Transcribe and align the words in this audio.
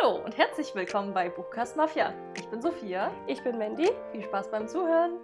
Hallo 0.00 0.22
und 0.24 0.36
herzlich 0.38 0.74
willkommen 0.74 1.12
bei 1.12 1.28
Buchkast 1.28 1.76
Mafia. 1.76 2.14
Ich 2.36 2.46
bin 2.48 2.62
Sophia. 2.62 3.10
Ich 3.26 3.42
bin 3.42 3.58
Mandy. 3.58 3.90
Viel 4.12 4.22
Spaß 4.22 4.50
beim 4.50 4.68
Zuhören. 4.68 5.18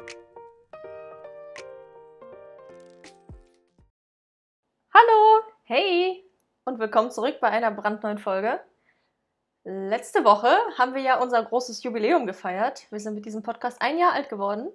Hallo. 4.92 5.42
Hey 5.64 6.24
und 6.64 6.78
willkommen 6.78 7.10
zurück 7.10 7.38
bei 7.40 7.48
einer 7.48 7.70
brandneuen 7.70 8.18
Folge. 8.18 8.60
Letzte 9.64 10.24
Woche 10.24 10.54
haben 10.78 10.94
wir 10.94 11.02
ja 11.02 11.20
unser 11.20 11.42
großes 11.42 11.82
Jubiläum 11.82 12.26
gefeiert. 12.26 12.90
Wir 12.90 13.00
sind 13.00 13.14
mit 13.14 13.24
diesem 13.24 13.42
Podcast 13.42 13.80
ein 13.80 13.98
Jahr 13.98 14.12
alt 14.12 14.28
geworden. 14.28 14.70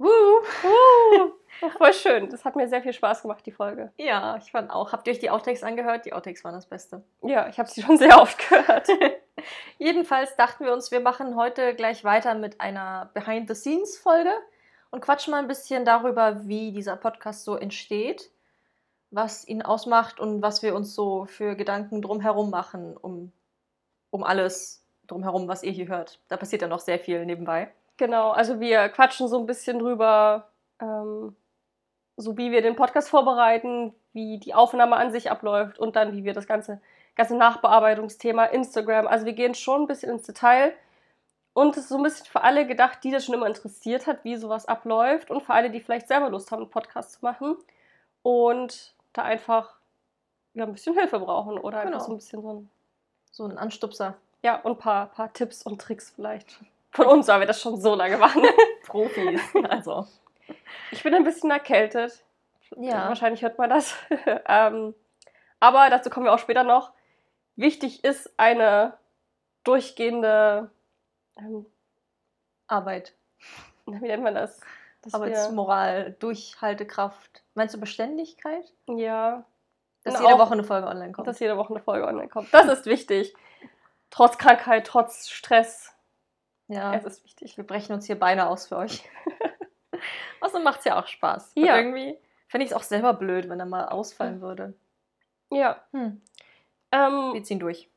Woo. 0.00 1.30
Voll 1.76 1.92
schön. 1.92 2.30
Das 2.30 2.46
hat 2.46 2.56
mir 2.56 2.66
sehr 2.68 2.80
viel 2.80 2.94
Spaß 2.94 3.20
gemacht, 3.20 3.44
die 3.44 3.52
Folge. 3.52 3.92
Ja, 3.98 4.38
ich 4.38 4.50
fand 4.50 4.70
auch. 4.70 4.92
Habt 4.92 5.06
ihr 5.06 5.12
euch 5.12 5.18
die 5.18 5.28
Outtakes 5.28 5.62
angehört? 5.62 6.06
Die 6.06 6.14
Outtakes 6.14 6.42
waren 6.42 6.54
das 6.54 6.64
Beste. 6.64 7.04
Ja, 7.20 7.48
ich 7.48 7.58
habe 7.58 7.68
sie 7.68 7.82
schon 7.82 7.98
sehr 7.98 8.18
oft 8.18 8.38
gehört. 8.48 8.88
Jedenfalls 9.78 10.34
dachten 10.36 10.64
wir 10.64 10.72
uns, 10.72 10.90
wir 10.90 11.00
machen 11.00 11.36
heute 11.36 11.74
gleich 11.74 12.02
weiter 12.02 12.34
mit 12.34 12.62
einer 12.62 13.10
Behind-the-Scenes-Folge 13.12 14.32
und 14.90 15.02
quatschen 15.02 15.32
mal 15.32 15.38
ein 15.38 15.48
bisschen 15.48 15.84
darüber, 15.84 16.48
wie 16.48 16.72
dieser 16.72 16.96
Podcast 16.96 17.44
so 17.44 17.56
entsteht, 17.56 18.30
was 19.10 19.46
ihn 19.46 19.60
ausmacht 19.60 20.18
und 20.18 20.40
was 20.40 20.62
wir 20.62 20.74
uns 20.74 20.94
so 20.94 21.26
für 21.26 21.56
Gedanken 21.56 22.00
drumherum 22.00 22.48
machen, 22.48 22.96
um, 22.96 23.32
um 24.08 24.24
alles 24.24 24.82
drumherum, 25.06 25.46
was 25.46 25.62
ihr 25.62 25.72
hier 25.72 25.88
hört. 25.88 26.20
Da 26.28 26.38
passiert 26.38 26.62
ja 26.62 26.68
noch 26.68 26.80
sehr 26.80 26.98
viel 26.98 27.26
nebenbei. 27.26 27.70
Genau, 28.00 28.30
also 28.30 28.60
wir 28.60 28.88
quatschen 28.88 29.28
so 29.28 29.38
ein 29.38 29.44
bisschen 29.44 29.78
drüber, 29.78 30.48
ähm, 30.80 31.36
so 32.16 32.38
wie 32.38 32.50
wir 32.50 32.62
den 32.62 32.74
Podcast 32.74 33.10
vorbereiten, 33.10 33.94
wie 34.14 34.38
die 34.38 34.54
Aufnahme 34.54 34.96
an 34.96 35.12
sich 35.12 35.30
abläuft 35.30 35.78
und 35.78 35.96
dann 35.96 36.14
wie 36.16 36.24
wir 36.24 36.32
das 36.32 36.46
ganze, 36.46 36.80
ganze 37.14 37.36
Nachbearbeitungsthema 37.36 38.46
Instagram. 38.46 39.06
Also 39.06 39.26
wir 39.26 39.34
gehen 39.34 39.54
schon 39.54 39.82
ein 39.82 39.86
bisschen 39.86 40.10
ins 40.12 40.22
Detail. 40.22 40.72
Und 41.52 41.76
es 41.76 41.82
ist 41.82 41.88
so 41.90 41.98
ein 41.98 42.02
bisschen 42.02 42.24
für 42.24 42.42
alle 42.42 42.66
gedacht, 42.66 43.04
die 43.04 43.10
das 43.10 43.26
schon 43.26 43.34
immer 43.34 43.46
interessiert 43.46 44.06
hat, 44.06 44.24
wie 44.24 44.36
sowas 44.36 44.64
abläuft 44.66 45.30
und 45.30 45.42
für 45.42 45.52
alle, 45.52 45.68
die 45.70 45.80
vielleicht 45.80 46.08
selber 46.08 46.30
Lust 46.30 46.50
haben, 46.52 46.62
einen 46.62 46.70
Podcast 46.70 47.12
zu 47.12 47.18
machen 47.20 47.56
und 48.22 48.94
da 49.12 49.24
einfach 49.24 49.74
ja, 50.54 50.64
ein 50.64 50.72
bisschen 50.72 50.94
Hilfe 50.94 51.18
brauchen 51.20 51.58
oder 51.58 51.80
einfach 51.80 51.92
Genau. 51.92 52.04
so 52.04 52.12
ein 52.12 52.16
bisschen 52.16 52.40
so 52.40 52.52
ein, 52.54 52.70
So 53.30 53.44
ein 53.44 53.58
Anstupser. 53.58 54.14
ja, 54.42 54.56
und 54.62 54.72
ein 54.72 54.78
paar, 54.78 55.06
paar 55.08 55.32
Tipps 55.34 55.62
und 55.64 55.82
Tricks 55.82 56.10
vielleicht. 56.16 56.60
Von 56.92 57.06
uns, 57.06 57.28
weil 57.28 57.40
wir 57.40 57.46
das 57.46 57.60
schon 57.60 57.80
so 57.80 57.94
lange 57.94 58.16
machen. 58.18 58.42
Profis. 58.86 59.40
Also. 59.68 60.06
Ich 60.90 61.02
bin 61.02 61.14
ein 61.14 61.24
bisschen 61.24 61.50
erkältet. 61.50 62.24
Ja. 62.76 63.08
Wahrscheinlich 63.08 63.42
hört 63.42 63.58
man 63.58 63.70
das. 63.70 63.94
ähm, 64.48 64.94
aber 65.60 65.90
dazu 65.90 66.10
kommen 66.10 66.26
wir 66.26 66.32
auch 66.32 66.38
später 66.38 66.64
noch. 66.64 66.92
Wichtig 67.56 68.04
ist 68.04 68.32
eine 68.38 68.96
durchgehende, 69.64 70.70
ähm, 71.36 71.66
Arbeit. 72.66 73.14
wie 73.86 73.92
nennt 74.08 74.22
man 74.22 74.34
das? 74.34 74.60
Wir, 75.02 75.14
Arbeitsmoral, 75.14 76.16
Durchhaltekraft. 76.18 77.42
Meinst 77.54 77.74
du 77.74 77.80
Beständigkeit? 77.80 78.64
ja, 78.86 79.44
Dass 80.04 80.16
Und 80.16 80.26
jede 80.26 80.38
Woche 80.38 80.52
eine 80.52 80.64
Folge 80.64 80.86
online 80.86 81.12
kommt. 81.12 81.26
dass 81.28 81.38
jede 81.40 81.56
Woche 81.56 81.74
eine 81.74 81.82
Folge 81.82 82.06
online 82.06 82.28
kommt. 82.28 82.52
Das 82.52 82.66
ist 82.66 82.86
wichtig. 82.86 83.34
Trotz 84.10 84.38
Krankheit, 84.38 84.86
trotz 84.86 85.28
Stress. 85.28 85.94
Ja. 86.70 86.94
Es 86.94 87.04
ist 87.04 87.24
wichtig. 87.24 87.56
Wir 87.56 87.64
brechen 87.64 87.92
uns 87.92 88.06
hier 88.06 88.18
Beine 88.18 88.46
aus 88.48 88.66
für 88.68 88.76
euch. 88.76 89.02
Außerdem 90.40 90.64
macht 90.64 90.78
es 90.80 90.84
ja 90.86 90.98
auch 91.00 91.06
Spaß. 91.06 91.52
Und 91.54 91.64
Ja. 91.64 91.76
irgendwie 91.76 92.16
fände 92.48 92.64
ich 92.64 92.70
es 92.70 92.76
auch 92.76 92.82
selber 92.82 93.12
blöd, 93.14 93.48
wenn 93.48 93.60
er 93.60 93.66
mal 93.66 93.86
ausfallen 93.88 94.40
würde. 94.40 94.74
Ja. 95.50 95.84
Hm. 95.92 96.20
Ähm, 96.92 97.30
Wir 97.34 97.42
ziehen 97.44 97.58
durch. 97.60 97.88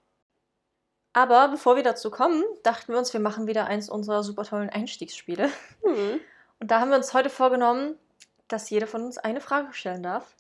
Aber 1.14 1.48
bevor 1.50 1.76
wir 1.76 1.84
dazu 1.84 2.10
kommen, 2.10 2.44
dachten 2.64 2.92
wir 2.92 2.98
uns, 3.00 3.14
wir 3.14 3.20
machen 3.20 3.48
wieder 3.48 3.66
eins 3.68 3.90
unserer 3.90 4.24
super 4.24 4.44
tollen 4.44 4.70
Einstiegsspiele. 4.70 5.50
hm. 5.84 6.20
Und 6.60 6.72
da 6.72 6.80
haben 6.80 6.90
wir 6.92 6.98
uns 6.98 7.14
heute 7.14 7.30
vorgenommen, 7.30 7.98
dass 8.48 8.70
jeder 8.70 8.88
von 8.88 9.04
uns 9.04 9.18
eine 9.18 9.42
Frage 9.42 9.74
stellen 9.74 10.02
darf. 10.04 10.36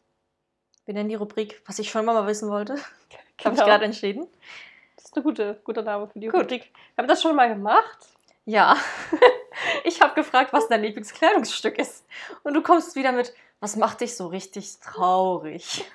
Wir 0.86 0.94
nennen 0.94 1.10
die 1.10 1.16
Rubrik, 1.16 1.62
was 1.66 1.80
ich 1.80 1.90
schon 1.90 2.06
mal 2.06 2.26
wissen 2.28 2.50
wollte. 2.50 2.74
Habe 3.44 3.56
ich 3.56 3.60
Genau. 3.60 3.66
gerade 3.66 3.86
entschieden. 3.86 4.28
Das 4.96 5.06
ist 5.06 5.16
eine 5.16 5.24
gute, 5.24 5.60
guter 5.64 5.82
Name 5.82 6.08
für 6.08 6.20
die 6.20 6.28
Gut. 6.28 6.42
Rubrik. 6.44 6.72
Wir 6.96 7.02
haben 7.04 7.08
das 7.08 7.22
schon 7.22 7.36
mal 7.36 7.50
gemacht. 7.50 8.08
Ja. 8.46 8.78
Ich 9.84 10.02
habe 10.02 10.16
gefragt, 10.16 10.52
was 10.52 10.68
dein 10.68 10.82
Lieblingskleidungsstück 10.82 11.78
ist. 11.78 12.06
Und 12.44 12.54
du 12.56 12.64
kommst 12.64 12.96
wieder 12.96 13.12
mit, 13.12 13.34
was 13.60 13.76
macht 13.76 14.02
dich 14.02 14.16
so 14.18 14.28
richtig 14.28 14.80
traurig? 14.80 15.86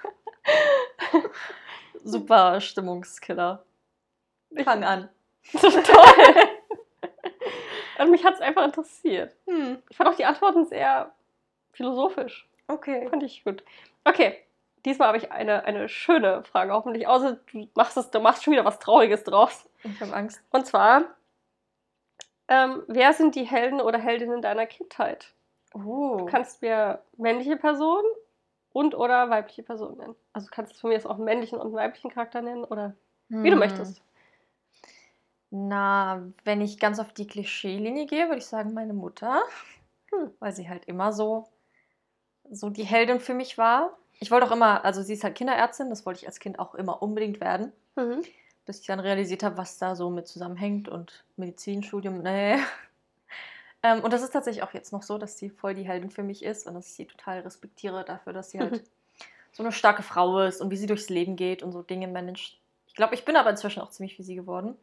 Super 2.04 2.60
Stimmungskiller. 2.60 3.64
Fang 4.62 4.84
an. 4.84 5.08
So 5.52 5.68
toll. 5.70 6.34
Und 7.98 8.10
mich 8.10 8.24
hat 8.24 8.34
es 8.34 8.40
einfach 8.40 8.64
interessiert. 8.64 9.34
Hm, 9.46 9.82
Ich 9.88 9.96
fand 9.96 10.08
auch 10.08 10.14
die 10.16 10.24
Antworten 10.24 10.64
sehr 10.66 11.12
philosophisch. 11.72 12.48
okay. 12.68 13.08
Fand 13.08 13.22
ich 13.24 13.42
gut. 13.44 13.64
Okay, 14.04 14.38
diesmal 14.84 15.08
habe 15.08 15.18
ich 15.18 15.32
eine, 15.32 15.64
eine 15.64 15.88
schöne 15.88 16.44
Frage, 16.44 16.72
hoffentlich. 16.72 17.08
Außer 17.08 17.38
du 17.52 17.68
machst, 17.74 17.96
es, 17.96 18.10
du 18.10 18.20
machst 18.20 18.44
schon 18.44 18.52
wieder 18.52 18.64
was 18.64 18.78
Trauriges 18.78 19.24
draus. 19.24 19.68
Ich 19.82 20.00
habe 20.00 20.14
Angst. 20.14 20.40
Und 20.50 20.66
zwar, 20.66 21.02
ähm, 22.48 22.82
wer 22.88 23.12
sind 23.12 23.34
die 23.34 23.44
Helden 23.44 23.80
oder 23.80 23.98
Heldinnen 23.98 24.42
deiner 24.42 24.66
Kindheit? 24.66 25.34
Oh. 25.74 26.16
Du 26.18 26.26
kannst 26.26 26.62
mir 26.62 27.02
männliche 27.16 27.56
Personen 27.56 28.06
und 28.72 28.94
oder 28.94 29.30
weibliche 29.30 29.62
Personen 29.62 29.98
nennen. 29.98 30.16
Also 30.32 30.48
du 30.48 30.54
kannst 30.54 30.80
von 30.80 30.88
mir 30.88 30.94
jetzt 30.94 31.06
auch 31.06 31.16
einen 31.16 31.24
männlichen 31.24 31.58
und 31.58 31.66
einen 31.66 31.74
weiblichen 31.74 32.10
Charakter 32.10 32.42
nennen 32.42 32.64
oder 32.64 32.94
wie 33.28 33.48
du 33.48 33.52
Hm. 33.54 33.58
möchtest. 33.58 34.02
Na, 35.50 36.22
wenn 36.44 36.60
ich 36.60 36.78
ganz 36.78 36.98
auf 36.98 37.12
die 37.12 37.26
Klischeelinie 37.26 38.06
gehe, 38.06 38.26
würde 38.26 38.38
ich 38.38 38.46
sagen, 38.46 38.74
meine 38.74 38.92
Mutter. 38.92 39.42
Hm. 40.12 40.30
Weil 40.40 40.52
sie 40.52 40.68
halt 40.68 40.84
immer 40.86 41.12
so, 41.12 41.46
so 42.50 42.70
die 42.70 42.84
Heldin 42.84 43.20
für 43.20 43.34
mich 43.34 43.58
war. 43.58 43.96
Ich 44.20 44.30
wollte 44.30 44.46
auch 44.46 44.52
immer, 44.52 44.84
also 44.84 45.02
sie 45.02 45.12
ist 45.14 45.24
halt 45.24 45.36
Kinderärztin, 45.36 45.90
das 45.90 46.04
wollte 46.04 46.20
ich 46.20 46.26
als 46.26 46.40
Kind 46.40 46.58
auch 46.58 46.74
immer 46.74 47.02
unbedingt 47.02 47.40
werden. 47.40 47.72
Mhm. 47.96 48.22
Bis 48.68 48.80
ich 48.80 48.86
dann 48.86 49.00
realisiert 49.00 49.42
habe, 49.42 49.56
was 49.56 49.78
da 49.78 49.96
so 49.96 50.10
mit 50.10 50.28
zusammenhängt 50.28 50.88
und 50.90 51.24
Medizinstudium, 51.36 52.18
nee. 52.22 52.58
Ähm, 53.82 54.00
und 54.04 54.12
das 54.12 54.22
ist 54.22 54.30
tatsächlich 54.32 54.62
auch 54.62 54.74
jetzt 54.74 54.92
noch 54.92 55.02
so, 55.02 55.16
dass 55.16 55.38
sie 55.38 55.48
voll 55.48 55.74
die 55.74 55.84
Heldin 55.88 56.10
für 56.10 56.22
mich 56.22 56.44
ist 56.44 56.66
und 56.66 56.74
dass 56.74 56.86
ich 56.86 56.92
sie 56.92 57.06
total 57.06 57.40
respektiere 57.40 58.04
dafür, 58.04 58.34
dass 58.34 58.50
sie 58.50 58.60
halt 58.60 58.84
so 59.52 59.62
eine 59.62 59.72
starke 59.72 60.02
Frau 60.02 60.40
ist 60.40 60.60
und 60.60 60.70
wie 60.70 60.76
sie 60.76 60.86
durchs 60.86 61.08
Leben 61.08 61.36
geht 61.36 61.62
und 61.62 61.72
so 61.72 61.80
Dinge 61.80 62.08
managt. 62.08 62.58
Ich 62.88 62.94
glaube, 62.94 63.14
ich 63.14 63.24
bin 63.24 63.36
aber 63.36 63.48
inzwischen 63.48 63.80
auch 63.80 63.88
ziemlich 63.88 64.18
wie 64.18 64.22
sie 64.22 64.34
geworden. 64.34 64.76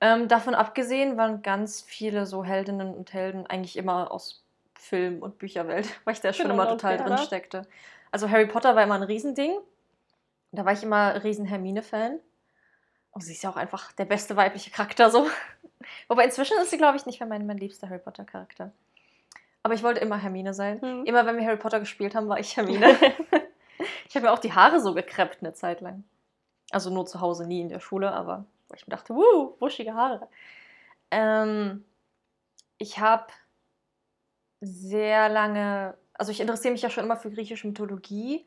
Ähm, 0.00 0.28
davon 0.28 0.54
abgesehen 0.54 1.16
waren 1.16 1.42
ganz 1.42 1.80
viele 1.82 2.26
so 2.26 2.44
Heldinnen 2.44 2.94
und 2.94 3.12
Helden 3.12 3.44
eigentlich 3.46 3.76
immer 3.76 4.12
aus 4.12 4.44
Film- 4.74 5.20
und 5.20 5.38
Bücherwelt, 5.38 5.88
weil 6.04 6.14
ich 6.14 6.20
da 6.20 6.32
schon 6.32 6.48
Genau, 6.48 6.54
immer 6.54 6.68
total 6.68 6.98
drin 6.98 7.18
steckte. 7.18 7.66
Also 8.12 8.30
Harry 8.30 8.46
Potter 8.46 8.76
war 8.76 8.84
immer 8.84 8.94
ein 8.94 9.02
Riesending. 9.02 9.58
Da 10.52 10.64
war 10.64 10.72
ich 10.72 10.84
immer 10.84 11.24
riesen 11.24 11.44
Hermine-Fan. 11.46 12.20
Und 13.12 13.22
sie 13.22 13.32
ist 13.32 13.42
ja 13.42 13.50
auch 13.50 13.56
einfach 13.56 13.92
der 13.92 14.04
beste 14.04 14.36
weibliche 14.36 14.70
Charakter 14.70 15.10
so. 15.10 15.28
Wobei 16.08 16.24
inzwischen 16.24 16.56
ist 16.58 16.70
sie, 16.70 16.78
glaube 16.78 16.96
ich, 16.96 17.06
nicht 17.06 17.20
mehr 17.20 17.28
mein, 17.28 17.46
mein 17.46 17.58
liebster 17.58 17.88
Harry 17.88 17.98
Potter-Charakter. 17.98 18.72
Aber 19.62 19.74
ich 19.74 19.82
wollte 19.82 20.00
immer 20.00 20.16
Hermine 20.16 20.54
sein. 20.54 20.78
Mhm. 20.80 21.04
Immer 21.04 21.26
wenn 21.26 21.36
wir 21.36 21.44
Harry 21.44 21.56
Potter 21.56 21.80
gespielt 21.80 22.14
haben, 22.14 22.28
war 22.28 22.38
ich 22.38 22.56
Hermine. 22.56 22.96
ich 24.08 24.14
habe 24.14 24.26
mir 24.26 24.32
auch 24.32 24.38
die 24.38 24.52
Haare 24.52 24.80
so 24.80 24.94
gekreppt 24.94 25.38
eine 25.40 25.52
Zeit 25.52 25.80
lang. 25.80 26.04
Also 26.70 26.90
nur 26.90 27.06
zu 27.06 27.20
Hause, 27.20 27.46
nie 27.46 27.60
in 27.60 27.68
der 27.68 27.80
Schule, 27.80 28.12
aber 28.12 28.44
wo 28.68 28.74
ich 28.74 28.86
mir 28.86 28.92
dachte, 28.92 29.14
wuh, 29.14 29.54
wuschige 29.58 29.94
Haare. 29.94 30.28
Ähm, 31.10 31.84
ich 32.78 32.98
habe 33.00 33.26
sehr 34.60 35.28
lange, 35.28 35.96
also 36.14 36.30
ich 36.30 36.40
interessiere 36.40 36.72
mich 36.72 36.82
ja 36.82 36.90
schon 36.90 37.04
immer 37.04 37.16
für 37.16 37.30
griechische 37.30 37.66
Mythologie. 37.66 38.46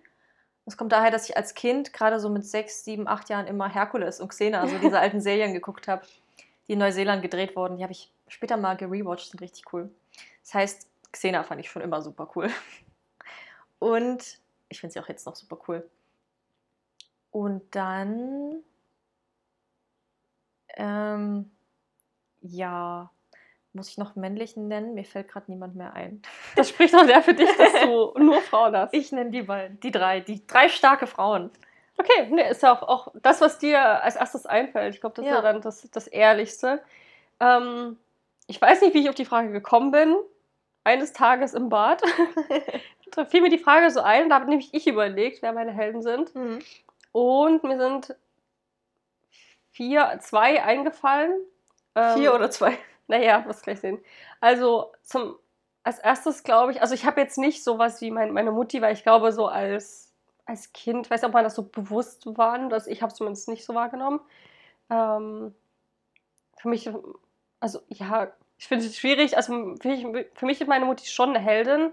Das 0.66 0.78
kommt 0.78 0.92
daher, 0.92 1.12
dass 1.12 1.28
ich 1.28 1.36
als 1.36 1.54
Kind, 1.56 1.92
gerade 1.92 2.20
so 2.20 2.30
mit 2.30 2.46
sechs, 2.46 2.86
sieben, 2.86 3.08
acht 3.08 3.30
Jahren, 3.30 3.48
immer 3.48 3.68
Herkules 3.68 4.22
und 4.22 4.30
Xena, 4.30 4.62
also 4.62 4.78
diese 4.78 5.00
alten 5.00 5.20
Serien 5.20 5.54
geguckt 5.54 5.88
habe, 5.88 6.06
die 6.68 6.74
in 6.74 6.80
Neuseeland 6.80 7.22
gedreht 7.22 7.56
wurden. 7.56 7.78
Die 7.78 7.84
habe 7.84 7.92
ich 7.92 8.10
später 8.28 8.56
mal 8.56 8.78
gerewatcht, 8.78 9.32
sind 9.32 9.42
richtig 9.42 9.72
cool. 9.74 9.90
Das 10.44 10.54
heißt, 10.54 10.88
Xena 11.12 11.44
fand 11.44 11.60
ich 11.60 11.70
schon 11.70 11.82
immer 11.82 12.02
super 12.02 12.30
cool. 12.36 12.50
Und 13.80 14.40
ich 14.70 14.80
finde 14.80 14.94
sie 14.94 15.00
auch 15.00 15.10
jetzt 15.10 15.26
noch 15.26 15.36
super 15.36 15.58
cool. 15.68 15.88
Und 17.32 17.64
dann, 17.76 18.64
ähm, 20.76 21.52
ja, 22.42 23.10
muss 23.74 23.90
ich 23.90 23.98
noch 23.98 24.16
männlichen 24.16 24.68
nennen? 24.68 24.94
Mir 24.94 25.04
fällt 25.06 25.28
gerade 25.30 25.50
niemand 25.52 25.76
mehr 25.76 25.94
ein. 25.94 26.22
Das 26.56 26.70
spricht 26.70 26.96
auch 26.96 27.06
sehr 27.06 27.22
für 27.22 27.34
dich, 27.34 27.50
dass 27.58 27.74
du 27.82 28.14
nur 28.20 28.42
Frauen 28.42 28.76
hast. 28.76 28.94
Ich 28.94 29.12
nenne 29.12 29.32
die 29.32 29.42
beiden, 29.44 29.80
die 29.80 29.92
drei, 29.92 30.20
die 30.20 30.46
drei 30.46 30.70
starke 30.70 31.08
Frauen. 31.08 31.50
Okay, 31.98 32.28
ne, 32.30 32.50
ist 32.50 32.64
ja 32.64 32.74
auch, 32.74 32.82
auch 32.88 33.08
das, 33.22 33.42
was 33.42 33.60
dir 33.60 34.04
als 34.04 34.16
erstes 34.16 34.46
einfällt. 34.46 34.96
Ich 34.96 35.02
glaube, 35.02 35.16
das 35.16 35.26
Ja. 35.26 35.32
ist 35.32 35.36
ja 35.38 35.42
dann 35.42 35.62
das, 35.62 35.90
das 35.92 36.08
Ehrlichste. 36.08 36.82
Ähm, 37.40 37.98
ich 38.48 38.62
weiß 38.62 38.82
nicht, 38.82 38.94
wie 38.94 39.02
ich 39.02 39.10
auf 39.10 39.16
die 39.16 39.26
Frage 39.26 39.52
gekommen 39.52 39.92
bin. 39.92 40.16
Eines 40.84 41.14
Tages 41.14 41.54
im 41.54 41.70
Bad 41.70 42.02
da 43.16 43.26
fiel 43.26 43.42
mir 43.42 43.50
die 43.50 43.58
Frage 43.60 43.90
so 43.92 44.02
ein, 44.02 44.30
da 44.30 44.36
habe 44.36 44.50
nämlich 44.50 44.74
ich 44.74 44.88
überlegt, 44.88 45.42
wer 45.42 45.54
meine 45.54 45.72
Helden 45.72 46.02
sind. 46.02 46.34
Mhm. 46.36 46.60
Und 47.12 47.64
mir 47.64 47.78
sind 47.78 48.16
vier, 49.72 50.18
zwei 50.22 50.64
eingefallen. 50.64 51.32
Vier 52.16 52.30
Ähm, 52.32 52.36
oder 52.36 52.50
zwei? 52.50 52.78
Naja, 53.08 53.44
was 53.48 53.62
gleich 53.62 53.80
sehen. 53.82 54.00
Also 54.40 54.92
zum 55.02 55.36
als 55.84 56.00
erstes 56.00 56.44
glaube 56.44 56.72
ich, 56.72 56.82
also 56.82 56.94
ich 56.94 57.06
habe 57.06 57.20
jetzt 57.22 57.38
nicht 57.38 57.64
sowas 57.64 58.02
wie 58.02 58.12
mein, 58.12 58.32
meine 58.32 58.52
Mutti, 58.52 58.82
weil 58.82 58.94
ich 58.94 59.04
glaube, 59.04 59.32
so 59.34 59.48
als, 59.48 60.14
als 60.46 60.72
Kind, 60.74 61.10
weiß 61.10 61.22
nicht, 61.22 61.28
ob 61.28 61.34
man 61.34 61.44
das 61.44 61.56
so 61.56 61.64
bewusst 61.64 62.26
war, 62.38 62.70
dass 62.70 62.88
ich 62.88 63.02
habe 63.02 63.12
es 63.12 63.18
zumindest 63.18 63.50
nicht 63.50 63.66
so 63.66 63.76
wahrgenommen. 63.76 64.22
Ähm, 64.90 65.54
für 66.58 66.70
mich, 66.70 66.90
also 67.60 67.82
ja, 67.90 68.32
ich 68.58 68.68
finde 68.68 68.86
es 68.86 68.98
schwierig. 68.98 69.36
Also 69.36 69.76
für 69.82 69.88
mich, 69.90 70.28
für 70.34 70.46
mich 70.46 70.62
ist 70.62 70.68
meine 70.68 70.86
Mutti 70.86 71.06
schon 71.06 71.32
eine 71.32 71.40
Heldin, 71.40 71.92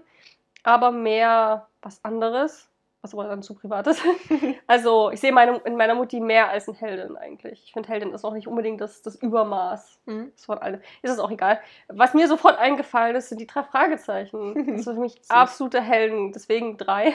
aber 0.63 0.91
mehr 0.91 1.67
was 1.81 2.03
anderes, 2.05 2.69
was 3.01 3.13
aber 3.13 3.23
dann 3.25 3.41
zu 3.41 3.55
privat 3.55 3.87
ist. 3.87 4.01
also 4.67 5.09
ich 5.11 5.19
sehe 5.19 5.31
meine, 5.31 5.57
in 5.65 5.75
meiner 5.75 5.95
Mutti 5.95 6.19
mehr 6.19 6.49
als 6.49 6.67
eine 6.69 6.77
Heldin 6.77 7.17
eigentlich. 7.17 7.63
Ich 7.65 7.73
finde, 7.73 7.89
Heldin 7.89 8.13
ist 8.13 8.23
auch 8.23 8.33
nicht 8.33 8.47
unbedingt 8.47 8.79
das, 8.81 9.01
das 9.01 9.15
Übermaß 9.15 9.99
Mhm. 10.05 10.31
von 10.45 10.57
allem. 10.59 10.81
Ist 11.01 11.11
es 11.11 11.19
auch 11.19 11.31
egal. 11.31 11.59
Was 11.87 12.13
mir 12.13 12.27
sofort 12.27 12.57
eingefallen 12.57 13.15
ist, 13.15 13.29
sind 13.29 13.39
die 13.41 13.47
drei 13.47 13.63
Fragezeichen. 13.63 14.53
Das 14.75 14.85
sind 14.85 14.95
für 14.95 14.99
mich 15.01 15.19
absolute 15.29 15.81
Helden, 15.81 16.31
deswegen 16.31 16.77
drei. 16.77 17.13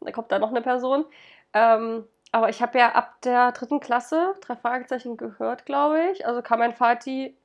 Da 0.00 0.10
kommt 0.12 0.30
da 0.32 0.38
noch 0.38 0.50
eine 0.50 0.62
Person. 0.62 1.04
Ähm, 1.52 2.04
aber 2.32 2.48
ich 2.50 2.60
habe 2.60 2.78
ja 2.78 2.92
ab 2.92 3.20
der 3.22 3.52
dritten 3.52 3.80
Klasse 3.80 4.34
drei 4.40 4.56
Fragezeichen 4.56 5.16
gehört, 5.16 5.64
glaube 5.66 6.00
ich. 6.12 6.26
Also 6.26 6.42
kam 6.42 6.58
mein 6.58 6.74
Vati. 6.78 7.36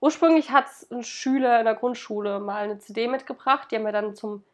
Ursprünglich 0.00 0.50
hat 0.52 0.66
ein 0.90 1.02
Schüler 1.02 1.58
in 1.58 1.64
der 1.64 1.74
Grundschule 1.74 2.38
mal 2.40 2.62
eine 2.64 2.78
CD 2.78 3.08
mitgebracht. 3.08 3.68
Die 3.70 3.76
haben 3.76 3.84
wir 3.84 3.92
dann 3.92 4.14
zum. 4.14 4.44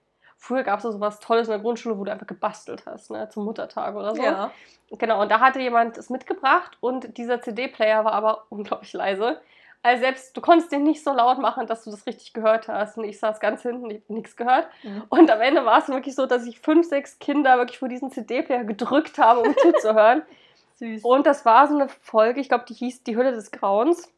Früher 0.44 0.62
gab 0.62 0.80
es 0.80 0.82
so 0.82 1.00
was 1.00 1.20
Tolles 1.20 1.48
in 1.48 1.52
der 1.52 1.60
Grundschule, 1.60 1.98
wo 1.98 2.04
du 2.04 2.12
einfach 2.12 2.26
gebastelt 2.26 2.84
hast, 2.84 3.10
ne? 3.10 3.30
Zum 3.30 3.46
Muttertag 3.46 3.94
oder 3.96 4.14
so. 4.14 4.22
Ja. 4.22 4.50
Genau, 4.90 5.22
und 5.22 5.30
da 5.30 5.40
hatte 5.40 5.58
jemand 5.58 5.96
es 5.96 6.10
mitgebracht 6.10 6.76
und 6.80 7.16
dieser 7.16 7.40
CD-Player 7.40 8.04
war 8.04 8.12
aber 8.12 8.44
unglaublich 8.50 8.92
leise. 8.92 9.40
Also 9.82 10.02
selbst, 10.02 10.36
du 10.36 10.42
konntest 10.42 10.70
den 10.70 10.82
nicht 10.82 11.02
so 11.02 11.14
laut 11.14 11.38
machen, 11.38 11.66
dass 11.66 11.84
du 11.84 11.90
das 11.90 12.06
richtig 12.06 12.34
gehört 12.34 12.68
hast. 12.68 12.98
Und 12.98 13.04
ich 13.04 13.18
saß 13.18 13.40
ganz 13.40 13.62
hinten, 13.62 13.88
ich 13.88 14.02
habe 14.02 14.12
nichts 14.12 14.36
gehört. 14.36 14.68
Mhm. 14.82 15.04
Und 15.08 15.30
am 15.30 15.40
Ende 15.40 15.64
war 15.64 15.78
es 15.78 15.88
wirklich 15.88 16.14
so, 16.14 16.26
dass 16.26 16.44
ich 16.44 16.60
fünf, 16.60 16.86
sechs 16.86 17.18
Kinder 17.18 17.56
wirklich 17.56 17.78
vor 17.78 17.88
diesen 17.88 18.10
CD-Player 18.10 18.64
gedrückt 18.64 19.16
habe, 19.16 19.40
um 19.40 19.56
zuzuhören. 19.62 20.24
Süß. 20.74 21.04
Und 21.04 21.26
das 21.26 21.46
war 21.46 21.68
so 21.68 21.74
eine 21.74 21.88
Folge, 21.88 22.40
ich 22.40 22.50
glaube, 22.50 22.66
die 22.68 22.74
hieß 22.74 23.02
Die 23.04 23.16
Hülle 23.16 23.32
des 23.32 23.50
Grauens. 23.50 24.12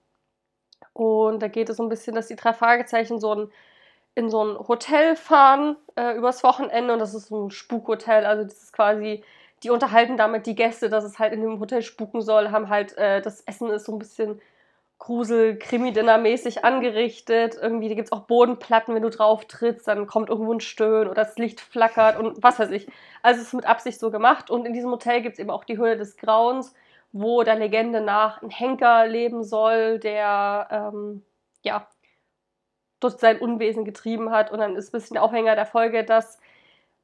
Und 0.92 1.40
da 1.40 1.46
geht 1.46 1.68
es 1.68 1.76
so 1.76 1.84
ein 1.84 1.88
bisschen, 1.88 2.16
dass 2.16 2.26
die 2.26 2.36
drei 2.36 2.52
Fragezeichen 2.52 3.20
so 3.20 3.32
ein, 3.32 3.52
in 4.16 4.30
so 4.30 4.42
ein 4.42 4.58
Hotel 4.58 5.14
fahren 5.14 5.76
äh, 5.94 6.16
übers 6.16 6.42
Wochenende. 6.42 6.94
Und 6.94 6.98
das 6.98 7.14
ist 7.14 7.28
so 7.28 7.46
ein 7.46 7.50
Spukhotel. 7.50 8.24
Also 8.24 8.42
das 8.42 8.62
ist 8.64 8.72
quasi, 8.72 9.22
die 9.62 9.70
unterhalten 9.70 10.16
damit 10.16 10.46
die 10.46 10.56
Gäste, 10.56 10.88
dass 10.88 11.04
es 11.04 11.18
halt 11.18 11.32
in 11.32 11.42
dem 11.42 11.60
Hotel 11.60 11.82
spuken 11.82 12.22
soll, 12.22 12.50
haben 12.50 12.68
halt, 12.70 12.96
äh, 12.96 13.20
das 13.20 13.42
Essen 13.42 13.70
ist 13.70 13.84
so 13.84 13.92
ein 13.92 13.98
bisschen 13.98 14.40
Grusel, 14.98 15.58
Krimi-Dinner-mäßig 15.58 16.64
angerichtet. 16.64 17.58
Irgendwie, 17.60 17.94
gibt 17.94 18.06
es 18.08 18.12
auch 18.12 18.22
Bodenplatten, 18.22 18.94
wenn 18.94 19.02
du 19.02 19.10
drauf 19.10 19.44
trittst, 19.44 19.86
dann 19.86 20.06
kommt 20.06 20.30
irgendwo 20.30 20.52
ein 20.54 20.60
Stöhnen 20.60 21.08
oder 21.08 21.22
das 21.22 21.36
Licht 21.36 21.60
flackert 21.60 22.18
und 22.18 22.42
was 22.42 22.58
weiß 22.58 22.70
ich. 22.70 22.88
Also 23.22 23.42
es 23.42 23.48
ist 23.48 23.54
mit 23.54 23.66
Absicht 23.66 24.00
so 24.00 24.10
gemacht. 24.10 24.50
Und 24.50 24.66
in 24.66 24.72
diesem 24.72 24.90
Hotel 24.90 25.20
gibt 25.20 25.34
es 25.34 25.38
eben 25.40 25.50
auch 25.50 25.64
die 25.64 25.76
Höhle 25.76 25.98
des 25.98 26.16
Grauens, 26.16 26.74
wo 27.12 27.42
der 27.42 27.56
Legende 27.56 28.00
nach 28.00 28.40
ein 28.40 28.50
Henker 28.50 29.06
leben 29.06 29.44
soll, 29.44 29.98
der 29.98 30.68
ähm, 30.70 31.22
ja 31.62 31.86
dort 33.12 33.20
sein 33.20 33.38
Unwesen 33.38 33.84
getrieben 33.84 34.30
hat. 34.30 34.50
Und 34.50 34.58
dann 34.58 34.76
ist 34.76 34.88
ein 34.88 34.92
bisschen 34.92 35.14
der 35.14 35.22
Aufhänger 35.22 35.54
der 35.54 35.66
Folge, 35.66 36.04
dass 36.04 36.38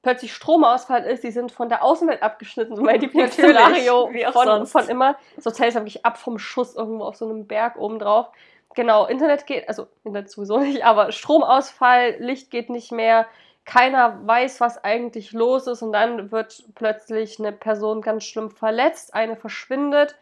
plötzlich 0.03 0.35
Stromausfall 0.35 1.05
ist. 1.05 1.25
Die 1.25 1.31
sind 1.31 1.53
von 1.53 1.69
der 1.69 1.83
Außenwelt 1.83 2.23
abgeschnitten. 2.23 2.77
So 2.77 2.83
mein 2.83 3.01
Lieblingsszenario 3.01 4.07
Natürlich, 4.07 4.15
wie 4.15 4.27
auch 4.27 4.33
von, 4.33 4.47
sonst. 4.47 4.73
von 4.73 4.89
immer. 4.89 5.17
Das 5.37 5.47
Hotel 5.47 5.69
ist 5.69 5.75
wirklich 5.75 6.05
ab 6.05 6.19
vom 6.19 6.39
Schuss 6.39 6.75
irgendwo 6.75 7.05
auf 7.05 7.17
so 7.17 7.27
einem 7.27 7.47
Berg 7.47 7.77
oben 7.77 7.99
drauf. 7.99 8.29
Genau, 8.75 9.07
Internet 9.07 9.47
geht, 9.47 9.69
also 9.69 9.87
Internet 10.03 10.31
sowieso 10.31 10.59
nicht, 10.59 10.85
aber 10.85 11.13
Stromausfall, 11.13 12.17
Licht 12.19 12.51
geht 12.51 12.71
nicht 12.71 12.91
mehr. 12.91 13.27
Keiner 13.65 14.19
weiß, 14.27 14.61
was 14.61 14.83
eigentlich 14.83 15.33
los 15.33 15.67
ist. 15.67 15.83
Und 15.83 15.93
dann 15.93 16.33
wird 16.33 16.65
plötzlich 16.75 17.39
eine 17.39 17.53
Person 17.53 18.01
ganz 18.01 18.25
schlimm 18.25 18.51
verletzt. 18.51 19.15
Eine 19.15 19.37
verschwindet. 19.37 20.17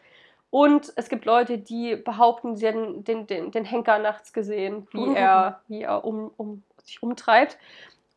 Und 0.51 0.91
es 0.97 1.07
gibt 1.07 1.25
Leute, 1.25 1.57
die 1.57 1.95
behaupten, 1.95 2.57
sie 2.57 2.67
hätten 2.67 3.03
den, 3.05 3.25
den, 3.25 3.51
den 3.51 3.65
Henker 3.65 3.97
nachts 3.97 4.33
gesehen, 4.33 4.87
wie 4.91 5.15
er, 5.15 5.61
wie 5.67 5.81
er 5.81 6.05
um, 6.05 6.31
um, 6.37 6.63
sich 6.83 7.01
umtreibt. 7.01 7.57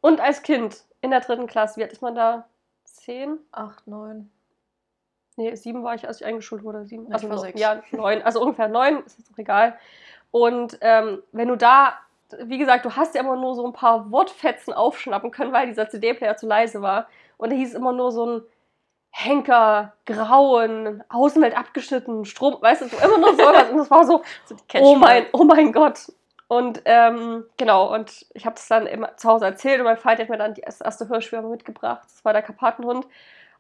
Und 0.01 0.21
als 0.21 0.43
Kind 0.43 0.85
in 1.01 1.11
der 1.11 1.21
dritten 1.21 1.47
Klasse, 1.47 1.79
wie 1.79 1.85
alt 1.85 1.93
ist 1.93 2.03
man 2.03 2.15
da? 2.15 2.47
Zehn? 2.85 3.39
Acht, 3.53 3.87
neun. 3.87 4.31
Nee, 5.37 5.55
sieben 5.55 5.83
war 5.83 5.95
ich, 5.95 6.07
als 6.07 6.21
ich 6.21 6.27
eingeschult 6.27 6.65
wurde. 6.65 6.85
Sieben. 6.85 7.07
Ich 7.07 7.15
Also 7.15 7.29
war 7.29 7.39
sechs. 7.39 7.61
Ja, 7.61 7.83
neun. 7.93 8.23
Also 8.23 8.41
ungefähr 8.41 8.69
neun, 8.69 9.03
ist 9.05 9.19
jetzt 9.19 9.33
auch 9.33 9.39
egal. 9.39 9.79
Und 10.31 10.79
ähm, 10.81 11.23
wenn 11.33 11.49
du 11.49 11.57
da, 11.57 11.95
wie 12.43 12.59
gesagt, 12.59 12.85
du 12.85 12.97
hast 12.97 13.15
ja 13.15 13.21
immer 13.21 13.37
nur 13.37 13.55
so 13.55 13.65
ein 13.65 13.73
paar 13.73 14.11
Wortfetzen 14.11 14.73
aufschnappen 14.73 15.31
können, 15.31 15.53
weil 15.53 15.67
dieser 15.67 15.89
CD-Player 15.89 16.37
zu 16.37 16.47
leise 16.47 16.83
war. 16.83 17.09
Und 17.37 17.51
da 17.51 17.57
hieß 17.57 17.71
es 17.71 17.75
immer 17.75 17.93
nur 17.93 18.11
so 18.11 18.27
ein 18.27 18.43
Henker, 19.17 19.93
Grauen, 20.07 21.05
Außenwelt 21.09 21.57
abgeschnitten, 21.57 22.25
Strom, 22.25 22.61
weißt 22.61 22.83
du, 22.83 22.89
so 22.89 22.97
immer 22.97 23.19
nur 23.19 23.37
so 23.37 23.43
was. 23.45 23.69
Und 23.71 23.79
das 23.79 23.91
war 23.91 24.05
so, 24.05 24.23
oh 24.81 24.97
mein, 24.97 25.27
oh 25.33 25.45
mein 25.45 25.73
Gott. 25.73 26.13
Und 26.49 26.83
ähm, 26.85 27.45
genau, 27.57 27.95
und 27.95 28.27
ich 28.35 28.45
habe 28.45 28.57
das 28.57 28.69
dann 28.69 28.87
immer 28.87 29.17
zu 29.17 29.29
Hause 29.29 29.47
erzählt 29.47 29.79
und 29.79 29.85
mein 29.85 29.97
Vater 29.97 30.23
hat 30.23 30.29
mir 30.29 30.37
dann 30.37 30.53
die 30.53 30.61
erste, 30.61 30.85
erste 30.85 31.09
Hörspiel 31.09 31.41
mitgebracht. 31.43 32.03
Das 32.05 32.25
war 32.25 32.33
der 32.33 32.43
Karpatenhund. 32.43 33.07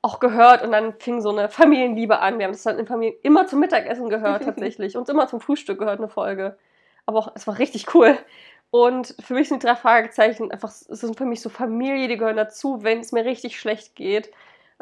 Auch 0.02 0.20
gehört 0.20 0.62
und 0.62 0.72
dann 0.72 0.92
fing 0.98 1.20
so 1.22 1.30
eine 1.30 1.48
Familienliebe 1.48 2.18
an. 2.18 2.38
Wir 2.38 2.44
haben 2.44 2.52
das 2.52 2.64
dann 2.64 2.78
in 2.78 2.86
Familien 2.86 3.16
immer 3.22 3.46
zum 3.46 3.60
Mittagessen 3.60 4.10
gehört, 4.10 4.42
tatsächlich. 4.44 4.96
Und 4.96 5.08
immer 5.08 5.28
zum 5.28 5.40
Frühstück 5.40 5.78
gehört 5.78 5.98
eine 5.98 6.08
Folge. 6.08 6.58
Aber 7.06 7.20
auch, 7.20 7.32
es 7.34 7.46
war 7.46 7.58
richtig 7.58 7.94
cool. 7.94 8.18
Und 8.70 9.14
für 9.20 9.34
mich 9.34 9.48
sind 9.48 9.62
die 9.62 9.66
drei 9.66 9.76
Fragezeichen 9.76 10.50
einfach, 10.50 10.68
es 10.68 10.80
sind 10.80 11.16
für 11.16 11.24
mich 11.24 11.40
so 11.40 11.48
Familie, 11.48 12.08
die 12.08 12.16
gehören 12.16 12.36
dazu, 12.36 12.82
wenn 12.82 13.00
es 13.00 13.12
mir 13.12 13.24
richtig 13.24 13.58
schlecht 13.58 13.94
geht. 13.94 14.30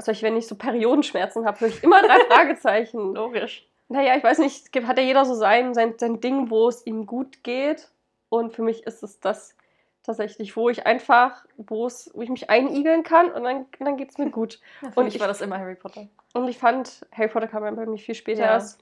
Also 0.02 0.10
ich, 0.12 0.22
wenn 0.22 0.36
ich 0.36 0.48
so 0.48 0.56
Periodenschmerzen 0.56 1.44
habe, 1.46 1.60
höre 1.60 1.68
ich 1.68 1.84
immer 1.84 2.02
drei 2.02 2.18
Fragezeichen. 2.28 3.14
Logisch. 3.14 3.66
Naja, 3.88 4.16
ich 4.16 4.24
weiß 4.24 4.38
nicht, 4.38 4.74
hat 4.86 4.98
ja 4.98 5.04
jeder 5.04 5.24
so 5.24 5.34
sein, 5.34 5.74
sein, 5.74 5.94
sein 5.98 6.20
Ding, 6.20 6.50
wo 6.50 6.68
es 6.68 6.84
ihm 6.86 7.06
gut 7.06 7.44
geht. 7.44 7.88
Und 8.28 8.52
für 8.52 8.62
mich 8.62 8.84
ist 8.84 9.02
es 9.04 9.20
das 9.20 9.54
tatsächlich, 10.02 10.56
wo 10.56 10.68
ich 10.70 10.86
einfach, 10.86 11.44
wo 11.56 11.86
es, 11.86 12.10
wo 12.14 12.22
ich 12.22 12.30
mich 12.30 12.50
einigeln 12.50 13.04
kann 13.04 13.30
und 13.30 13.44
dann, 13.44 13.66
dann 13.78 13.96
geht 13.96 14.10
es 14.10 14.18
mir 14.18 14.30
gut. 14.30 14.58
Ja, 14.80 14.90
Und 14.96 15.06
ich- 15.06 15.20
war 15.20 15.28
das 15.28 15.40
immer 15.40 15.58
Harry 15.58 15.76
Potter. 15.76 16.08
Und 16.34 16.48
ich 16.48 16.58
fand, 16.58 17.06
Harry 17.12 17.28
Potter 17.28 17.46
kam 17.46 17.64
ja 17.64 17.70
bei 17.70 17.86
mir 17.86 17.98
viel 17.98 18.14
später 18.16 18.40
Ja. 18.42 18.52
erst. 18.54 18.80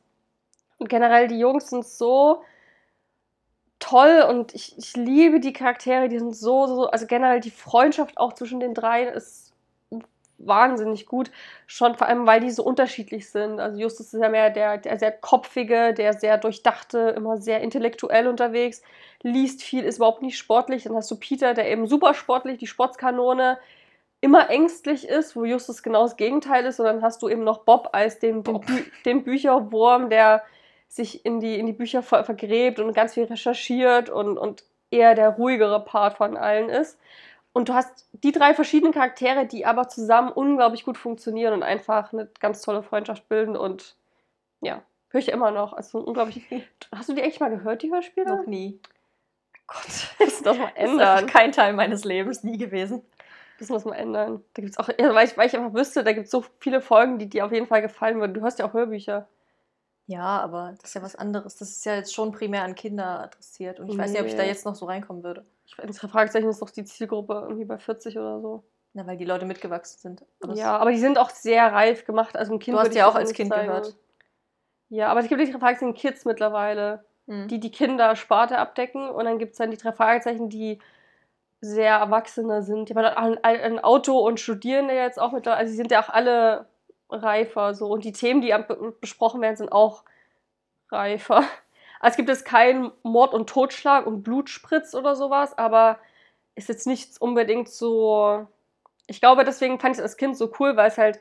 Und 0.79 0.89
generell, 0.89 1.29
die 1.29 1.39
Jungs 1.39 1.69
sind 1.69 1.85
so 1.85 2.43
toll 3.79 4.25
und 4.29 4.55
ich, 4.55 4.79
ich 4.79 4.97
liebe 4.97 5.41
die 5.41 5.53
Charaktere, 5.53 6.09
die 6.09 6.19
sind 6.19 6.35
so, 6.35 6.67
so, 6.67 6.75
so- 6.77 6.91
also 6.91 7.07
generell 7.07 7.41
die 7.41 7.51
Freundschaft 7.51 8.17
auch 8.17 8.33
zwischen 8.33 8.61
den 8.61 8.73
dreien 8.73 9.09
ist 9.13 9.50
wahnsinnig 10.47 11.07
gut. 11.07 11.31
Schon 11.67 11.95
vor 11.95 12.07
allem, 12.07 12.27
weil 12.27 12.41
die 12.41 12.51
so 12.51 12.63
unterschiedlich 12.65 13.31
sind. 13.31 13.61
Also 13.61 13.79
Justus 13.81 14.13
ist 14.13 14.21
ja 14.21 14.29
mehr 14.29 14.51
der, 14.51 14.79
der 14.79 14.99
sehr 14.99 15.13
kopfige, 15.13 15.95
der 15.95 16.15
sehr 16.15 16.39
durchdachte, 16.39 17.15
immer 17.17 17.39
sehr 17.39 17.61
intellektuell 17.61 18.27
unterwegs, 18.27 18.83
liest 19.23 19.63
viel, 19.63 19.85
ist 19.85 19.97
überhaupt 19.97 20.23
nicht 20.23 20.39
sportlich. 20.39 20.85
Dann 20.85 20.97
hast 20.97 21.11
du 21.11 21.17
Peter, 21.17 21.55
der 21.55 21.71
eben 21.71 21.87
super 21.87 22.15
sportlich, 22.15 22.59
die 22.59 22.67
Sportskanone, 22.67 23.59
immer 24.21 24.51
ängstlich 24.51 25.09
ist, 25.09 25.35
wo 25.35 25.45
Justus 25.45 25.83
genau 25.83 26.03
das 26.03 26.17
Gegenteil 26.17 26.67
ist. 26.67 26.79
Und 26.79 26.87
dann 26.87 27.03
hast 27.03 27.23
du 27.23 27.29
eben 27.29 27.45
noch 27.45 27.59
Bob 27.59 27.91
als 27.93 28.19
den, 28.19 28.43
den, 28.43 28.55
Bob. 28.55 28.67
Bü 28.67 28.83
den 29.05 29.25
Bücherwurm, 29.25 30.11
der 30.11 30.43
sich 30.89 31.25
in 31.25 31.41
die, 31.41 31.59
in 31.59 31.67
die 31.67 31.73
Bücher 31.73 32.03
ver 32.03 32.25
vergräbt 32.25 32.81
und 32.81 32.93
ganz 32.93 33.15
viel 33.15 33.25
recherchiert 33.25 34.11
und, 34.11 34.37
und 34.37 34.65
eher 34.91 35.15
der 35.15 35.31
ruhigere 35.31 35.85
Part 35.85 36.17
von 36.17 36.37
allen 36.37 36.69
ist. 36.69 36.99
Und 37.53 37.69
du 37.69 37.75
hast 37.75 38.09
die 38.13 38.33
drei 38.33 38.55
verschiedenen 38.55 38.93
Charaktere, 38.93 39.45
die 39.47 39.67
aber 39.67 39.89
zusammen 39.89 40.31
unglaublich 40.31 40.85
gut 40.85 40.97
funktionieren 40.97 41.53
und 41.53 41.63
einfach 41.63 42.13
eine 42.13 42.29
ganz 42.39 42.63
tolle 42.63 42.83
Freundschaft 42.83 43.29
bilden. 43.29 43.57
Und 43.57 43.97
ja, 44.61 44.83
höre 45.09 45.21
ich 45.21 45.29
immer 45.31 45.51
noch. 45.51 45.73
Also 45.73 45.99
unglaublich. 45.99 46.45
Hast 46.95 47.09
du 47.09 47.15
die 47.15 47.23
eigentlich 47.23 47.41
mal 47.41 47.51
gehört, 47.51 47.83
die 47.83 47.91
Hörspiele? 47.91 48.27
Noch 48.27 48.47
nie. 48.47 48.79
Gott, 49.67 49.85
das 49.87 50.17
Das 50.19 50.29
ist 50.29 50.47
einfach 50.47 50.77
ändern. 50.77 51.27
kein 51.27 51.53
Teil 51.53 51.73
meines 51.73 52.05
Lebens, 52.05 52.45
nie 52.45 52.59
gewesen. 52.59 53.03
Das 53.59 53.69
mal 53.85 53.93
ändern. 53.95 54.43
Da 54.55 54.63
gibt's 54.63 54.79
auch, 54.79 54.89
weil, 54.89 55.27
ich, 55.27 55.37
weil 55.37 55.47
ich 55.47 55.57
einfach 55.57 55.75
wüsste, 55.75 56.03
da 56.03 56.13
gibt 56.13 56.27
es 56.27 56.31
so 56.31 56.43
viele 56.61 56.81
Folgen, 56.81 57.19
die 57.19 57.29
dir 57.29 57.45
auf 57.45 57.53
jeden 57.53 57.67
Fall 57.67 57.83
gefallen 57.83 58.19
würden. 58.19 58.33
Du 58.33 58.41
hörst 58.41 58.59
ja 58.59 58.67
auch 58.67 58.73
Hörbücher. 58.73 59.29
Ja, 60.07 60.41
aber 60.41 60.75
das 60.81 60.91
ist 60.91 60.95
ja 60.95 61.03
was 61.03 61.15
anderes. 61.15 61.57
Das 61.57 61.69
ist 61.69 61.85
ja 61.85 61.95
jetzt 61.95 62.15
schon 62.15 62.33
primär 62.33 62.65
an 62.65 62.75
Kinder 62.75 63.21
adressiert. 63.21 63.79
Und 63.79 63.91
ich 63.91 63.99
weiß 63.99 64.13
nicht, 64.13 64.21
ob 64.21 64.27
ich 64.27 64.35
da 64.35 64.43
Nee. 64.43 64.49
jetzt 64.49 64.65
noch 64.65 64.75
so 64.75 64.87
reinkommen 64.87 65.23
würde. 65.23 65.45
Ich 65.71 65.79
weiß 65.79 65.87
nicht, 65.87 66.01
Fragezeichen 66.13 66.49
ist 66.49 66.61
doch 66.61 66.71
die 66.71 66.85
Zielgruppe 66.85 67.35
irgendwie 67.45 67.65
bei 67.65 67.79
40 67.79 68.19
oder 68.19 68.41
so. 68.41 68.65
Na, 68.93 69.07
weil 69.07 69.17
die 69.17 69.25
Leute 69.25 69.47
mitgewachsen 69.47 70.01
sind. 70.01 70.25
Aber 70.43 70.55
ja, 70.55 70.77
aber 70.77 70.91
die 70.91 70.99
sind 70.99 71.17
auch 71.17 71.31
sehr 71.31 71.73
reif 71.73 72.05
gemacht. 72.05 72.37
Also 72.37 72.53
ein 72.53 72.59
Kind 72.59 72.77
Du 72.77 72.81
hast 72.81 72.93
ja 72.95 73.07
auch 73.07 73.15
als 73.15 73.33
Kind 73.33 73.51
zeigen. 73.53 73.69
gehört. 73.69 73.95
Ja, 74.89 75.09
aber 75.09 75.21
es 75.21 75.29
gibt 75.29 75.41
die 75.41 75.51
drei 75.51 75.61
Fragezeichen 75.61 75.95
Kids 75.95 76.25
mittlerweile, 76.25 77.05
Hm. 77.29 77.47
die 77.47 77.61
die 77.61 77.71
Kinder-Sparte 77.71 78.59
abdecken. 78.59 79.09
Und 79.09 79.27
dann 79.27 79.39
gibt 79.39 79.53
es 79.53 79.59
dann 79.59 79.71
die 79.71 79.77
drei 79.77 79.93
Fragezeichen, 79.93 80.49
die 80.49 80.81
sehr 81.61 81.95
Erwachsene 81.99 82.63
sind. 82.63 82.89
Die 82.89 82.95
haben 82.97 83.05
ein, 83.05 83.39
ein 83.45 83.79
Auto 83.79 84.19
und 84.19 84.41
studieren 84.41 84.89
ja 84.89 84.97
jetzt 84.97 85.21
auch 85.21 85.31
mittlerweile. 85.31 85.61
Also, 85.61 85.71
sie 85.71 85.77
sind 85.77 85.93
ja 85.93 86.03
auch 86.03 86.09
alle 86.09 86.67
reifer. 87.11 87.75
So. 87.75 87.87
Und 87.87 88.05
die 88.05 88.13
Themen, 88.13 88.41
die 88.41 88.53
besprochen 89.01 89.41
werden, 89.41 89.55
sind 89.57 89.71
auch 89.71 90.03
reifer. 90.91 91.45
Also 92.01 92.13
es 92.15 92.17
gibt 92.17 92.29
jetzt 92.31 92.45
keinen 92.45 92.91
Mord 93.03 93.35
und 93.35 93.49
Totschlag 93.49 94.07
und 94.07 94.23
Blutspritz 94.23 94.95
oder 94.95 95.15
sowas, 95.15 95.57
aber 95.59 95.99
ist 96.55 96.69
jetzt 96.69 96.87
nichts 96.87 97.19
unbedingt 97.19 97.69
so. 97.69 98.47
Ich 99.07 99.21
glaube, 99.21 99.45
deswegen 99.45 99.79
fand 99.79 99.95
ich 99.95 99.99
es 99.99 100.03
als 100.03 100.17
Kind 100.17 100.37
so 100.37 100.51
cool, 100.59 100.77
weil 100.77 100.89
es 100.89 100.99
halt 100.99 101.21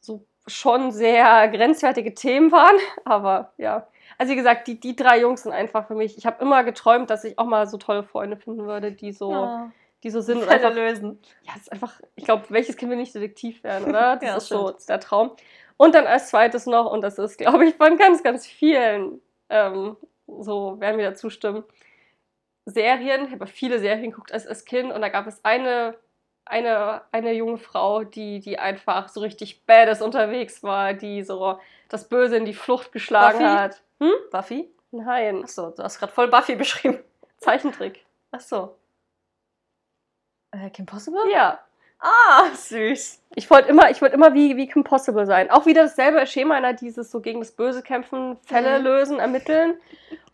so 0.00 0.24
schon 0.46 0.90
sehr 0.92 1.48
grenzwertige 1.48 2.14
Themen 2.14 2.52
waren. 2.52 2.76
Aber 3.04 3.52
ja. 3.58 3.88
Also 4.18 4.32
wie 4.32 4.36
gesagt, 4.36 4.68
die, 4.68 4.78
die 4.78 4.94
drei 4.94 5.20
Jungs 5.20 5.42
sind 5.42 5.52
einfach 5.52 5.86
für 5.88 5.94
mich. 5.96 6.16
Ich 6.16 6.24
habe 6.24 6.40
immer 6.42 6.62
geträumt, 6.64 7.10
dass 7.10 7.24
ich 7.24 7.38
auch 7.38 7.44
mal 7.46 7.66
so 7.66 7.76
tolle 7.78 8.04
Freunde 8.04 8.36
finden 8.36 8.64
würde, 8.66 8.92
die 8.92 9.12
so, 9.12 9.32
Ja. 9.32 9.72
die 10.04 10.10
so 10.10 10.20
sind. 10.20 10.42
und 10.42 10.48
einfach, 10.48 10.72
lösen. 10.72 11.18
ja, 11.42 11.52
das 11.54 11.62
ist 11.62 11.72
einfach, 11.72 12.00
ich 12.14 12.24
glaube, 12.24 12.44
welches 12.50 12.76
Kind 12.76 12.90
will 12.90 12.96
nicht 12.98 13.14
Detektiv 13.14 13.64
werden, 13.64 13.88
oder? 13.88 14.16
Das 14.20 14.22
Ja, 14.22 14.36
ist 14.36 14.48
so 14.48 14.68
stimmt. 14.68 14.88
der 14.88 15.00
Traum. 15.00 15.32
Und 15.76 15.94
dann 15.96 16.06
als 16.06 16.28
zweites 16.28 16.66
noch, 16.66 16.90
und 16.90 17.00
das 17.02 17.18
ist, 17.18 17.36
glaube 17.38 17.66
ich, 17.66 17.74
von 17.74 17.96
ganz, 17.98 18.22
ganz 18.22 18.46
vielen, 18.46 19.20
ähm, 19.48 19.96
so 20.26 20.80
werden 20.80 20.98
wir 20.98 21.10
da 21.10 21.14
zustimmen, 21.14 21.64
Serien. 22.64 23.26
Ich 23.26 23.32
habe 23.32 23.46
viele 23.46 23.78
Serien 23.78 24.10
geguckt 24.10 24.32
als, 24.32 24.46
als 24.46 24.64
Kind 24.64 24.92
und 24.92 25.00
da 25.00 25.08
gab 25.08 25.26
es 25.26 25.44
eine, 25.44 25.96
eine, 26.44 27.02
eine 27.12 27.32
junge 27.32 27.58
Frau, 27.58 28.04
die, 28.04 28.40
die 28.40 28.58
einfach 28.58 29.08
so 29.08 29.20
richtig 29.20 29.64
badass 29.66 30.02
unterwegs 30.02 30.62
war, 30.62 30.94
die 30.94 31.22
so 31.22 31.60
das 31.88 32.08
Böse 32.08 32.36
in 32.36 32.44
die 32.44 32.54
Flucht 32.54 32.92
geschlagen 32.92 33.38
Buffy? 33.38 33.50
hat. 33.50 33.82
Hm? 34.00 34.12
Buffy? 34.30 34.70
Nein, 34.90 35.42
Achso, 35.42 35.70
du 35.70 35.82
hast 35.82 35.98
gerade 35.98 36.12
voll 36.12 36.28
Buffy 36.28 36.56
beschrieben. 36.56 36.98
Zeichentrick. 37.38 38.04
Achso. 38.30 38.76
Äh, 40.50 40.70
Kim 40.70 40.86
Possible? 40.86 41.30
Ja. 41.30 41.60
Ah, 41.98 42.50
süß. 42.54 43.22
Ich 43.38 43.50
wollte 43.50 43.68
immer, 43.68 43.90
ich 43.90 44.00
wollte 44.00 44.14
immer 44.14 44.32
wie, 44.32 44.56
wie 44.56 44.66
Kim 44.66 44.82
Possible 44.82 45.26
sein. 45.26 45.50
Auch 45.50 45.66
wieder 45.66 45.82
dasselbe 45.82 46.26
Schema, 46.26 46.58
na, 46.58 46.72
dieses 46.72 47.10
so 47.10 47.20
gegen 47.20 47.38
das 47.40 47.52
Böse 47.52 47.82
kämpfen, 47.82 48.38
Fälle 48.46 48.78
Mhm. 48.78 48.84
lösen, 48.84 49.18
ermitteln. 49.18 49.74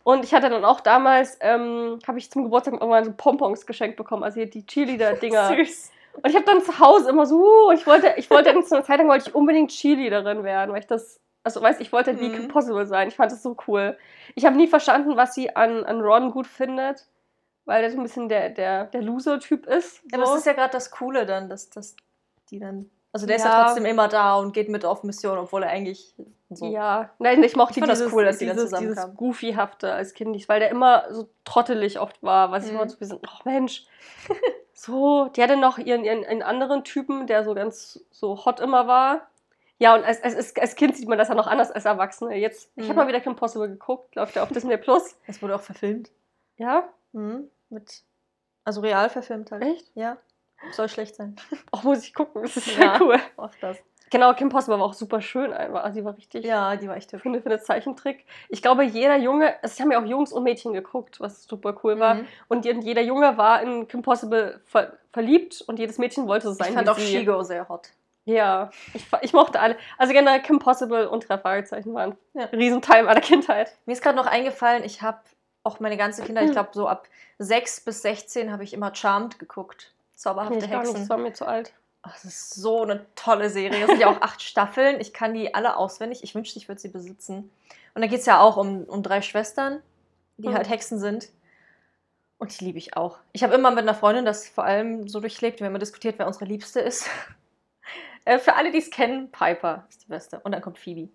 Und 0.05 0.23
ich 0.23 0.33
hatte 0.33 0.49
dann 0.49 0.63
auch 0.63 0.79
damals, 0.79 1.37
ähm, 1.41 1.99
habe 2.07 2.17
ich 2.17 2.31
zum 2.31 2.43
Geburtstag 2.43 2.75
irgendwann 2.75 3.03
so 3.03 3.11
Pompons 3.15 3.65
geschenkt 3.65 3.97
bekommen, 3.97 4.23
also 4.23 4.35
hier 4.35 4.49
die 4.49 4.65
Cheerleader-Dinger. 4.65 5.47
Süß. 5.57 5.91
Und 6.13 6.29
ich 6.29 6.35
habe 6.35 6.45
dann 6.45 6.61
zu 6.61 6.79
Hause 6.79 7.09
immer 7.09 7.25
so, 7.25 7.67
uh, 7.67 7.71
ich 7.71 7.85
wollte, 7.85 8.13
ich 8.17 8.29
wollte 8.29 8.53
dann 8.53 8.63
zu 8.63 8.75
einer 8.75 8.85
Zeit 8.85 8.99
lang 8.99 9.09
wollte 9.09 9.27
ich 9.29 9.35
unbedingt 9.35 9.71
Cheerleaderin 9.71 10.43
werden, 10.45 10.71
weil 10.71 10.79
ich 10.79 10.87
das, 10.87 11.19
also 11.43 11.61
weißt, 11.61 11.81
ich 11.81 11.91
wollte 11.91 12.19
wie 12.21 12.29
Mhm. 12.29 12.33
Kim 12.35 12.47
Possible 12.47 12.85
sein. 12.85 13.09
Ich 13.09 13.15
fand 13.15 13.31
das 13.33 13.43
so 13.43 13.57
cool. 13.67 13.97
Ich 14.35 14.45
habe 14.45 14.55
nie 14.55 14.67
verstanden, 14.67 15.17
was 15.17 15.33
sie 15.35 15.53
an, 15.55 15.83
an 15.83 15.99
Ron 16.01 16.31
gut 16.31 16.47
findet, 16.47 17.05
weil 17.65 17.81
der 17.81 17.91
so 17.91 17.97
ein 17.97 18.03
bisschen 18.03 18.29
der, 18.29 18.49
der, 18.49 18.85
der 18.85 19.01
Loser-Typ 19.01 19.65
ist. 19.65 20.01
Ja, 20.11 20.19
so. 20.19 20.21
das 20.25 20.35
ist 20.37 20.45
ja 20.45 20.53
gerade 20.53 20.71
das 20.71 20.91
Coole 20.91 21.25
dann, 21.25 21.49
dass, 21.49 21.69
dass 21.69 21.95
die 22.53 22.59
dann. 22.59 22.89
Also 23.11 23.27
der 23.27 23.35
ist 23.35 23.43
ja 23.45 23.51
Ja. 23.51 23.65
trotzdem 23.65 23.85
immer 23.85 24.07
da 24.07 24.35
und 24.37 24.53
geht 24.53 24.69
mit 24.69 24.85
auf 24.85 25.03
Mission, 25.03 25.37
obwohl 25.37 25.63
er 25.63 25.69
eigentlich 25.69 26.15
so. 26.49 26.65
Ja, 26.71 27.09
nein, 27.19 27.43
ich 27.43 27.55
mochte 27.55 27.73
Ich 27.73 27.79
fand 27.79 27.91
das 27.91 27.99
dieses, 27.99 28.13
cool, 28.13 28.23
dass 28.25 28.37
die 28.37 28.45
dann 28.47 28.55
dieses, 28.55 28.71
dieses. 28.71 29.13
Goofy-hafte 29.15 29.91
als 29.93 30.13
Kind 30.13 30.31
nicht, 30.31 30.49
weil 30.49 30.59
der 30.59 30.69
immer 30.69 31.05
so 31.11 31.29
trottelig 31.45 31.99
oft 31.99 32.21
war, 32.23 32.51
was 32.51 32.65
ich 32.65 32.71
Mhm. 32.71 32.77
immer 32.79 32.89
so 32.89 32.97
bisschen, 32.97 33.19
ach 33.27 33.43
Mensch, 33.45 33.85
so, 34.73 35.27
die 35.29 35.43
hatte 35.43 35.57
noch 35.57 35.77
ihren, 35.77 36.03
ihren, 36.05 36.23
ihren 36.23 36.41
anderen 36.41 36.83
Typen, 36.83 37.27
der 37.27 37.43
so 37.43 37.53
ganz 37.53 38.03
so 38.11 38.45
hot 38.45 38.59
immer 38.59 38.87
war. 38.87 39.27
Ja, 39.79 39.95
und 39.95 40.03
als, 40.03 40.23
als, 40.23 40.55
als 40.57 40.75
Kind 40.75 40.95
sieht 40.95 41.07
man 41.09 41.17
das 41.17 41.27
ja 41.29 41.35
noch 41.35 41.47
anders 41.47 41.71
als 41.71 41.85
Erwachsene. 41.85 42.35
Jetzt, 42.37 42.71
ich 42.75 42.85
Mhm. 42.85 42.89
habe 42.89 42.99
mal 43.01 43.07
wieder 43.07 43.19
Kim 43.21 43.35
Possible 43.35 43.67
geguckt, 43.69 44.15
läuft 44.15 44.35
ja 44.35 44.43
auf 44.43 44.49
Disney 44.49 44.77
Plus. 44.77 45.15
Das 45.27 45.41
wurde 45.41 45.55
auch 45.55 45.61
verfilmt. 45.61 46.11
Ja, 46.57 46.87
Mhm. 47.11 47.49
Mit. 47.69 48.03
Also 48.63 48.81
real 48.81 49.09
verfilmt 49.09 49.51
halt. 49.51 49.61
echt? 49.63 49.91
Ja. 49.95 50.17
Soll 50.71 50.89
schlecht 50.89 51.15
sein. 51.15 51.35
Auch 51.71 51.83
muss 51.83 52.03
ich 52.03 52.13
gucken, 52.13 52.41
das 52.43 52.57
ist 52.57 52.77
Ja. 52.77 52.93
ja 52.95 53.01
cool. 53.01 53.19
Mach 53.37 53.51
das. 53.61 53.77
Genau, 54.09 54.31
Kim 54.35 54.49
Possible 54.49 54.77
war 54.77 54.85
auch 54.85 54.93
super 54.93 55.21
schön 55.21 55.51
einfach. 55.53 55.83
Also, 55.83 55.99
die 55.99 56.05
war 56.05 56.15
richtig. 56.15 56.45
Ja, 56.45 56.75
die 56.75 56.87
war 56.87 56.95
echt 56.95 57.11
hübsch. 57.11 57.23
Für 57.23 57.41
für 57.41 57.45
eine 57.49 57.59
Zeichentrick. 57.59 58.25
Ich 58.49 58.61
glaube, 58.61 58.83
jeder 58.83 59.17
Junge, 59.17 59.55
es 59.63 59.79
haben 59.79 59.91
ja 59.91 59.99
auch 59.99 60.05
Jungs 60.05 60.31
und 60.31 60.43
Mädchen 60.43 60.73
geguckt, 60.73 61.19
was 61.19 61.45
super 61.45 61.75
cool 61.83 61.99
war. 61.99 62.15
Mhm. 62.15 62.27
Und 62.47 62.63
je- 62.65 62.79
jeder 62.79 63.01
Junge 63.01 63.37
war 63.37 63.63
in 63.63 63.87
Kim 63.87 64.03
Possible 64.03 64.61
ver 64.65 64.93
verliebt 65.11 65.63
und 65.67 65.79
jedes 65.79 65.97
Mädchen 65.97 66.27
wollte 66.27 66.47
so 66.47 66.53
sein 66.53 66.69
Ich 66.69 66.73
fand 66.75 66.87
wie 66.87 66.91
auch 66.91 66.97
sie. 66.99 67.07
Shigo 67.07 67.41
sehr 67.43 67.67
hot. 67.69 67.89
Ja, 68.25 68.69
ich, 68.93 69.05
ich 69.21 69.33
mochte 69.33 69.59
alle. 69.59 69.77
Also 69.97 70.13
generell 70.13 70.41
Kim 70.43 70.59
Possible 70.59 71.09
und 71.09 71.27
drei 71.27 71.37
Fragezeichen 71.39 71.93
waren 71.95 72.15
Ja. 72.35 72.43
ein 72.43 72.49
Riesenteil 72.59 73.03
meiner 73.03 73.19
Kindheit. 73.19 73.75
Mir 73.85 73.93
ist 73.93 74.01
gerade 74.03 74.15
noch 74.15 74.27
eingefallen, 74.27 74.83
ich 74.83 75.01
habe 75.01 75.19
auch 75.63 75.79
meine 75.79 75.97
ganze 75.97 76.23
Kindheit, 76.23 76.43
ich 76.45 76.49
Hm. 76.49 76.53
glaube 76.55 76.69
so 76.73 76.87
ab 76.87 77.07
6 77.39 77.81
bis 77.81 78.01
16 78.03 78.51
habe 78.51 78.63
ich 78.63 78.73
immer 78.73 78.93
Charmed 78.93 79.39
geguckt. 79.39 79.91
Zauberhafte 80.23 80.53
Nee, 80.57 80.63
ich 80.63 80.69
nicht, 80.69 80.77
Hexen. 80.79 80.93
das 80.95 81.09
war 81.09 81.17
mir 81.17 81.33
zu 81.33 81.45
alt. 81.45 81.73
Ach, 82.01 82.13
das 82.13 82.25
ist 82.25 82.55
so 82.55 82.81
eine 82.81 83.05
tolle 83.15 83.49
Serie. 83.49 83.81
Es 83.83 83.87
sind 83.89 83.99
ja 84.01 84.07
auch 84.09 84.21
acht 84.21 84.41
Staffeln. 84.41 84.99
Ich 84.99 85.13
kann 85.13 85.33
die 85.33 85.53
alle 85.53 85.77
auswendig. 85.77 86.23
Ich 86.23 86.35
wünschte, 86.35 86.57
ich 86.59 86.67
würde 86.67 86.81
sie 86.81 86.89
besitzen. 86.89 87.49
Und 87.93 88.01
da 88.01 88.07
geht 88.07 88.19
es 88.21 88.25
ja 88.25 88.39
auch 88.41 88.57
um, 88.57 88.83
um 88.85 89.03
drei 89.03 89.21
Schwestern, 89.21 89.81
die 90.37 90.49
Mhm. 90.49 90.53
halt 90.55 90.69
Hexen 90.69 90.99
sind. 90.99 91.29
Und 92.39 92.59
die 92.59 92.65
liebe 92.65 92.77
ich 92.77 92.97
auch. 92.97 93.19
Ich 93.31 93.43
habe 93.43 93.53
immer 93.53 93.69
mit 93.71 93.79
einer 93.83 93.93
Freundin 93.95 94.25
das 94.25 94.47
vor 94.49 94.65
allem 94.65 95.07
so 95.07 95.19
durchlebt, 95.21 95.61
wenn 95.61 95.71
man 95.71 95.79
diskutiert, 95.79 96.19
wer 96.19 96.27
unsere 96.27 96.45
Liebste 96.45 96.79
ist. 96.79 97.07
Äh, 98.25 98.39
Für 98.39 98.55
alle, 98.55 98.71
die 98.71 98.77
es 98.77 98.89
kennen, 98.89 99.29
Piper 99.33 99.85
ist 99.89 100.03
die 100.03 100.07
beste. 100.07 100.39
Und 100.45 100.53
dann 100.53 100.61
kommt 100.61 100.77
Phoebe. 100.79 101.09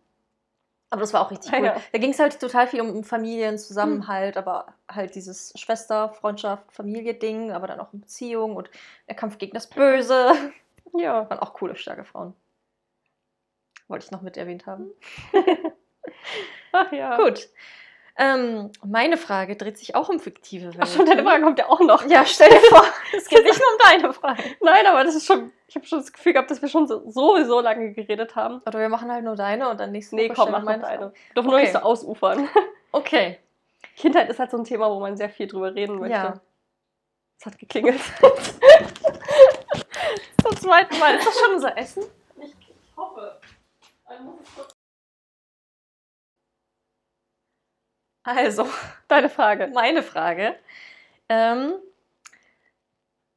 Aber 0.91 1.01
das 1.03 1.13
war 1.13 1.21
auch 1.21 1.31
richtig 1.31 1.53
cool. 1.57 1.65
ja. 1.65 1.77
Da 1.93 1.99
ging 1.99 2.11
es 2.11 2.19
halt 2.19 2.41
total 2.41 2.67
viel 2.67 2.81
um 2.81 3.05
Familienzusammenhalt, 3.05 4.37
aber 4.37 4.75
halt 4.91 5.15
dieses 5.15 5.53
Schwester, 5.57 6.11
Freundschaft, 6.11 6.71
Familie-Ding, 6.73 7.53
aber 7.53 7.67
dann 7.67 7.81
auch 7.81 7.93
um 7.93 8.01
Beziehung 8.01 8.57
und 8.57 8.71
der 9.09 9.17
Kampf 9.17 9.39
gegen 9.39 9.55
das 9.55 9.67
Böse. 9.69 10.33
Ja. 10.95 11.29
Waren 11.29 11.39
auch 11.41 11.53
coole, 11.53 11.77
starke 11.77 12.03
Frauen. 12.03 12.33
Wollte 13.89 14.07
ich 14.07 14.11
noch 14.11 14.23
mit 14.23 14.39
erwähnt 14.39 14.65
haben. 14.65 14.91
Ach 16.73 16.91
ja. 16.93 17.17
Gut. 17.23 17.51
Ähm, 18.17 18.73
meine 18.83 19.19
Frage 19.19 19.55
dreht 19.55 19.77
sich 19.77 19.95
auch 19.95 20.09
um 20.09 20.19
fiktive 20.19 20.69
Welten. 20.69 20.81
Ach 20.83 20.89
schon, 20.89 21.05
deine 21.05 21.23
Frage 21.23 21.43
kommt 21.45 21.59
ja 21.59 21.69
auch 21.69 21.81
noch. 21.81 22.07
Ja, 22.09 22.25
stell 22.25 22.49
dir 22.49 22.61
vor, 22.71 22.85
es 23.15 23.29
geht 23.29 23.45
nicht 23.45 23.61
nur 23.61 23.69
um 23.71 23.79
deine 23.85 24.13
Frage. 24.15 24.43
Nein, 24.63 24.87
aber 24.87 25.05
das 25.05 25.15
ist 25.15 25.27
schon, 25.27 25.53
ich 25.69 25.77
habe 25.77 25.87
schon 25.87 25.99
das 26.01 26.13
Gefühl 26.13 26.33
gehabt, 26.33 26.51
dass 26.51 26.61
wir 26.63 26.69
schon 26.71 26.89
so, 26.89 27.09
sowieso 27.11 27.61
lange 27.61 27.93
geredet 27.93 28.35
haben. 28.35 28.61
Oder 28.67 28.79
wir 28.81 28.89
machen 28.89 29.13
halt 29.13 29.23
nur 29.25 29.37
deine 29.37 29.69
und 29.69 29.79
dann 29.79 29.93
nächste 29.93 30.17
Nee, 30.17 30.31
Woche 30.31 30.35
komm, 30.35 30.49
stellen 30.49 30.53
mach 30.53 30.63
meine 30.65 30.83
deine. 30.83 30.99
Frage. 31.11 31.15
Dürfen 31.37 31.51
nur 31.51 31.61
nicht 31.61 31.75
Okay. 31.75 31.79
so 31.83 31.87
ausufern. 31.87 32.49
Okay. 32.91 33.39
Kindheit 33.97 34.31
ist 34.31 34.39
halt 34.39 34.51
so 34.51 34.57
ein 34.57 34.65
Thema, 34.65 34.91
wo 34.91 34.99
man 34.99 35.15
sehr 35.15 35.29
viel 35.29 35.47
drüber 35.47 35.75
reden 35.75 35.99
möchte. 35.99 36.17
Ja. 36.17 36.41
Es 37.39 37.45
hat 37.45 37.59
geklingelt. 37.59 38.01
Zum 40.43 40.57
zweiten 40.57 40.99
Mal. 40.99 41.17
Ist 41.17 41.27
das 41.27 41.39
schon 41.39 41.53
unser 41.55 41.77
Essen? 41.77 42.05
Ich, 42.41 42.55
hoffe. 42.97 43.39
Also, 48.25 48.67
Deine 49.07 49.29
Frage. 49.29 49.67
meine 49.75 50.03
Frage. 50.03 50.57
Ähm, 51.29 51.75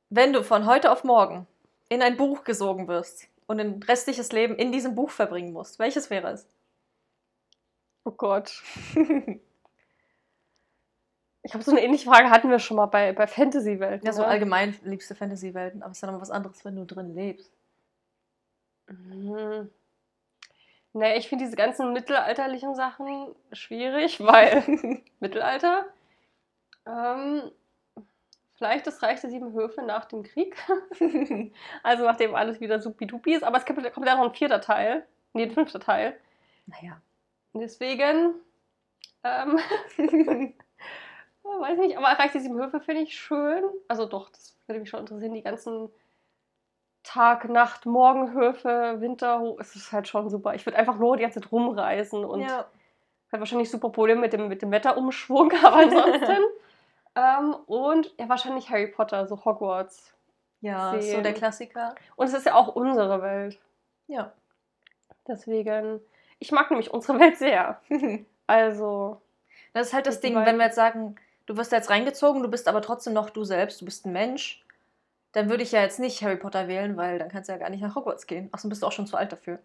wenn 0.09 0.31
du 0.31 0.45
von 0.45 0.65
heute 0.65 0.91
auf 0.91 1.03
morgen 1.03 1.45
in 1.91 2.01
ein 2.01 2.15
Buch 2.15 2.45
gesogen 2.45 2.87
wirst 2.87 3.27
und 3.47 3.59
ein 3.59 3.83
restliches 3.83 4.31
Leben 4.31 4.55
in 4.55 4.71
diesem 4.71 4.95
Buch 4.95 5.09
verbringen 5.09 5.51
musst, 5.51 5.77
welches 5.77 6.09
wäre 6.09 6.31
es? 6.31 6.47
Oh 8.05 8.11
Gott. 8.11 8.63
Ich 11.43 11.49
glaube, 11.49 11.63
so 11.63 11.71
eine 11.71 11.81
ähnliche 11.81 12.07
Frage 12.07 12.29
hatten 12.29 12.51
wir 12.51 12.59
schon 12.59 12.77
mal 12.77 12.85
bei, 12.85 13.13
bei 13.13 13.25
Fantasy-Welten. 13.25 14.05
Ja, 14.05 14.13
so 14.13 14.21
oder? 14.21 14.29
allgemein 14.29 14.77
liebste 14.83 15.15
Fantasy-Welten, 15.15 15.81
aber 15.81 15.89
es 15.89 15.97
ist 15.97 16.03
dann 16.03 16.13
noch 16.13 16.21
was 16.21 16.29
anderes, 16.29 16.63
wenn 16.63 16.75
du 16.75 16.85
drin 16.85 17.15
lebst. 17.15 17.51
Mhm. 18.87 19.71
Nee, 20.93 21.17
ich 21.17 21.29
finde 21.29 21.45
diese 21.45 21.55
ganzen 21.55 21.93
mittelalterlichen 21.93 22.75
Sachen 22.75 23.33
schwierig, 23.53 24.19
weil 24.19 24.63
Mittelalter. 25.19 25.85
Ähm, 26.85 27.49
vielleicht 28.61 28.85
das 28.85 29.01
Reich 29.01 29.19
der 29.19 29.31
Sieben 29.31 29.53
Höfe 29.53 29.81
nach 29.81 30.05
dem 30.05 30.21
Krieg. 30.21 30.55
Also 31.83 32.05
nachdem 32.05 32.35
alles 32.35 32.61
wieder 32.61 32.79
supidupi 32.79 33.33
ist. 33.33 33.43
Aber 33.43 33.57
es 33.57 33.65
kommt, 33.65 33.91
kommt 33.91 34.05
ja 34.05 34.15
noch 34.15 34.23
ein 34.23 34.35
vierter 34.35 34.61
Teil. 34.61 35.07
Nee, 35.33 35.43
ein 35.43 35.51
fünfter 35.51 35.79
Teil. 35.79 36.15
naja. 36.67 37.01
Deswegen. 37.53 38.35
Ähm, 39.23 39.59
weiß 41.43 41.79
nicht, 41.79 41.97
aber 41.97 42.07
Reich 42.07 42.31
der 42.33 42.41
Sieben 42.41 42.61
Höfe 42.61 42.79
finde 42.81 43.01
ich 43.01 43.17
schön. 43.17 43.63
Also 43.87 44.05
doch, 44.05 44.29
das 44.29 44.55
würde 44.67 44.79
mich 44.79 44.89
schon 44.89 44.99
interessieren. 44.99 45.33
Die 45.33 45.41
ganzen 45.41 45.89
Tag, 47.03 47.49
Nacht, 47.49 47.87
Morgenhöfe, 47.87 48.97
Winter, 48.99 49.55
es 49.59 49.75
ist 49.75 49.91
halt 49.91 50.07
schon 50.07 50.29
super. 50.29 50.53
Ich 50.53 50.67
würde 50.67 50.77
einfach 50.77 50.97
nur 50.97 51.17
die 51.17 51.23
ganze 51.23 51.41
Zeit 51.41 51.51
rumreisen 51.51 52.23
und 52.23 52.41
ja. 52.41 52.67
hat 53.31 53.39
wahrscheinlich 53.39 53.71
super 53.71 53.89
Probleme 53.89 54.21
mit 54.21 54.33
dem, 54.33 54.47
mit 54.47 54.61
dem 54.61 54.71
Wetterumschwung, 54.71 55.51
aber 55.63 55.77
ansonsten. 55.77 56.37
Ähm, 57.15 57.55
und 57.65 58.13
ja, 58.19 58.29
wahrscheinlich 58.29 58.69
Harry 58.69 58.87
Potter, 58.87 59.27
so 59.27 59.43
Hogwarts. 59.43 60.13
ja, 60.61 60.93
ist 60.95 61.05
so 61.05 61.11
Sehen. 61.11 61.23
der 61.23 61.33
Klassiker. 61.33 61.95
Und 62.15 62.27
es 62.27 62.33
ist 62.33 62.45
ja 62.45 62.55
auch 62.55 62.69
unsere 62.75 63.21
Welt. 63.21 63.59
Ja. 64.07 64.31
Deswegen, 65.27 66.01
ich 66.39 66.51
mag 66.51 66.69
nämlich 66.71 66.91
unsere 66.91 67.19
Welt 67.19 67.37
sehr. 67.37 67.81
Also, 68.47 69.21
Das 69.73 69.87
ist 69.87 69.93
halt 69.93 70.07
das 70.07 70.19
Ding, 70.19 70.35
wenn 70.35 70.57
wir 70.57 70.65
jetzt 70.65 70.75
sagen, 70.75 71.15
du 71.45 71.55
wirst 71.55 71.71
da 71.71 71.77
jetzt 71.77 71.89
reingezogen, 71.89 72.43
du 72.43 72.49
bist 72.49 72.67
aber 72.67 72.81
trotzdem 72.81 73.13
noch 73.13 73.29
du 73.29 73.45
selbst, 73.45 73.79
du 73.79 73.85
bist 73.85 74.05
ein 74.05 74.11
Mensch, 74.11 74.61
dann 75.31 75.49
würde 75.49 75.63
ich 75.63 75.71
ja 75.71 75.79
jetzt 75.81 75.99
nicht 75.99 76.21
Harry 76.21 76.35
Potter 76.35 76.67
wählen, 76.67 76.97
weil 76.97 77.17
dann 77.17 77.29
kannst 77.29 77.47
du 77.47 77.53
ja 77.53 77.59
gar 77.59 77.69
nicht 77.69 77.79
nach 77.81 77.95
Hogwarts 77.95 78.27
gehen. 78.27 78.49
Außerdem 78.51 78.69
bist 78.69 78.83
du 78.83 78.87
auch 78.87 78.91
schon 78.91 79.07
zu 79.07 79.15
alt 79.15 79.31
dafür. 79.31 79.59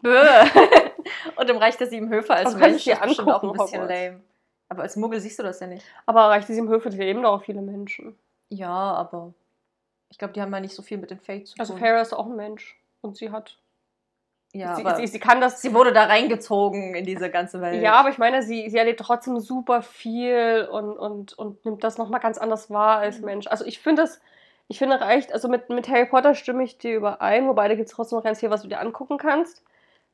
bäh. 0.00 0.10
Und 1.36 1.50
im 1.50 1.56
Reich 1.56 1.76
der 1.76 1.88
Sieben 1.88 2.08
Höfe 2.08 2.34
als 2.34 2.54
Mensch 2.54 2.86
ist 2.86 3.00
bestimmt 3.00 3.28
auch 3.30 3.42
ein 3.42 3.52
bisschen 3.52 3.82
Hogwarts. 3.82 3.88
lame. 3.90 4.20
Aber 4.72 4.82
als 4.84 4.96
Muggel 4.96 5.20
siehst 5.20 5.38
du 5.38 5.42
das 5.42 5.60
ja 5.60 5.66
nicht. 5.66 5.84
Aber 6.06 6.22
Reich 6.22 6.46
der 6.46 6.54
Sieben 6.54 6.68
Höfe 6.70 6.88
leben 6.88 7.22
doch 7.22 7.34
auch 7.34 7.44
viele 7.44 7.60
Menschen. 7.60 8.18
Ja, 8.48 8.70
aber 8.70 9.34
ich 10.08 10.16
glaube, 10.16 10.32
die 10.32 10.40
haben 10.40 10.50
ja 10.50 10.60
nicht 10.60 10.74
so 10.74 10.80
viel 10.82 10.96
mit 10.96 11.10
den 11.10 11.20
Fates 11.20 11.50
zu 11.50 11.56
tun. 11.56 11.60
Also 11.60 11.76
Farah 11.76 12.00
ist 12.00 12.14
auch 12.14 12.24
ein 12.26 12.36
Mensch. 12.36 12.78
Und 13.02 13.18
sie 13.18 13.30
hat. 13.30 13.58
ja, 14.54 14.74
sie, 14.76 14.82
aber 14.84 14.96
sie, 14.96 15.06
sie 15.06 15.20
kann 15.20 15.42
das. 15.42 15.60
sie 15.60 15.74
wurde 15.74 15.92
da 15.92 16.04
reingezogen 16.04 16.94
in 16.94 17.04
diese 17.04 17.28
ganze 17.30 17.60
Welt. 17.60 17.82
Ja, 17.82 17.94
aber 17.94 18.08
ich 18.08 18.16
meine, 18.16 18.42
sie, 18.42 18.70
sie 18.70 18.78
erlebt 18.78 19.00
trotzdem 19.00 19.38
super 19.40 19.82
viel 19.82 20.66
und, 20.72 20.96
und, 20.96 21.34
und 21.34 21.62
nimmt 21.66 21.84
das 21.84 21.98
nochmal 21.98 22.20
ganz 22.20 22.38
anders 22.38 22.70
wahr 22.70 22.96
als 22.98 23.18
Mhm. 23.18 23.24
Mensch. 23.26 23.46
Also 23.48 23.66
ich 23.66 23.78
finde 23.78 24.00
das, 24.02 24.22
ich 24.68 24.78
finde 24.78 25.02
reicht, 25.02 25.34
also 25.34 25.48
mit, 25.48 25.68
mit 25.68 25.86
Harry 25.90 26.06
Potter 26.06 26.34
stimme 26.34 26.64
ich 26.64 26.78
dir 26.78 26.96
überein, 26.96 27.46
wobei 27.46 27.68
da 27.68 27.74
gibt 27.74 27.88
es 27.90 27.94
trotzdem 27.94 28.16
noch 28.16 28.24
ganz 28.24 28.40
viel, 28.40 28.48
was 28.48 28.62
du 28.62 28.68
dir 28.68 28.80
angucken 28.80 29.18
kannst. 29.18 29.62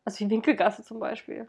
Also 0.05 0.25
die 0.25 0.31
Winkelgasse 0.31 0.83
zum 0.83 0.99
Beispiel. 0.99 1.47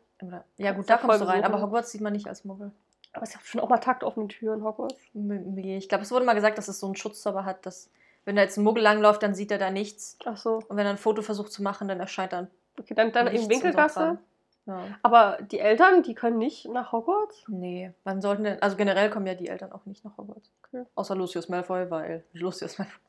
Ja, 0.58 0.74
gut, 0.74 0.90
da 0.90 0.98
kommst 0.98 1.22
du 1.22 1.26
rein. 1.26 1.44
Aber. 1.46 1.62
Hogwarts 1.62 1.92
sieht 1.92 2.02
man 2.02 2.12
nicht 2.12 2.28
als 2.28 2.44
Muggel. 2.44 2.72
Aber 3.14 3.24
es 3.24 3.36
hat 3.36 3.44
schon 3.44 3.62
auch 3.62 3.70
mal 3.70 3.80
taktoffene 3.80 4.28
Türen, 4.28 4.64
Hogwarts. 4.64 5.00
Nee, 5.14 5.78
Ich 5.78 5.90
glaube, 5.90 6.04
es 6.04 6.12
wurde 6.12 6.26
mal 6.26 6.34
gesagt, 6.34 6.58
dass 6.58 6.68
es 6.68 6.80
so 6.80 6.86
einen 6.86 6.96
Schutzzauber 6.96 7.46
hat, 7.46 7.66
dass 7.66 7.90
wenn 8.26 8.36
da 8.36 8.44
jetzt 8.44 8.58
ein 8.58 8.64
Muggel 8.64 8.84
langläuft, 8.84 9.24
dann 9.24 9.34
sieht 9.34 9.52
er 9.52 9.58
da 9.58 9.72
nichts. 9.72 10.18
Ach 10.26 10.38
so. 10.38 10.62
Und 10.68 10.78
wenn 10.78 10.86
er 10.86 10.92
ein 10.92 10.98
Foto 10.98 11.22
versucht 11.22 11.52
zu 11.52 11.64
machen, 11.64 11.88
dann 11.88 12.00
erscheint 12.00 12.34
dann 12.34 12.48
Okay, 12.80 12.94
dann, 12.94 13.12
dann 13.12 13.28
ein 13.28 13.50
Winkelgasse. 13.50 14.18
Ja. 14.66 14.84
Aber 15.02 15.40
die 15.42 15.60
Eltern, 15.60 16.04
die 16.04 16.14
können 16.14 16.38
nicht 16.38 16.68
nach 16.70 16.92
Hogwarts? 16.92 17.44
Nee, 17.48 17.92
wann 18.04 18.22
sollten 18.22 18.44
denn, 18.44 18.62
also 18.62 18.78
generell 18.78 19.10
kommen 19.10 19.26
ja 19.26 19.34
die 19.34 19.48
Eltern 19.48 19.72
auch 19.72 19.86
nicht 19.86 20.06
nach 20.06 20.18
Hogwarts. 20.18 20.52
Okay. 20.64 20.86
Außer 20.96 21.16
Lucius 21.16 21.50
Malfoy, 21.50 21.90
weil 21.90 22.24
Lucius 22.34 22.78
Malfoy. 22.78 23.00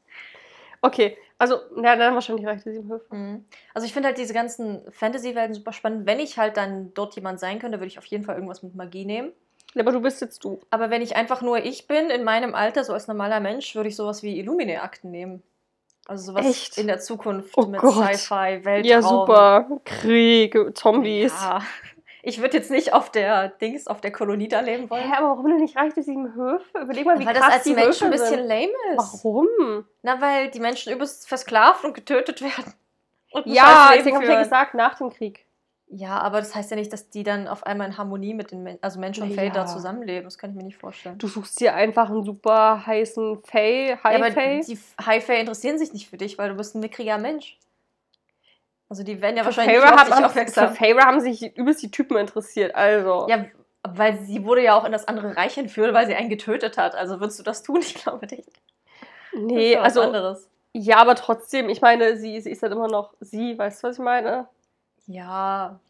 Okay, 0.83 1.19
also, 1.37 1.59
na, 1.77 1.95
dann 1.97 2.15
wahrscheinlich 2.15 2.47
Reich 2.47 2.63
der 2.63 2.73
Sieben 2.73 2.91
Höfe. 2.91 3.15
Mhm. 3.15 3.45
Also 3.75 3.87
ich 3.87 3.93
finde 3.93 4.09
halt 4.09 4.19
diese 4.19 4.33
ganzen 4.33 4.91
Fantasy-Welten 4.91 5.55
super 5.55 5.75
spannend. 5.75 6.07
Wenn 6.07 6.19
ich 6.19 6.39
halt 6.39 6.57
dann 6.57 6.95
dort 6.95 7.15
jemand 7.17 7.39
sein 7.39 7.59
könnte, 7.59 7.79
würde 7.79 7.89
ich 7.89 7.99
auf 7.99 8.07
jeden 8.07 8.25
Fall 8.25 8.37
irgendwas 8.37 8.63
mit 8.63 8.75
Magie 8.75 9.05
nehmen. 9.05 9.33
Aber 9.79 9.93
du 9.93 10.01
bist 10.01 10.21
jetzt 10.21 10.45
du. 10.45 10.61
Aber 10.71 10.91
wenn 10.91 11.03
ich 11.03 11.17
einfach 11.17 11.43
nur 11.43 11.59
ich 11.59 11.87
bin, 11.87 12.11
in 12.11 12.25
meinem 12.25 12.55
Alter, 12.55 12.85
so 12.85 12.93
als 12.93 13.07
normaler 13.07 13.41
Mensch, 13.41 13.75
würde 13.75 13.89
ich 13.89 13.97
sowas 13.97 14.23
wie 14.23 14.39
Illumine-Akten 14.39 15.11
nehmen. 15.11 15.43
Also 16.07 16.33
sowas 16.33 16.47
Echt? 16.47 16.79
in 16.79 16.89
der 16.89 16.99
Zukunft 16.99 17.57
Oh 17.57 17.67
mit. 17.67 17.81
Sci-Fi, 17.81 18.65
Weltraum. 18.65 18.85
Ja, 18.85 19.03
super. 19.03 19.69
Krieg, 19.85 20.57
Zombies. 20.77 21.33
Ja. 21.41 21.61
Ich 22.23 22.41
würde 22.41 22.57
jetzt 22.57 22.71
nicht 22.71 22.93
auf 22.93 23.11
der 23.11 23.49
Dings, 23.49 23.87
auf 23.87 24.01
der 24.01 24.13
Kolonie 24.13 24.49
da 24.49 24.61
leben 24.61 24.91
wollen. 24.91 25.05
Hä, 25.05 25.17
aber 25.17 25.29
warum 25.29 25.49
denn 25.49 25.61
nicht 25.61 25.77
Reich 25.77 25.95
der 25.95 26.03
Sieben 26.03 26.35
Höfe? 26.35 26.81
Überleg 26.81 27.07
mal, 27.07 27.19
wie 27.19 27.25
weil 27.25 27.35
krass 27.35 27.47
das 27.47 27.55
als 27.55 27.63
die 27.65 27.75
Mensch 27.75 28.03
ein 28.03 28.11
bisschen 28.11 28.47
lame 28.47 28.67
ist. 28.95 29.25
Warum? 29.25 29.87
Na, 30.03 30.21
weil 30.21 30.51
die 30.51 30.61
Menschen 30.61 30.93
übelst 30.93 31.29
versklavt 31.29 31.85
und 31.85 31.95
getötet 31.95 32.43
werden. 32.43 32.75
Und 33.33 33.47
Ja, 33.47 33.93
deswegen 33.95 34.17
habe 34.17 34.27
ich 34.27 34.33
ja 34.33 34.43
gesagt, 34.43 34.75
nach 34.75 34.99
dem 34.99 35.11
Krieg. 35.11 35.47
Ja, 35.93 36.19
aber 36.19 36.39
das 36.39 36.55
heißt 36.55 36.71
ja 36.71 36.77
nicht, 36.77 36.93
dass 36.93 37.11
die 37.11 37.25
dann 37.25 37.49
auf 37.49 37.67
einmal 37.67 37.89
in 37.89 37.99
Harmonie 37.99 38.33
mit 38.33 38.53
den 38.53 38.63
Men 38.63 38.79
also 38.81 39.01
Mensch 39.01 39.19
und 39.19 39.35
ja. 39.35 39.51
da 39.51 39.67
zusammenleben. 39.67 40.25
Das 40.25 40.39
kann 40.39 40.51
ich 40.51 40.57
mir 40.57 40.63
nicht 40.63 40.77
vorstellen. 40.77 41.19
Du 41.19 41.27
suchst 41.27 41.59
dir 41.59 41.75
einfach 41.75 42.11
einen 42.11 42.23
super 42.23 42.87
heißen 42.87 43.43
ja, 43.53 44.03
High 44.05 44.17
aber 44.17 44.31
Fae. 44.31 44.61
die 44.65 44.79
High 45.05 45.25
Fae 45.25 45.41
interessieren 45.41 45.79
sich 45.79 45.93
nicht 45.93 46.09
für 46.09 46.17
dich, 46.17 46.39
weil 46.39 46.51
du 46.51 46.55
bist 46.55 46.77
ein 46.77 46.81
mickriger 46.81 47.19
Mensch. 47.19 47.59
Also 48.89 49.03
die 49.03 49.21
werden 49.21 49.37
ja 49.37 49.43
Für 49.43 49.47
wahrscheinlich 49.47 49.79
Feyre 49.79 49.91
nicht 49.91 50.01
auf 50.03 50.17
dich 50.17 50.25
aufmerksam. 50.27 50.69
für 50.69 50.75
Feyre 50.75 51.01
haben 51.01 51.21
sich 51.21 51.57
übelst 51.57 51.83
die 51.83 51.91
Typen 51.91 52.17
interessiert. 52.17 52.75
Also. 52.77 53.27
Ja, 53.29 53.47
weil 53.83 54.19
sie 54.21 54.45
wurde 54.45 54.63
ja 54.63 54.79
auch 54.79 54.85
in 54.85 54.93
das 54.93 55.09
andere 55.09 55.37
Reich 55.37 55.59
entführt, 55.59 55.93
weil 55.93 56.07
sie 56.07 56.15
einen 56.15 56.29
getötet 56.29 56.79
hat. 56.79 56.95
Also 56.95 57.19
würdest 57.19 57.41
du 57.41 57.43
das 57.43 57.65
tun? 57.65 57.81
Ich 57.81 57.95
glaube 57.95 58.27
nicht. 58.27 58.49
Nee, 59.33 59.73
ja 59.73 59.83
also. 59.83 60.03
anderes. 60.03 60.49
Ja, 60.73 60.99
aber 60.99 61.17
trotzdem, 61.17 61.69
ich 61.69 61.81
meine, 61.81 62.17
sie, 62.17 62.41
sie 62.41 62.51
ist 62.51 62.63
halt 62.63 62.73
immer 62.73 62.87
noch 62.87 63.13
sie, 63.19 63.59
weißt 63.59 63.83
du, 63.83 63.89
was 63.89 63.97
ich 63.97 64.05
meine? 64.05 64.47
Ja, 65.11 65.81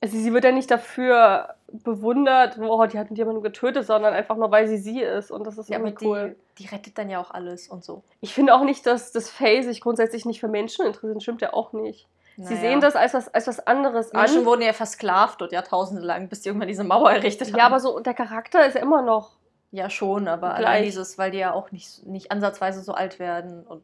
Also 0.00 0.16
sie 0.18 0.32
wird 0.32 0.44
ja 0.44 0.52
nicht 0.52 0.70
dafür 0.70 1.54
bewundert, 1.68 2.58
oh, 2.58 2.86
die 2.86 2.98
hat 2.98 3.10
jemanden 3.10 3.42
getötet, 3.42 3.84
sondern 3.86 4.14
einfach 4.14 4.36
nur, 4.36 4.50
weil 4.50 4.66
sie 4.68 4.78
sie 4.78 5.00
ist. 5.02 5.30
Und 5.30 5.46
das 5.46 5.58
ist 5.58 5.68
ja 5.68 5.78
irgendwie 5.78 5.96
die, 5.98 6.06
cool. 6.06 6.36
die 6.58 6.66
rettet 6.66 6.96
dann 6.98 7.10
ja 7.10 7.20
auch 7.20 7.30
alles 7.30 7.68
und 7.68 7.84
so. 7.84 8.02
Ich 8.20 8.32
finde 8.34 8.54
auch 8.54 8.62
nicht, 8.64 8.86
dass 8.86 9.12
das 9.12 9.28
Fae 9.30 9.62
sich 9.62 9.80
grundsätzlich 9.80 10.24
nicht 10.24 10.40
für 10.40 10.48
Menschen 10.48 10.86
interessiert. 10.86 11.22
Stimmt 11.22 11.40
ja 11.42 11.52
auch 11.52 11.72
nicht. 11.72 12.08
Sie 12.36 12.54
Naja. 12.54 12.56
sehen 12.60 12.80
das 12.80 12.94
als 12.96 13.14
was, 13.14 13.34
als 13.34 13.48
was 13.48 13.66
anderes 13.66 14.12
Menschen 14.12 14.38
an. 14.40 14.46
wurden 14.46 14.62
ja 14.62 14.72
versklavt 14.72 15.40
dort 15.40 15.52
jahrtausende 15.52 16.02
lang, 16.02 16.28
bis 16.28 16.40
die 16.42 16.48
irgendwann 16.50 16.68
diese 16.68 16.84
Mauer 16.84 17.10
errichtet 17.10 17.48
haben. 17.48 17.58
Ja, 17.58 17.66
aber 17.66 17.80
so 17.80 17.98
der 18.00 18.14
Charakter 18.14 18.64
ist 18.66 18.74
ja 18.74 18.80
immer 18.80 19.02
noch. 19.02 19.32
Ja, 19.72 19.90
schon, 19.90 20.28
aber 20.28 20.50
Gleich. 20.50 20.58
allein 20.58 20.84
dieses, 20.84 21.18
weil 21.18 21.30
die 21.32 21.38
ja 21.38 21.52
auch 21.52 21.72
nicht, 21.72 22.06
nicht 22.06 22.30
ansatzweise 22.32 22.80
so 22.82 22.92
alt 22.94 23.18
werden. 23.18 23.66
Und 23.66 23.82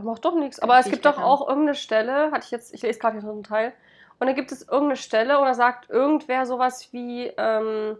Macht 0.00 0.24
doch 0.24 0.34
nichts. 0.36 0.60
Aber 0.60 0.78
es 0.78 0.86
gibt 0.88 1.04
doch 1.04 1.18
auch 1.18 1.48
irgendeine 1.48 1.74
Stelle, 1.74 2.30
hatte 2.30 2.44
ich 2.44 2.50
jetzt, 2.52 2.72
ich 2.72 2.82
lese 2.82 2.98
gerade 3.00 3.18
den 3.18 3.26
dritten 3.26 3.42
Teil, 3.42 3.72
und 4.18 4.26
da 4.26 4.32
gibt 4.32 4.52
es 4.52 4.62
irgendeine 4.62 4.96
Stelle 4.96 5.38
oder 5.40 5.54
sagt 5.54 5.88
irgendwer 5.90 6.46
sowas 6.46 6.92
wie, 6.92 7.26
ähm, 7.36 7.96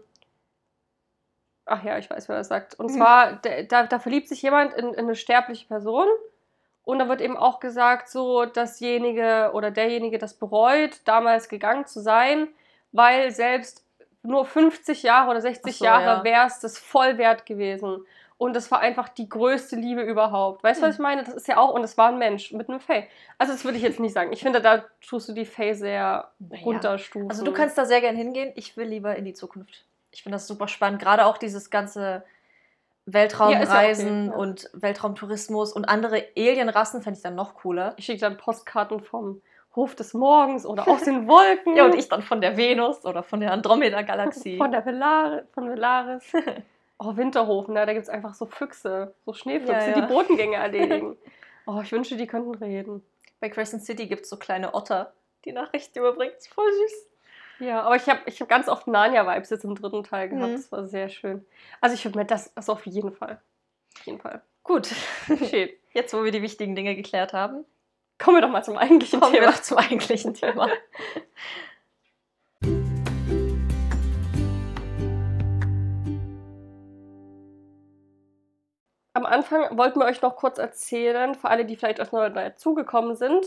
ach 1.65 1.83
ja, 1.83 1.97
ich 1.97 2.09
weiß, 2.09 2.27
wer 2.29 2.37
das 2.37 2.47
sagt. 2.47 2.77
Und 2.77 2.87
Mhm. 2.87 2.97
zwar, 2.97 3.33
da, 3.67 3.83
da, 3.83 3.99
verliebt 3.99 4.27
sich 4.27 4.41
jemand 4.41 4.73
in, 4.73 4.89
in 4.93 4.99
eine 4.99 5.15
sterbliche 5.15 5.67
Person 5.67 6.07
und 6.83 6.99
da 6.99 7.07
wird 7.07 7.21
eben 7.21 7.37
auch 7.37 7.59
gesagt, 7.59 8.09
so, 8.09 8.45
dasjenige 8.45 9.51
oder 9.53 9.71
derjenige 9.71 10.17
das 10.17 10.33
bereut, 10.33 11.01
damals 11.05 11.47
gegangen 11.47 11.85
zu 11.85 12.01
sein, 12.01 12.47
weil 12.91 13.31
selbst 13.31 13.85
nur 14.23 14.45
50 14.45 15.03
Jahre 15.03 15.31
oder 15.31 15.41
60 15.41 15.73
Ach 15.73 15.77
so, 15.77 15.85
Jahre 15.85 16.03
ja. 16.05 16.23
wäre 16.23 16.47
es 16.47 16.59
das 16.59 16.77
voll 16.77 17.17
wert 17.17 17.45
gewesen. 17.45 18.05
Und 18.39 18.55
das 18.55 18.71
war 18.71 18.79
einfach 18.79 19.09
die 19.09 19.27
größte 19.27 19.75
Liebe 19.75 20.01
überhaupt. 20.01 20.63
Weißt 20.63 20.81
du, 20.81 20.85
was 20.87 20.95
Hm. 20.95 21.01
ich 21.01 21.03
meine? 21.03 21.23
Das 21.25 21.33
ist 21.35 21.47
ja 21.49 21.57
auch, 21.57 21.73
und 21.73 21.83
es 21.83 21.97
war 21.97 22.07
ein 22.07 22.17
Mensch 22.17 22.53
mit 22.53 22.69
einem 22.69 22.79
Fae. 22.79 23.03
Also, 23.37 23.51
das 23.51 23.65
würde 23.65 23.77
ich 23.77 23.83
jetzt 23.83 23.99
nicht 23.99 24.13
sagen. 24.13 24.31
Ich 24.31 24.41
finde, 24.41 24.61
da 24.61 24.85
tust 25.07 25.27
du 25.27 25.33
die 25.33 25.45
Fae 25.45 25.73
sehr 25.73 26.31
Naja. 26.39 26.63
runterstufen. 26.63 27.29
Also 27.29 27.43
du 27.43 27.51
kannst 27.51 27.77
da 27.77 27.83
sehr 27.85 27.99
gern 27.99 28.15
hingehen. 28.15 28.53
Ich 28.55 28.77
will 28.77 28.87
lieber 28.87 29.15
in 29.17 29.25
die 29.25 29.33
Zukunft. 29.33 29.83
Ich 30.11 30.23
finde 30.23 30.37
das 30.37 30.47
super 30.47 30.69
spannend. 30.69 31.01
Gerade 31.01 31.25
auch 31.25 31.37
dieses 31.37 31.69
ganze 31.69 32.23
Weltraumreisen 33.05 34.07
Ja, 34.07 34.23
ja 34.25 34.29
okay, 34.31 34.39
und 34.41 34.69
Weltraumtourismus 34.73 35.73
und 35.73 35.85
andere 35.85 36.23
Alienrassen 36.37 37.01
fände 37.01 37.17
ich 37.17 37.23
dann 37.23 37.35
noch 37.35 37.55
cooler. 37.55 37.93
Ich 37.97 38.05
schicke 38.05 38.21
dann 38.21 38.37
Postkarten 38.37 39.01
vom 39.01 39.41
Hof 39.75 39.95
des 39.95 40.13
Morgens 40.13 40.65
oder 40.65 40.87
aus 40.87 41.03
den 41.03 41.27
Wolken. 41.27 41.75
Ja, 41.75 41.85
und 41.85 41.95
ich 41.95 42.07
dann 42.07 42.21
von 42.21 42.39
der 42.41 42.55
Venus 42.55 43.03
oder 43.05 43.21
von 43.21 43.39
der 43.41 43.51
Andromeda-Galaxie. 43.51 44.57
Von 44.57 44.71
der 44.71 44.85
Velar 44.85 45.41
von 45.53 45.69
Velaris. 45.69 46.23
Oh, 46.99 47.15
Winterhofen, 47.15 47.73
ne? 47.73 47.85
da 47.85 47.93
gibt 47.93 48.03
es 48.03 48.09
einfach 48.09 48.33
so 48.33 48.45
Füchse, 48.45 49.15
so 49.25 49.33
Schneefüchse, 49.33 49.71
Ja, 49.73 49.87
ja. 49.87 50.01
die 50.01 50.07
Bodengänge 50.13 50.55
erledigen. 50.57 51.17
Oh, 51.65 51.79
ich 51.81 51.91
wünsche, 51.91 52.17
die 52.17 52.27
könnten 52.27 52.53
reden. 52.55 53.03
Bei 53.39 53.49
Crescent 53.49 53.83
City 53.83 54.07
gibt 54.07 54.23
es 54.23 54.29
so 54.29 54.37
kleine 54.37 54.73
Otter, 54.73 55.13
die 55.45 55.53
Nachrichten 55.53 55.97
überbringt. 55.99 56.35
Voll 56.53 56.69
süß. 56.71 57.07
Ja, 57.59 57.81
aber 57.83 57.95
ich 57.95 58.07
habe 58.09 58.19
ich 58.25 58.39
hab 58.41 58.49
ganz 58.49 58.67
oft 58.67 58.87
Narnia-Vibes 58.87 59.49
jetzt 59.49 59.63
im 59.65 59.75
dritten 59.75 60.03
Teil 60.03 60.29
gehabt. 60.29 60.49
Mhm. 60.51 60.55
Das 60.55 60.71
war 60.71 60.85
sehr 60.87 61.09
schön. 61.09 61.45
Also 61.81 61.93
ich 61.95 62.03
würde 62.05 62.17
mir 62.19 62.25
das, 62.25 62.55
also 62.55 62.73
auf 62.73 62.85
jeden 62.85 63.11
Fall. 63.11 63.39
Auf 63.97 64.05
jeden 64.05 64.19
Fall. 64.19 64.41
Gut. 64.63 64.87
Schön. 65.49 65.69
Jetzt, 65.93 66.13
wo 66.13 66.23
wir 66.23 66.31
die 66.31 66.41
wichtigen 66.41 66.75
Dinge 66.75 66.95
geklärt 66.95 67.33
haben, 67.33 67.65
Kommen 68.21 68.35
wir 68.37 68.41
doch 68.41 68.49
mal 68.49 68.63
zum 68.63 68.77
eigentlichen 68.77 69.21
kommen 69.21 69.31
wir 69.33 69.39
Thema. 69.39 69.53
doch 69.53 69.61
zum 69.61 69.77
eigentlichen 69.77 70.33
Thema. 70.33 70.69
Anfang 79.29 79.77
wollten 79.77 79.99
wir 79.99 80.05
euch 80.05 80.21
noch 80.21 80.35
kurz 80.35 80.57
erzählen, 80.57 81.35
für 81.35 81.49
alle, 81.49 81.65
die 81.65 81.75
vielleicht 81.75 81.99
erst 81.99 82.13
neu 82.13 82.29
dazugekommen 82.29 83.15
sind, 83.15 83.45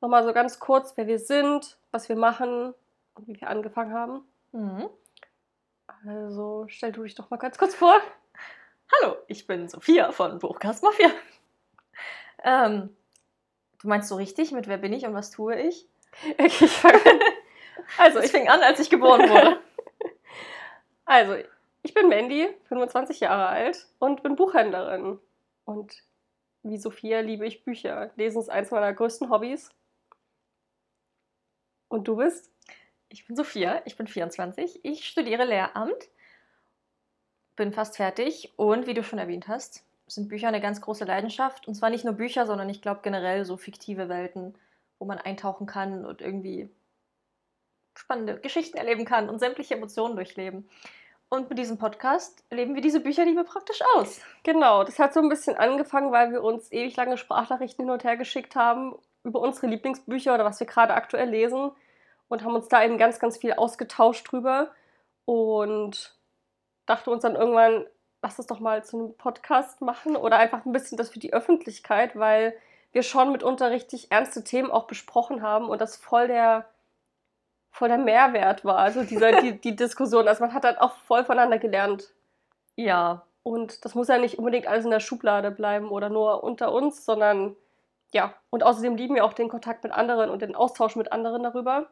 nochmal 0.00 0.24
so 0.24 0.32
ganz 0.32 0.58
kurz, 0.58 0.96
wer 0.96 1.06
wir 1.06 1.18
sind, 1.18 1.78
was 1.90 2.08
wir 2.08 2.16
machen 2.16 2.74
und 3.14 3.28
wie 3.28 3.40
wir 3.40 3.48
angefangen 3.48 3.92
haben. 3.92 4.24
Mhm. 4.52 4.88
Also 6.06 6.66
stell 6.68 6.92
du 6.92 7.04
dich 7.04 7.14
doch 7.14 7.30
mal 7.30 7.36
ganz 7.36 7.58
kurz 7.58 7.74
vor. 7.74 7.94
Hallo, 9.00 9.16
ich 9.28 9.46
bin 9.46 9.68
Sophia 9.68 10.12
von 10.12 10.38
Buchcast 10.38 10.82
Mafia. 10.82 11.10
Ähm, 12.44 12.94
du 13.80 13.88
meinst 13.88 14.08
so 14.08 14.16
richtig 14.16 14.52
mit 14.52 14.66
wer 14.68 14.78
bin 14.78 14.92
ich 14.92 15.06
und 15.06 15.14
was 15.14 15.30
tue 15.30 15.60
ich? 15.60 15.86
Okay, 16.38 16.46
ich 16.46 16.70
fange 16.70 16.96
an. 16.96 17.20
Also, 17.98 18.20
Ich 18.20 18.26
ich, 18.26 18.30
fing 18.30 18.48
an, 18.48 18.60
als 18.62 18.80
ich 18.80 18.88
geboren 18.88 19.28
wurde. 19.28 19.60
also, 21.04 21.36
ich 21.82 21.94
bin 21.94 22.08
Mandy, 22.08 22.48
25 22.68 23.20
Jahre 23.20 23.48
alt 23.48 23.88
und 23.98 24.22
bin 24.22 24.36
Buchhändlerin. 24.36 25.18
Und 25.64 26.02
wie 26.62 26.78
Sophia 26.78 27.20
liebe 27.20 27.46
ich 27.46 27.64
Bücher. 27.64 28.10
Lesen 28.16 28.40
ist 28.40 28.48
eins 28.48 28.70
meiner 28.70 28.92
größten 28.92 29.30
Hobbys. 29.30 29.70
Und 31.88 32.08
du 32.08 32.16
bist? 32.16 32.50
Ich 33.08 33.26
bin 33.26 33.36
Sophia, 33.36 33.82
ich 33.84 33.96
bin 33.96 34.06
24, 34.06 34.84
ich 34.84 35.06
studiere 35.06 35.44
Lehramt, 35.44 36.08
bin 37.56 37.72
fast 37.74 37.96
fertig 37.98 38.54
und 38.56 38.86
wie 38.86 38.94
du 38.94 39.04
schon 39.04 39.18
erwähnt 39.18 39.48
hast, 39.48 39.84
sind 40.06 40.28
Bücher 40.28 40.48
eine 40.48 40.62
ganz 40.62 40.80
große 40.80 41.04
Leidenschaft. 41.04 41.68
Und 41.68 41.74
zwar 41.74 41.90
nicht 41.90 42.04
nur 42.04 42.14
Bücher, 42.14 42.46
sondern 42.46 42.70
ich 42.70 42.80
glaube 42.80 43.00
generell 43.02 43.44
so 43.44 43.58
fiktive 43.58 44.08
Welten, 44.08 44.54
wo 44.98 45.04
man 45.04 45.18
eintauchen 45.18 45.66
kann 45.66 46.06
und 46.06 46.22
irgendwie 46.22 46.70
spannende 47.94 48.40
Geschichten 48.40 48.78
erleben 48.78 49.04
kann 49.04 49.28
und 49.28 49.38
sämtliche 49.38 49.74
Emotionen 49.74 50.16
durchleben. 50.16 50.66
Und 51.32 51.48
mit 51.48 51.58
diesem 51.58 51.78
Podcast 51.78 52.44
leben 52.50 52.74
wir 52.74 52.82
diese 52.82 53.00
Bücherliebe 53.00 53.42
praktisch 53.44 53.80
aus. 53.94 54.20
Genau, 54.42 54.84
das 54.84 54.98
hat 54.98 55.14
so 55.14 55.20
ein 55.20 55.30
bisschen 55.30 55.56
angefangen, 55.56 56.12
weil 56.12 56.30
wir 56.30 56.44
uns 56.44 56.70
ewig 56.70 56.94
lange 56.94 57.16
Sprachnachrichten 57.16 57.86
hin 57.86 57.90
und 57.90 58.04
her 58.04 58.18
geschickt 58.18 58.54
haben 58.54 58.98
über 59.24 59.40
unsere 59.40 59.66
Lieblingsbücher 59.68 60.34
oder 60.34 60.44
was 60.44 60.60
wir 60.60 60.66
gerade 60.66 60.92
aktuell 60.92 61.30
lesen. 61.30 61.70
und 62.28 62.44
haben 62.44 62.54
uns 62.54 62.68
da 62.68 62.84
eben 62.84 62.98
ganz, 62.98 63.18
ganz 63.18 63.38
viel 63.38 63.54
ausgetauscht 63.54 64.30
drüber 64.30 64.72
und 65.24 66.14
dachte 66.84 67.10
uns 67.10 67.22
dann 67.22 67.34
irgendwann, 67.34 67.86
lass 68.20 68.38
es 68.38 68.46
doch 68.46 68.60
mal 68.60 68.84
zu 68.84 68.98
einem 68.98 69.16
Podcast 69.16 69.80
machen 69.80 70.16
oder 70.16 70.36
einfach 70.36 70.66
ein 70.66 70.72
bisschen 70.72 70.98
das 70.98 71.08
für 71.08 71.18
die 71.18 71.32
Öffentlichkeit, 71.32 72.14
weil 72.14 72.54
wir 72.92 73.02
schon 73.02 73.32
mitunter 73.32 73.70
richtig 73.70 74.12
ernste 74.12 74.44
Themen 74.44 74.70
auch 74.70 74.86
besprochen 74.86 75.40
haben 75.40 75.70
und 75.70 75.80
das 75.80 75.96
voll 75.96 76.28
der, 76.28 76.66
voll 77.72 77.88
der 77.88 77.98
Mehrwert 77.98 78.64
war, 78.64 78.78
also 78.78 79.02
dieser, 79.02 79.40
die, 79.40 79.60
die 79.60 79.74
Diskussion. 79.74 80.28
Also 80.28 80.44
man 80.44 80.54
hat 80.54 80.64
dann 80.64 80.76
auch 80.76 80.94
voll 80.98 81.24
voneinander 81.24 81.58
gelernt. 81.58 82.12
Ja. 82.76 83.26
Und 83.42 83.84
das 83.84 83.96
muss 83.96 84.06
ja 84.06 84.18
nicht 84.18 84.38
unbedingt 84.38 84.68
alles 84.68 84.84
in 84.84 84.92
der 84.92 85.00
Schublade 85.00 85.50
bleiben 85.50 85.90
oder 85.90 86.08
nur 86.08 86.44
unter 86.44 86.72
uns, 86.72 87.04
sondern 87.04 87.56
ja. 88.12 88.34
Und 88.50 88.62
außerdem 88.62 88.94
lieben 88.94 89.16
wir 89.16 89.24
auch 89.24 89.32
den 89.32 89.48
Kontakt 89.48 89.82
mit 89.82 89.92
anderen 89.92 90.30
und 90.30 90.42
den 90.42 90.54
Austausch 90.54 90.94
mit 90.94 91.10
anderen 91.10 91.42
darüber. 91.42 91.88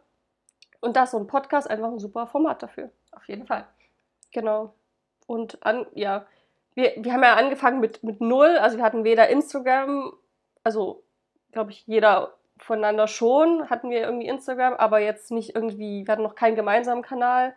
Und 0.80 0.96
da 0.96 1.04
ist 1.04 1.10
so 1.10 1.18
ein 1.18 1.26
Podcast 1.26 1.68
einfach 1.68 1.88
ein 1.88 1.98
super 1.98 2.26
Format 2.26 2.62
dafür. 2.62 2.90
Auf 3.12 3.26
jeden 3.26 3.46
Fall. 3.46 3.66
Genau. 4.32 4.74
Und 5.26 5.64
an, 5.66 5.86
ja, 5.94 6.26
wir, 6.74 6.92
wir 6.98 7.12
haben 7.12 7.22
ja 7.22 7.34
angefangen 7.34 7.80
mit, 7.80 8.04
mit 8.04 8.20
null. 8.20 8.58
Also 8.58 8.76
wir 8.76 8.84
hatten 8.84 9.04
weder 9.04 9.28
Instagram, 9.28 10.12
also 10.62 11.02
glaube 11.52 11.72
ich, 11.72 11.86
jeder 11.86 12.34
voneinander 12.60 13.08
schon 13.08 13.68
hatten 13.70 13.90
wir 13.90 14.00
irgendwie 14.00 14.28
Instagram, 14.28 14.74
aber 14.74 15.00
jetzt 15.00 15.30
nicht 15.30 15.54
irgendwie, 15.54 16.06
wir 16.06 16.12
hatten 16.12 16.22
noch 16.22 16.34
keinen 16.34 16.56
gemeinsamen 16.56 17.02
Kanal. 17.02 17.54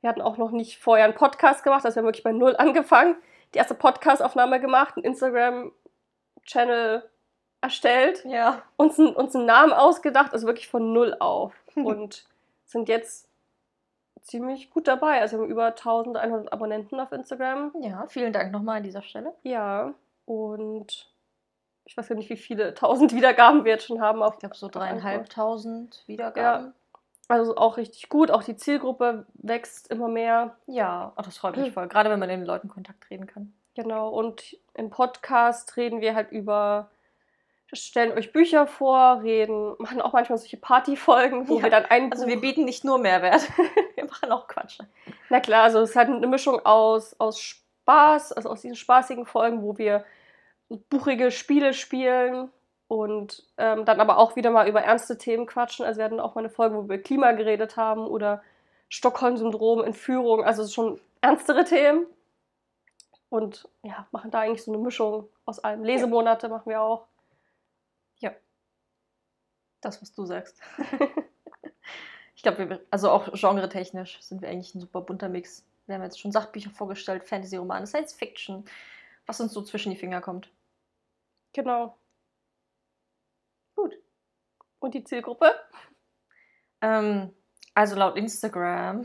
Wir 0.00 0.10
hatten 0.10 0.20
auch 0.22 0.36
noch 0.36 0.50
nicht 0.50 0.78
vorher 0.78 1.04
einen 1.04 1.14
Podcast 1.14 1.62
gemacht, 1.64 1.84
also 1.84 1.96
wir 1.96 2.00
haben 2.00 2.06
wirklich 2.06 2.24
bei 2.24 2.32
null 2.32 2.54
angefangen, 2.58 3.16
die 3.54 3.58
erste 3.58 3.74
Podcast-Aufnahme 3.74 4.60
gemacht, 4.60 4.96
einen 4.96 5.04
Instagram-Channel 5.04 7.08
erstellt, 7.60 8.24
Ja. 8.24 8.62
uns, 8.76 8.98
einen- 8.98 9.14
uns 9.14 9.34
einen 9.34 9.46
Namen 9.46 9.72
ausgedacht, 9.72 10.32
also 10.32 10.46
wirklich 10.46 10.68
von 10.68 10.92
null 10.92 11.16
auf. 11.20 11.52
Und 11.74 12.26
sind 12.64 12.88
jetzt 12.88 13.28
ziemlich 14.22 14.70
gut 14.70 14.88
dabei. 14.88 15.20
Also 15.20 15.36
wir 15.36 15.42
haben 15.44 15.50
über 15.50 15.76
1100 15.76 16.52
Abonnenten 16.52 16.98
auf 17.00 17.12
Instagram. 17.12 17.72
Ja, 17.80 18.06
vielen 18.08 18.32
Dank 18.32 18.52
nochmal 18.52 18.78
an 18.78 18.82
dieser 18.82 19.02
Stelle. 19.02 19.34
Ja, 19.42 19.92
und 20.24 21.08
ich 21.86 21.96
weiß 21.96 22.08
gar 22.08 22.16
nicht, 22.16 22.28
wie 22.28 22.36
viele 22.36 22.74
tausend 22.74 23.12
Wiedergaben 23.14 23.64
wir 23.64 23.72
jetzt 23.72 23.86
schon 23.86 24.00
haben. 24.00 24.22
Auf, 24.22 24.34
Ich 24.34 24.40
glaube, 24.40 24.56
so 24.56 24.68
dreieinhalbtausend 24.68 26.02
Wiedergaben. 26.06 26.74
Also 27.28 27.56
auch 27.56 27.76
richtig 27.76 28.08
gut. 28.08 28.30
Auch 28.30 28.42
die 28.42 28.56
Zielgruppe 28.56 29.26
wächst 29.34 29.90
immer 29.90 30.08
mehr. 30.08 30.56
Ja, 30.66 31.12
oh, 31.16 31.22
das 31.22 31.38
freut 31.38 31.56
mich 31.56 31.72
voll. 31.74 31.88
Gerade 31.88 32.10
wenn 32.10 32.18
man 32.18 32.28
mit 32.28 32.38
den 32.38 32.44
Leuten 32.44 32.68
Kontakt 32.68 33.08
reden 33.10 33.26
kann. 33.26 33.52
Genau. 33.74 34.08
Und 34.08 34.56
im 34.74 34.90
Podcast 34.90 35.76
reden 35.76 36.00
wir 36.00 36.14
halt 36.14 36.32
über, 36.32 36.90
stellen 37.72 38.16
euch 38.16 38.32
Bücher 38.32 38.66
vor, 38.66 39.20
reden, 39.22 39.74
machen 39.78 40.00
auch 40.00 40.12
manchmal 40.12 40.38
solche 40.38 40.56
Partyfolgen, 40.56 41.48
wo 41.48 41.58
Ja, 41.58 41.64
wir 41.64 41.70
dann 41.70 41.84
ein 41.84 42.12
Also 42.12 42.26
wir 42.26 42.40
bieten 42.40 42.64
nicht 42.64 42.84
nur 42.84 42.98
Mehrwert, 42.98 43.46
wir 43.94 44.04
machen 44.06 44.32
auch 44.32 44.48
Quatsch. 44.48 44.78
Na 45.28 45.40
klar, 45.40 45.64
also 45.64 45.80
es 45.80 45.90
ist 45.90 45.96
halt 45.96 46.08
eine 46.08 46.26
Mischung 46.26 46.64
aus, 46.64 47.18
aus 47.20 47.38
Spaß, 47.38 48.32
also 48.32 48.48
aus 48.48 48.62
diesen 48.62 48.76
spaßigen 48.76 49.26
Folgen, 49.26 49.62
wo 49.62 49.76
wir 49.76 50.04
buchige 50.68 51.30
Spiele 51.30 51.74
spielen 51.74 52.50
und 52.88 53.44
ähm, 53.56 53.84
dann 53.84 54.00
aber 54.00 54.18
auch 54.18 54.36
wieder 54.36 54.50
mal 54.50 54.68
über 54.68 54.82
ernste 54.82 55.18
Themen 55.18 55.46
quatschen. 55.46 55.84
Also 55.84 55.98
wir 55.98 56.04
hatten 56.04 56.20
auch 56.20 56.34
mal 56.34 56.42
eine 56.42 56.50
Folge, 56.50 56.76
wo 56.76 56.80
wir 56.80 56.96
über 56.96 56.98
Klima 56.98 57.32
geredet 57.32 57.76
haben 57.76 58.06
oder 58.06 58.42
Stockholm-Syndrom, 58.88 59.82
Entführung, 59.82 60.44
also 60.44 60.66
schon 60.66 61.00
ernstere 61.20 61.64
Themen. 61.64 62.06
Und 63.28 63.68
ja, 63.82 64.06
machen 64.12 64.30
da 64.30 64.40
eigentlich 64.40 64.62
so 64.62 64.72
eine 64.72 64.82
Mischung 64.82 65.28
aus 65.44 65.58
allem. 65.58 65.82
Lesemonate 65.82 66.48
machen 66.48 66.70
wir 66.70 66.80
auch. 66.80 67.06
Das, 69.80 70.00
was 70.02 70.12
du 70.12 70.24
sagst. 70.24 70.60
ich 72.34 72.42
glaube, 72.42 72.68
wir, 72.68 72.80
also 72.90 73.10
auch 73.10 73.32
genre-technisch 73.32 74.20
sind 74.20 74.42
wir 74.42 74.48
eigentlich 74.48 74.74
ein 74.74 74.80
super 74.80 75.00
bunter 75.00 75.28
Mix. 75.28 75.64
Wir 75.86 75.94
haben 75.94 76.02
jetzt 76.02 76.18
schon 76.18 76.32
Sachbücher 76.32 76.70
vorgestellt, 76.70 77.24
Fantasy-Romane, 77.24 77.86
Science-Fiction, 77.86 78.64
was 79.26 79.40
uns 79.40 79.52
so 79.52 79.62
zwischen 79.62 79.90
die 79.90 79.96
Finger 79.96 80.20
kommt. 80.20 80.50
Genau. 81.56 81.96
Gut. 83.74 83.94
Und 84.78 84.92
die 84.92 85.04
Zielgruppe? 85.04 85.54
Ähm, 86.82 87.34
also 87.74 87.96
laut 87.96 88.18
Instagram 88.18 89.04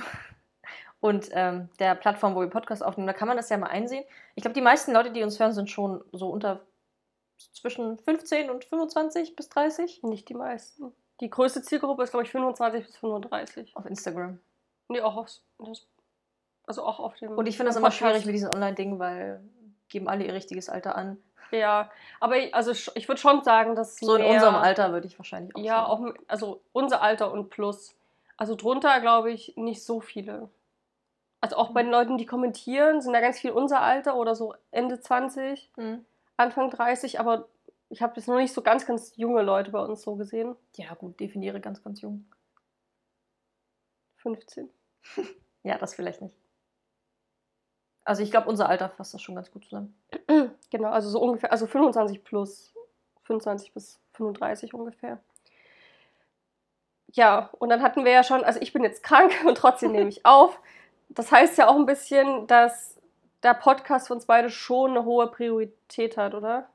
und 1.00 1.30
ähm, 1.32 1.70
der 1.80 1.96
Plattform, 1.96 2.36
wo 2.36 2.42
wir 2.42 2.50
Podcast 2.50 2.84
aufnehmen, 2.84 3.08
da 3.08 3.14
kann 3.14 3.30
man 3.30 3.38
das 3.38 3.48
ja 3.48 3.58
mal 3.58 3.68
einsehen. 3.70 4.04
Ich 4.36 4.42
glaube, 4.42 4.54
die 4.54 4.62
meisten 4.62 4.92
Leute, 4.92 5.12
die 5.14 5.24
uns 5.24 5.40
hören, 5.40 5.54
sind 5.54 5.70
schon 5.70 6.04
so 6.12 6.30
unter 6.30 6.60
zwischen 7.54 7.98
15 8.00 8.50
und 8.50 8.66
25 8.66 9.38
bis 9.38 9.48
30 9.48 10.04
Nicht 10.04 10.28
die 10.28 10.34
meisten. 10.34 10.94
Die 11.22 11.30
größte 11.30 11.62
Zielgruppe 11.62 12.04
ist, 12.04 12.12
glaube 12.12 12.26
ich, 12.26 12.32
25 12.32 12.86
bis 12.86 12.98
35. 12.98 13.78
auf 13.78 13.86
Instagram. 13.86 14.40
Nee, 14.90 15.00
auch 15.00 15.24
das- 15.24 15.88
also 16.66 16.84
auch 16.84 17.00
auf 17.00 17.16
dem. 17.16 17.32
Und 17.32 17.46
ich 17.46 17.56
finde 17.56 17.70
das 17.70 17.78
immer 17.78 17.92
schwierig 17.92 18.26
mit 18.26 18.36
diesen 18.36 18.50
Online-Dingen, 18.52 19.00
weil 19.00 19.42
geben 19.88 20.10
alle 20.10 20.26
ihr 20.26 20.34
richtiges 20.34 20.68
Alter 20.68 20.96
an. 20.98 21.18
Ja, 21.52 21.92
aber 22.20 22.38
ich, 22.38 22.56
also 22.56 22.72
ich 22.72 23.08
würde 23.08 23.20
schon 23.20 23.44
sagen, 23.44 23.76
dass 23.76 23.98
So 23.98 24.16
in 24.16 24.22
mehr- 24.22 24.32
unserem 24.32 24.56
Alter 24.56 24.92
würde 24.94 25.08
ich 25.08 25.18
wahrscheinlich 25.20 25.56
auch 25.56 25.60
Ja, 25.60 25.86
sagen. 25.88 26.12
auch 26.12 26.16
also 26.28 26.62
unser 26.72 27.02
Alter 27.02 27.32
und 27.32 27.50
plus. 27.50 27.96
Also 28.38 28.56
drunter 28.56 29.00
glaube 29.02 29.32
ich 29.32 29.56
nicht 29.58 29.84
so 29.84 30.00
viele. 30.00 30.50
Also 31.42 31.56
auch 31.58 31.70
Mhm. 31.70 31.74
bei 31.74 31.84
den 31.84 31.92
Leuten, 31.92 32.18
die 32.18 32.26
kommentieren, 32.26 33.02
sind 33.02 33.14
da 33.14 33.20
ganz 33.20 33.40
viel 33.40 33.52
unser 33.52 33.82
Alter 33.82 34.16
oder 34.16 34.36
so 34.36 34.54
Ende 34.72 35.00
20, 35.00 35.70
Hm. 35.76 36.06
Anfang 36.38 36.70
30, 36.70 37.20
aber 37.20 37.48
ich 37.90 38.02
habe 38.02 38.14
jetzt 38.16 38.28
noch 38.28 38.38
nicht 38.38 38.54
so 38.54 38.62
ganz, 38.62 38.86
ganz 38.86 39.16
junge 39.18 39.42
Leute 39.42 39.72
bei 39.72 39.80
uns 39.80 40.02
so 40.02 40.16
gesehen. 40.16 40.56
Ja, 40.76 40.94
gut, 40.94 41.20
definiere 41.20 41.60
ganz, 41.60 41.84
ganz 41.84 42.02
jung. 42.02 42.26
15. 44.18 44.70
Ja, 45.64 45.78
das 45.78 45.94
vielleicht 45.94 46.22
nicht. 46.24 46.36
Also 48.04 48.24
ich 48.24 48.32
glaube, 48.32 48.50
unser 48.50 48.68
Alter 48.68 48.90
fasst 48.90 49.14
das 49.14 49.22
schon 49.22 49.36
ganz 49.36 49.52
gut 49.52 49.66
zusammen. 49.66 49.96
Genau, 50.72 50.90
also 50.90 51.10
so 51.10 51.20
ungefähr, 51.20 51.52
also 51.52 51.68
25 51.68 52.24
plus, 52.24 52.74
25 53.24 53.74
bis 53.74 54.00
35 54.14 54.74
ungefähr. 54.74 55.20
Ja, 57.12 57.50
und 57.60 57.68
dann 57.68 57.82
hatten 57.82 58.06
wir 58.06 58.12
ja 58.14 58.24
schon, 58.24 58.44
also 58.46 58.62
ich 58.62 58.72
bin 58.72 58.84
jetzt 58.84 59.04
krank 59.04 59.34
und 59.46 59.58
trotzdem 59.58 59.92
nehme 59.92 60.10
ich 60.10 60.26
auf. 60.26 60.60
Das 61.10 61.32
heißt 61.32 61.58
ja 61.58 61.68
auch 61.68 61.76
ein 61.76 61.86
bisschen, 61.86 62.48
dass 62.48 62.98
der 63.44 63.54
Podcast 63.54 64.08
für 64.08 64.14
uns 64.14 64.26
beide 64.26 64.50
schon 64.50 64.92
eine 64.92 65.04
hohe 65.04 65.28
Priorität 65.28 66.16
hat, 66.16 66.34
oder? 66.36 66.70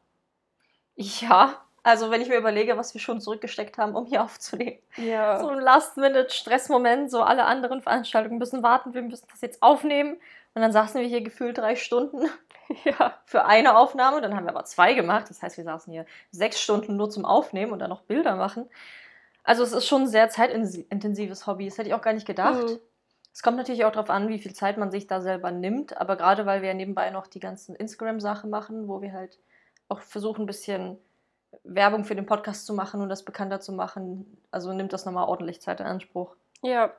Ja, 0.95 1.63
also 1.83 2.11
wenn 2.11 2.21
ich 2.21 2.29
mir 2.29 2.37
überlege, 2.37 2.77
was 2.77 2.93
wir 2.95 3.01
schon 3.01 3.21
zurückgesteckt 3.21 3.79
haben, 3.79 3.95
um 3.95 4.07
hier 4.07 4.23
aufzunehmen. 4.25 4.79
Ja. 4.97 5.39
So 5.39 5.49
ein 5.49 5.61
Last-Minute-Stressmoment, 5.61 7.11
so 7.11 7.23
alle 7.23 7.45
anderen 7.45 7.81
Veranstaltungen 7.81 8.39
müssen 8.39 8.63
warten, 8.63 8.93
wir 8.93 9.03
müssen 9.03 9.29
das 9.31 9.41
jetzt 9.41 9.63
aufnehmen. 9.63 10.19
Und 10.57 10.63
dann 10.63 10.73
saßen 10.73 10.99
wir 10.99 11.07
hier 11.07 11.21
gefühlt 11.21 11.59
drei 11.59 11.77
Stunden 11.77 12.31
ja. 12.85 13.21
für 13.27 13.45
eine 13.45 13.77
Aufnahme. 13.77 14.23
Dann 14.23 14.35
haben 14.35 14.47
wir 14.47 14.53
aber 14.53 14.65
zwei 14.65 14.95
gemacht. 14.95 15.29
Das 15.29 15.43
heißt, 15.43 15.59
wir 15.59 15.65
saßen 15.65 15.93
hier 15.93 16.07
sechs 16.31 16.59
Stunden 16.63 16.97
nur 16.97 17.11
zum 17.11 17.27
Aufnehmen 17.27 17.73
und 17.73 17.79
dann 17.79 17.91
noch 17.91 18.01
Bilder 18.01 18.37
machen. 18.37 18.65
Also 19.45 19.63
es 19.63 19.73
ist 19.73 19.87
schon 19.87 20.05
ein 20.05 20.09
sehr 20.09 20.31
zeitintensives 20.31 21.47
Hobby. 21.47 21.67
Das 21.67 21.77
hätte 21.77 21.91
ich 21.91 21.95
auch 21.95 22.01
gar 22.01 22.15
nicht 22.15 22.27
gedacht. 22.27 22.71
Mhm. 22.71 22.79
Es 23.35 23.43
kommt 23.43 23.59
natürlich 23.59 23.85
auch 23.85 23.93
darauf 23.93 24.09
an, 24.09 24.31
wie 24.31 24.39
viel 24.39 24.55
Zeit 24.55 24.79
man 24.79 24.91
sich 24.91 25.07
da 25.07 25.21
selber 25.21 25.51
nimmt. 25.51 25.95
Aber 25.99 26.17
gerade 26.17 26.47
weil 26.47 26.63
wir 26.63 26.69
ja 26.69 26.75
nebenbei 26.75 27.11
noch 27.11 27.27
die 27.27 27.41
ganzen 27.41 27.77
Instagram-Sachen 27.77 28.49
machen, 28.49 28.89
wo 28.89 29.03
wir 29.03 29.13
halt 29.13 29.39
auch 29.91 30.01
versuchen, 30.01 30.45
ein 30.45 30.47
bisschen 30.47 30.97
Werbung 31.65 32.07
für 32.07 32.15
den 32.15 32.25
Podcast 32.25 32.65
zu 32.65 32.73
machen 32.73 33.03
und 33.03 33.11
das 33.11 33.27
bekannter 33.27 33.61
zu 33.61 33.73
machen, 33.73 34.39
also 34.51 34.73
nimmt 34.73 34.95
das 34.95 35.05
nochmal 35.05 35.29
ordentlich 35.29 35.61
Zeit 35.61 35.81
in 35.81 35.87
Anspruch. 35.87 36.35
Ja. 36.63 36.95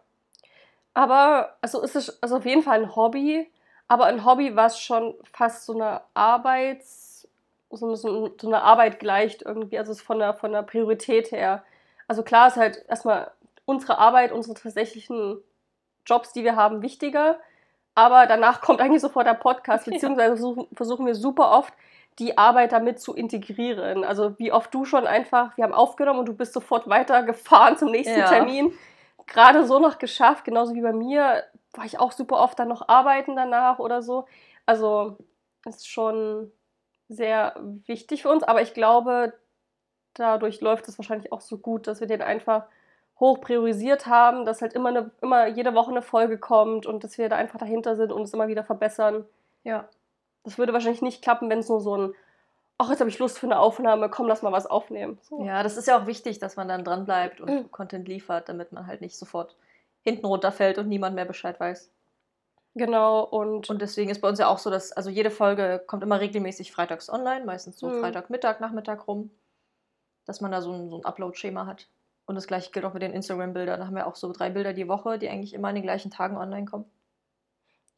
Aber, 0.97 1.53
also 1.61 1.83
es 1.83 1.95
ist 1.95 2.23
also 2.23 2.37
auf 2.37 2.45
jeden 2.47 2.63
Fall 2.63 2.81
ein 2.81 2.95
Hobby, 2.95 3.47
aber 3.87 4.05
ein 4.05 4.25
Hobby, 4.25 4.55
was 4.55 4.81
schon 4.81 5.13
fast 5.31 5.67
so 5.67 5.75
eine 5.75 6.01
Arbeits, 6.15 7.27
so, 7.69 7.93
so, 7.93 8.33
so 8.35 8.47
eine 8.47 8.63
Arbeit 8.63 8.99
gleicht 8.99 9.43
irgendwie, 9.43 9.77
also 9.77 9.91
es 9.91 9.99
ist 9.99 10.03
von 10.03 10.17
der, 10.17 10.33
von 10.33 10.53
der 10.53 10.63
Priorität 10.63 11.31
her. 11.31 11.63
Also 12.07 12.23
klar 12.23 12.47
ist 12.47 12.57
halt 12.57 12.83
erstmal 12.87 13.29
unsere 13.65 13.99
Arbeit, 13.99 14.31
unsere 14.31 14.55
tatsächlichen 14.55 15.37
Jobs, 16.03 16.33
die 16.33 16.43
wir 16.43 16.55
haben, 16.55 16.81
wichtiger, 16.81 17.37
aber 17.93 18.25
danach 18.25 18.61
kommt 18.61 18.81
eigentlich 18.81 19.03
sofort 19.03 19.27
der 19.27 19.35
Podcast, 19.35 19.85
beziehungsweise 19.91 20.35
versuchen, 20.35 20.67
versuchen 20.73 21.05
wir 21.05 21.13
super 21.13 21.51
oft, 21.51 21.75
die 22.17 22.39
Arbeit 22.39 22.71
damit 22.71 22.99
zu 22.99 23.13
integrieren. 23.13 24.03
Also 24.03 24.39
wie 24.39 24.51
oft 24.51 24.73
du 24.73 24.83
schon 24.83 25.05
einfach, 25.05 25.55
wir 25.57 25.63
haben 25.63 25.75
aufgenommen 25.75 26.21
und 26.21 26.25
du 26.25 26.33
bist 26.33 26.53
sofort 26.53 26.89
weitergefahren 26.89 27.77
zum 27.77 27.91
nächsten 27.91 28.17
Ja. 28.17 28.29
Termin. 28.29 28.73
Gerade 29.27 29.65
so 29.65 29.79
noch 29.79 29.99
geschafft, 29.99 30.45
genauso 30.45 30.73
wie 30.73 30.81
bei 30.81 30.93
mir, 30.93 31.43
war 31.73 31.85
ich 31.85 31.99
auch 31.99 32.11
super 32.11 32.37
oft 32.37 32.57
dann 32.59 32.69
noch 32.69 32.87
arbeiten 32.87 33.35
danach 33.35 33.79
oder 33.79 34.01
so. 34.01 34.25
Also 34.65 35.17
ist 35.65 35.87
schon 35.87 36.51
sehr 37.09 37.55
wichtig 37.85 38.23
für 38.23 38.29
uns, 38.29 38.43
aber 38.43 38.61
ich 38.61 38.73
glaube, 38.73 39.33
dadurch 40.13 40.61
läuft 40.61 40.87
es 40.87 40.97
wahrscheinlich 40.97 41.31
auch 41.31 41.41
so 41.41 41.57
gut, 41.57 41.87
dass 41.87 41.99
wir 41.99 42.07
den 42.07 42.21
einfach 42.21 42.65
hoch 43.19 43.41
priorisiert 43.41 44.07
haben, 44.07 44.45
dass 44.45 44.61
halt 44.61 44.73
immer, 44.73 44.89
eine, 44.89 45.11
immer 45.21 45.47
jede 45.47 45.73
Woche 45.73 45.91
eine 45.91 46.01
Folge 46.01 46.37
kommt 46.37 46.85
und 46.85 47.03
dass 47.03 47.17
wir 47.17 47.29
da 47.29 47.35
einfach 47.35 47.59
dahinter 47.59 47.95
sind 47.95 48.11
und 48.11 48.23
es 48.23 48.33
immer 48.33 48.47
wieder 48.47 48.63
verbessern. 48.63 49.25
Ja. 49.63 49.87
Das 50.43 50.57
würde 50.57 50.73
wahrscheinlich 50.73 51.01
nicht 51.01 51.21
klappen, 51.21 51.49
wenn 51.49 51.59
es 51.59 51.69
nur 51.69 51.81
so 51.81 51.97
ein 51.97 52.13
ach, 52.77 52.89
jetzt 52.89 52.99
habe 52.99 53.09
ich 53.09 53.19
Lust 53.19 53.39
für 53.39 53.47
eine 53.47 53.59
Aufnahme, 53.59 54.09
komm, 54.09 54.27
lass 54.27 54.41
mal 54.41 54.51
was 54.51 54.67
aufnehmen. 54.67 55.17
So. 55.23 55.43
Ja, 55.43 55.63
das 55.63 55.77
ist 55.77 55.87
ja 55.87 55.99
auch 55.99 56.05
wichtig, 56.07 56.39
dass 56.39 56.55
man 56.55 56.67
dann 56.67 56.83
dran 56.83 57.05
bleibt 57.05 57.41
und 57.41 57.49
Mhm. 57.49 57.71
Content 57.71 58.07
liefert, 58.07 58.49
damit 58.49 58.71
man 58.71 58.85
halt 58.87 59.01
nicht 59.01 59.17
sofort 59.17 59.55
hinten 60.03 60.25
runterfällt 60.25 60.77
und 60.77 60.87
niemand 60.87 61.15
mehr 61.15 61.25
Bescheid 61.25 61.59
weiß. 61.59 61.91
Genau, 62.75 63.23
und, 63.23 63.69
Und 63.71 63.81
deswegen 63.81 64.11
ist 64.11 64.21
bei 64.21 64.29
uns 64.29 64.37
ja 64.37 64.47
auch 64.47 64.59
so, 64.59 64.69
dass 64.69 64.91
also 64.91 65.09
jede 65.09 65.31
Folge 65.31 65.83
kommt 65.87 66.03
immer 66.03 66.19
regelmäßig 66.19 66.71
freitags 66.71 67.09
online, 67.09 67.43
meistens 67.43 67.79
so 67.79 67.87
Mhm. 67.89 67.99
Freitagmittag, 68.01 68.59
Nachmittag 68.59 69.07
rum, 69.07 69.31
dass 70.25 70.41
man 70.41 70.51
da 70.51 70.61
so 70.61 70.71
ein, 70.71 70.89
so 70.91 70.97
ein 70.97 71.05
Upload-Schema 71.05 71.65
hat. 71.65 71.87
Und 72.27 72.35
das 72.35 72.45
gleiche 72.45 72.71
gilt 72.71 72.85
auch 72.85 72.93
mit 72.93 73.01
den 73.01 73.13
Instagram-Bildern. 73.13 73.79
Da 73.79 73.87
haben 73.87 73.95
wir 73.95 74.05
auch 74.05 74.15
so 74.15 74.31
drei 74.31 74.49
Bilder 74.51 74.73
die 74.73 74.87
Woche, 74.87 75.17
die 75.17 75.29
eigentlich 75.29 75.53
immer 75.53 75.69
an 75.69 75.75
den 75.75 75.83
gleichen 75.83 76.11
Tagen 76.11 76.37
online 76.37 76.65
kommen. 76.65 76.85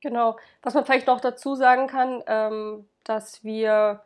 Genau. 0.02 0.38
Was 0.62 0.76
man 0.76 0.86
vielleicht 0.86 1.08
noch 1.08 1.20
dazu 1.20 1.56
sagen 1.56 1.88
kann, 1.88 2.24
ähm, 2.28 2.88
dass 3.04 3.44
wir 3.44 4.02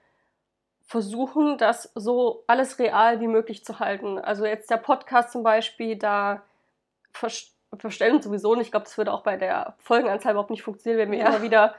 versuchen, 0.93 1.57
das 1.57 1.91
so 1.95 2.43
alles 2.45 2.77
real 2.77 3.19
wie 3.19 3.27
möglich 3.27 3.65
zu 3.65 3.79
halten. 3.79 4.19
Also 4.19 4.45
jetzt 4.45 4.69
der 4.69 4.77
Podcast 4.77 5.31
zum 5.31 5.41
Beispiel, 5.41 5.95
da 5.97 6.43
vers- 7.11 7.51
verstellen 7.75 8.21
sowieso 8.21 8.53
nicht. 8.53 8.67
Ich 8.67 8.71
glaube, 8.71 8.83
das 8.85 8.95
würde 8.99 9.11
auch 9.11 9.23
bei 9.23 9.35
der 9.35 9.73
Folgenanzahl 9.79 10.33
überhaupt 10.33 10.51
nicht 10.51 10.61
funktionieren, 10.61 10.99
wenn 11.01 11.11
wir 11.11 11.17
Ja. 11.19 11.29
immer 11.29 11.41
wieder 11.41 11.73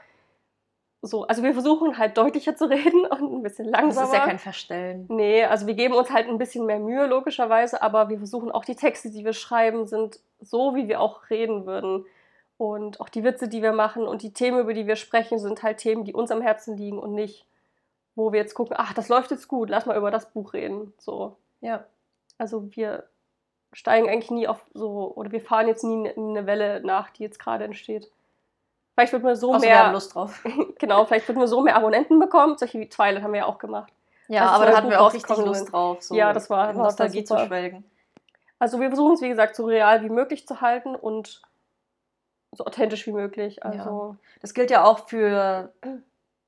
so, 1.01 1.23
also 1.27 1.43
wir 1.43 1.53
versuchen 1.53 1.97
halt 1.97 2.17
deutlicher 2.17 2.57
zu 2.57 2.65
reden 2.65 3.05
und 3.09 3.31
ein 3.33 3.41
bisschen 3.41 3.71
Das 3.71 3.79
langsamer. 3.81 4.07
ist 4.07 4.13
ja 4.13 4.25
kein 4.25 4.39
Verstellen. 4.39 5.05
Nee, 5.07 5.45
also 5.45 5.65
wir 5.67 5.75
geben 5.75 5.93
uns 5.95 6.09
halt 6.11 6.27
ein 6.27 6.37
bisschen 6.37 6.65
mehr 6.65 6.79
Mühe, 6.79 7.05
logischerweise, 7.05 7.81
aber 7.81 8.09
wir 8.09 8.17
versuchen 8.17 8.51
auch 8.51 8.65
die 8.65 8.75
Texte, 8.75 9.11
die 9.11 9.23
wir 9.23 9.33
schreiben, 9.33 9.87
sind 9.87 10.19
so, 10.41 10.75
wie 10.75 10.87
wir 10.89 10.99
auch 10.99 11.29
reden 11.29 11.65
würden. 11.65 12.05
Und 12.57 12.99
auch 12.99 13.07
die 13.09 13.23
Witze, 13.23 13.47
die 13.47 13.61
wir 13.61 13.71
machen 13.73 14.07
und 14.07 14.21
die 14.23 14.33
Themen, 14.33 14.59
über 14.59 14.73
die 14.73 14.87
wir 14.87 14.95
sprechen, 14.97 15.39
sind 15.39 15.63
halt 15.63 15.77
Themen, 15.77 16.03
die 16.03 16.13
uns 16.13 16.31
am 16.31 16.41
Herzen 16.41 16.75
liegen 16.75 16.99
und 16.99 17.13
nicht, 17.13 17.45
wo 18.15 18.31
wir 18.31 18.39
jetzt 18.39 18.53
gucken, 18.55 18.75
ach, 18.79 18.93
das 18.93 19.09
läuft 19.09 19.31
jetzt 19.31 19.47
gut, 19.47 19.69
lass 19.69 19.85
mal 19.85 19.97
über 19.97 20.11
das 20.11 20.29
Buch 20.31 20.53
reden. 20.53 20.93
So. 20.97 21.35
Ja. 21.61 21.83
Also 22.37 22.69
wir 22.75 23.03
steigen 23.73 24.09
eigentlich 24.09 24.31
nie 24.31 24.47
auf 24.47 24.61
so, 24.73 25.13
oder 25.15 25.31
wir 25.31 25.41
fahren 25.41 25.67
jetzt 25.67 25.83
nie 25.83 26.07
in 26.07 26.29
eine 26.29 26.45
Welle 26.47 26.81
nach, 26.81 27.09
die 27.09 27.23
jetzt 27.23 27.39
gerade 27.39 27.65
entsteht. 27.65 28.09
Vielleicht 28.93 29.11
wird 29.11 29.23
man 29.23 29.35
so 29.35 29.53
Außer 29.53 29.63
wir 29.67 29.77
haben 29.77 29.87
mehr, 29.87 29.93
Lust 29.93 30.15
drauf. 30.15 30.41
genau, 30.79 31.03
vielleicht 31.05 31.27
wird 31.27 31.37
man 31.37 31.47
so 31.47 31.61
mehr 31.61 31.75
Abonnenten 31.75 32.17
bekommen. 32.19 32.57
Solche 32.57 32.79
wie 32.79 32.87
Twilight 32.87 33.21
haben 33.23 33.33
wir 33.33 33.41
ja 33.41 33.45
auch 33.45 33.57
gemacht. 33.57 33.91
Ja, 34.29 34.43
Als 34.43 34.51
aber 34.53 34.65
da 34.71 34.77
hatten 34.77 34.89
wir 34.89 35.01
auch 35.01 35.13
richtig 35.13 35.37
Lust 35.37 35.71
drauf, 35.71 36.01
so 36.01 36.15
Ja, 36.15 36.31
das 36.33 36.49
war- 36.49 36.67
war 36.75 36.83
Nostalgie 36.83 37.23
zu 37.25 37.33
super. 37.33 37.47
schwelgen. 37.47 37.83
Also 38.57 38.79
wir 38.79 38.87
versuchen 38.87 39.13
es, 39.15 39.21
wie 39.21 39.27
gesagt, 39.29 39.55
so 39.55 39.65
real 39.65 40.01
wie 40.03 40.09
möglich 40.09 40.47
zu 40.47 40.61
halten 40.61 40.95
und 40.95 41.41
so 42.53 42.65
authentisch 42.65 43.05
wie 43.05 43.11
möglich. 43.11 43.63
Also 43.65 44.15
Das 44.41 44.53
gilt 44.53 44.71
ja 44.71 44.85
auch 44.85 45.07
für 45.09 45.73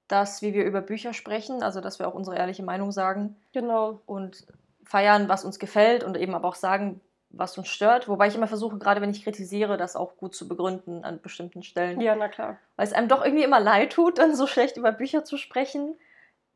das, 0.08 0.42
wie 0.42 0.54
wir 0.54 0.66
über 0.66 0.82
Bücher 0.82 1.14
sprechen, 1.14 1.64
also 1.64 1.82
dass 1.82 2.00
wir 2.00 2.08
auch 2.08 2.14
unsere 2.14 2.38
ehrliche 2.38 2.64
Meinung 2.64 2.92
sagen 2.92 3.36
genau. 3.54 4.02
und 4.06 4.48
feiern, 4.84 5.28
was 5.28 5.44
uns 5.44 5.60
gefällt 5.60 6.04
und 6.04 6.18
eben 6.18 6.34
aber 6.34 6.48
auch 6.48 6.56
sagen, 6.56 7.02
was 7.30 7.58
uns 7.58 7.68
stört. 7.68 8.08
Wobei 8.08 8.28
ich 8.28 8.36
immer 8.36 8.48
versuche, 8.48 8.78
gerade 8.78 9.02
wenn 9.02 9.10
ich 9.10 9.24
kritisiere, 9.24 9.78
das 9.78 9.96
auch 9.96 10.16
gut 10.18 10.34
zu 10.34 10.48
begründen 10.48 11.04
an 11.04 11.22
bestimmten 11.22 11.62
Stellen. 11.62 12.00
Ja, 12.00 12.16
na 12.16 12.30
klar. 12.30 12.58
Weil 12.78 12.88
es 12.88 12.94
einem 12.94 13.10
doch 13.10 13.24
irgendwie 13.24 13.44
immer 13.44 13.60
leid 13.60 13.94
tut, 13.94 14.18
dann 14.18 14.36
so 14.36 14.48
schlecht 14.48 14.78
über 14.78 14.92
Bücher 14.92 15.26
zu 15.26 15.38
sprechen, 15.38 15.96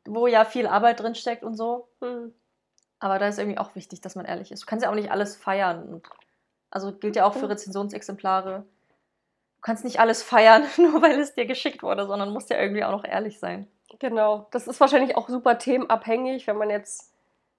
wo 0.06 0.26
ja 0.26 0.44
viel 0.44 0.66
Arbeit 0.66 1.00
drin 1.00 1.14
steckt 1.14 1.42
und 1.42 1.54
so. 1.54 1.88
Hm. 2.00 2.32
Aber 3.00 3.18
da 3.18 3.28
ist 3.28 3.38
irgendwie 3.38 3.58
auch 3.58 3.74
wichtig, 3.74 4.00
dass 4.00 4.14
man 4.14 4.24
ehrlich 4.24 4.52
ist. 4.52 4.62
Du 4.62 4.66
kannst 4.66 4.84
ja 4.84 4.90
auch 4.90 4.94
nicht 4.94 5.10
alles 5.10 5.36
feiern. 5.36 5.88
Und 5.88 6.06
also 6.70 6.92
gilt 6.92 7.16
ja 7.16 7.26
auch 7.26 7.34
für 7.34 7.46
Mhm. 7.46 7.52
Rezensionsexemplare. 7.52 8.64
Du 9.62 9.66
kannst 9.66 9.84
nicht 9.84 10.00
alles 10.00 10.24
feiern, 10.24 10.64
nur 10.76 11.00
weil 11.02 11.20
es 11.20 11.34
dir 11.34 11.46
geschickt 11.46 11.84
wurde, 11.84 12.04
sondern 12.06 12.32
musst 12.32 12.50
ja 12.50 12.58
irgendwie 12.60 12.82
auch 12.82 12.90
noch 12.90 13.04
ehrlich 13.04 13.38
sein. 13.38 13.68
Genau. 14.00 14.48
Das 14.50 14.66
ist 14.66 14.80
wahrscheinlich 14.80 15.16
auch 15.16 15.28
super 15.28 15.56
themenabhängig, 15.56 16.48
wenn 16.48 16.56
man 16.56 16.68
jetzt, 16.68 17.12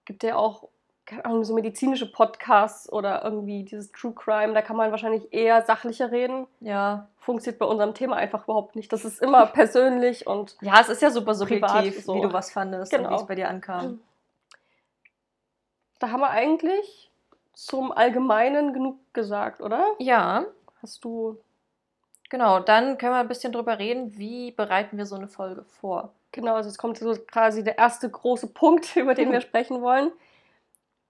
gibt 0.03 0.21
ja 0.23 0.35
auch, 0.35 0.67
keine 1.05 1.23
Ahnung, 1.23 1.45
so 1.45 1.53
medizinische 1.53 2.11
Podcasts 2.11 2.91
oder 2.91 3.23
irgendwie 3.23 3.63
dieses 3.63 3.93
True 3.93 4.13
Crime, 4.13 4.53
da 4.53 4.61
kann 4.61 4.75
man 4.75 4.91
wahrscheinlich 4.91 5.31
eher 5.31 5.61
sachlicher 5.61 6.11
reden. 6.11 6.45
Ja. 6.59 7.07
Funktioniert 7.19 7.59
bei 7.59 7.65
unserem 7.65 7.93
Thema 7.93 8.17
einfach 8.17 8.43
überhaupt 8.43 8.75
nicht. 8.75 8.91
Das 8.91 9.05
ist 9.05 9.21
immer 9.21 9.45
persönlich 9.53 10.27
und 10.27 10.57
Ja, 10.59 10.81
es 10.81 10.89
ist 10.89 11.01
ja 11.01 11.09
super 11.09 11.33
subjektiv, 11.35 11.67
Privat, 11.69 12.03
so. 12.03 12.15
wie 12.15 12.21
du 12.21 12.33
was 12.33 12.51
fandest 12.51 12.91
und 12.93 12.99
Genau. 12.99 13.11
wie 13.11 13.15
es 13.15 13.27
bei 13.27 13.35
dir 13.35 13.47
ankam. 13.47 14.01
da 15.99 16.09
haben 16.09 16.19
wir 16.19 16.31
eigentlich 16.31 17.11
zum 17.53 17.93
Allgemeinen 17.93 18.73
genug 18.73 18.97
gesagt, 19.13 19.61
oder? 19.61 19.85
Ja, 19.99 20.45
Hast 20.81 21.05
du 21.05 21.37
genau. 22.33 22.59
Dann 22.59 22.97
können 22.97 23.13
wir 23.13 23.19
ein 23.19 23.27
bisschen 23.27 23.53
drüber 23.53 23.77
reden, 23.77 24.17
wie 24.17 24.51
bereiten 24.51 24.97
wir 24.97 25.05
so 25.05 25.15
eine 25.15 25.27
Folge 25.27 25.63
vor. 25.79 26.13
Genau, 26.31 26.55
also 26.55 26.67
es 26.67 26.79
kommt 26.79 26.97
so 26.97 27.15
quasi 27.27 27.63
der 27.63 27.77
erste 27.77 28.09
große 28.09 28.47
Punkt, 28.47 28.95
über 28.97 29.13
den 29.13 29.31
wir 29.31 29.39
sprechen 29.49 29.81
wollen. 29.83 30.11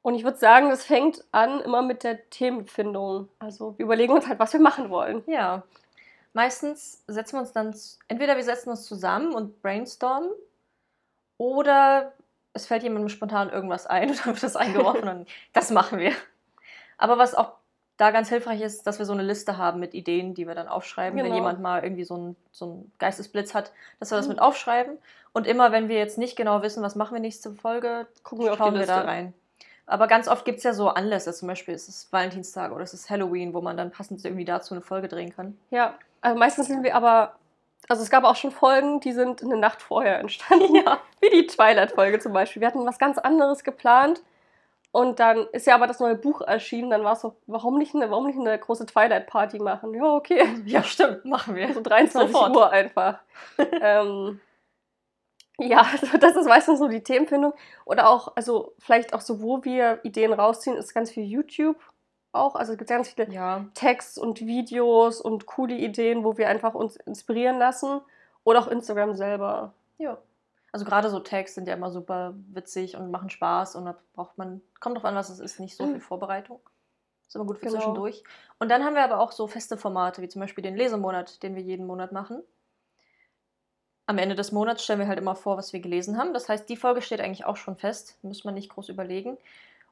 Und 0.01 0.15
ich 0.15 0.25
würde 0.25 0.38
sagen, 0.38 0.69
das 0.69 0.83
fängt 0.83 1.23
an 1.31 1.62
immer 1.62 1.81
mit 1.81 2.03
der 2.03 2.29
Themenfindung. 2.29 3.29
Also 3.39 3.77
wir 3.77 3.86
überlegen 3.86 4.12
uns 4.12 4.27
halt, 4.27 4.38
was 4.38 4.51
wir 4.51 4.59
machen 4.59 4.89
wollen. 4.89 5.23
Ja. 5.25 5.63
Meistens 6.33 7.03
setzen 7.07 7.38
wir 7.38 7.39
uns 7.39 7.53
dann, 7.53 7.73
entweder 8.09 8.36
wir 8.36 8.43
setzen 8.43 8.71
uns 8.71 8.86
zusammen 8.86 9.33
und 9.33 9.62
brainstormen 9.62 10.29
oder 11.38 12.12
es 12.51 12.65
fällt 12.65 12.83
jemandem 12.83 13.07
spontan 13.07 13.49
irgendwas 13.49 13.88
ein 13.88 14.09
und 14.09 14.19
dann 14.19 14.33
wird 14.33 14.43
das 14.43 14.57
eingeworfen 14.57 15.07
und 15.07 15.29
das 15.53 15.71
machen 15.71 15.99
wir. 15.99 16.12
Aber 16.97 17.17
was 17.17 17.33
auch 17.33 17.53
da 17.97 18.12
ganz 18.12 18.29
hilfreich 18.29 18.62
ist, 18.62 18.88
dass 18.88 18.97
wir 18.99 19.06
so 19.06 19.13
eine 19.13 19.23
Liste 19.23 19.58
haben 19.58 19.79
mit 19.79 19.93
Ideen, 19.93 20.34
die 20.34 20.47
wir 20.47 20.56
dann 20.56 20.67
aufschreiben, 20.67 21.17
wenn 21.17 21.25
Genau. 21.25 21.36
jemand 21.36 21.62
mal 21.62 21.84
irgendwie 21.84 22.03
so 22.03 22.15
einen 22.15 22.36
so 22.51 22.86
Geistesblitz 22.99 23.53
hat, 23.53 23.71
dass 23.99 24.12
wir 24.12 24.17
das 24.17 24.25
Mhm. 24.27 24.34
mit 24.34 24.41
aufschreiben. 24.41 24.97
Und 25.32 25.47
immer, 25.47 25.71
wenn 25.71 25.89
wir 25.89 25.97
jetzt 25.97 26.17
nicht 26.17 26.36
genau 26.36 26.62
wissen, 26.62 26.84
was 26.84 26.95
machen 26.95 27.13
wir 27.13 27.19
nächste 27.21 27.51
Folge, 27.53 28.08
Gucken 28.23 28.45
wir 28.45 28.56
schauen 28.56 28.73
die 28.73 28.79
wir 28.82 28.88
da 28.88 29.01
rein. 29.01 29.34
Aber 29.86 30.08
ganz 30.08 30.27
oft 30.27 30.45
gibt 30.45 30.60
es 30.60 30.63
ja 30.63 30.73
so 30.73 30.89
Anlässe, 30.89 31.34
zum 31.34 31.47
Beispiel 31.47 31.73
ist 31.73 31.89
es 31.89 32.12
Valentinstag 32.12 32.71
oder 32.71 32.84
es 32.84 32.93
ist 32.93 33.10
Halloween, 33.10 33.53
wo 33.53 33.62
man 33.62 33.75
dann 33.77 33.91
passend 33.91 34.23
irgendwie 34.23 34.45
dazu 34.45 34.73
eine 34.73 34.82
Folge 34.82 35.08
drehen 35.08 35.36
kann. 35.36 35.58
Ja, 35.71 35.95
also 36.21 36.38
meistens 36.39 36.67
sind 36.67 36.84
wir 36.84 36.95
aber, 36.95 37.36
also 37.89 38.01
es 38.01 38.10
gab 38.10 38.23
auch 38.23 38.38
schon 38.38 38.51
Folgen, 38.51 39.01
die 39.01 39.12
sind 39.12 39.43
eine 39.43 39.58
Nacht 39.58 39.82
vorher 39.82 40.19
entstanden. 40.19 40.75
Ja. 40.86 40.99
Wie 41.19 41.29
die 41.29 41.47
Twilight-Folge 41.47 42.19
zum 42.19 42.32
Beispiel. 42.34 42.62
Wir 42.62 42.67
hatten 42.69 42.86
was 42.86 42.97
ganz 42.97 43.17
anderes 43.17 43.63
geplant. 43.63 44.21
Und 44.93 45.19
dann 45.19 45.47
ist 45.53 45.65
ja 45.65 45.73
aber 45.73 45.88
das 45.88 45.99
neue 45.99 46.13
Buch 46.13 46.41
erschienen. 46.41 46.91
Dann 46.91 47.03
war 47.03 47.13
es 47.13 47.21
so, 47.21 47.36
warum 47.47 47.79
nicht 47.79 47.95
eine, 47.95 48.12
warum 48.12 48.27
nicht 48.27 48.38
eine 48.38 48.60
große 48.60 48.86
Twilight-Party 48.86 49.58
machen? 49.58 49.91
Ja, 49.95 50.03
okay. 50.13 50.43
Ja, 50.67 50.84
stimmt, 50.84 51.25
machen 51.25 51.56
wir. 51.56 51.73
So 51.73 51.82
23 51.82 52.32
Sofort. 52.32 52.56
Uhr 52.56 52.69
einfach. 52.69 53.17
ähm, 53.82 54.39
ja, 55.58 55.79
also 55.91 56.15
das 56.19 56.36
ist 56.36 56.47
meistens 56.47 56.77
so 56.77 56.88
die 56.88 57.01
Themenfindung. 57.01 57.53
Oder 57.86 58.08
auch, 58.08 58.34
also 58.36 58.75
vielleicht 58.77 59.15
auch 59.15 59.21
so, 59.21 59.41
wo 59.41 59.63
wir 59.63 59.99
Ideen 60.03 60.32
rausziehen, 60.32 60.77
ist 60.77 60.93
ganz 60.93 61.10
viel 61.10 61.23
YouTube 61.23 61.77
auch. 62.32 62.53
Also 62.53 62.73
es 62.73 62.77
gibt 62.77 62.91
ganz 62.91 63.10
viele 63.10 63.32
Ja, 63.32 63.65
Texts 63.73 64.19
und 64.19 64.41
Videos 64.41 65.21
und 65.21 65.47
coole 65.47 65.73
Ideen, 65.73 66.23
wo 66.23 66.38
wir 66.38 66.49
einfach 66.49 66.75
uns 66.75 66.97
inspirieren 66.97 67.58
lassen. 67.58 67.99
Oder 68.43 68.60
auch 68.60 68.67
Instagram 68.67 69.15
selber. 69.15 69.73
ja. 69.97 70.19
Also 70.73 70.86
gerade 70.86 71.09
so 71.09 71.19
Tags 71.19 71.53
sind 71.53 71.67
ja 71.67 71.75
immer 71.75 71.91
super 71.91 72.33
witzig 72.51 72.97
und 72.97 73.12
machen 73.12 73.29
Spaß 73.29 73.75
und 73.75 73.86
da 73.86 73.95
braucht 74.15 74.38
man, 74.38 74.59
kommt 74.79 74.97
drauf 74.97 75.05
an, 75.05 75.15
was 75.15 75.29
es 75.29 75.39
ist, 75.39 75.59
nicht 75.59 75.77
so 75.77 75.86
viel 75.88 76.01
Vorbereitung. 76.01 76.59
Ist 77.27 77.36
immer 77.36 77.45
gut 77.45 77.59
für 77.59 77.65
Genau. 77.67 77.75
zwischendurch. 77.77 78.23
Und 78.59 78.69
dann 78.69 78.83
haben 78.83 78.95
wir 78.95 79.03
aber 79.03 79.19
auch 79.19 79.31
so 79.31 79.47
feste 79.47 79.77
Formate, 79.77 80.21
wie 80.23 80.27
zum 80.29 80.41
Beispiel 80.41 80.63
den 80.63 80.75
Lesemonat, 80.75 81.43
den 81.43 81.55
wir 81.55 81.62
jeden 81.62 81.86
Monat 81.86 82.12
machen. 82.12 82.41
Am 84.07 84.17
Ende 84.17 84.36
des 84.36 84.51
Monats 84.51 84.83
stellen 84.83 84.99
wir 84.99 85.07
halt 85.07 85.19
immer 85.19 85.36
vor, 85.36 85.57
was 85.57 85.73
wir 85.73 85.79
gelesen 85.79 86.17
haben. 86.17 86.33
Das 86.33 86.49
heißt, 86.49 86.67
die 86.67 86.75
Folge 86.75 87.01
steht 87.03 87.21
eigentlich 87.21 87.45
auch 87.45 87.55
schon 87.55 87.77
fest. 87.77 88.17
Muss 88.23 88.43
man 88.43 88.55
nicht 88.55 88.69
groß 88.69 88.89
überlegen. 88.89 89.38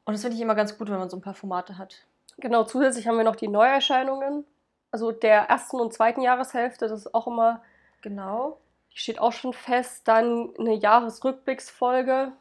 Und 0.05 0.13
das 0.13 0.21
finde 0.21 0.35
ich 0.35 0.41
immer 0.41 0.55
ganz 0.55 0.77
gut, 0.77 0.89
wenn 0.89 0.97
man 0.97 1.09
so 1.11 1.17
ein 1.17 1.21
paar 1.21 1.35
Formate 1.35 1.77
hat. 1.77 1.95
Genau, 2.37 2.63
zusätzlich 2.63 3.07
haben 3.07 3.17
wir 3.17 3.23
noch 3.23 3.35
die 3.35 3.47
Neuerscheinungen. 3.47 4.45
Also 4.89 5.11
der 5.11 5.43
ersten 5.43 5.79
und 5.79 5.93
zweiten 5.93 6.21
Jahreshälfte, 6.21 6.87
das 6.87 7.01
ist 7.01 7.13
auch 7.13 7.27
immer, 7.27 7.61
Genau. 8.01 8.57
Die 8.93 8.97
steht 8.99 9.19
auch 9.19 9.31
schon 9.31 9.53
fest. 9.53 10.07
Dann 10.07 10.49
eine 10.59 10.73
Jahresrückblicksfolge. 10.73 12.31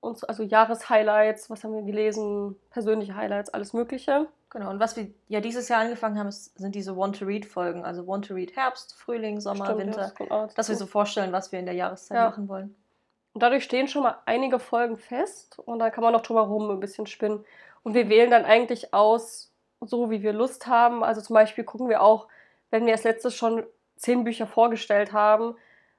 Und 0.00 0.18
so- 0.18 0.26
also 0.26 0.42
Jahreshighlights, 0.42 1.48
was 1.50 1.64
haben 1.64 1.74
wir 1.74 1.82
gelesen, 1.82 2.56
persönliche 2.70 3.16
Highlights, 3.16 3.50
alles 3.50 3.72
Mögliche. 3.72 4.26
Genau. 4.50 4.70
Und 4.70 4.78
was 4.78 4.96
wir 4.96 5.08
ja 5.28 5.40
dieses 5.40 5.68
Jahr 5.68 5.80
angefangen 5.80 6.18
haben, 6.18 6.28
ist, 6.28 6.56
sind 6.58 6.74
diese 6.74 6.96
Want-to-Read-Folgen. 6.96 7.84
Also 7.84 8.06
Want-to-Read 8.06 8.54
Herbst, 8.54 8.94
Frühling, 8.94 9.40
Sommer, 9.40 9.64
Stimmt, 9.64 9.80
ja, 9.80 9.86
Winter. 9.86 10.12
das 10.28 10.54
dass 10.54 10.68
wir 10.68 10.76
so 10.76 10.86
vorstellen, 10.86 11.32
was 11.32 11.50
wir 11.52 11.58
in 11.58 11.66
der 11.66 11.74
Jahreszeit 11.74 12.16
Ja. 12.18 12.28
machen 12.28 12.48
wollen. 12.48 12.76
Und 13.32 13.42
dadurch 13.42 13.64
stehen 13.64 13.88
schon 13.88 14.04
mal 14.04 14.16
einige 14.26 14.60
Folgen 14.60 14.96
fest 14.96 15.58
und 15.58 15.80
dann 15.80 15.90
kann 15.90 16.04
man 16.04 16.12
noch 16.12 16.20
drumherum 16.22 16.70
ein 16.70 16.78
bisschen 16.80 17.06
spinnen. 17.06 17.44
Und 17.82 17.94
wir 17.94 18.08
wählen 18.08 18.30
dann 18.30 18.44
eigentlich 18.44 18.94
aus, 18.94 19.50
so 19.80 20.08
wie 20.10 20.22
wir 20.22 20.32
Lust 20.32 20.68
haben. 20.68 21.02
Also 21.02 21.20
zum 21.20 21.34
Beispiel 21.34 21.64
gucken 21.64 21.88
wir 21.88 22.00
auch, 22.02 22.28
wenn 22.70 22.86
wir 22.86 22.92
als 22.92 23.02
letztes 23.04 23.34
schon 23.34 23.64
zehn 23.96 24.22
Bücher 24.22 24.46
vorgestellt 24.46 25.12
haben, 25.12 25.56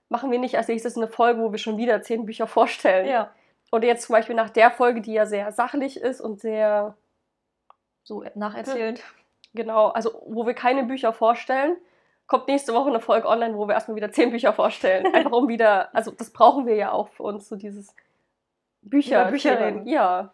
machen 0.10 0.32
wir 0.32 0.40
nicht 0.40 0.58
als 0.58 0.68
nächstes 0.68 0.98
eine 0.98 1.08
Folge, 1.08 1.42
wo 1.42 1.52
wir 1.52 1.58
schon 1.60 1.78
wieder 1.78 2.02
zehn 2.02 2.26
Bücher 2.26 2.48
vorstellen. 2.48 3.08
Ja. 3.08 3.32
Oder 3.72 3.88
jetzt 3.88 4.04
zum 4.06 4.14
Beispiel 4.14 4.36
nach 4.36 4.50
der 4.50 4.72
Folge, 4.72 5.02
die 5.02 5.14
ja 5.14 5.26
sehr 5.26 5.52
sachlich 5.52 5.98
ist 6.00 6.22
und 6.22 6.40
sehr, 6.40 6.96
So 8.04 8.24
nacherzählend. 8.36 9.02
genau, 9.54 9.88
also 9.90 10.22
wo 10.28 10.46
wir 10.46 10.54
keine 10.54 10.84
Bücher 10.84 11.12
vorstellen, 11.14 11.76
kommt 12.28 12.48
nächste 12.48 12.74
Woche 12.74 12.90
eine 12.90 13.00
Folge 13.02 13.28
online, 13.28 13.56
wo 13.58 13.68
wir 13.68 13.74
erstmal 13.74 13.96
wieder 13.96 14.12
zehn 14.12 14.32
Bücher 14.32 14.54
vorstellen. 14.54 15.06
Einfach 15.14 15.32
um 15.32 15.48
wieder, 15.48 15.94
also 15.96 16.12
das 16.12 16.32
brauchen 16.32 16.66
wir 16.68 16.76
ja 16.76 16.92
auch 16.92 17.10
für 17.10 17.24
uns, 17.24 17.50
so 17.50 17.56
dieses 17.56 17.94
Bücher, 18.82 19.22
Über 19.24 19.32
Bücher 19.32 19.60
reden. 19.60 19.88
Ja. 19.88 20.32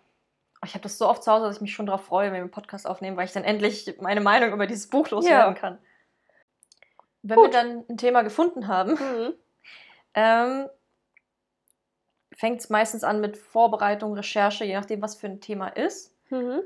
Ich 0.64 0.74
habe 0.76 0.84
das 0.84 0.98
so 0.98 1.08
oft 1.10 1.24
zu 1.24 1.32
Hause, 1.32 1.46
dass 1.46 1.56
ich 1.56 1.62
mich 1.62 1.74
schon 1.74 1.88
darauf 1.88 2.04
freue, 2.06 2.28
wenn 2.28 2.34
wir 2.36 2.42
einen 2.42 2.52
Podcast 2.52 2.86
aufnehmen, 2.86 3.18
weil 3.18 3.26
ich 3.26 3.32
dann 3.34 3.44
endlich 3.44 3.96
meine 4.00 4.22
Meinung 4.22 4.52
über 4.52 4.68
dieses 4.68 4.88
Buch 4.88 5.10
loswerden 5.10 5.56
Ja. 5.56 5.60
kann. 5.60 5.78
Wenn 7.24 7.38
Gut. 7.38 7.46
wir 7.48 7.52
dann 7.52 7.84
ein 7.90 7.98
Thema 7.98 8.22
gefunden 8.22 8.68
haben, 8.68 8.92
Mhm. 8.92 9.34
Ähm, 10.14 10.68
fängt 12.34 12.60
es 12.60 12.70
meistens 12.70 13.04
an 13.04 13.22
mit 13.22 13.38
Vorbereitung, 13.38 14.14
Recherche, 14.14 14.66
je 14.66 14.74
nachdem, 14.74 15.02
was 15.02 15.16
für 15.16 15.28
ein 15.28 15.42
Thema 15.42 15.68
ist. 15.68 16.16
Mhm. 16.30 16.62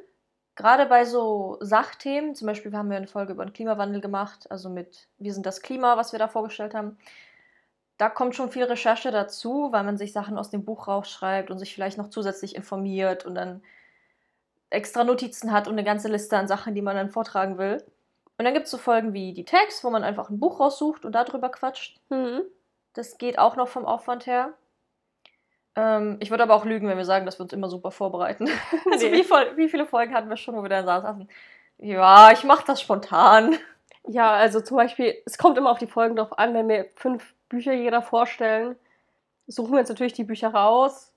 Gerade 0.55 0.85
bei 0.85 1.03
so 1.03 1.57
Sachthemen, 1.59 2.33
zum 2.33 2.47
Beispiel, 2.47 2.71
wir 2.71 2.79
haben 2.79 2.91
ja 2.91 2.97
eine 2.97 3.07
Folge 3.07 3.33
über 3.33 3.45
den 3.45 3.53
Klimawandel 3.53 3.99
gemacht, 3.99 4.49
also 4.49 4.69
mit 4.69 5.09
Wir 5.17 5.33
sind 5.33 5.45
das 5.45 5.61
Klima, 5.61 5.97
was 5.97 6.13
wir 6.13 6.19
da 6.19 6.29
vorgestellt 6.29 6.73
haben. 6.73 6.97
Da 7.97 8.09
kommt 8.09 8.35
schon 8.35 8.51
viel 8.51 8.63
Recherche 8.63 9.11
dazu, 9.11 9.69
weil 9.71 9.83
man 9.83 9.97
sich 9.97 10.13
Sachen 10.13 10.37
aus 10.37 10.49
dem 10.49 10.63
Buch 10.63 10.87
rausschreibt 10.87 11.51
und 11.51 11.59
sich 11.59 11.73
vielleicht 11.73 11.97
noch 11.97 12.09
zusätzlich 12.09 12.55
informiert 12.55 13.25
und 13.25 13.35
dann 13.35 13.61
extra 14.69 15.03
Notizen 15.03 15.51
hat 15.51 15.67
und 15.67 15.73
eine 15.73 15.83
ganze 15.83 16.07
Liste 16.07 16.37
an 16.37 16.47
Sachen, 16.47 16.73
die 16.73 16.81
man 16.81 16.95
dann 16.95 17.09
vortragen 17.09 17.57
will. 17.57 17.83
Und 18.37 18.45
dann 18.45 18.53
gibt 18.53 18.65
es 18.65 18.71
so 18.71 18.77
Folgen 18.77 19.13
wie 19.13 19.33
die 19.33 19.45
Tags, 19.45 19.83
wo 19.83 19.89
man 19.89 20.03
einfach 20.03 20.29
ein 20.29 20.39
Buch 20.39 20.59
raussucht 20.59 21.05
und 21.05 21.13
darüber 21.13 21.49
quatscht. 21.49 21.99
Mhm. 22.09 22.41
Das 22.95 23.17
geht 23.17 23.37
auch 23.37 23.55
noch 23.55 23.67
vom 23.67 23.85
Aufwand 23.85 24.25
her. 24.25 24.53
Ähm, 25.75 26.17
ich 26.21 26.29
würde 26.31 26.43
aber 26.43 26.55
auch 26.55 26.65
lügen, 26.65 26.87
wenn 26.87 26.97
wir 26.97 27.05
sagen, 27.05 27.25
dass 27.25 27.37
wir 27.37 27.43
uns 27.43 27.53
immer 27.53 27.69
super 27.69 27.91
vorbereiten. 27.91 28.49
Also 28.91 29.07
Nee. 29.07 29.13
wie, 29.13 29.23
voll, 29.23 29.51
wie 29.57 29.69
viele 29.69 29.85
Folgen 29.85 30.13
hatten 30.13 30.29
wir 30.29 30.37
schon, 30.37 30.55
wo 30.55 30.63
wir 30.63 30.69
dann 30.69 30.85
saßen? 30.85 31.29
Ja, 31.77 32.31
ich 32.31 32.43
mache 32.43 32.63
das 32.65 32.81
spontan. 32.81 33.55
Ja, 34.07 34.31
also 34.31 34.61
zum 34.61 34.77
Beispiel, 34.77 35.15
es 35.25 35.37
kommt 35.37 35.57
immer 35.57 35.71
auf 35.71 35.79
die 35.79 35.87
Folgen 35.87 36.15
drauf 36.15 36.37
an, 36.39 36.53
wenn 36.53 36.69
wir 36.69 36.85
fünf 36.95 37.33
Bücher 37.49 37.73
jeder 37.73 38.01
vorstellen, 38.01 38.75
suchen 39.47 39.73
wir 39.73 39.79
uns 39.79 39.89
natürlich 39.89 40.13
die 40.13 40.23
Bücher 40.23 40.53
raus, 40.53 41.11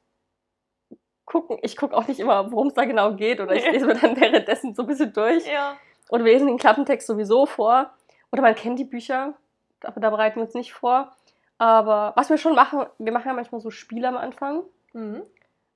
gucken, 1.24 1.58
ich 1.62 1.76
gucke 1.76 1.94
auch 1.96 2.08
nicht 2.08 2.18
immer, 2.18 2.50
worum 2.50 2.68
es 2.68 2.74
da 2.74 2.84
genau 2.84 3.12
geht, 3.14 3.40
oder 3.40 3.54
ich 3.54 3.70
lese 3.70 3.86
mir 3.86 3.94
dann 3.94 4.18
währenddessen 4.18 4.74
so 4.74 4.82
ein 4.82 4.88
bisschen 4.88 5.12
durch. 5.12 5.46
Ja. 5.46 5.76
Oder 6.08 6.24
wir 6.24 6.32
lesen 6.32 6.46
den 6.48 6.56
Klappentext 6.58 7.06
sowieso 7.06 7.44
vor. 7.46 7.90
Oder 8.32 8.42
man 8.42 8.54
kennt 8.54 8.78
die 8.78 8.84
Bücher, 8.84 9.34
aber 9.82 10.00
da 10.00 10.10
bereiten 10.10 10.36
wir 10.36 10.44
uns 10.44 10.54
nicht 10.54 10.72
vor. 10.72 11.14
Aber 11.58 12.12
was 12.16 12.30
wir 12.30 12.38
schon 12.38 12.54
machen, 12.54 12.86
wir 12.98 13.12
machen 13.12 13.28
ja 13.28 13.34
manchmal 13.34 13.60
so 13.60 13.70
Spiele 13.70 14.08
am 14.08 14.16
Anfang. 14.16 14.62
Mhm. 14.92 15.22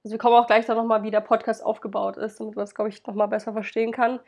Also 0.05 0.15
wir 0.15 0.19
kommen 0.19 0.37
auch 0.37 0.47
gleich 0.47 0.67
dann 0.67 0.77
nochmal, 0.77 1.03
wie 1.03 1.11
der 1.11 1.21
Podcast 1.21 1.65
aufgebaut 1.65 2.17
ist, 2.17 2.41
damit 2.41 2.57
man 2.57 2.63
das, 2.65 2.75
glaube 2.75 2.89
ich, 2.89 3.05
nochmal 3.07 3.29
besser 3.29 3.53
verstehen 3.53 3.93
kann. 3.93 4.21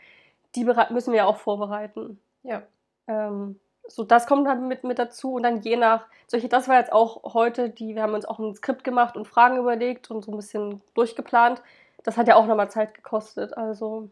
Die 0.54 0.64
müssen 0.64 1.12
wir 1.12 1.18
ja 1.18 1.26
auch 1.26 1.36
vorbereiten. 1.36 2.20
Ja. 2.42 2.62
Ähm, 3.08 3.58
so, 3.86 4.02
das 4.02 4.26
kommt 4.26 4.46
dann 4.46 4.66
mit, 4.68 4.84
mit 4.84 4.98
dazu 4.98 5.34
und 5.34 5.42
dann 5.42 5.60
je 5.60 5.76
nach, 5.76 6.06
solche, 6.26 6.48
das 6.48 6.68
war 6.68 6.78
jetzt 6.78 6.92
auch 6.92 7.34
heute, 7.34 7.70
die, 7.70 7.94
wir 7.94 8.02
haben 8.02 8.14
uns 8.14 8.24
auch 8.24 8.38
ein 8.38 8.54
Skript 8.54 8.82
gemacht 8.82 9.16
und 9.16 9.28
Fragen 9.28 9.58
überlegt 9.58 10.10
und 10.10 10.22
so 10.22 10.32
ein 10.32 10.36
bisschen 10.36 10.80
durchgeplant. 10.94 11.62
Das 12.02 12.16
hat 12.16 12.28
ja 12.28 12.36
auch 12.36 12.46
nochmal 12.46 12.70
Zeit 12.70 12.94
gekostet. 12.94 13.56
Also, 13.56 14.08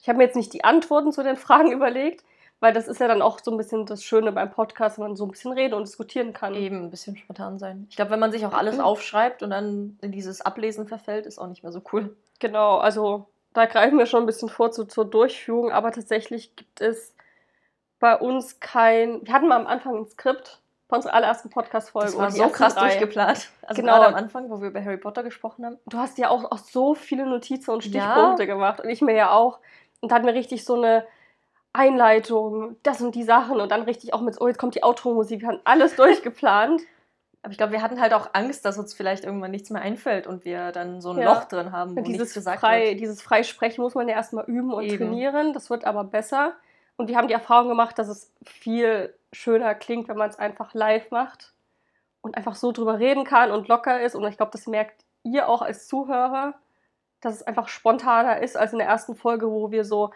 ich 0.00 0.08
habe 0.08 0.18
mir 0.18 0.24
jetzt 0.24 0.36
nicht 0.36 0.52
die 0.52 0.64
Antworten 0.64 1.12
zu 1.12 1.22
den 1.22 1.36
Fragen 1.36 1.72
überlegt, 1.72 2.24
weil 2.62 2.72
das 2.72 2.86
ist 2.86 3.00
ja 3.00 3.08
dann 3.08 3.22
auch 3.22 3.40
so 3.42 3.50
ein 3.50 3.56
bisschen 3.56 3.86
das 3.86 4.04
Schöne 4.04 4.30
beim 4.30 4.50
Podcast, 4.50 4.96
wenn 4.98 5.08
man 5.08 5.16
so 5.16 5.24
ein 5.24 5.30
bisschen 5.32 5.52
reden 5.52 5.74
und 5.74 5.84
diskutieren 5.86 6.32
kann. 6.32 6.54
Eben 6.54 6.84
ein 6.84 6.90
bisschen 6.90 7.16
spontan 7.16 7.58
sein. 7.58 7.86
Ich 7.90 7.96
glaube, 7.96 8.12
wenn 8.12 8.20
man 8.20 8.30
sich 8.30 8.46
auch 8.46 8.52
alles 8.54 8.76
Mhm. 8.76 8.82
aufschreibt 8.82 9.42
und 9.42 9.50
dann 9.50 9.98
in 10.00 10.12
dieses 10.12 10.40
Ablesen 10.42 10.86
verfällt, 10.86 11.26
ist 11.26 11.38
auch 11.38 11.48
nicht 11.48 11.64
mehr 11.64 11.72
so 11.72 11.82
cool. 11.92 12.16
Genau, 12.38 12.78
also 12.78 13.26
da 13.52 13.66
greifen 13.66 13.98
wir 13.98 14.06
schon 14.06 14.22
ein 14.22 14.26
bisschen 14.26 14.48
vor 14.48 14.70
zu, 14.70 14.84
zur 14.84 15.04
Durchführung, 15.04 15.72
aber 15.72 15.90
tatsächlich 15.92 16.54
gibt 16.56 16.80
es 16.80 17.14
bei 17.98 18.16
uns 18.16 18.60
kein. 18.60 19.26
Wir 19.26 19.34
hatten 19.34 19.48
mal 19.48 19.56
am 19.60 19.66
Anfang 19.66 19.96
ein 19.96 20.06
Skript 20.06 20.60
bei 20.88 20.96
unserer 20.96 21.14
allerersten 21.14 21.50
Podcast-Folge. 21.50 22.06
Das 22.12 22.18
war 22.18 22.30
so 22.30 22.48
krass 22.48 22.74
drei. 22.74 22.88
durchgeplant. 22.90 23.50
Also 23.62 23.80
Genau. 23.82 23.94
gerade 23.94 24.06
am 24.08 24.14
Anfang, 24.14 24.50
wo 24.50 24.60
wir 24.60 24.68
über 24.68 24.84
Harry 24.84 24.98
Potter 24.98 25.22
gesprochen 25.22 25.64
haben. 25.66 25.78
Du 25.86 25.98
hast 25.98 26.16
ja 26.18 26.28
auch, 26.30 26.44
auch 26.50 26.58
so 26.58 26.94
viele 26.94 27.26
Notizen 27.26 27.70
und 27.72 27.84
Ja. 27.86 28.02
Stichpunkte 28.12 28.46
gemacht 28.46 28.80
und 28.80 28.88
ich 28.88 29.00
mir 29.00 29.14
ja 29.14 29.30
auch. 29.32 29.58
Und 30.00 30.10
da 30.12 30.16
hatten 30.16 30.26
wir 30.26 30.34
richtig 30.34 30.64
so 30.64 30.74
eine 30.74 31.04
Einleitung, 31.72 32.76
das 32.82 33.00
und 33.00 33.14
die 33.14 33.22
Sachen 33.22 33.60
und 33.60 33.70
dann 33.70 33.82
richtig 33.82 34.12
auch 34.14 34.20
mit, 34.20 34.40
oh, 34.40 34.46
jetzt 34.48 34.58
kommt 34.58 34.74
die 34.74 34.82
Outro-Musik. 34.82 35.40
Wir 35.42 35.48
haben 35.48 35.60
alles 35.64 35.96
durchgeplant. 35.96 36.82
Aber 37.42 37.50
ich 37.50 37.58
glaube, 37.58 37.72
wir 37.72 37.82
hatten 37.82 38.00
halt 38.00 38.14
auch 38.14 38.30
Angst, 38.34 38.64
dass 38.64 38.78
uns 38.78 38.94
vielleicht 38.94 39.24
irgendwann 39.24 39.50
nichts 39.50 39.70
mehr 39.70 39.82
einfällt 39.82 40.28
und 40.28 40.44
wir 40.44 40.70
dann 40.70 41.00
so 41.00 41.10
ein 41.10 41.18
Ja. 41.18 41.34
Loch 41.34 41.44
drin 41.44 41.72
haben, 41.72 41.96
wo 41.96 42.00
Und 42.00 42.06
nichts 42.06 42.18
dieses, 42.18 42.34
gesagt 42.34 42.60
frei, 42.60 42.90
wird. 42.90 43.00
dieses 43.00 43.20
Freisprechen 43.20 43.82
muss 43.82 43.96
man 43.96 44.06
ja 44.08 44.14
erstmal 44.14 44.44
üben 44.44 44.72
und 44.72 44.84
Eben. 44.84 44.98
trainieren. 44.98 45.52
Das 45.52 45.68
wird 45.68 45.84
aber 45.84 46.04
besser. 46.04 46.52
Und 46.96 47.08
wir 47.08 47.16
haben 47.16 47.26
die 47.26 47.34
Erfahrung 47.34 47.68
gemacht, 47.68 47.98
dass 47.98 48.06
es 48.08 48.30
viel 48.44 49.12
schöner 49.32 49.74
klingt, 49.74 50.06
wenn 50.08 50.16
man 50.16 50.28
es 50.30 50.38
einfach 50.38 50.72
live 50.74 51.10
macht 51.10 51.52
und 52.20 52.36
einfach 52.36 52.54
so 52.54 52.70
drüber 52.70 53.00
reden 53.00 53.24
kann 53.24 53.50
und 53.50 53.66
locker 53.66 54.00
ist. 54.00 54.14
Und 54.14 54.24
ich 54.28 54.36
glaube, 54.36 54.52
das 54.52 54.68
merkt 54.68 55.04
ihr 55.24 55.48
auch 55.48 55.62
als 55.62 55.88
Zuhörer, 55.88 56.54
dass 57.20 57.34
es 57.34 57.42
einfach 57.42 57.66
spontaner 57.68 58.40
ist 58.40 58.56
als 58.56 58.72
in 58.72 58.78
der 58.78 58.86
ersten 58.88 59.16
Folge, 59.16 59.50
wo 59.50 59.72
wir 59.72 59.84
so 59.84 60.12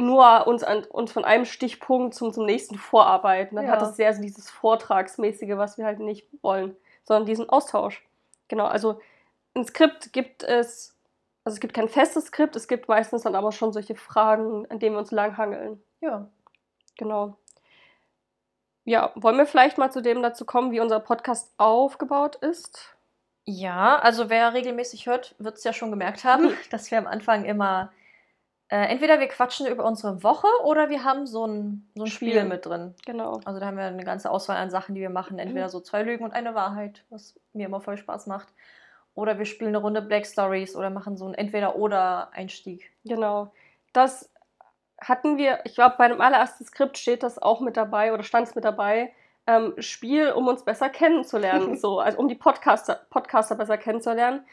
nur 0.00 0.46
uns, 0.46 0.62
an, 0.62 0.84
uns 0.84 1.12
von 1.12 1.24
einem 1.24 1.44
Stichpunkt 1.44 2.14
zum, 2.14 2.32
zum 2.32 2.46
nächsten 2.46 2.76
vorarbeiten. 2.76 3.56
Dann 3.56 3.66
Ja. 3.66 3.72
hat 3.72 3.82
es 3.82 3.96
sehr 3.96 4.12
so 4.14 4.22
dieses 4.22 4.50
Vortragsmäßige, 4.50 5.56
was 5.56 5.78
wir 5.78 5.84
halt 5.84 6.00
nicht 6.00 6.26
wollen, 6.42 6.76
sondern 7.04 7.26
diesen 7.26 7.48
Austausch. 7.48 8.04
Genau, 8.48 8.66
also 8.66 9.00
ein 9.54 9.64
Skript 9.64 10.12
gibt 10.12 10.42
es, 10.42 10.94
also 11.44 11.56
es 11.56 11.60
gibt 11.60 11.74
kein 11.74 11.88
festes 11.88 12.26
Skript, 12.26 12.56
es 12.56 12.68
gibt 12.68 12.88
meistens 12.88 13.22
dann 13.22 13.34
aber 13.34 13.52
schon 13.52 13.72
solche 13.72 13.94
Fragen, 13.94 14.66
an 14.70 14.78
denen 14.78 14.94
wir 14.94 15.00
uns 15.00 15.10
langhangeln. 15.10 15.82
Ja. 16.00 16.28
Genau. 16.96 17.36
Ja, 18.84 19.12
wollen 19.16 19.36
wir 19.36 19.46
vielleicht 19.46 19.76
mal 19.78 19.90
zu 19.92 20.00
dem 20.00 20.22
dazu 20.22 20.44
kommen, 20.46 20.70
wie 20.72 20.80
unser 20.80 20.98
Podcast 21.00 21.52
aufgebaut 21.58 22.36
ist? 22.36 22.96
Ja, 23.44 23.98
also 23.98 24.30
wer 24.30 24.54
regelmäßig 24.54 25.06
hört, 25.06 25.34
wird 25.38 25.56
es 25.58 25.64
ja 25.64 25.72
schon 25.72 25.90
gemerkt 25.90 26.24
haben, 26.24 26.52
dass 26.70 26.90
wir 26.90 26.98
am 26.98 27.06
Anfang 27.06 27.44
immer 27.44 27.92
äh, 28.70 28.86
entweder 28.86 29.18
wir 29.18 29.28
quatschen 29.28 29.66
über 29.66 29.84
unsere 29.84 30.22
Woche 30.22 30.46
oder 30.64 30.90
wir 30.90 31.02
haben 31.02 31.26
so 31.26 31.46
ein, 31.46 31.88
so 31.94 32.04
ein 32.04 32.06
Spiel. 32.06 32.32
Spiel. 32.32 32.44
mit 32.44 32.66
drin. 32.66 32.94
Genau. 33.06 33.40
Also 33.44 33.60
da 33.60 33.66
haben 33.66 33.78
wir 33.78 33.84
eine 33.84 34.04
ganze 34.04 34.30
Auswahl 34.30 34.58
an 34.58 34.70
Sachen, 34.70 34.94
die 34.94 35.00
wir 35.00 35.10
machen. 35.10 35.38
Entweder 35.38 35.70
so 35.70 35.80
zwei 35.80 36.02
Lügen 36.02 36.24
und 36.24 36.32
eine 36.32 36.54
Wahrheit, 36.54 37.04
was 37.08 37.34
mir 37.54 37.66
immer 37.66 37.80
voll 37.80 37.96
Spaß 37.96 38.26
macht. 38.26 38.48
Oder 39.14 39.38
wir 39.38 39.46
spielen 39.46 39.70
eine 39.70 39.78
Runde 39.78 40.02
Black 40.02 40.26
Stories 40.26 40.76
oder 40.76 40.90
machen 40.90 41.16
so 41.16 41.24
einen 41.24 41.34
Entweder-Oder-Einstieg. 41.34 42.90
Genau. 43.04 43.52
Das 43.92 44.30
hatten 45.00 45.38
wir, 45.38 45.60
ich 45.64 45.74
glaube, 45.74 45.94
bei 45.96 46.04
einem 46.04 46.20
allerersten 46.20 46.64
Skript 46.64 46.98
steht 46.98 47.22
das 47.22 47.40
auch 47.40 47.60
mit 47.60 47.76
dabei 47.76 48.12
oder 48.12 48.22
stand 48.22 48.48
es 48.48 48.54
mit 48.54 48.64
dabei. 48.64 49.12
Ähm, 49.46 49.72
Spiel, 49.78 50.30
um 50.32 50.46
uns 50.46 50.62
besser 50.62 50.90
kennenzulernen, 50.90 51.76
so, 51.80 52.00
also 52.00 52.18
um 52.18 52.28
die 52.28 52.34
Podcaster, 52.34 53.00
Podcaster 53.08 53.54
besser 53.54 53.78
kennenzulernen. 53.78 54.44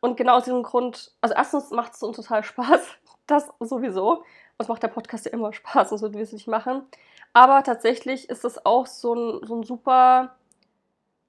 Und 0.00 0.16
genau 0.16 0.36
aus 0.36 0.44
diesem 0.44 0.62
Grund, 0.62 1.12
also 1.20 1.34
erstens 1.34 1.70
macht 1.70 1.94
es 1.94 2.02
uns 2.02 2.16
total 2.16 2.42
Spaß, 2.42 2.80
das 3.26 3.48
sowieso. 3.60 4.24
Uns 4.58 4.68
macht 4.68 4.82
der 4.82 4.88
Podcast 4.88 5.26
ja 5.26 5.32
immer 5.32 5.52
Spaß, 5.52 5.90
sonst 5.90 6.02
würden 6.02 6.14
wir 6.14 6.22
es 6.22 6.32
nicht 6.32 6.48
machen. 6.48 6.82
Aber 7.32 7.62
tatsächlich 7.62 8.28
ist 8.28 8.44
es 8.44 8.64
auch 8.66 8.86
so 8.86 9.14
ein, 9.14 9.46
so 9.46 9.56
ein 9.56 9.62
super, 9.62 10.34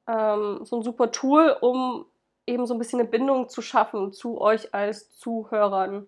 ähm, 0.07 0.61
so 0.63 0.77
ein 0.77 0.83
super 0.83 1.11
Tool, 1.11 1.55
um 1.61 2.05
eben 2.47 2.65
so 2.65 2.73
ein 2.73 2.79
bisschen 2.79 2.99
eine 2.99 3.07
Bindung 3.07 3.49
zu 3.49 3.61
schaffen 3.61 4.11
zu 4.13 4.41
euch 4.41 4.73
als 4.73 5.17
Zuhörern. 5.17 6.07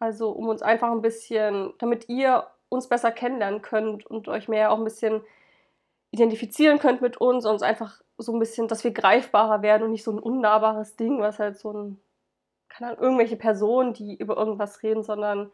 Also 0.00 0.30
um 0.30 0.48
uns 0.48 0.62
einfach 0.62 0.90
ein 0.90 1.02
bisschen, 1.02 1.72
damit 1.78 2.08
ihr 2.08 2.46
uns 2.68 2.88
besser 2.88 3.12
kennenlernen 3.12 3.62
könnt 3.62 4.06
und 4.06 4.28
euch 4.28 4.48
mehr 4.48 4.72
auch 4.72 4.78
ein 4.78 4.84
bisschen 4.84 5.22
identifizieren 6.10 6.78
könnt 6.78 7.00
mit 7.00 7.18
uns 7.18 7.44
und 7.44 7.52
uns 7.52 7.62
einfach 7.62 8.00
so 8.18 8.32
ein 8.32 8.38
bisschen, 8.38 8.68
dass 8.68 8.84
wir 8.84 8.90
greifbarer 8.90 9.62
werden 9.62 9.84
und 9.84 9.92
nicht 9.92 10.04
so 10.04 10.10
ein 10.10 10.18
unnahbares 10.18 10.96
Ding, 10.96 11.20
was 11.20 11.38
halt 11.38 11.56
so 11.56 11.72
ein, 11.72 12.00
keine 12.68 12.90
Ahnung, 12.90 13.02
irgendwelche 13.02 13.36
Personen, 13.36 13.94
die 13.94 14.16
über 14.16 14.36
irgendwas 14.36 14.82
reden, 14.82 15.02
sondern 15.02 15.50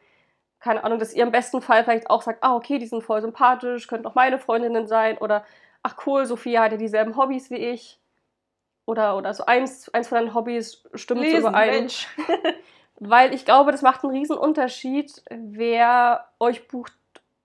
keine 0.60 0.82
Ahnung, 0.82 0.98
dass 0.98 1.12
ihr 1.12 1.22
im 1.22 1.30
besten 1.30 1.60
Fall 1.60 1.84
vielleicht 1.84 2.08
auch 2.08 2.22
sagt, 2.22 2.42
ah, 2.42 2.56
okay, 2.56 2.78
die 2.78 2.86
sind 2.86 3.02
voll 3.02 3.20
sympathisch, 3.20 3.86
könnten 3.86 4.06
auch 4.06 4.14
meine 4.14 4.38
Freundinnen 4.38 4.86
sein 4.86 5.18
oder 5.18 5.44
ach 5.82 5.96
cool, 6.06 6.24
Sophia 6.24 6.62
hat 6.62 6.72
ja 6.72 6.78
dieselben 6.78 7.16
Hobbys 7.16 7.50
wie 7.50 7.56
ich. 7.56 8.00
Oder, 8.86 9.16
oder 9.16 9.32
so 9.32 9.46
eins, 9.46 9.88
eins 9.90 10.08
von 10.08 10.18
deinen 10.18 10.34
Hobbys 10.34 10.82
stimmt 10.94 11.26
so 11.28 11.36
überein. 11.36 11.70
Mensch. 11.70 12.08
Weil 12.98 13.34
ich 13.34 13.44
glaube, 13.44 13.72
das 13.72 13.82
macht 13.82 14.04
einen 14.04 14.12
riesen 14.12 14.36
Unterschied, 14.36 15.22
wer 15.30 16.28
euch 16.38 16.68
bucht, 16.68 16.92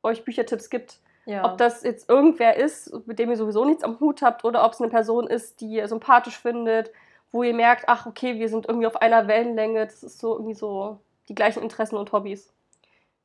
euch 0.04 0.24
Büchertipps 0.24 0.70
gibt. 0.70 1.00
Ja. 1.30 1.46
Ob 1.46 1.60
das 1.60 1.84
jetzt 1.84 2.10
irgendwer 2.10 2.58
ist, 2.58 2.92
mit 3.06 3.20
dem 3.20 3.30
ihr 3.30 3.38
sowieso 3.38 3.64
nichts 3.64 3.84
am 3.84 4.00
Hut 4.00 4.24
habt, 4.24 4.44
oder 4.46 4.66
ob 4.66 4.74
es 4.74 4.82
eine 4.82 4.90
Person 4.90 5.28
ist, 5.28 5.62
die 5.62 5.74
ihr 5.74 5.88
sympathisch 5.88 6.40
findet, 6.40 6.92
wo 7.32 7.44
ihr 7.44 7.54
merkt, 7.54 7.84
ach 7.88 8.08
okay, 8.08 8.40
wir 8.40 8.50
sind 8.50 8.68
irgendwie 8.68 8.88
auf 8.88 9.00
einer 9.00 9.28
Wellenlänge, 9.28 9.86
das 9.86 10.02
ist 10.02 10.18
so 10.18 10.34
irgendwie 10.34 10.56
so 10.56 11.00
die 11.28 11.36
gleichen 11.36 11.62
Interessen 11.62 11.98
und 11.98 12.12
Hobbys. 12.12 12.52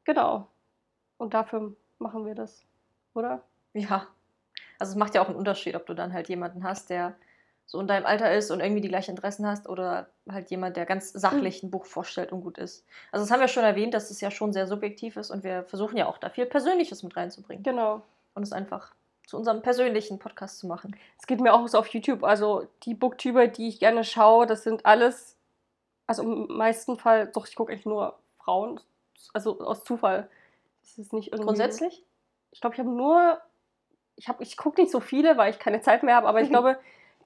Genau. 0.04 0.48
Und 1.16 1.32
dafür 1.32 1.74
machen 1.98 2.26
wir 2.26 2.34
das, 2.34 2.66
oder? 3.14 3.40
Ja. 3.72 4.06
Also 4.78 4.92
es 4.92 4.96
macht 4.96 5.14
ja 5.14 5.22
auch 5.22 5.28
einen 5.28 5.38
Unterschied, 5.38 5.74
ob 5.74 5.86
du 5.86 5.94
dann 5.94 6.12
halt 6.12 6.28
jemanden 6.28 6.62
hast, 6.62 6.90
der 6.90 7.14
so 7.64 7.80
in 7.80 7.86
deinem 7.86 8.04
Alter 8.04 8.34
ist 8.34 8.50
und 8.50 8.60
irgendwie 8.60 8.82
die 8.82 8.88
gleichen 8.88 9.12
Interessen 9.12 9.46
hast 9.46 9.66
oder 9.66 10.08
halt 10.30 10.50
jemand, 10.50 10.76
der 10.76 10.86
ganz 10.86 11.12
sachlich 11.12 11.62
ein 11.62 11.70
Buch 11.70 11.84
vorstellt 11.84 12.32
und 12.32 12.40
gut 12.42 12.58
ist. 12.58 12.84
Also 13.12 13.24
das 13.24 13.30
haben 13.30 13.40
wir 13.40 13.48
schon 13.48 13.64
erwähnt, 13.64 13.92
dass 13.94 14.10
es 14.10 14.20
ja 14.20 14.30
schon 14.30 14.52
sehr 14.52 14.66
subjektiv 14.66 15.16
ist 15.16 15.30
und 15.30 15.44
wir 15.44 15.64
versuchen 15.64 15.96
ja 15.96 16.06
auch 16.06 16.18
da 16.18 16.30
viel 16.30 16.46
Persönliches 16.46 17.02
mit 17.02 17.16
reinzubringen 17.16 17.62
Genau. 17.62 18.02
und 18.34 18.42
es 18.42 18.52
einfach 18.52 18.94
zu 19.26 19.36
unserem 19.36 19.62
persönlichen 19.62 20.18
Podcast 20.18 20.58
zu 20.58 20.66
machen. 20.66 20.96
Es 21.18 21.26
geht 21.26 21.40
mir 21.40 21.54
auch 21.54 21.66
so 21.68 21.78
auf 21.78 21.88
YouTube. 21.88 22.24
Also 22.24 22.66
die 22.82 22.94
Booktuber, 22.94 23.46
die 23.46 23.68
ich 23.68 23.78
gerne 23.80 24.04
schaue, 24.04 24.46
das 24.46 24.62
sind 24.64 24.84
alles, 24.86 25.36
also 26.06 26.22
im 26.22 26.46
meisten 26.56 26.98
Fall, 26.98 27.26
doch, 27.28 27.46
ich 27.46 27.54
gucke 27.54 27.72
eigentlich 27.72 27.86
nur 27.86 28.18
Frauen, 28.38 28.80
also 29.32 29.60
aus 29.60 29.84
Zufall. 29.84 30.28
Das 30.82 30.98
ist 30.98 31.12
nicht 31.12 31.28
irgendwie. 31.32 31.46
Grundsätzlich? 31.46 32.04
Ich 32.50 32.60
glaube, 32.60 32.74
ich 32.74 32.80
habe 32.80 32.90
nur, 32.90 33.40
ich, 34.16 34.28
hab, 34.28 34.40
ich 34.40 34.56
gucke 34.56 34.80
nicht 34.80 34.92
so 34.92 35.00
viele, 35.00 35.36
weil 35.38 35.50
ich 35.50 35.58
keine 35.58 35.80
Zeit 35.80 36.02
mehr 36.02 36.16
habe, 36.16 36.28
aber 36.28 36.42
ich 36.42 36.48
glaube, 36.50 36.78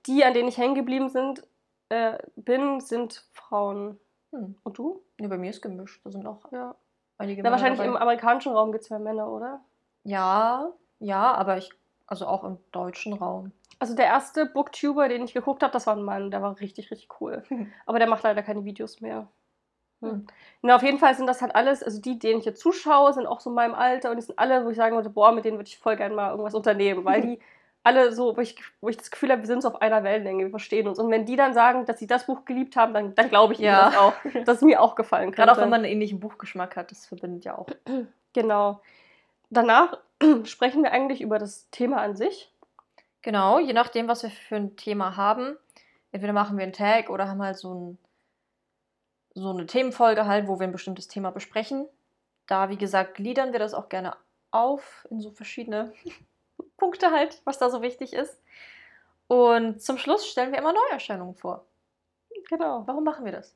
die, 0.06 0.24
an 0.24 0.34
denen 0.34 0.48
ich 0.48 0.58
hängen 0.58 0.76
geblieben 0.76 1.08
sind, 1.08 1.42
äh, 1.88 2.18
bin, 2.36 2.80
sind 2.80 3.24
Frauen. 3.32 3.98
Hm. 4.32 4.56
Und 4.62 4.78
du? 4.78 5.02
Nee, 5.18 5.28
bei 5.28 5.38
mir 5.38 5.50
ist 5.50 5.62
gemischt. 5.62 6.04
Da 6.04 6.10
sind 6.10 6.26
auch 6.26 6.50
Ja. 6.52 6.74
einige 7.18 7.42
Na, 7.42 7.50
Männer 7.50 7.52
wahrscheinlich 7.52 7.78
dabei. 7.78 7.90
im 7.90 7.96
amerikanischen 7.96 8.52
Raum 8.52 8.72
gibt 8.72 8.84
es 8.84 8.90
mehr 8.90 8.98
Männer, 8.98 9.30
oder? 9.30 9.60
Ja, 10.04 10.70
ja, 11.00 11.32
aber 11.34 11.56
ich, 11.58 11.70
also 12.06 12.26
auch 12.26 12.44
im 12.44 12.58
deutschen 12.72 13.12
Raum. 13.14 13.52
Also 13.78 13.94
der 13.94 14.06
erste 14.06 14.46
Booktuber, 14.46 15.08
den 15.08 15.22
ich 15.24 15.34
geguckt 15.34 15.62
habe, 15.62 15.72
das 15.72 15.86
war 15.86 15.94
ein 15.96 16.02
Mann, 16.02 16.30
der 16.30 16.42
war 16.42 16.58
richtig, 16.60 16.90
richtig 16.90 17.08
cool. 17.20 17.42
Aber 17.86 17.98
der 17.98 18.08
macht 18.08 18.24
leider 18.24 18.42
keine 18.42 18.64
Videos 18.64 19.00
mehr. 19.00 19.28
Hm. 20.00 20.10
Hm. 20.10 20.26
Na, 20.62 20.76
auf 20.76 20.82
jeden 20.82 20.98
Fall 20.98 21.14
sind 21.14 21.26
das 21.26 21.42
halt 21.42 21.54
alles, 21.54 21.82
also 21.82 22.00
die, 22.00 22.18
denen 22.18 22.40
ich 22.40 22.44
jetzt 22.44 22.60
zuschaue, 22.60 23.12
sind 23.12 23.26
auch 23.26 23.40
so 23.40 23.50
in 23.50 23.56
meinem 23.56 23.74
Alter 23.74 24.10
und 24.10 24.16
die 24.16 24.22
sind 24.22 24.38
alle, 24.38 24.64
wo 24.64 24.70
ich 24.70 24.76
sagen 24.76 24.96
würde, 24.96 25.10
boah, 25.10 25.32
mit 25.32 25.44
denen 25.44 25.58
würde 25.58 25.68
ich 25.68 25.78
voll 25.78 25.96
gerne 25.96 26.14
mal 26.14 26.30
irgendwas 26.30 26.54
unternehmen, 26.54 27.04
weil 27.04 27.22
die 27.22 27.40
alle 27.88 28.12
so, 28.12 28.36
wo 28.36 28.40
ich, 28.40 28.54
wo 28.80 28.88
ich 28.88 28.96
das 28.98 29.10
Gefühl 29.10 29.30
habe, 29.30 29.40
wir 29.42 29.46
sind 29.46 29.62
so 29.62 29.68
auf 29.68 29.80
einer 29.80 30.04
Wellenlänge, 30.04 30.44
wir 30.44 30.50
verstehen 30.50 30.86
uns. 30.86 30.98
Und 30.98 31.10
wenn 31.10 31.24
die 31.24 31.36
dann 31.36 31.54
sagen, 31.54 31.86
dass 31.86 31.98
sie 31.98 32.06
das 32.06 32.26
Buch 32.26 32.44
geliebt 32.44 32.76
haben, 32.76 32.92
dann, 32.92 33.14
dann 33.14 33.28
glaube 33.30 33.54
ich 33.54 33.58
Ja. 33.58 33.86
ihnen 33.86 33.92
das 33.92 34.00
auch, 34.00 34.12
dass 34.44 34.56
es 34.56 34.62
mir 34.62 34.80
auch 34.82 34.94
gefallen 34.94 35.26
könnte. 35.30 35.36
Gerade 35.36 35.52
auch 35.52 35.56
wenn 35.56 35.70
man 35.70 35.80
einen 35.82 35.92
ähnlichen 35.92 36.20
Buchgeschmack 36.20 36.76
hat, 36.76 36.90
das 36.90 37.06
verbindet 37.06 37.44
ja 37.44 37.56
auch. 37.56 37.66
Genau. 38.34 38.80
Danach 39.50 39.98
sprechen 40.44 40.82
wir 40.82 40.92
eigentlich 40.92 41.22
über 41.22 41.38
das 41.38 41.68
Thema 41.70 42.02
an 42.02 42.14
sich. 42.14 42.52
Genau, 43.22 43.58
je 43.58 43.72
nachdem, 43.72 44.06
was 44.06 44.22
wir 44.22 44.30
für 44.30 44.56
ein 44.56 44.76
Thema 44.76 45.16
haben. 45.16 45.56
Entweder 46.12 46.34
machen 46.34 46.56
wir 46.58 46.62
einen 46.64 46.74
Tag 46.74 47.08
oder 47.10 47.26
haben 47.26 47.42
halt 47.42 47.56
so, 47.56 47.74
ein, 47.74 47.98
so 49.34 49.50
eine 49.50 49.66
Themenfolge 49.66 50.26
halt, 50.26 50.46
wo 50.46 50.60
wir 50.60 50.66
ein 50.66 50.72
bestimmtes 50.72 51.08
Thema 51.08 51.30
besprechen. 51.30 51.88
Da, 52.46 52.68
wie 52.68 52.76
gesagt, 52.76 53.14
gliedern 53.14 53.52
wir 53.52 53.58
das 53.58 53.74
auch 53.74 53.88
gerne 53.88 54.14
auf 54.50 55.06
in 55.10 55.20
so 55.20 55.30
verschiedene 55.30 55.92
Punkte 56.78 57.10
halt, 57.10 57.42
was 57.44 57.58
da 57.58 57.68
so 57.70 57.82
wichtig 57.82 58.14
ist. 58.14 58.40
Und 59.26 59.82
zum 59.82 59.98
Schluss 59.98 60.26
stellen 60.26 60.52
wir 60.52 60.58
immer 60.58 60.72
Neuerscheinungen 60.72 61.34
vor. 61.34 61.66
Genau. 62.48 62.84
Warum 62.86 63.04
machen 63.04 63.24
wir 63.26 63.32
das? 63.32 63.54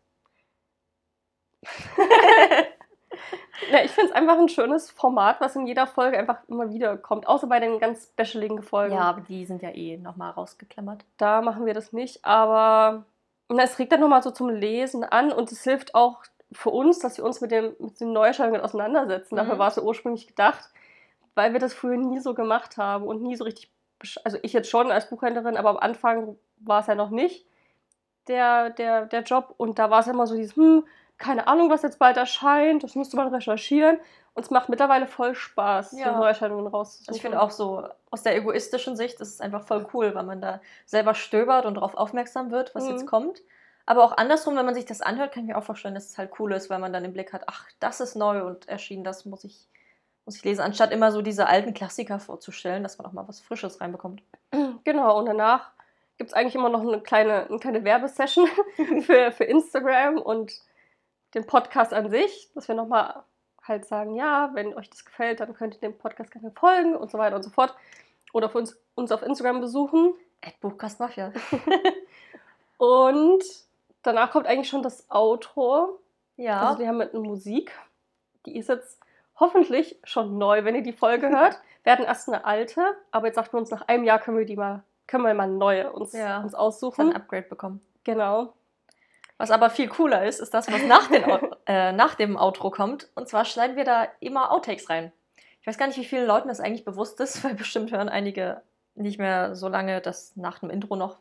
Ja, 3.71 3.83
ich 3.85 3.91
finde 3.91 4.11
es 4.11 4.17
einfach 4.17 4.39
ein 4.39 4.49
schönes 4.49 4.91
Format, 4.91 5.41
was 5.41 5.55
in 5.55 5.67
jeder 5.67 5.87
Folge 5.87 6.19
einfach 6.19 6.39
immer 6.49 6.73
wieder 6.73 6.97
kommt, 6.97 7.29
außer 7.29 7.47
bei 7.47 7.61
den 7.61 7.79
ganz 7.79 8.07
specialigen 8.07 8.63
Folgen. 8.63 8.95
Ja, 8.95 9.03
aber 9.03 9.21
die 9.21 9.45
sind 9.45 9.63
ja 9.63 9.71
eh 9.71 9.99
nochmal 9.99 10.31
rausgeklammert. 10.33 11.05
Da 11.19 11.43
machen 11.43 11.67
wir 11.67 11.75
das 11.75 11.93
nicht, 11.93 12.25
aber 12.25 13.05
na, 13.49 13.63
es 13.63 13.79
regt 13.79 13.93
dann 13.93 14.01
nochmal 14.01 14.23
so 14.23 14.31
zum 14.31 14.49
Lesen 14.49 15.05
an 15.05 15.31
und 15.31 15.53
es 15.53 15.63
hilft 15.63 15.95
auch 15.95 16.23
für 16.53 16.71
uns, 16.71 16.99
dass 16.99 17.19
wir 17.19 17.25
uns 17.25 17.41
mit, 17.41 17.51
dem, 17.51 17.77
mit 17.79 18.01
den 18.01 18.13
Neuerscheinungen 18.13 18.63
auseinandersetzen. 18.63 19.37
Dafür 19.37 19.55
Mhm. 19.55 19.59
war 19.59 19.69
es 19.69 19.77
ja 19.77 19.83
ursprünglich 19.83 20.27
gedacht, 20.27 20.71
weil 21.35 21.53
wir 21.53 21.61
das 21.61 21.75
früher 21.75 21.97
nie 21.97 22.21
so 22.21 22.35
gemacht 22.35 22.77
haben 22.77 23.05
und 23.07 23.23
nie 23.23 23.37
so 23.37 23.45
richtig, 23.45 23.71
also 24.25 24.39
ich 24.43 24.53
jetzt 24.53 24.71
schon 24.71 24.91
als 24.91 25.09
Buchhändlerin, 25.09 25.57
aber 25.57 25.71
am 25.71 25.77
Anfang 25.79 26.37
war 26.59 26.81
es 26.81 26.87
ja 26.87 26.95
noch 26.95 27.11
nicht 27.11 27.47
der, 28.29 28.71
der, 28.71 29.07
der 29.07 29.23
Job 29.23 29.55
und 29.57 29.79
da 29.79 29.91
war 29.91 30.01
es 30.01 30.07
immer 30.07 30.27
so 30.27 30.35
dieses, 30.37 30.57
hm, 30.57 30.85
keine 31.19 31.47
Ahnung, 31.47 31.71
was 31.71 31.83
jetzt 31.83 31.99
bald 31.99 32.17
erscheint, 32.17 32.83
das 32.83 32.95
musste 32.95 33.17
man 33.17 33.29
recherchieren 33.33 33.99
und 34.35 34.45
es 34.45 34.51
macht 34.51 34.69
mittlerweile 34.69 35.07
voll 35.07 35.35
Spaß, 35.35 35.93
Ja. 35.93 36.13
so 36.13 36.19
Neuerscheinungen 36.19 36.67
rauszusuchen. 36.67 37.09
Also 37.09 37.17
ich 37.17 37.23
finde 37.23 37.41
auch 37.41 37.51
so, 37.51 37.87
aus 38.11 38.23
der 38.23 38.37
egoistischen 38.37 38.97
Sicht 38.97 39.21
ist 39.21 39.29
es 39.35 39.41
einfach 39.41 39.65
voll 39.67 39.87
cool, 39.93 40.15
weil 40.15 40.25
man 40.25 40.41
da 40.41 40.61
selber 40.87 41.15
stöbert 41.15 41.67
und 41.67 41.75
darauf 41.75 41.95
aufmerksam 41.95 42.51
wird, 42.51 42.75
was 42.75 42.85
Mhm. 42.85 42.91
jetzt 42.91 43.07
kommt. 43.07 43.43
Aber 43.85 44.05
auch 44.05 44.17
andersrum, 44.17 44.57
wenn 44.57 44.65
man 44.65 44.75
sich 44.75 44.85
das 44.85 45.01
anhört, 45.03 45.33
kann 45.33 45.43
ich 45.45 45.49
mir 45.49 45.59
auch 45.59 45.65
vorstellen, 45.65 45.95
dass 45.95 46.07
es 46.11 46.19
halt 46.19 46.31
cool 46.39 46.53
ist, 46.53 46.71
weil 46.71 46.79
man 46.79 46.93
dann 46.93 47.05
im 47.05 47.13
Blick 47.13 47.33
hat, 47.33 47.43
ach, 47.47 47.67
das 47.81 48.01
ist 48.01 48.15
neu 48.15 48.45
und 48.45 48.69
erschienen, 48.69 49.03
das 49.05 49.25
muss 49.25 49.43
ich, 49.45 49.69
muss 50.25 50.37
ich 50.37 50.45
lesen, 50.45 50.61
anstatt 50.63 50.93
immer 50.93 51.11
so 51.13 51.23
diese 51.23 51.47
alten 51.47 51.75
Klassiker 51.75 52.21
vorzustellen, 52.21 52.83
dass 52.83 52.99
man 52.99 53.07
auch 53.07 53.13
mal 53.13 53.27
was 53.27 53.41
Frisches 53.41 53.81
reinbekommt. 53.81 54.23
Genau, 54.85 55.19
und 55.19 55.27
danach 55.27 55.71
gibt 56.19 56.31
es 56.31 56.35
eigentlich 56.35 56.55
immer 56.55 56.69
noch 56.69 56.83
eine 56.83 57.01
kleine, 57.01 57.47
eine 57.49 57.59
kleine 57.59 57.85
Werbesession 57.85 58.47
für, 59.03 59.33
für 59.33 59.45
Instagram 59.45 60.19
und 60.19 60.53
den 61.35 61.47
Podcast 61.47 61.93
an 61.93 62.11
sich, 62.11 62.51
dass 62.55 62.69
wir 62.69 62.75
nochmal 62.75 63.23
halt 63.63 63.87
sagen, 63.87 64.15
ja, 64.15 64.51
wenn 64.55 64.75
euch 64.75 64.91
das 64.91 65.05
gefällt, 65.05 65.41
dann 65.41 65.55
könnt 65.55 65.75
ihr 65.75 65.81
dem 65.81 65.97
Podcast 65.97 66.31
gerne 66.31 66.51
folgen 66.51 66.97
und 66.97 67.11
so 67.11 67.19
weiter 67.19 67.37
und 67.37 67.43
so 67.43 67.51
fort. 67.51 67.75
Oder 68.33 68.49
für 68.49 68.59
uns, 68.59 68.79
uns 68.95 69.13
auf 69.13 69.23
Instagram 69.23 69.61
besuchen. 69.61 70.15
Ed 70.41 70.59
Buchkast 70.61 71.01
Mafia. 71.01 71.33
Und 72.79 73.45
danach 74.03 74.33
kommt 74.33 74.47
eigentlich 74.47 74.69
schon 74.69 74.83
das 74.83 75.09
Outro. 75.09 76.01
Ja. 76.37 76.63
Also 76.63 76.81
wir 76.81 76.89
haben 76.89 76.99
mit 76.99 77.15
einer 77.15 77.23
Musik. 77.23 77.73
Die 78.47 78.57
ist 78.57 78.69
jetzt 78.69 78.99
hoffentlich 79.39 79.99
schon 80.05 80.39
neu, 80.39 80.65
wenn 80.65 80.75
ihr 80.75 80.83
die 80.83 80.93
Folge 80.93 81.29
hört. 81.31 81.59
Wir 81.85 81.93
hatten 81.93 82.05
erst 82.05 82.29
eine 82.29 82.45
alte, 82.45 82.83
aber 83.11 83.27
jetzt 83.27 83.37
sagten 83.37 83.55
wir 83.55 83.61
uns, 83.61 83.71
nach 83.71 83.89
einem 83.89 84.05
Jahr 84.05 84.19
können 84.19 84.39
wir 84.39 84.45
die 84.47 84.57
mal, 84.57 84.83
können 85.07 85.25
wir 85.25 85.35
mal 85.35 85.45
eine 85.45 85.55
neue 85.55 85.93
uns, 85.93 86.13
Ja. 86.13 86.41
uns 86.41 86.55
aussuchen. 86.55 87.11
ein 87.11 87.17
Upgrade 87.17 87.49
bekommen. 87.49 87.81
Genau. 88.05 88.53
Was 89.39 89.51
aber 89.51 89.71
viel 89.71 89.89
cooler 89.89 90.25
ist, 90.25 90.41
ist 90.41 90.55
das, 90.55 90.71
was 90.71 90.85
nach, 90.85 91.09
den, 91.09 91.25
äh, 91.67 91.93
nach 91.93 92.15
dem 92.15 92.37
Outro 92.37 92.71
kommt. 92.71 93.09
Und 93.17 93.29
zwar 93.29 93.45
schneiden 93.45 93.77
wir 93.77 93.85
da 93.85 94.07
immer 94.21 94.53
Outtakes 94.53 94.89
rein. 94.89 95.11
Ich 95.61 95.67
weiß 95.67 95.79
gar 95.79 95.87
nicht, 95.89 95.99
wie 95.99 96.05
vielen 96.05 96.27
Leuten 96.27 96.49
das 96.49 96.61
eigentlich 96.61 96.85
bewusst 96.85 97.19
ist, 97.21 97.43
weil 97.45 97.55
bestimmt 97.55 97.91
hören 97.91 98.09
einige 98.09 98.63
nicht 98.95 99.19
mehr 99.19 99.57
so 99.57 99.69
lange 99.69 100.01
das 100.01 100.37
nach 100.37 100.59
dem 100.61 100.71
Intro 100.71 100.95
noch 100.97 101.17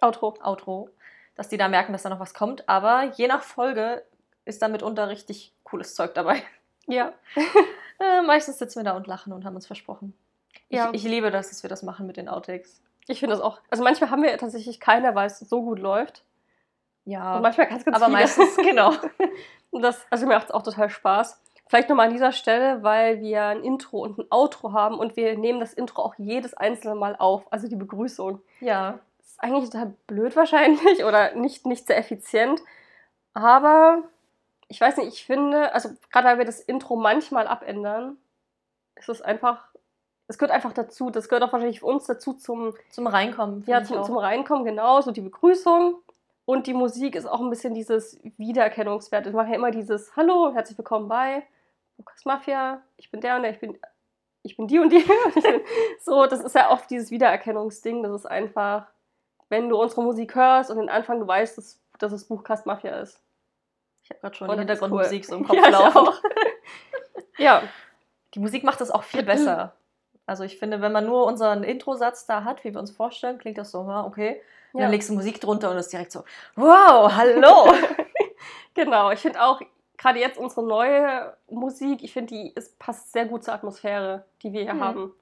Outro. 0.00 0.34
Outro, 0.42 0.88
dass 1.36 1.48
die 1.48 1.56
da 1.58 1.68
merken, 1.68 1.92
dass 1.92 2.02
da 2.02 2.08
noch 2.08 2.18
was 2.20 2.34
kommt. 2.34 2.68
Aber 2.68 3.04
je 3.16 3.28
nach 3.28 3.42
Folge 3.42 4.02
ist 4.44 4.60
da 4.62 4.66
mitunter 4.68 5.08
richtig 5.08 5.52
cooles 5.62 5.94
Zeug 5.94 6.14
dabei. 6.14 6.42
Ja. 6.86 7.12
Äh, 8.00 8.22
meistens 8.22 8.58
sitzen 8.58 8.80
wir 8.80 8.84
da 8.84 8.96
und 8.96 9.06
lachen 9.06 9.32
und 9.32 9.44
haben 9.44 9.54
uns 9.54 9.68
versprochen. 9.68 10.12
Ja. 10.70 10.88
Ich, 10.90 11.04
ich 11.04 11.10
liebe 11.10 11.30
das, 11.30 11.50
dass 11.50 11.62
wir 11.62 11.70
das 11.70 11.84
machen 11.84 12.04
mit 12.04 12.16
den 12.16 12.28
Outtakes. 12.28 12.82
Ich 13.06 13.20
finde 13.20 13.36
das 13.36 13.44
auch. 13.44 13.60
Also 13.70 13.84
manchmal 13.84 14.10
haben 14.10 14.24
wir 14.24 14.36
tatsächlich 14.38 14.80
keine, 14.80 15.14
weil 15.14 15.28
es 15.28 15.38
so 15.38 15.62
gut 15.62 15.78
läuft. 15.78 16.24
Ja, 17.04 17.36
Und 17.36 17.42
manchmal 17.42 17.68
ganz, 17.68 17.84
ganz 17.84 17.96
aber 17.96 18.06
viele. 18.06 18.18
meistens, 18.18 18.56
genau. 18.56 18.92
Und 19.70 19.82
das, 19.82 20.04
also 20.10 20.26
mir 20.26 20.34
macht 20.34 20.46
es 20.46 20.50
auch 20.50 20.62
total 20.62 20.90
Spaß. 20.90 21.40
Vielleicht 21.68 21.88
nochmal 21.90 22.08
an 22.08 22.12
dieser 22.12 22.32
Stelle, 22.32 22.82
weil 22.82 23.20
wir 23.20 23.44
ein 23.44 23.62
Intro 23.62 23.98
und 24.00 24.18
ein 24.18 24.26
Outro 24.30 24.72
haben 24.72 24.98
und 24.98 25.14
wir 25.14 25.38
nehmen 25.38 25.60
das 25.60 25.72
Intro 25.72 26.02
auch 26.02 26.14
jedes 26.18 26.54
einzelne 26.54 26.96
Mal 26.96 27.14
auf, 27.16 27.44
also 27.52 27.68
die 27.68 27.76
Begrüßung. 27.76 28.42
Ja, 28.58 28.98
Das 29.18 29.28
ist 29.28 29.42
eigentlich 29.44 29.70
total 29.70 29.94
blöd 30.08 30.34
wahrscheinlich 30.34 31.04
oder 31.04 31.36
nicht, 31.36 31.66
nicht 31.66 31.86
sehr 31.86 31.98
effizient. 31.98 32.60
Aber 33.32 34.02
ich 34.72 34.80
weiß 34.80 34.96
nicht, 34.96 35.08
ich 35.08 35.26
finde, 35.26 35.74
also 35.74 35.90
gerade 36.10 36.28
weil 36.28 36.38
wir 36.38 36.46
das 36.46 36.58
Intro 36.58 36.96
manchmal 36.96 37.46
abändern, 37.46 38.16
ist 38.94 39.10
es 39.10 39.20
einfach, 39.20 39.68
es 40.28 40.38
gehört 40.38 40.50
einfach 40.50 40.72
dazu. 40.72 41.10
Das 41.10 41.28
gehört 41.28 41.42
auch 41.42 41.52
wahrscheinlich 41.52 41.80
für 41.80 41.86
uns 41.86 42.06
dazu 42.06 42.32
zum, 42.32 42.72
zum 42.88 43.06
Reinkommen. 43.06 43.64
ja, 43.66 43.84
zum, 43.84 44.02
zum 44.02 44.16
Reinkommen, 44.16 44.64
genau, 44.64 45.02
so 45.02 45.10
die 45.10 45.20
Begrüßung. 45.20 45.96
Und 46.46 46.66
die 46.66 46.72
Musik 46.72 47.16
ist 47.16 47.26
auch 47.26 47.42
ein 47.42 47.50
bisschen 47.50 47.74
dieses 47.74 48.18
Wiedererkennungswert. 48.38 49.26
Wir 49.26 49.32
machen 49.32 49.50
ja 49.50 49.56
immer 49.56 49.72
dieses 49.72 50.16
Hallo, 50.16 50.54
herzlich 50.54 50.78
willkommen 50.78 51.06
bei 51.06 51.42
Lukas 51.98 52.24
Mafia, 52.24 52.80
ich 52.96 53.10
bin 53.10 53.20
der 53.20 53.36
und 53.36 53.42
der, 53.42 53.50
ich 53.50 53.60
bin, 53.60 53.78
ich 54.42 54.56
bin 54.56 54.68
die 54.68 54.78
und 54.78 54.88
die. 54.88 55.04
so, 56.00 56.24
das 56.24 56.40
ist 56.40 56.54
ja 56.54 56.70
oft 56.70 56.88
dieses 56.88 57.10
Wiedererkennungsding. 57.10 58.02
Das 58.02 58.12
ist 58.12 58.26
einfach, 58.26 58.86
wenn 59.50 59.68
du 59.68 59.78
unsere 59.78 60.02
Musik 60.02 60.34
hörst 60.34 60.70
und 60.70 60.78
den 60.78 60.88
Anfang, 60.88 61.20
du 61.20 61.26
weißt, 61.26 61.58
dass, 61.58 61.78
dass 61.98 62.12
es 62.12 62.24
Buchkast 62.24 62.64
Mafia 62.64 62.98
ist. 63.00 63.22
Ich 64.02 64.10
habe 64.10 64.20
gerade 64.20 64.34
schon 64.36 64.48
Und 64.50 64.58
Hintergrundmusik 64.58 65.22
cool. 65.24 65.28
so 65.28 65.36
im 65.36 65.44
Kopf 65.46 65.56
Ja, 65.56 65.68
laufen. 65.68 66.08
Ja, 67.38 67.62
Die 68.34 68.38
Musik 68.40 68.62
macht 68.64 68.80
das 68.80 68.90
auch 68.90 69.02
viel 69.04 69.22
besser. 69.22 69.74
Also 70.26 70.44
ich 70.44 70.58
finde, 70.58 70.80
wenn 70.80 70.92
man 70.92 71.06
nur 71.06 71.24
unseren 71.26 71.64
Introsatz 71.64 72.26
da 72.26 72.44
hat, 72.44 72.62
wie 72.64 72.72
wir 72.72 72.78
uns 72.80 72.90
vorstellen, 72.90 73.38
klingt 73.38 73.58
das 73.58 73.70
so, 73.70 73.86
ja, 73.88 74.04
okay. 74.04 74.40
Und 74.72 74.80
ja. 74.80 74.86
dann 74.86 74.92
legst 74.92 75.08
du 75.08 75.14
Musik 75.14 75.40
drunter 75.40 75.70
und 75.70 75.76
ist 75.76 75.92
direkt 75.92 76.12
so, 76.12 76.24
wow, 76.56 77.12
hallo. 77.14 77.72
genau. 78.74 79.10
Ich 79.10 79.20
finde 79.20 79.42
auch, 79.42 79.60
gerade 79.98 80.18
jetzt 80.20 80.38
unsere 80.38 80.62
neue 80.64 81.36
Musik, 81.50 82.02
ich 82.02 82.12
finde, 82.12 82.34
die 82.34 82.52
ist, 82.54 82.78
passt 82.78 83.12
sehr 83.12 83.26
gut 83.26 83.44
zur 83.44 83.54
Atmosphäre, 83.54 84.24
die 84.42 84.52
wir 84.52 84.62
hier 84.62 84.74
Mhm. 84.74 84.80
haben. 84.84 85.12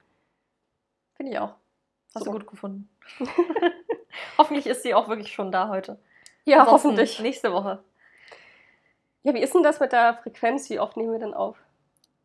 finde 1.15 1.31
ich 1.33 1.39
auch. 1.39 1.53
Hast 2.13 2.25
du 2.25 2.31
So. 2.31 2.37
gut 2.37 2.47
gefunden. 2.47 2.89
Hoffentlich 4.37 4.67
ist 4.67 4.83
sie 4.83 4.93
auch 4.93 5.07
wirklich 5.07 5.31
schon 5.33 5.51
da 5.51 5.69
heute. 5.69 5.97
Ja, 6.45 6.59
Ansonsten 6.61 6.89
hoffentlich. 6.89 7.19
Nächste 7.19 7.51
Woche. 7.53 7.83
Ja, 9.23 9.33
wie 9.33 9.41
ist 9.41 9.53
denn 9.53 9.63
das 9.63 9.79
mit 9.79 9.91
der 9.91 10.15
Frequenz? 10.23 10.69
Wie 10.69 10.79
oft 10.79 10.97
nehmen 10.97 11.11
wir 11.11 11.19
denn 11.19 11.33
auf? 11.33 11.57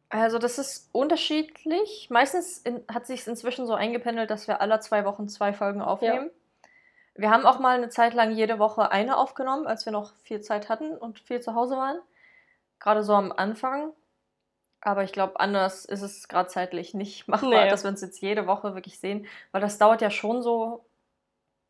Also 0.08 0.38
das 0.38 0.58
ist 0.58 0.88
unterschiedlich. 0.92 2.08
Meistens 2.10 2.58
in, 2.58 2.82
hat 2.92 3.06
sich 3.06 3.26
inzwischen 3.26 3.66
so 3.66 3.74
eingependelt, 3.74 4.30
dass 4.30 4.46
wir 4.46 4.60
alle 4.60 4.78
zwei 4.80 5.04
Wochen 5.04 5.28
zwei 5.28 5.52
Folgen 5.52 5.82
aufnehmen. 5.82 6.30
Wir 7.14 7.30
haben 7.30 7.46
auch 7.46 7.58
mal 7.58 7.76
eine 7.76 7.88
Zeit 7.88 8.14
lang 8.14 8.30
jede 8.32 8.58
Woche 8.58 8.90
eine 8.90 9.16
aufgenommen, 9.16 9.66
als 9.66 9.84
wir 9.86 9.92
noch 9.92 10.14
viel 10.22 10.40
Zeit 10.42 10.68
hatten 10.68 10.96
und 10.96 11.18
viel 11.18 11.40
zu 11.40 11.54
Hause 11.54 11.76
waren. 11.76 11.98
Gerade 12.78 13.02
so 13.02 13.14
am 13.14 13.32
Anfang. 13.32 13.92
Aber 14.82 15.02
ich 15.02 15.12
glaube, 15.12 15.40
anders 15.40 15.84
ist 15.86 16.02
es 16.02 16.28
gerade 16.28 16.48
zeitlich 16.48 16.94
nicht 16.94 17.26
machbar, 17.28 17.64
Nee. 17.64 17.70
dass 17.70 17.84
wir 17.84 17.90
uns 17.90 18.00
jetzt 18.02 18.20
jede 18.20 18.46
Woche 18.46 18.74
wirklich 18.74 18.98
sehen, 19.00 19.26
weil 19.52 19.60
das 19.60 19.78
dauert 19.78 20.02
ja 20.02 20.10
schon 20.10 20.42
so 20.42 20.84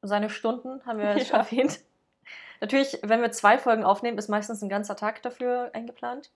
seine 0.02 0.28
Stunden, 0.30 0.84
haben 0.84 0.98
wir 0.98 1.16
jetzt 1.16 1.28
schon 1.28 1.38
Ja. 1.38 1.44
erwähnt. 1.44 1.80
Natürlich, 2.60 2.98
wenn 3.02 3.20
wir 3.22 3.30
zwei 3.32 3.58
Folgen 3.58 3.84
aufnehmen, 3.84 4.18
ist 4.18 4.28
meistens 4.28 4.62
ein 4.62 4.68
ganzer 4.68 4.96
Tag 4.96 5.22
dafür 5.22 5.70
eingeplant. 5.74 6.30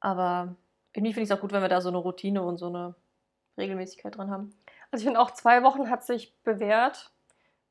Aber 0.00 0.54
irgendwie 0.92 1.12
finde 1.12 1.24
ich 1.24 1.30
es 1.30 1.36
auch 1.36 1.40
gut, 1.40 1.52
wenn 1.52 1.62
wir 1.62 1.68
da 1.68 1.80
so 1.80 1.88
eine 1.88 1.98
Routine 1.98 2.42
und 2.42 2.58
so 2.58 2.66
eine 2.66 2.94
Regelmäßigkeit 3.56 4.16
drin 4.16 4.30
haben. 4.30 4.54
Also 4.90 5.02
ich 5.02 5.06
finde 5.06 5.20
auch 5.20 5.30
zwei 5.32 5.62
Wochen 5.62 5.90
hat 5.90 6.04
sich 6.04 6.34
bewährt, 6.44 7.10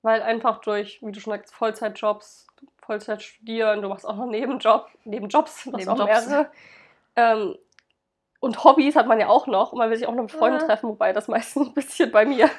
weil 0.01 0.21
einfach 0.21 0.59
durch, 0.61 1.01
wie 1.01 1.11
du 1.11 1.19
schon 1.19 1.31
sagst, 1.33 1.53
Vollzeitjobs, 1.53 2.47
Vollzeit 2.79 3.21
studieren, 3.21 3.81
du 3.81 3.89
machst 3.89 4.05
auch 4.05 4.15
noch 4.17 4.25
Nebenjob, 4.25 4.89
Nebenjobs, 5.05 5.65
machst 5.67 5.87
auch 5.87 5.95
Nebenjobs. 5.95 6.27
mehrere. 6.27 6.51
Ähm, 7.15 7.57
und 8.39 8.63
Hobbys 8.65 8.95
hat 8.97 9.07
man 9.07 9.19
ja 9.19 9.27
auch 9.29 9.47
noch 9.47 9.71
und 9.71 9.77
man 9.77 9.89
will 9.89 9.95
sich 9.97 10.05
auch 10.07 10.13
noch 10.13 10.23
mit 10.23 10.31
Freunden 10.31 10.61
Ah. 10.61 10.65
treffen, 10.65 10.89
wobei 10.89 11.13
das 11.13 11.27
meistens 11.29 11.67
ein 11.67 11.73
bisschen 11.73 12.11
bei 12.11 12.25
mir. 12.25 12.49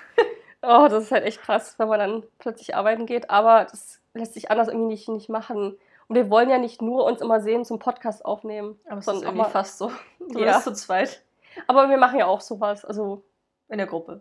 Oh, 0.62 0.86
das 0.88 1.04
ist 1.04 1.12
halt 1.12 1.24
echt 1.24 1.42
krass, 1.42 1.78
wenn 1.78 1.88
man 1.88 1.98
dann 1.98 2.22
plötzlich 2.38 2.74
arbeiten 2.74 3.04
geht, 3.04 3.28
aber 3.28 3.64
das 3.66 4.00
lässt 4.14 4.34
sich 4.34 4.50
anders 4.50 4.68
irgendwie 4.68 4.86
nicht, 4.86 5.08
nicht 5.08 5.28
machen. 5.28 5.76
Und 6.08 6.16
wir 6.16 6.30
wollen 6.30 6.48
ja 6.50 6.58
nicht 6.58 6.82
nur 6.82 7.04
uns 7.04 7.20
immer 7.20 7.40
sehen 7.40 7.64
zum 7.64 7.78
Podcast 7.78 8.24
aufnehmen. 8.24 8.78
Aber 8.86 8.98
es 8.98 9.06
ist 9.08 9.14
irgendwie 9.22 9.38
mal- 9.38 9.50
fast 9.50 9.78
so. 9.78 9.90
Du 10.18 10.38
Ja. 10.40 10.52
bist 10.52 10.64
zu 10.64 10.72
zweit 10.72 11.22
Aber 11.66 11.88
wir 11.90 11.96
machen 11.98 12.18
ja 12.18 12.26
auch 12.26 12.40
sowas. 12.40 12.84
Also, 12.84 13.22
in 13.68 13.78
der 13.78 13.86
Gruppe. 13.86 14.20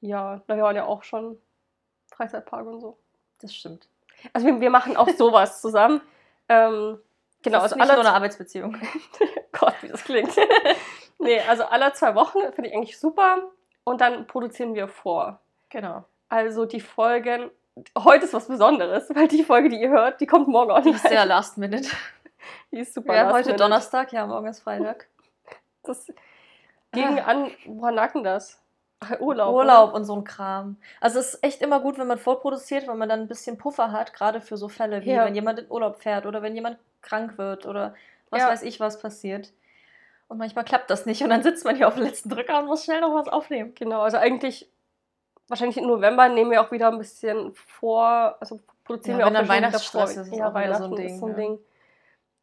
ja, 0.00 0.40
da 0.46 0.56
waren 0.58 0.76
ja 0.76 0.84
auch 0.84 1.02
schon 1.02 1.38
Freizeitpark 2.14 2.66
und 2.66 2.80
so. 2.80 2.96
Das 3.40 3.54
stimmt. 3.54 3.88
Also 4.32 4.46
wir, 4.46 4.60
wir 4.60 4.70
machen 4.70 4.96
auch 4.96 5.08
sowas 5.08 5.60
zusammen. 5.60 6.00
Ähm, 6.48 6.98
genau, 7.42 7.58
das 7.60 7.66
ist 7.66 7.72
also 7.72 7.74
nicht 7.76 7.82
alle 7.90 7.92
nur 7.94 8.06
eine 8.06 8.14
Arbeitsbeziehung. 8.14 8.76
Gott, 9.52 9.74
wie 9.82 9.88
das 9.88 10.04
klingt. 10.04 10.34
nee, 11.18 11.40
also 11.40 11.64
alle 11.64 11.92
zwei 11.92 12.14
Wochen 12.14 12.38
finde 12.52 12.70
ich 12.70 12.76
eigentlich 12.76 12.98
super. 12.98 13.50
Und 13.84 14.00
dann 14.00 14.26
produzieren 14.26 14.74
wir 14.74 14.86
vor. 14.88 15.40
Genau. 15.70 16.04
Also 16.28 16.64
die 16.66 16.80
Folgen. 16.80 17.50
Heute 17.98 18.24
ist 18.26 18.34
was 18.34 18.48
Besonderes, 18.48 19.08
weil 19.14 19.28
die 19.28 19.42
Folge, 19.44 19.68
die 19.68 19.80
ihr 19.80 19.90
hört, 19.90 20.20
die 20.20 20.26
kommt 20.26 20.48
morgen 20.48 20.68
Die 20.70 20.74
online. 20.76 20.96
ist 20.96 21.08
sehr 21.08 21.24
last 21.26 21.56
minute. 21.58 21.88
Die 22.70 22.78
ist 22.80 22.92
super. 22.94 23.14
Ja, 23.14 23.22
last 23.24 23.34
heute 23.34 23.46
minute. 23.48 23.62
Donnerstag, 23.62 24.12
ja, 24.12 24.26
morgen 24.26 24.46
ist 24.48 24.60
Freitag. 24.60 25.06
Das 25.84 26.06
ging 26.92 27.18
an. 27.20 27.50
Woran 27.66 27.94
lag 27.94 28.12
denn 28.12 28.24
das? 28.24 28.60
Ach, 29.00 29.18
Urlaub. 29.20 29.54
Urlaub 29.54 29.88
oder? 29.88 29.94
und 29.96 30.04
so 30.04 30.14
ein 30.14 30.24
Kram. 30.24 30.76
Also 31.00 31.18
es 31.18 31.34
ist 31.34 31.44
echt 31.44 31.60
immer 31.62 31.80
gut, 31.80 31.98
wenn 31.98 32.06
man 32.06 32.18
vorproduziert, 32.18 32.86
weil 32.86 32.94
man 32.94 33.08
dann 33.08 33.20
ein 33.20 33.28
bisschen 33.28 33.58
Puffer 33.58 33.90
hat, 33.90 34.12
gerade 34.12 34.40
für 34.40 34.56
so 34.56 34.68
Fälle 34.68 35.02
wie 35.04 35.10
Ja. 35.12 35.24
wenn 35.24 35.34
jemand 35.34 35.58
in 35.58 35.70
Urlaub 35.70 36.00
fährt 36.02 36.26
oder 36.26 36.42
wenn 36.42 36.54
jemand 36.54 36.78
krank 37.00 37.36
wird 37.38 37.66
oder 37.66 37.94
was 38.30 38.42
Ja. 38.42 38.48
weiß 38.48 38.62
ich, 38.62 38.78
was 38.80 39.00
passiert. 39.00 39.50
Und 40.28 40.38
manchmal 40.38 40.64
klappt 40.64 40.88
das 40.90 41.04
nicht 41.04 41.22
und 41.22 41.30
dann 41.30 41.42
sitzt 41.42 41.64
man 41.64 41.74
hier 41.76 41.88
auf 41.88 41.94
dem 41.94 42.04
letzten 42.04 42.28
Drücker 42.28 42.58
und 42.60 42.66
muss 42.66 42.84
schnell 42.84 43.00
noch 43.00 43.14
was 43.14 43.28
aufnehmen. 43.28 43.74
Genau, 43.74 44.02
also 44.02 44.18
eigentlich. 44.18 44.68
Wahrscheinlich 45.52 45.76
im 45.76 45.86
November 45.86 46.30
nehmen 46.30 46.50
wir 46.50 46.62
auch 46.62 46.70
wieder 46.70 46.88
ein 46.88 46.96
bisschen 46.96 47.52
vor, 47.52 48.36
also 48.40 48.58
produzieren 48.84 49.18
Ja, 49.18 49.26
wir 49.26 49.28
auch 49.28 49.34
dann 49.34 49.48
Weihnachtsstress 49.48 50.14
vor. 50.14 50.22
ist, 50.22 50.32
ja, 50.34 50.48
auch 50.48 50.54
wieder 50.54 50.74
so 50.76 50.84
ein 50.84 50.92
Weihnachten 50.92 50.96
Ding, 50.96 51.18
so 51.18 51.26
ein 51.26 51.32
ja. 51.32 51.36
Ding. 51.36 51.58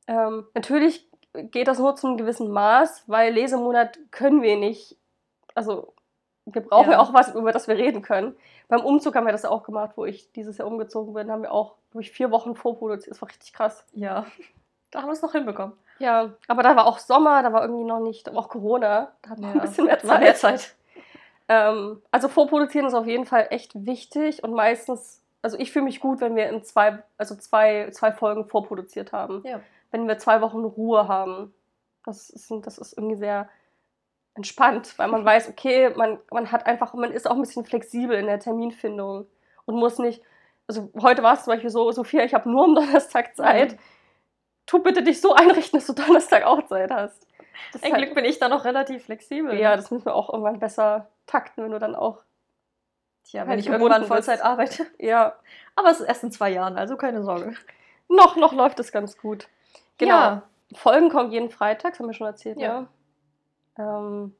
Ähm, 0.06 0.48
natürlich 0.54 1.10
geht 1.34 1.68
das 1.68 1.80
nur 1.80 1.96
zu 1.96 2.06
einem 2.06 2.18
gewissen 2.18 2.52
Maß, 2.52 3.06
weil 3.08 3.34
Lesemonat 3.34 3.98
können 4.12 4.44
wir 4.44 4.58
nicht. 4.58 4.96
Also 5.56 5.96
wir 6.46 6.62
brauchen 6.62 6.92
ja. 6.92 6.98
Ja. 6.98 7.00
auch 7.00 7.12
was, 7.12 7.34
über 7.34 7.52
das 7.52 7.68
wir 7.68 7.78
reden 7.78 8.04
können. 8.04 8.36
Beim 8.68 8.82
Umzug 8.82 9.16
haben 9.16 9.26
wir 9.26 9.32
das 9.32 9.44
auch 9.44 9.64
gemacht, 9.64 9.94
wo 9.96 10.06
ich 10.06 10.32
dieses 10.34 10.60
Jahr 10.60 10.68
umgezogen 10.68 11.16
bin, 11.16 11.32
haben 11.32 11.42
wir 11.42 11.52
auch 11.52 11.78
durch 11.90 12.12
vier 12.12 12.30
Wochen 12.30 12.54
vorproduziert. 12.56 13.16
Das 13.16 13.24
war 13.24 13.30
richtig 13.30 13.54
krass. 13.54 13.86
Ja, 13.94 14.28
da 14.92 15.02
haben 15.02 15.08
wir 15.10 15.14
es 15.14 15.24
noch 15.24 15.32
hinbekommen. 15.32 15.74
Ja, 15.98 16.34
aber 16.48 16.62
da 16.62 16.76
war 16.76 16.86
auch 16.86 17.00
Sommer, 17.00 17.42
da 17.42 17.52
war 17.54 17.64
irgendwie 17.64 17.86
noch 17.86 18.02
nicht, 18.02 18.28
da 18.28 18.36
war 18.36 18.44
auch 18.44 18.50
Corona, 18.50 19.14
da 19.24 19.32
hat 19.32 19.40
man 19.40 19.54
ein 19.54 19.62
bisschen 19.62 19.88
Zeit. 19.88 20.20
mehr 20.22 20.36
Zeit. 20.36 20.76
Ähm, 21.50 22.02
also 22.12 22.28
vorproduzieren 22.28 22.86
ist 22.86 22.94
auf 22.94 23.08
jeden 23.08 23.26
Fall 23.26 23.48
echt 23.50 23.72
wichtig 23.86 24.44
und 24.44 24.54
meistens, 24.54 25.22
also 25.42 25.58
ich 25.58 25.72
fühle 25.72 25.86
mich 25.86 26.00
gut, 26.00 26.22
wenn 26.22 26.36
wir 26.36 26.48
in 26.48 26.64
zwei, 26.64 27.00
also 27.18 27.36
zwei, 27.36 27.90
zwei 27.92 28.12
Folgen 28.12 28.46
vorproduziert 28.46 29.12
haben. 29.12 29.42
Ja. 29.44 29.60
Wenn 29.90 30.08
wir 30.08 30.20
zwei 30.20 30.42
Wochen 30.42 30.64
Ruhe 30.64 31.08
haben. 31.08 31.54
Das 32.06 32.30
ist, 32.30 32.52
das 32.62 32.78
ist 32.78 32.94
irgendwie 32.94 33.18
sehr 33.18 33.50
entspannt, 34.36 34.94
weil 34.98 35.08
man 35.08 35.26
weiß, 35.26 35.50
okay, 35.50 35.90
man, 35.96 36.20
man 36.30 36.52
hat 36.52 36.68
einfach, 36.68 36.94
man 36.94 37.12
ist 37.12 37.28
auch 37.28 37.36
ein 37.36 37.42
bisschen 37.42 37.66
flexibel 37.66 38.16
in 38.16 38.28
der 38.28 38.40
Terminfindung 38.40 39.26
und 39.66 39.76
muss 39.76 39.98
nicht, 39.98 40.22
also 40.68 40.92
heute 41.02 41.24
war 41.24 41.34
es 41.34 41.46
zum 41.46 41.54
Beispiel 41.54 41.72
so, 41.72 41.92
Sophia, 41.92 42.24
ich 42.24 42.36
habe 42.36 42.48
nur 42.48 42.64
am 42.64 42.76
Donnerstag 42.76 43.36
Zeit. 43.36 43.74
Mhm. 43.74 43.80
Tu 44.68 44.84
bitte 44.84 45.02
dich 45.02 45.20
so 45.20 45.34
einrichten, 45.34 45.80
dass 45.80 45.88
du 45.88 45.94
Donnerstag 45.94 46.44
auch 46.44 46.64
Zeit 46.68 46.92
hast. 46.92 47.26
Das 47.74 47.84
Ein 47.84 47.94
halt- 47.94 48.04
Glück 48.04 48.16
bin 48.16 48.26
ich 48.26 48.40
da 48.40 48.50
noch 48.50 48.66
relativ 48.66 49.06
flexibel. 49.06 49.58
ja, 49.60 49.76
das 49.76 49.92
müssen 49.92 50.06
wir 50.06 50.16
auch 50.16 50.30
irgendwann 50.32 50.60
besser 50.60 51.08
takten, 51.26 51.64
wenn 51.64 51.72
du 51.72 51.80
dann 51.80 51.96
auch 51.96 52.24
Tja, 53.24 53.42
wenn 53.44 53.50
halt 53.50 53.60
ich 53.60 53.68
irgendwann 53.68 54.06
Vollzeit 54.06 54.38
bist. 54.40 54.46
arbeite. 54.46 54.88
Ja, 55.00 55.36
Aber 55.76 55.92
es 55.92 56.00
ist 56.00 56.08
erst 56.08 56.24
in 56.24 56.32
zwei 56.32 56.50
Jahren, 56.50 56.78
also 56.78 56.98
keine 56.98 57.24
Sorge. 57.24 57.54
noch, 58.08 58.36
noch 58.38 58.54
läuft 58.54 58.80
es 58.80 58.92
ganz 58.92 59.18
gut. 59.18 59.48
Genau. 59.98 60.14
Ja. 60.16 60.44
Folgen 60.74 61.10
kommen 61.10 61.32
jeden 61.32 61.50
Freitag, 61.50 61.92
das 61.94 62.00
haben 62.00 62.08
wir 62.08 62.14
schon 62.14 62.28
erzählt, 62.28 62.60
Ja. 62.60 62.88
ja. 63.78 63.98
Ähm, 64.00 64.36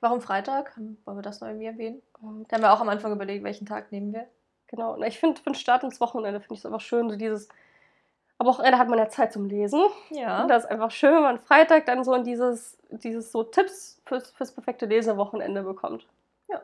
Warum 0.00 0.20
Freitag? 0.20 0.76
Wollen 0.76 1.16
wir 1.18 1.22
das 1.22 1.40
noch 1.40 1.48
irgendwie 1.48 1.66
erwähnen? 1.66 2.02
und 2.20 2.50
Da 2.52 2.56
haben 2.56 2.62
wir 2.62 2.72
auch 2.72 2.80
am 2.80 2.88
Anfang 2.90 3.12
überlegt, 3.12 3.42
welchen 3.44 3.66
Tag 3.66 3.90
nehmen 3.92 4.12
wir. 4.12 4.26
genau. 4.66 4.96
Na, 4.98 5.06
Ich 5.06 5.18
finde, 5.18 5.38
für 5.40 5.50
den 5.50 5.54
Start 5.54 5.82
ins 5.84 6.00
Wochenende 6.00 6.40
finde 6.40 6.54
ich 6.54 6.60
es 6.60 6.66
einfach 6.66 6.80
schön, 6.82 7.08
so 7.08 7.16
dieses. 7.16 7.48
Aber 8.38 8.50
Wochenende 8.50 8.78
hat 8.78 8.88
man 8.88 8.98
ja 8.98 9.08
Zeit 9.08 9.32
zum 9.32 9.46
Lesen. 9.46 9.80
Ja. 10.10 10.42
Und 10.42 10.48
das 10.48 10.64
ist 10.64 10.70
einfach 10.70 10.90
schön, 10.90 11.14
wenn 11.14 11.22
man 11.22 11.38
Freitag 11.38 11.86
dann 11.86 12.04
so 12.04 12.14
in 12.14 12.24
dieses, 12.24 12.76
dieses 12.90 13.32
so 13.32 13.42
Tipps 13.44 14.00
fürs, 14.04 14.30
fürs 14.32 14.52
perfekte 14.52 14.86
Lesewochenende 14.86 15.62
bekommt. 15.62 16.06
Ja. 16.48 16.62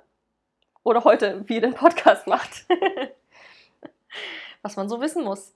Oder 0.83 1.05
heute, 1.05 1.49
wie 1.49 1.55
ihr 1.55 1.61
den 1.63 1.75
Podcast 1.75 2.27
macht. 2.27 2.67
Was 4.63 4.77
man 4.77 4.89
so 4.89 5.01
wissen 5.01 5.25
muss. 5.25 5.55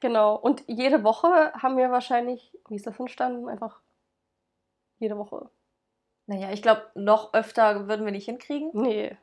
genau. 0.00 0.34
Und 0.34 0.64
jede 0.66 1.04
Woche 1.04 1.52
haben 1.52 1.76
wir 1.76 1.90
wahrscheinlich, 1.90 2.56
wie 2.68 2.76
ist 2.76 2.86
das 2.86 2.98
entstanden? 2.98 3.48
Einfach 3.48 3.80
jede 4.98 5.18
Woche. 5.18 5.50
Naja, 6.26 6.52
ich 6.52 6.62
glaube, 6.62 6.82
noch 6.94 7.34
öfter 7.34 7.86
würden 7.88 8.04
wir 8.04 8.12
nicht 8.12 8.24
hinkriegen. 8.24 8.70
Nee. 8.72 9.16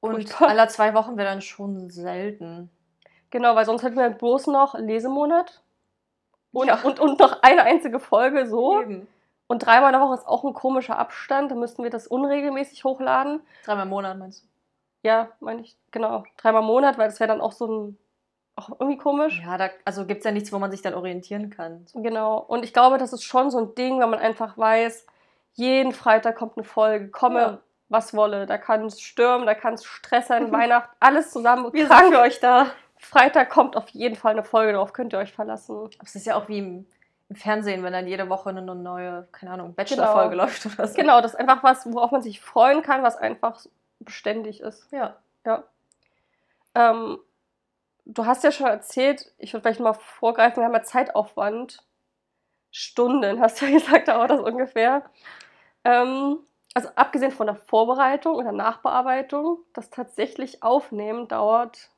Und 0.00 0.42
aller 0.42 0.68
zwei 0.68 0.94
Wochen 0.94 1.16
wäre 1.16 1.28
dann 1.28 1.40
schon 1.40 1.90
selten. 1.90 2.70
Genau, 3.32 3.56
weil 3.56 3.64
sonst 3.64 3.82
hätten 3.82 3.96
wir 3.96 4.08
bloß 4.10 4.46
noch 4.46 4.74
Lesemonat. 4.78 5.60
Und, 6.52 6.68
Ja. 6.68 6.78
und, 6.84 7.00
und 7.00 7.18
noch 7.18 7.42
eine 7.42 7.64
einzige 7.64 7.98
Folge 7.98 8.46
so. 8.46 8.80
Eben. 8.82 9.08
Und 9.48 9.66
dreimal 9.66 9.92
in 9.92 9.98
der 9.98 10.06
Woche 10.06 10.14
ist 10.14 10.26
auch 10.28 10.44
ein 10.44 10.54
komischer 10.54 10.98
Abstand. 10.98 11.50
Da 11.50 11.54
müssten 11.56 11.82
wir 11.82 11.90
das 11.90 12.06
unregelmäßig 12.06 12.84
hochladen. 12.84 13.40
Dreimal 13.64 13.84
im 13.84 13.90
Monat 13.90 14.18
meinst 14.18 14.46
Ja, 15.02 15.28
meine 15.40 15.62
ich, 15.62 15.76
genau. 15.90 16.24
Dreimal 16.36 16.60
im 16.62 16.66
Monat, 16.68 16.96
weil 16.98 17.08
das 17.08 17.18
wäre 17.20 17.28
dann 17.28 17.40
auch 17.40 17.52
so 17.52 17.66
ein. 17.66 17.98
Auch 18.54 18.68
irgendwie 18.78 18.98
du? 18.98 19.02
komisch. 19.02 19.40
Ja, 19.42 19.56
da 19.56 19.70
also 19.86 20.04
gibt 20.04 20.18
es 20.18 20.24
ja 20.24 20.30
nichts, 20.30 20.52
wo 20.52 20.58
man 20.58 20.70
sich 20.70 20.82
dann 20.82 20.92
orientieren 20.94 21.48
kann. 21.50 21.86
Genau. 21.94 22.36
Und 22.38 22.64
ich 22.64 22.74
glaube, 22.74 22.98
das 22.98 23.14
ist 23.14 23.24
schon 23.24 23.50
so 23.50 23.58
ein 23.58 23.74
Ding, 23.74 23.98
wenn 23.98 24.10
man 24.10 24.18
einfach 24.20 24.58
weiß, 24.58 25.06
jeden 25.54 25.92
Freitag 25.92 26.36
kommt 26.36 26.56
eine 26.58 26.64
Folge, 26.64 27.08
komme, 27.08 27.40
Ja. 27.40 27.58
was 27.88 28.14
wolle. 28.14 28.44
Da 28.44 28.58
kann 28.58 28.84
es 28.84 29.00
stürmen, 29.00 29.46
da 29.46 29.54
kann 29.54 29.72
es 29.74 29.84
Stress 29.86 30.28
sein, 30.28 30.52
Weihnachten, 30.52 30.94
alles 31.00 31.30
zusammen. 31.30 31.72
Wir 31.72 31.86
krank. 31.86 32.04
sind 32.04 32.14
für 32.14 32.20
euch 32.20 32.40
da. 32.40 32.66
Freitag 33.02 33.50
kommt 33.50 33.76
auf 33.76 33.88
jeden 33.90 34.16
Fall 34.16 34.32
eine 34.32 34.44
Folge, 34.44 34.72
darauf 34.72 34.92
könnt 34.92 35.12
ihr 35.12 35.18
euch 35.18 35.32
verlassen. 35.32 35.76
Aber 35.76 35.90
es 36.04 36.14
ist 36.14 36.24
ja 36.24 36.36
auch 36.36 36.48
wie 36.48 36.58
im, 36.58 36.86
im 37.28 37.36
Fernsehen, 37.36 37.82
wenn 37.82 37.92
dann 37.92 38.06
jede 38.06 38.28
Woche 38.28 38.50
eine 38.50 38.62
neue, 38.62 39.28
keine 39.32 39.52
Ahnung, 39.52 39.74
Bachelor-Folge 39.74 40.36
läuft 40.36 40.64
oder 40.66 40.86
so. 40.86 40.94
Genau, 40.94 41.20
das 41.20 41.32
ist 41.34 41.40
einfach 41.40 41.62
was, 41.62 41.84
worauf 41.92 42.12
man 42.12 42.22
sich 42.22 42.40
freuen 42.40 42.82
kann, 42.82 43.02
was 43.02 43.16
einfach 43.16 43.60
beständig 43.98 44.60
ist. 44.60 44.90
Ja. 44.92 45.16
Ja. 45.44 45.64
Ähm, 46.74 47.18
du 48.04 48.24
hast 48.24 48.44
ja 48.44 48.52
schon 48.52 48.68
erzählt, 48.68 49.32
ich 49.38 49.52
würde 49.52 49.62
vielleicht 49.62 49.80
mal 49.80 49.94
vorgreifen, 49.94 50.62
wir 50.62 50.66
haben 50.66 50.74
ja 50.74 50.82
Zeitaufwand. 50.82 51.84
Stunden, 52.70 53.40
hast 53.40 53.60
du 53.60 53.66
gesagt, 53.70 54.08
dauert 54.08 54.30
das 54.30 54.40
ungefähr. 54.40 55.04
Ähm, 55.84 56.38
also 56.72 56.88
abgesehen 56.94 57.32
von 57.32 57.46
der 57.46 57.56
Vorbereitung 57.56 58.36
und 58.36 58.44
der 58.44 58.52
Nachbearbeitung, 58.52 59.58
das 59.74 59.90
tatsächlich 59.90 60.62
Aufnehmen 60.62 61.28
dauert 61.28 61.90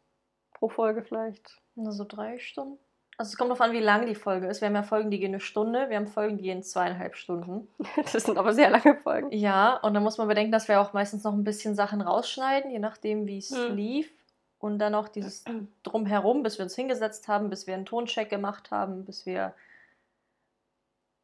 pro 0.55 0.69
Folge 0.69 1.03
vielleicht. 1.03 1.61
Nur 1.75 1.93
so 1.93 2.05
drei 2.05 2.39
Stunden. 2.39 2.79
Also 3.17 3.31
es 3.31 3.37
kommt 3.37 3.51
darauf 3.51 3.61
an, 3.61 3.73
wie 3.73 3.79
lang 3.81 4.07
die 4.07 4.17
Folge 4.17 4.49
ist. 4.49 4.61
Wir 4.61 4.67
haben 4.67 4.75
ja 4.75 4.83
Folgen, 4.83 5.11
die 5.11 5.21
gehen 5.21 5.31
eine 5.31 5.41
Stunde, 5.41 5.89
wir 5.89 5.97
haben 5.97 6.09
Folgen, 6.09 6.37
die 6.37 6.43
gehen 6.45 6.63
zweieinhalb 6.65 7.15
Stunden. 7.17 7.69
Das 8.13 8.25
sind 8.25 8.39
aber 8.39 8.53
sehr 8.55 8.71
lange 8.71 8.97
Folgen. 8.97 9.31
Ja, 9.31 9.77
und 9.77 9.95
dann 9.95 10.03
muss 10.03 10.19
man 10.19 10.27
bedenken, 10.27 10.51
dass 10.51 10.67
wir 10.67 10.81
auch 10.81 10.93
meistens 10.95 11.23
noch 11.23 11.33
ein 11.33 11.45
bisschen 11.45 11.77
Sachen 11.77 12.01
rausschneiden, 12.01 12.71
je 12.73 12.81
nachdem, 12.81 13.27
wie 13.27 13.39
es 13.39 13.51
Hm. 13.51 13.77
lief. 13.77 14.13
Und 14.59 14.79
dann 14.81 14.93
noch 14.93 15.09
dieses 15.09 15.45
Drumherum, 15.85 16.43
bis 16.43 16.59
wir 16.59 16.65
uns 16.65 16.75
hingesetzt 16.75 17.29
haben, 17.29 17.51
bis 17.51 17.67
wir 17.69 17.75
einen 17.75 17.85
Toncheck 17.87 18.31
gemacht 18.31 18.71
haben, 18.73 19.05
bis 19.05 19.27
wir 19.27 19.55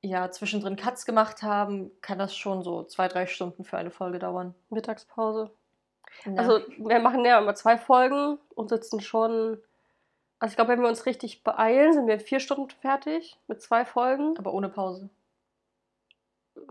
ja 0.03 0.31
zwischendrin 0.31 0.77
Cuts 0.77 1.05
gemacht 1.07 1.43
haben, 1.43 1.91
kann 2.03 2.19
das 2.19 2.35
schon 2.37 2.63
so 2.63 2.85
zwei, 2.85 3.09
drei 3.09 3.27
Stunden 3.27 3.65
für 3.65 3.79
eine 3.79 3.91
Folge 3.91 4.19
dauern. 4.19 4.55
Mittagspause. 4.71 5.51
Ja. 6.25 6.35
Also 6.37 6.61
wir 6.79 6.99
machen 7.01 7.25
ja 7.25 7.39
immer 7.39 7.55
zwei 7.55 7.79
Folgen 7.79 8.39
und 8.55 8.69
sitzen 8.69 9.01
schon. 9.01 9.59
Also 10.39 10.53
ich 10.53 10.57
glaube, 10.57 10.73
wenn 10.73 10.81
wir 10.83 10.89
uns 10.89 11.07
richtig 11.07 11.45
beeilen, 11.45 11.93
sind 11.93 12.07
wir 12.07 12.15
in 12.15 12.21
vier 12.21 12.41
Stunden 12.41 12.71
fertig 12.71 13.39
mit 13.47 13.61
zwei 13.63 13.85
Folgen. 13.85 14.35
aber 14.39 14.53
ohne 14.55 14.69
Pause. 14.69 15.09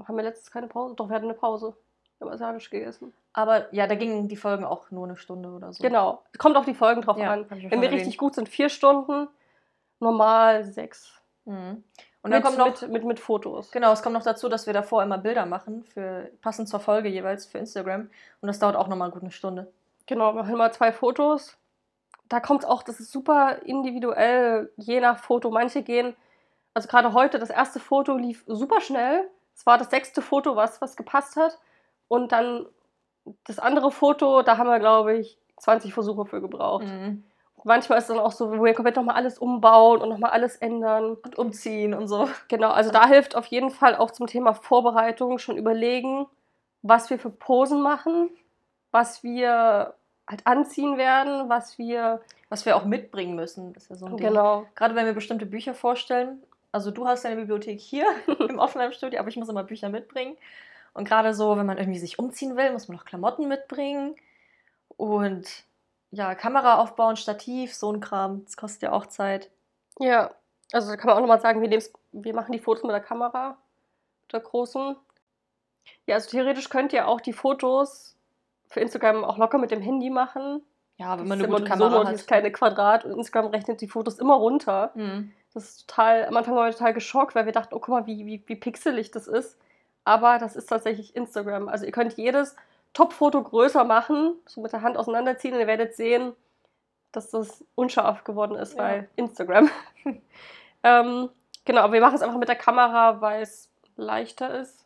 haben 0.06 0.16
wir 0.18 0.24
letztens 0.24 0.52
keine 0.52 0.68
Pause? 0.68 0.96
Doch, 0.96 1.10
wir 1.10 1.16
hatten 1.16 1.26
eine 1.26 1.34
Pause. 1.36 1.76
Wir 2.18 2.26
haben 2.28 2.34
asiatisch 2.34 2.70
gegessen. 2.70 3.14
Aber 3.34 3.74
ja, 3.74 3.88
da 3.88 3.96
gingen 3.96 4.28
die 4.28 4.36
Folgen 4.36 4.66
auch 4.66 4.92
nur 4.92 5.06
eine 5.06 5.16
Stunde 5.16 5.50
oder 5.50 5.72
so. 5.72 5.82
Genau. 5.84 6.24
Kommt 6.38 6.58
auf 6.58 6.66
die 6.66 6.74
Folgen 6.74 7.02
drauf 7.02 7.18
Ja, 7.18 7.32
an. 7.32 7.46
Wenn 7.50 7.62
wir 7.62 7.72
erwähnt. 7.72 7.94
richtig 7.94 8.18
gut 8.18 8.36
sind, 8.36 8.50
vier 8.50 8.70
Stunden. 8.70 9.28
Normal 10.00 10.64
sechs. 10.66 11.14
Mhm. 11.46 11.84
Und 12.22 12.32
dann 12.32 12.42
mit, 12.42 12.46
kommt 12.46 12.58
noch, 12.58 12.82
mit, 12.82 12.92
mit, 12.92 13.04
mit 13.06 13.20
Fotos. 13.20 13.72
genau, 13.72 13.94
es 13.94 14.02
kommt 14.02 14.14
noch 14.14 14.24
dazu, 14.24 14.50
dass 14.50 14.66
wir 14.66 14.74
davor 14.74 15.04
immer 15.04 15.18
Bilder 15.18 15.46
machen, 15.46 15.86
für, 15.86 16.30
passend 16.42 16.68
zur 16.68 16.82
Folge 16.82 17.08
jeweils 17.08 17.46
für 17.46 17.60
Instagram. 17.60 18.10
Und 18.42 18.48
das 18.48 18.60
dauert 18.60 18.76
auch 18.76 18.88
nochmal 18.88 19.10
gut 19.12 19.22
eine 19.22 19.32
Stunde. 19.32 19.72
Genau, 20.06 20.34
wir 20.34 20.42
machen 20.44 20.58
mal 20.58 20.74
zwei 20.74 20.92
Fotos. 20.92 21.58
Da 22.28 22.40
kommt 22.40 22.66
auch, 22.66 22.84
das 22.84 23.00
ist 23.00 23.12
super 23.12 23.60
individuell, 23.64 24.72
je 24.76 25.00
nach 25.00 25.20
Foto. 25.20 25.50
Manche 25.50 25.82
gehen, 25.82 26.16
also 26.74 26.88
gerade 26.88 27.14
heute, 27.14 27.40
das 27.40 27.50
erste 27.50 27.80
Foto 27.80 28.18
lief 28.18 28.44
super 28.48 28.82
schnell. 28.82 29.30
Es 29.56 29.66
war 29.66 29.78
das 29.78 29.90
sechste 29.90 30.22
Foto, 30.22 30.56
was, 30.56 30.82
was 30.82 30.98
gepasst 30.98 31.38
hat. 31.38 31.58
Und 32.08 32.32
dann 32.32 32.66
das 33.46 33.60
andere 33.60 33.92
Foto, 33.92 34.42
da 34.42 34.58
haben 34.58 34.68
wir, 34.68 34.80
glaube 34.80 35.18
ich, 35.18 35.38
20 35.58 35.94
Versuche 35.94 36.26
für 36.26 36.42
gebraucht. 36.42 36.86
Mhm. 36.86 37.24
Manchmal 37.64 37.98
ist 37.98 38.06
es 38.06 38.16
dann 38.16 38.20
auch 38.20 38.32
so, 38.32 38.52
wo 38.52 38.64
wir 38.64 38.74
komplett 38.74 38.96
nochmal 38.96 39.16
alles 39.16 39.38
umbauen 39.38 40.02
und 40.02 40.10
nochmal 40.10 40.32
alles 40.32 40.56
ändern. 40.56 41.16
Und 41.16 41.38
umziehen 41.38 41.94
und 41.94 42.08
so. 42.08 42.30
Genau, 42.48 42.72
also 42.72 42.92
da 42.92 43.08
hilft 43.08 43.36
auf 43.36 43.46
jeden 43.48 43.70
Fall 43.70 43.96
auch 43.96 44.12
zum 44.12 44.28
Thema 44.28 44.54
Vorbereitung 44.54 45.40
schon 45.40 45.58
überlegen, 45.58 46.28
was 46.82 47.10
wir 47.10 47.20
für 47.20 47.30
Posen 47.30 47.82
machen, 47.82 48.30
was 48.92 49.24
wir 49.24 49.94
halt 50.28 50.46
anziehen 50.46 50.98
werden, 50.98 51.50
was 51.50 51.78
wir. 51.78 52.22
Was 52.52 52.66
wir 52.66 52.76
auch 52.76 52.86
mitbringen 52.86 53.36
müssen, 53.36 53.76
ist 53.76 53.92
ja 53.92 53.96
so 53.96 54.08
ein 54.08 54.18
Ding. 54.18 54.28
Genau. 54.28 54.66
Gerade 54.74 54.96
wenn 54.96 55.06
wir 55.06 55.14
bestimmte 55.14 55.46
Bücher 55.46 55.76
vorstellen. 55.76 56.42
Also 56.72 56.90
du 56.90 57.08
hast 57.08 57.24
deine 57.24 57.36
Bibliothek 57.36 57.80
hier 57.80 58.06
im 58.40 58.58
Offline-Studio, 58.58 59.20
aber 59.20 59.30
ich 59.30 59.38
muss 59.38 59.50
immer 59.50 59.64
Bücher 59.64 59.90
mitbringen. 59.90 60.36
Und 60.94 61.08
gerade 61.08 61.34
so, 61.36 61.58
wenn 61.58 61.66
man 61.66 61.78
irgendwie 61.78 62.00
sich 62.00 62.18
umziehen 62.18 62.58
will, 62.58 62.72
muss 62.72 62.88
man 62.88 62.98
noch 62.98 63.06
Klamotten 63.06 63.48
mitbringen. 63.48 64.16
Und 64.98 65.64
ja, 66.12 66.36
Kamera 66.36 66.80
aufbauen, 66.80 67.16
Stativ, 67.16 67.74
so 67.74 67.92
ein 67.92 68.00
Kram. 68.00 68.44
Das 68.46 68.58
kostet 68.58 68.84
ja 68.84 68.92
auch 68.92 69.06
Zeit. 69.08 69.50
Ja, 70.00 70.32
also 70.72 70.90
da 70.90 70.98
kann 70.98 71.08
man 71.08 71.18
auch 71.18 71.22
nochmal 71.22 71.42
sagen, 71.42 71.62
wir, 71.62 71.70
nehmen's- 71.70 71.92
wir 72.12 72.34
machen 72.34 72.52
die 72.52 72.60
Fotos 72.60 72.84
mit 72.84 72.92
der 72.92 73.00
Kamera, 73.02 73.58
mit 74.24 74.34
der 74.34 74.40
großen. 74.40 74.96
Ja, 76.06 76.16
also 76.16 76.30
theoretisch 76.30 76.70
könnt 76.70 76.94
ihr 76.94 77.08
auch 77.08 77.22
die 77.22 77.34
Fotos 77.34 78.16
für 78.68 78.80
Instagram 78.80 79.24
auch 79.24 79.38
locker 79.38 79.58
mit 79.58 79.72
dem 79.72 79.82
Handy 79.82 80.10
machen. 80.10 80.62
Ja, 80.98 81.18
wenn 81.18 81.28
man 81.28 81.40
eine 81.40 81.48
gute 81.48 81.64
Kamera 81.64 81.90
so 81.92 82.00
hat. 82.04 82.10
dieses 82.14 82.28
kleine 82.28 82.52
Quadrat 82.52 83.06
und 83.06 83.12
Instagram 83.18 83.52
rechnet 83.52 83.82
die 83.82 83.88
Fotos 83.88 84.20
immer 84.20 84.36
runter. 84.36 84.92
Mhm. 84.96 85.32
Das 85.54 85.64
ist 85.70 85.88
total, 85.88 86.26
am 86.26 86.38
Anfang 86.38 86.56
waren 86.56 86.66
wir 86.68 86.72
total 86.74 86.94
geschockt, 86.94 87.34
weil 87.36 87.46
wir 87.46 87.54
dachten, 87.54 87.74
oh 87.74 87.80
guck 87.80 87.88
mal, 87.90 88.06
wie, 88.06 88.26
wie, 88.26 88.44
wie 88.46 88.56
pixelig 88.56 89.10
das 89.12 89.28
ist. 89.28 89.58
Aber 90.04 90.38
das 90.38 90.56
ist 90.56 90.68
tatsächlich 90.68 91.16
Instagram. 91.16 91.68
Also 91.70 91.86
ihr 91.86 91.92
könnt 91.92 92.14
jedes 92.18 92.56
Top-Foto 92.94 93.44
größer 93.44 93.84
machen, 93.84 94.36
so 94.46 94.62
mit 94.62 94.74
der 94.74 94.82
Hand 94.82 94.98
auseinanderziehen 94.98 95.54
und 95.54 95.60
ihr 95.60 95.68
werdet 95.68 95.96
sehen, 95.96 96.34
dass 97.12 97.30
das 97.30 97.64
unscharf 97.76 98.24
geworden 98.24 98.56
ist, 98.56 98.74
Ja. 98.76 98.84
weil 98.84 99.10
Instagram. 99.16 99.70
ähm, 100.84 101.30
genau, 101.66 101.82
aber 101.82 101.94
wir 101.94 102.02
machen 102.02 102.16
es 102.16 102.22
einfach 102.22 102.38
mit 102.38 102.50
der 102.50 102.56
Kamera, 102.56 103.22
weil 103.22 103.42
es 103.42 103.70
leichter 103.96 104.60
ist. 104.60 104.86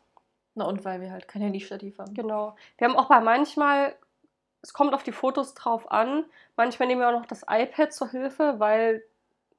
Na 0.54 0.66
und 0.66 0.84
weil 0.84 1.00
wir 1.00 1.10
halt 1.10 1.26
kein 1.28 1.42
Handystativ 1.42 1.98
haben. 1.98 2.14
Genau. 2.14 2.56
Wir 2.78 2.88
haben 2.88 2.96
auch 2.96 3.08
bei 3.08 3.20
manchmal, 3.20 3.94
es 4.62 4.72
kommt 4.72 4.94
auf 4.94 5.02
die 5.02 5.12
Fotos 5.12 5.54
drauf 5.54 5.90
an, 5.90 6.24
manchmal 6.56 6.86
nehmen 6.88 7.00
wir 7.00 7.08
auch 7.08 7.18
noch 7.20 7.26
das 7.26 7.44
iPad 7.48 7.92
zur 7.92 8.10
Hilfe, 8.10 8.54
weil 8.58 9.02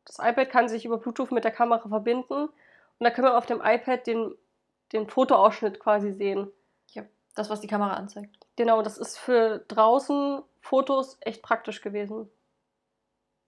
das 0.05 0.19
iPad 0.19 0.49
kann 0.49 0.69
sich 0.69 0.85
über 0.85 0.97
Bluetooth 0.97 1.31
mit 1.31 1.43
der 1.43 1.51
Kamera 1.51 1.87
verbinden 1.89 2.45
und 2.45 2.51
da 2.99 3.09
können 3.09 3.27
wir 3.27 3.37
auf 3.37 3.45
dem 3.45 3.61
iPad 3.61 4.07
den, 4.07 4.35
den 4.93 5.07
Fotoausschnitt 5.07 5.79
quasi 5.79 6.13
sehen. 6.13 6.49
Das, 7.35 7.49
was 7.49 7.61
die 7.61 7.67
Kamera 7.67 7.93
anzeigt. 7.93 8.37
Genau, 8.55 8.81
das 8.81 8.97
ist 8.97 9.17
für 9.17 9.59
draußen 9.67 10.41
Fotos 10.61 11.17
echt 11.21 11.41
praktisch 11.41 11.81
gewesen. 11.81 12.29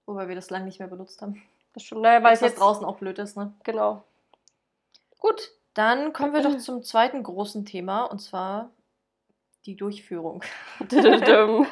Wobei 0.06 0.28
wir 0.28 0.36
das 0.36 0.50
lange 0.50 0.66
nicht 0.66 0.80
mehr 0.80 0.88
benutzt 0.88 1.22
haben. 1.22 1.42
Das 1.74 1.84
stimmt. 1.84 2.02
Naja, 2.02 2.24
weil 2.24 2.34
es 2.34 2.42
jetzt 2.42 2.60
draußen 2.60 2.86
auch 2.86 2.98
blöd 2.98 3.20
ist, 3.20 3.38
ne? 3.38 3.54
Genau. 3.64 4.04
Gut, 5.20 5.52
dann 5.74 6.14
kommen 6.14 6.34
wir 6.34 6.42
doch 6.42 6.58
zum 6.60 6.84
zweiten 6.84 7.24
großen 7.24 7.66
Thema 7.66 8.04
und 8.06 8.20
zwar 8.20 8.70
die 9.66 9.76
Durchführung. 9.76 10.44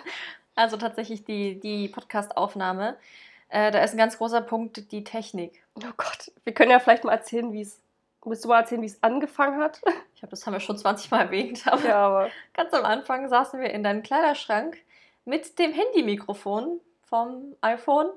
Also 0.57 0.77
tatsächlich 0.77 1.25
die, 1.25 1.59
die 1.59 1.89
Podcast-Aufnahme. 1.89 2.95
Äh, 3.49 3.71
da 3.71 3.83
ist 3.83 3.91
ein 3.91 3.97
ganz 3.97 4.17
großer 4.17 4.39
Punkt 4.39 4.91
die 4.93 5.03
Technik. 5.03 5.61
oh 5.75 5.91
Gott. 5.97 6.31
Wir 6.45 6.53
können 6.53 6.71
ja 6.71 6.79
vielleicht 6.79 7.03
mal 7.03 7.11
erzählen, 7.11 7.51
wie 7.51 7.61
es. 7.61 7.81
Willst 8.25 8.43
du 8.43 8.49
mal 8.49 8.61
erzählen, 8.61 8.81
wie 8.81 8.87
es 8.87 9.01
angefangen 9.03 9.61
hat? 9.61 9.81
Ich 10.15 10.21
glaube, 10.21 10.31
das 10.31 10.45
haben 10.45 10.53
wir 10.53 10.61
schon 10.61 10.77
20 10.77 11.11
Mal 11.11 11.25
erwähnt, 11.25 11.67
aber 11.67 11.85
ja, 11.85 11.97
aber. 11.97 12.29
ganz 12.53 12.73
am 12.73 12.85
Anfang 12.85 13.27
saßen 13.27 13.59
wir 13.59 13.69
in 13.71 13.83
deinem 13.83 14.01
Kleiderschrank 14.01 14.77
mit 15.25 15.59
dem 15.59 15.73
Handymikrofon 15.73 16.79
vom 17.03 17.57
iPhone, 17.59 18.07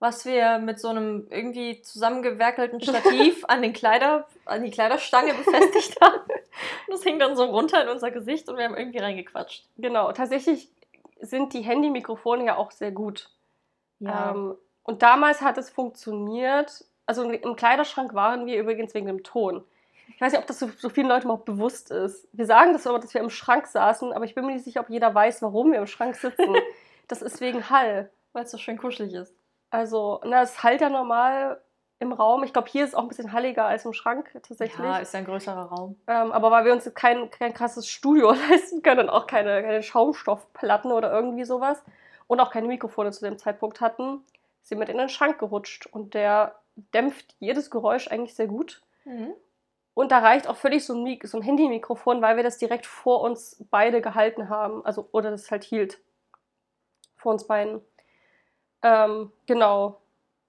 was 0.00 0.24
wir 0.26 0.58
mit 0.58 0.80
so 0.80 0.88
einem 0.88 1.28
irgendwie 1.30 1.80
zusammengewerkelten 1.80 2.80
Stativ 2.82 3.44
an, 3.46 3.62
den 3.62 3.72
Kleider, 3.72 4.26
an 4.46 4.64
die 4.64 4.72
Kleiderstange 4.72 5.32
befestigt 5.34 6.00
haben. 6.00 6.22
Das 6.88 7.02
hing 7.02 7.18
dann 7.18 7.34
so 7.34 7.44
runter 7.44 7.82
in 7.82 7.88
unser 7.88 8.10
Gesicht 8.10 8.48
und 8.50 8.58
wir 8.58 8.64
haben 8.64 8.76
irgendwie 8.76 8.98
reingequatscht. 8.98 9.64
Genau, 9.78 10.12
tatsächlich 10.12 10.68
sind 11.20 11.54
die 11.54 11.62
Handymikrofone 11.62 12.44
ja 12.44 12.56
auch 12.56 12.72
sehr 12.72 12.90
gut. 12.90 13.30
Ähm, 14.02 14.56
und 14.82 15.02
damals 15.02 15.40
hat 15.40 15.58
es 15.58 15.70
funktioniert. 15.70 16.84
Also 17.06 17.22
im 17.22 17.56
Kleiderschrank 17.56 18.14
waren 18.14 18.46
wir 18.46 18.60
übrigens 18.60 18.94
wegen 18.94 19.06
dem 19.06 19.22
Ton. 19.22 19.64
Ich 20.14 20.20
weiß 20.20 20.32
nicht, 20.32 20.40
ob 20.40 20.46
das 20.46 20.58
so, 20.58 20.68
so 20.76 20.88
vielen 20.88 21.08
Leuten 21.08 21.24
überhaupt 21.24 21.44
bewusst 21.44 21.90
ist. 21.90 22.28
Wir 22.32 22.46
sagen 22.46 22.72
das 22.72 22.86
immer, 22.86 22.98
dass 22.98 23.14
wir 23.14 23.20
im 23.20 23.30
Schrank 23.30 23.66
saßen, 23.66 24.12
aber 24.12 24.24
ich 24.24 24.34
bin 24.34 24.46
mir 24.46 24.52
nicht 24.52 24.64
sicher, 24.64 24.80
ob 24.80 24.90
jeder 24.90 25.14
weiß, 25.14 25.42
warum 25.42 25.72
wir 25.72 25.78
im 25.78 25.86
Schrank 25.86 26.16
sitzen. 26.16 26.54
das 27.08 27.22
ist 27.22 27.40
wegen 27.40 27.70
Hall. 27.70 28.10
weil 28.32 28.44
es 28.44 28.50
so 28.50 28.58
schön 28.58 28.78
kuschelig 28.78 29.14
ist. 29.14 29.34
Also, 29.70 30.20
na, 30.24 30.42
es 30.42 30.62
halt 30.62 30.80
ja 30.80 30.90
normal 30.90 31.60
im 31.98 32.12
Raum. 32.12 32.44
Ich 32.44 32.52
glaube, 32.52 32.68
hier 32.68 32.84
ist 32.84 32.90
es 32.90 32.94
auch 32.94 33.02
ein 33.02 33.08
bisschen 33.08 33.32
halliger 33.32 33.64
als 33.64 33.84
im 33.84 33.92
Schrank 33.92 34.30
tatsächlich. 34.32 34.78
Ja, 34.78 34.98
ist 34.98 35.14
ein 35.14 35.24
größerer 35.24 35.66
Raum. 35.66 35.96
Ähm, 36.06 36.32
aber 36.32 36.50
weil 36.50 36.64
wir 36.64 36.72
uns 36.72 36.92
kein, 36.94 37.30
kein 37.30 37.54
krasses 37.54 37.88
Studio 37.88 38.32
leisten 38.50 38.82
können 38.82 39.00
und 39.00 39.10
auch 39.10 39.26
keine, 39.26 39.62
keine 39.62 39.82
Schaumstoffplatten 39.82 40.92
oder 40.92 41.12
irgendwie 41.12 41.44
sowas 41.44 41.82
und 42.26 42.40
auch 42.40 42.50
keine 42.50 42.66
Mikrofone 42.66 43.12
zu 43.12 43.24
dem 43.24 43.38
Zeitpunkt 43.38 43.80
hatten, 43.80 44.24
sind 44.62 44.78
wir 44.78 44.88
in 44.88 44.98
den 44.98 45.08
Schrank 45.08 45.38
gerutscht 45.38 45.86
und 45.86 46.14
der 46.14 46.56
dämpft 46.76 47.34
jedes 47.38 47.70
Geräusch 47.70 48.08
eigentlich 48.08 48.34
sehr 48.34 48.46
gut. 48.46 48.82
Und 49.94 50.10
da 50.10 50.20
reicht 50.20 50.46
auch 50.48 50.56
völlig 50.56 50.84
so 50.84 50.94
ein, 50.94 51.18
so 51.24 51.38
ein 51.38 51.42
Handy-Mikrofon, 51.42 52.22
weil 52.22 52.36
wir 52.36 52.42
das 52.42 52.58
direkt 52.58 52.86
vor 52.86 53.20
uns 53.20 53.62
beide 53.70 54.00
gehalten 54.00 54.48
haben. 54.48 54.84
Also, 54.84 55.08
oder 55.12 55.30
das 55.30 55.50
halt 55.50 55.64
hielt. 55.64 55.98
Vor 57.16 57.32
uns 57.32 57.46
beiden. 57.46 57.82
Ähm, 58.82 59.32
genau. 59.46 60.00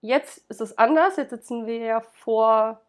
Jetzt 0.01 0.49
ist 0.49 0.61
es 0.61 0.77
anders. 0.77 1.17
Jetzt 1.17 1.31
sitzen 1.31 1.65
wir 1.65 1.77
ja 1.77 2.01
vor 2.01 2.81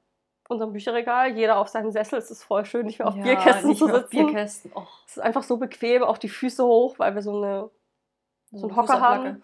unserem 0.48 0.72
Bücherregal. 0.72 1.36
Jeder 1.36 1.58
auf 1.58 1.68
seinem 1.68 1.90
Sessel. 1.90 2.18
Es 2.18 2.30
ist 2.30 2.44
voll 2.44 2.64
schön, 2.64 2.86
nicht 2.86 2.98
mehr 2.98 3.08
auf 3.08 3.14
Bierkästen 3.14 3.68
nicht 3.68 3.78
zu 3.78 3.86
mehr 3.86 3.96
auf 3.96 4.02
sitzen. 4.02 4.26
Bierkästen. 4.26 4.72
Oh, 4.74 4.82
Es 5.06 5.16
ist 5.16 5.22
einfach 5.22 5.42
so 5.42 5.56
bequem, 5.56 6.02
auch 6.02 6.18
die 6.18 6.28
Füße 6.28 6.64
hoch, 6.64 6.98
weil 6.98 7.14
wir 7.14 7.22
so 7.22 7.36
eine 7.36 7.70
so 8.52 8.66
einen 8.66 8.72
eine 8.72 8.76
Hocker 8.76 9.00
haben. 9.00 9.42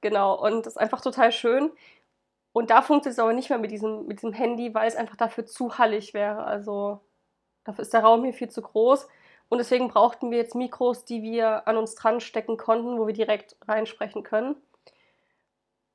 Genau, 0.00 0.34
und 0.34 0.66
das 0.66 0.74
ist 0.74 0.78
einfach 0.78 1.00
total 1.00 1.32
schön. 1.32 1.70
Und 2.52 2.70
da 2.70 2.82
funktioniert 2.82 3.18
es 3.18 3.22
aber 3.22 3.32
nicht 3.32 3.50
mehr 3.50 3.58
mit 3.58 3.70
diesem, 3.70 4.06
mit 4.06 4.18
diesem 4.18 4.32
Handy, 4.32 4.74
weil 4.74 4.88
es 4.88 4.96
einfach 4.96 5.16
dafür 5.16 5.46
zu 5.46 5.78
hallig 5.78 6.14
wäre. 6.14 6.44
Also 6.44 7.00
dafür 7.64 7.82
ist 7.82 7.94
der 7.94 8.02
Raum 8.02 8.24
hier 8.24 8.32
viel 8.32 8.50
zu 8.50 8.62
groß. 8.62 9.06
Und 9.48 9.58
deswegen 9.58 9.88
brauchten 9.88 10.30
wir 10.30 10.38
jetzt 10.38 10.54
Mikros, 10.54 11.04
die 11.04 11.22
wir 11.22 11.66
an 11.66 11.76
uns 11.76 11.94
dran 11.94 12.20
stecken 12.20 12.56
konnten, 12.56 12.98
wo 12.98 13.06
wir 13.06 13.14
direkt 13.14 13.56
reinsprechen 13.66 14.22
können. 14.22 14.56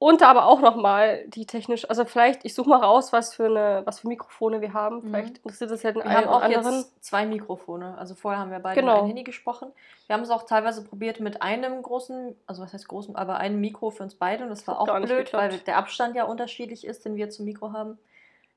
Und 0.08 0.22
aber 0.22 0.46
auch 0.46 0.62
nochmal 0.62 1.24
die 1.30 1.48
technisch, 1.48 1.90
also 1.90 2.06
vielleicht, 2.06 2.46
ich 2.46 2.54
suche 2.54 2.70
mal 2.70 2.78
raus, 2.84 3.12
was 3.12 3.34
für, 3.34 3.46
eine, 3.46 3.82
was 3.86 4.02
für 4.02 4.08
Mikrofone 4.08 4.62
wir 4.62 4.72
haben. 4.74 4.98
Mhm. 4.98 5.02
Vielleicht 5.10 5.38
interessiert 5.40 5.72
das 5.72 5.82
ja 5.82 5.92
den 5.94 6.04
Wir 6.04 6.06
einen 6.06 6.18
haben 6.18 6.28
auch 6.28 6.42
anderen. 6.44 6.76
jetzt 6.76 7.04
zwei 7.04 7.26
Mikrofone. 7.26 7.98
Also 7.98 8.14
vorher 8.14 8.40
haben 8.40 8.52
wir 8.52 8.60
beide 8.60 8.80
Genau. 8.80 8.92
mit 8.92 9.00
einem 9.00 9.08
Handy 9.08 9.24
gesprochen. 9.24 9.72
Wir 10.06 10.14
haben 10.16 10.22
es 10.22 10.30
auch 10.30 10.44
teilweise 10.44 10.84
probiert 10.84 11.22
mit 11.22 11.42
einem 11.42 11.82
großen, 11.82 12.36
also 12.46 12.62
was 12.62 12.72
heißt 12.74 12.88
großen, 12.88 13.16
aber 13.16 13.38
einem 13.38 13.60
Mikro 13.60 13.90
für 13.90 14.04
uns 14.04 14.14
beide. 14.14 14.44
Und 14.44 14.50
das 14.52 14.68
war 14.68 14.80
auch 14.80 14.86
blöd, 15.02 15.34
weil 15.34 15.58
der 15.60 15.78
Abstand 15.78 16.16
ja 16.16 16.26
unterschiedlich 16.26 16.86
ist, 16.86 17.06
den 17.06 17.16
wir 17.16 17.32
zum 17.32 17.46
Mikro 17.46 17.72
haben. 17.74 17.98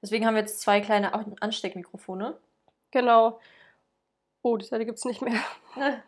Deswegen 0.03 0.27
haben 0.27 0.35
wir 0.35 0.43
jetzt 0.43 0.61
zwei 0.61 0.83
kleine 0.83 1.15
An- 1.15 1.35
Ansteckmikrofone. 1.41 2.37
Genau. 2.91 3.41
Oh, 4.43 4.59
die 4.59 4.67
Seite 4.67 4.85
gibt 4.85 4.99
es 4.99 5.05
nicht 5.07 5.23
mehr. 5.23 5.41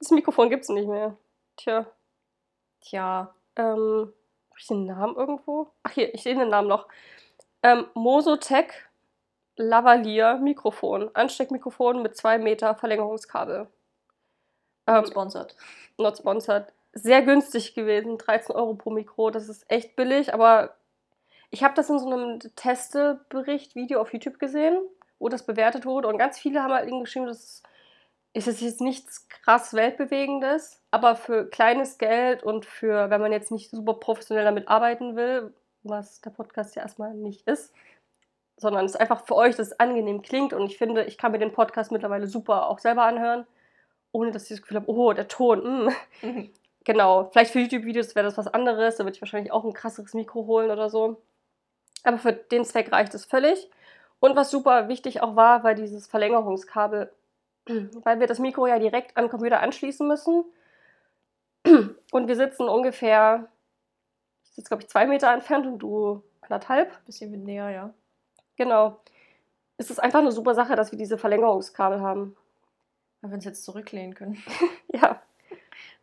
Das 0.00 0.10
Mikrofon 0.10 0.50
gibt 0.50 0.62
es 0.64 0.68
nicht 0.68 0.86
mehr. 0.88 1.16
Tja. 1.56 1.86
Tja, 2.82 3.34
Ähm, 3.56 4.12
habe 4.58 4.60
ich 4.60 4.66
den 4.66 4.86
Namen 4.86 5.16
irgendwo? 5.16 5.70
Ach 5.84 5.92
hier, 5.92 6.12
ich 6.12 6.22
sehe 6.22 6.34
den 6.34 6.48
Namen 6.48 6.68
noch. 6.68 6.88
Ähm, 7.62 7.86
Mosotec 7.94 8.88
Lavalier 9.56 10.36
Mikrofon. 10.38 11.10
Ansteckmikrofon 11.14 12.02
mit 12.02 12.16
2 12.16 12.38
Meter 12.38 12.74
Verlängerungskabel. 12.74 13.68
Ähm, 14.86 15.06
sponsored. 15.06 15.54
not 15.98 16.18
sponsored. 16.18 16.72
Sehr 16.92 17.22
günstig 17.22 17.74
gewesen, 17.74 18.18
13 18.18 18.54
Euro 18.54 18.74
pro 18.74 18.90
Mikro. 18.90 19.30
Das 19.30 19.48
ist 19.48 19.70
echt 19.70 19.94
billig, 19.94 20.34
aber 20.34 20.74
ich 21.50 21.62
habe 21.62 21.74
das 21.74 21.90
in 21.90 21.98
so 21.98 22.10
einem 22.10 22.40
Testebericht, 22.56 23.74
Video 23.76 24.00
auf 24.00 24.12
YouTube 24.12 24.38
gesehen, 24.38 24.78
wo 25.18 25.28
das 25.28 25.46
bewertet 25.46 25.86
wurde. 25.86 26.08
Und 26.08 26.18
ganz 26.18 26.38
viele 26.38 26.62
haben 26.62 26.72
halt 26.72 26.88
eben 26.88 27.00
geschrieben, 27.00 27.26
das 27.26 27.62
ist 28.46 28.60
jetzt 28.60 28.80
nichts 28.80 29.28
krass 29.28 29.74
Weltbewegendes, 29.74 30.82
aber 30.90 31.16
für 31.16 31.48
kleines 31.48 31.98
Geld 31.98 32.42
und 32.42 32.66
für, 32.66 33.10
wenn 33.10 33.20
man 33.20 33.32
jetzt 33.32 33.50
nicht 33.50 33.70
super 33.70 33.94
professionell 33.94 34.44
damit 34.44 34.68
arbeiten 34.68 35.16
will, 35.16 35.54
was 35.82 36.20
der 36.20 36.30
Podcast 36.30 36.76
ja 36.76 36.82
erstmal 36.82 37.14
nicht 37.14 37.46
ist, 37.48 37.72
sondern 38.56 38.84
es 38.84 38.92
ist 38.92 39.00
einfach 39.00 39.24
für 39.26 39.36
euch, 39.36 39.56
dass 39.56 39.68
es 39.68 39.80
angenehm 39.80 40.22
klingt. 40.22 40.52
Und 40.52 40.66
ich 40.66 40.78
finde, 40.78 41.04
ich 41.04 41.16
kann 41.16 41.32
mir 41.32 41.38
den 41.38 41.52
Podcast 41.52 41.92
mittlerweile 41.92 42.26
super 42.26 42.68
auch 42.68 42.78
selber 42.78 43.04
anhören, 43.04 43.46
ohne 44.12 44.30
dass 44.30 44.44
ich 44.44 44.50
das 44.50 44.62
Gefühl 44.62 44.78
habe, 44.78 44.90
oh, 44.90 45.12
der 45.12 45.28
Ton, 45.28 45.86
mm. 45.86 45.90
Mhm. 46.22 46.50
Genau, 46.84 47.28
vielleicht 47.32 47.52
für 47.52 47.60
YouTube-Videos 47.60 48.14
wäre 48.14 48.24
das 48.24 48.38
was 48.38 48.48
anderes, 48.48 48.96
da 48.96 49.04
würde 49.04 49.14
ich 49.14 49.20
wahrscheinlich 49.20 49.52
auch 49.52 49.64
ein 49.64 49.74
krasseres 49.74 50.14
Mikro 50.14 50.46
holen 50.46 50.70
oder 50.70 50.88
so. 50.88 51.20
Aber 52.02 52.18
für 52.18 52.32
den 52.32 52.64
Zweck 52.64 52.90
reicht 52.92 53.12
es 53.14 53.26
völlig. 53.26 53.70
Und 54.20 54.36
was 54.36 54.50
super 54.50 54.88
wichtig 54.88 55.20
auch 55.20 55.36
war, 55.36 55.64
war 55.64 55.74
dieses 55.74 56.06
Verlängerungskabel, 56.06 57.12
weil 58.04 58.20
wir 58.20 58.26
das 58.26 58.38
Mikro 58.38 58.66
ja 58.66 58.78
direkt 58.78 59.16
an 59.16 59.24
den 59.24 59.30
Computer 59.30 59.60
anschließen 59.60 60.06
müssen. 60.06 60.44
Und 62.12 62.28
wir 62.28 62.36
sitzen 62.36 62.68
ungefähr, 62.68 63.48
ich 64.44 64.50
sitze 64.52 64.68
glaube 64.68 64.82
ich 64.82 64.88
zwei 64.88 65.06
Meter 65.06 65.32
entfernt 65.32 65.66
und 65.66 65.78
du 65.78 66.22
anderthalb. 66.40 67.04
Bisschen 67.04 67.44
näher, 67.44 67.70
ja. 67.70 67.94
Genau. 68.56 69.00
Es 69.76 69.90
ist 69.90 70.00
einfach 70.00 70.20
eine 70.20 70.32
super 70.32 70.54
Sache, 70.54 70.74
dass 70.74 70.90
wir 70.90 70.98
diese 70.98 71.18
Verlängerungskabel 71.18 72.00
haben. 72.00 72.36
Weil 73.20 73.30
wir 73.30 73.34
uns 73.36 73.44
jetzt 73.44 73.64
zurücklehnen 73.64 74.14
können. 74.14 74.42
ja. 74.92 75.20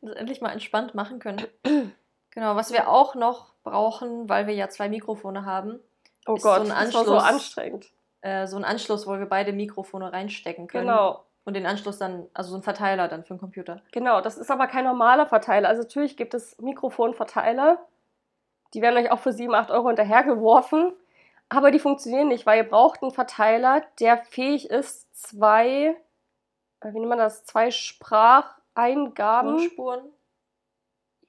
Und 0.02 0.10
das 0.10 0.18
endlich 0.18 0.42
mal 0.42 0.52
entspannt 0.52 0.94
machen 0.94 1.20
können. 1.20 1.46
genau, 2.32 2.56
was 2.56 2.72
wir 2.72 2.90
auch 2.90 3.16
noch 3.16 3.54
brauchen, 3.64 4.30
weil 4.30 4.48
wir 4.48 4.54
ja 4.54 4.70
zwei 4.70 4.90
Mikrofone 4.90 5.46
haben. 5.46 5.80
Oh 6.28 6.36
Gott, 6.36 6.68
so 6.68 6.74
ein 6.74 6.86
das 6.86 6.94
war 6.94 7.06
so 7.06 7.18
anstrengend. 7.18 7.92
Äh, 8.22 8.48
so 8.48 8.58
ein 8.58 8.64
Anschluss, 8.64 9.06
wo 9.06 9.18
wir 9.20 9.26
beide 9.26 9.54
Mikrofone 9.54 10.12
reinstecken 10.12 10.68
können. 10.68 10.88
Genau. 10.88 11.26
Und 11.46 11.54
den 11.54 11.66
Anschluss 11.68 12.00
dann, 12.00 12.28
also 12.34 12.52
so 12.52 12.58
ein 12.58 12.64
Verteiler 12.64 13.08
dann 13.08 13.24
für 13.24 13.36
den 13.36 13.40
Computer. 13.40 13.82
Genau, 13.92 14.20
das 14.20 14.38
ist 14.38 14.50
aber 14.50 14.66
kein 14.68 14.86
normaler 14.86 15.28
Verteiler. 15.28 15.70
Also 15.70 15.84
natürlich 15.84 16.18
gibt 16.18 16.34
es 16.34 16.60
Mikrofonverteiler. 16.60 17.86
Die 18.74 18.82
werden 18.82 18.98
euch 18.98 19.12
auch 19.12 19.20
für 19.20 19.32
7, 19.32 19.54
8 19.54 19.70
Euro 19.70 19.88
hinterhergeworfen. 19.88 20.94
Aber 21.50 21.70
die 21.70 21.80
funktionieren 21.80 22.28
nicht, 22.28 22.46
weil 22.46 22.58
ihr 22.58 22.70
braucht 22.70 23.04
einen 23.04 23.12
Verteiler, 23.12 23.84
der 24.00 24.18
fähig 24.18 24.70
ist, 24.72 25.16
zwei, 25.16 25.96
äh, 26.82 26.94
wie 26.94 27.00
nennt 27.00 27.10
man 27.10 27.20
das, 27.20 27.46
zwei 27.46 27.70
Spracheingaben. 27.70 29.58
Tonspuren. 29.58 30.10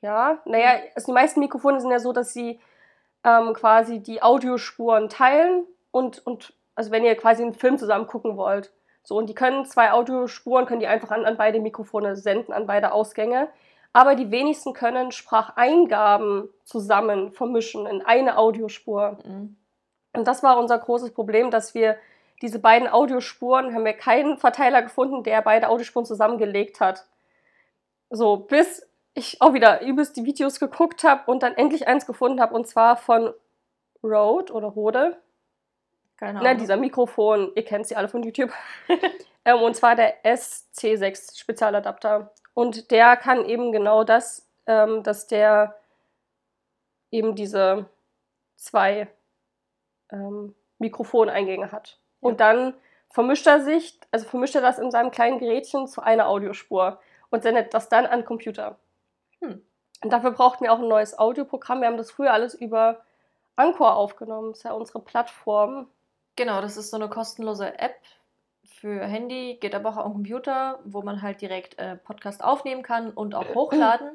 Ja, 0.00 0.40
naja, 0.44 0.80
also 0.94 1.06
die 1.06 1.12
meisten 1.12 1.40
Mikrofone 1.40 1.80
sind 1.80 1.90
ja 1.90 1.98
so, 1.98 2.12
dass 2.12 2.32
sie 2.32 2.60
ähm, 3.24 3.52
quasi 3.54 4.00
die 4.00 4.22
Audiospuren 4.22 5.08
teilen 5.08 5.66
und, 5.90 6.24
und 6.26 6.54
also 6.74 6.90
wenn 6.90 7.04
ihr 7.04 7.16
quasi 7.16 7.42
einen 7.42 7.54
Film 7.54 7.76
zusammen 7.78 8.06
gucken 8.06 8.36
wollt. 8.36 8.72
So, 9.06 9.16
und 9.16 9.28
die 9.28 9.34
können 9.34 9.64
zwei 9.66 9.92
Audiospuren, 9.92 10.66
können 10.66 10.80
die 10.80 10.88
einfach 10.88 11.12
an, 11.12 11.24
an 11.24 11.36
beide 11.36 11.60
Mikrofone 11.60 12.16
senden, 12.16 12.52
an 12.52 12.66
beide 12.66 12.90
Ausgänge. 12.90 13.46
Aber 13.92 14.16
die 14.16 14.32
wenigsten 14.32 14.72
können 14.72 15.12
Spracheingaben 15.12 16.48
zusammen 16.64 17.30
vermischen 17.30 17.86
in 17.86 18.02
eine 18.02 18.36
Audiospur. 18.36 19.18
Mhm. 19.24 19.56
Und 20.12 20.26
das 20.26 20.42
war 20.42 20.58
unser 20.58 20.80
großes 20.80 21.14
Problem, 21.14 21.52
dass 21.52 21.72
wir 21.72 21.96
diese 22.42 22.58
beiden 22.58 22.88
Audiospuren, 22.88 23.72
haben 23.72 23.84
wir 23.84 23.92
keinen 23.92 24.38
Verteiler 24.38 24.82
gefunden, 24.82 25.22
der 25.22 25.40
beide 25.40 25.68
Audiospuren 25.68 26.04
zusammengelegt 26.04 26.80
hat. 26.80 27.06
So, 28.10 28.36
bis 28.36 28.90
ich 29.14 29.40
auch 29.40 29.54
wieder 29.54 29.82
übelst 29.82 30.16
die 30.16 30.24
Videos 30.24 30.58
geguckt 30.58 31.04
habe 31.04 31.30
und 31.30 31.44
dann 31.44 31.54
endlich 31.54 31.86
eins 31.86 32.06
gefunden 32.06 32.40
habe, 32.40 32.56
und 32.56 32.66
zwar 32.66 32.96
von 32.96 33.32
Rode 34.02 34.52
oder 34.52 34.66
Rode. 34.66 35.16
Keine 36.16 36.30
Ahnung. 36.30 36.42
Nein, 36.44 36.58
dieser 36.58 36.76
Mikrofon, 36.76 37.52
ihr 37.54 37.64
kennt 37.64 37.86
sie 37.86 37.96
alle 37.96 38.08
von 38.08 38.22
YouTube. 38.22 38.52
ähm, 39.44 39.62
und 39.62 39.76
zwar 39.76 39.94
der 39.94 40.24
SC6 40.24 41.38
Spezialadapter. 41.38 42.32
Und 42.54 42.90
der 42.90 43.16
kann 43.16 43.44
eben 43.44 43.70
genau 43.72 44.02
das, 44.04 44.48
ähm, 44.66 45.02
dass 45.02 45.26
der 45.26 45.78
eben 47.10 47.34
diese 47.34 47.86
zwei 48.56 49.08
ähm, 50.10 50.54
Mikrofoneingänge 50.78 51.70
hat. 51.70 51.98
Ja. 52.20 52.28
Und 52.28 52.40
dann 52.40 52.74
vermischt 53.10 53.46
er 53.46 53.60
sich, 53.60 53.98
also 54.10 54.26
vermischt 54.26 54.54
er 54.54 54.62
das 54.62 54.78
in 54.78 54.90
seinem 54.90 55.10
kleinen 55.10 55.38
Gerätchen 55.38 55.86
zu 55.86 56.02
einer 56.02 56.28
Audiospur 56.28 57.00
und 57.30 57.42
sendet 57.42 57.74
das 57.74 57.88
dann 57.88 58.06
an 58.06 58.20
den 58.20 58.26
Computer. 58.26 58.78
Hm. 59.40 59.62
Und 60.02 60.12
dafür 60.12 60.32
brauchten 60.32 60.64
wir 60.64 60.72
auch 60.72 60.78
ein 60.78 60.88
neues 60.88 61.18
Audioprogramm. 61.18 61.80
Wir 61.80 61.88
haben 61.88 61.96
das 61.96 62.10
früher 62.10 62.32
alles 62.32 62.54
über 62.54 63.04
Anchor 63.56 63.96
aufgenommen. 63.96 64.50
Das 64.50 64.58
ist 64.58 64.64
ja 64.64 64.72
unsere 64.72 65.00
Plattform. 65.00 65.88
Genau, 66.36 66.60
das 66.60 66.76
ist 66.76 66.90
so 66.90 66.96
eine 66.96 67.08
kostenlose 67.08 67.78
App 67.78 67.96
für 68.64 69.04
Handy, 69.06 69.56
geht 69.58 69.74
aber 69.74 69.90
auch 69.90 69.96
am 69.96 70.12
Computer, 70.12 70.78
wo 70.84 71.00
man 71.00 71.22
halt 71.22 71.40
direkt 71.40 71.78
äh, 71.78 71.96
Podcast 71.96 72.44
aufnehmen 72.44 72.82
kann 72.82 73.10
und 73.10 73.34
auch 73.34 73.54
hochladen. 73.54 74.10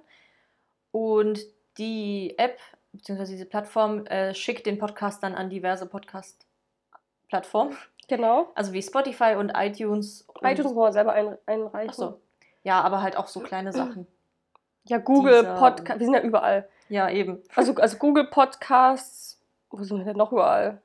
Und 0.91 1.39
die 1.77 2.37
App 2.37 2.59
beziehungsweise 2.91 3.33
diese 3.33 3.45
Plattform 3.45 4.05
äh, 4.05 4.35
schickt 4.35 4.65
den 4.65 4.77
Podcast 4.77 5.23
dann 5.23 5.33
an 5.33 5.49
diverse 5.49 5.87
Podcast-Plattformen. 5.87 7.75
Genau. 8.07 8.51
Also 8.53 8.73
wie 8.73 8.83
Spotify 8.83 9.35
und 9.37 9.51
iTunes. 9.55 10.23
Und 10.27 10.47
iTunes 10.47 10.73
muss 10.73 10.83
man 10.83 10.93
selber 10.93 11.13
ein, 11.13 11.37
einreichen. 11.47 11.89
Achso. 11.89 12.19
Ja, 12.63 12.81
aber 12.81 13.01
halt 13.01 13.17
auch 13.17 13.27
so 13.27 13.39
kleine 13.39 13.73
Sachen. 13.73 14.05
Ja, 14.83 14.97
Google 14.97 15.43
Podcast. 15.57 15.99
Wir 15.99 16.05
sind 16.05 16.15
ja 16.15 16.21
überall. 16.21 16.67
Ja, 16.89 17.09
eben. 17.09 17.41
Also, 17.55 17.73
also 17.75 17.97
Google 17.97 18.27
Podcasts. 18.27 19.39
Wo 19.69 19.81
sind 19.83 19.99
wir 19.99 20.05
denn 20.05 20.17
noch 20.17 20.31
überall? 20.31 20.81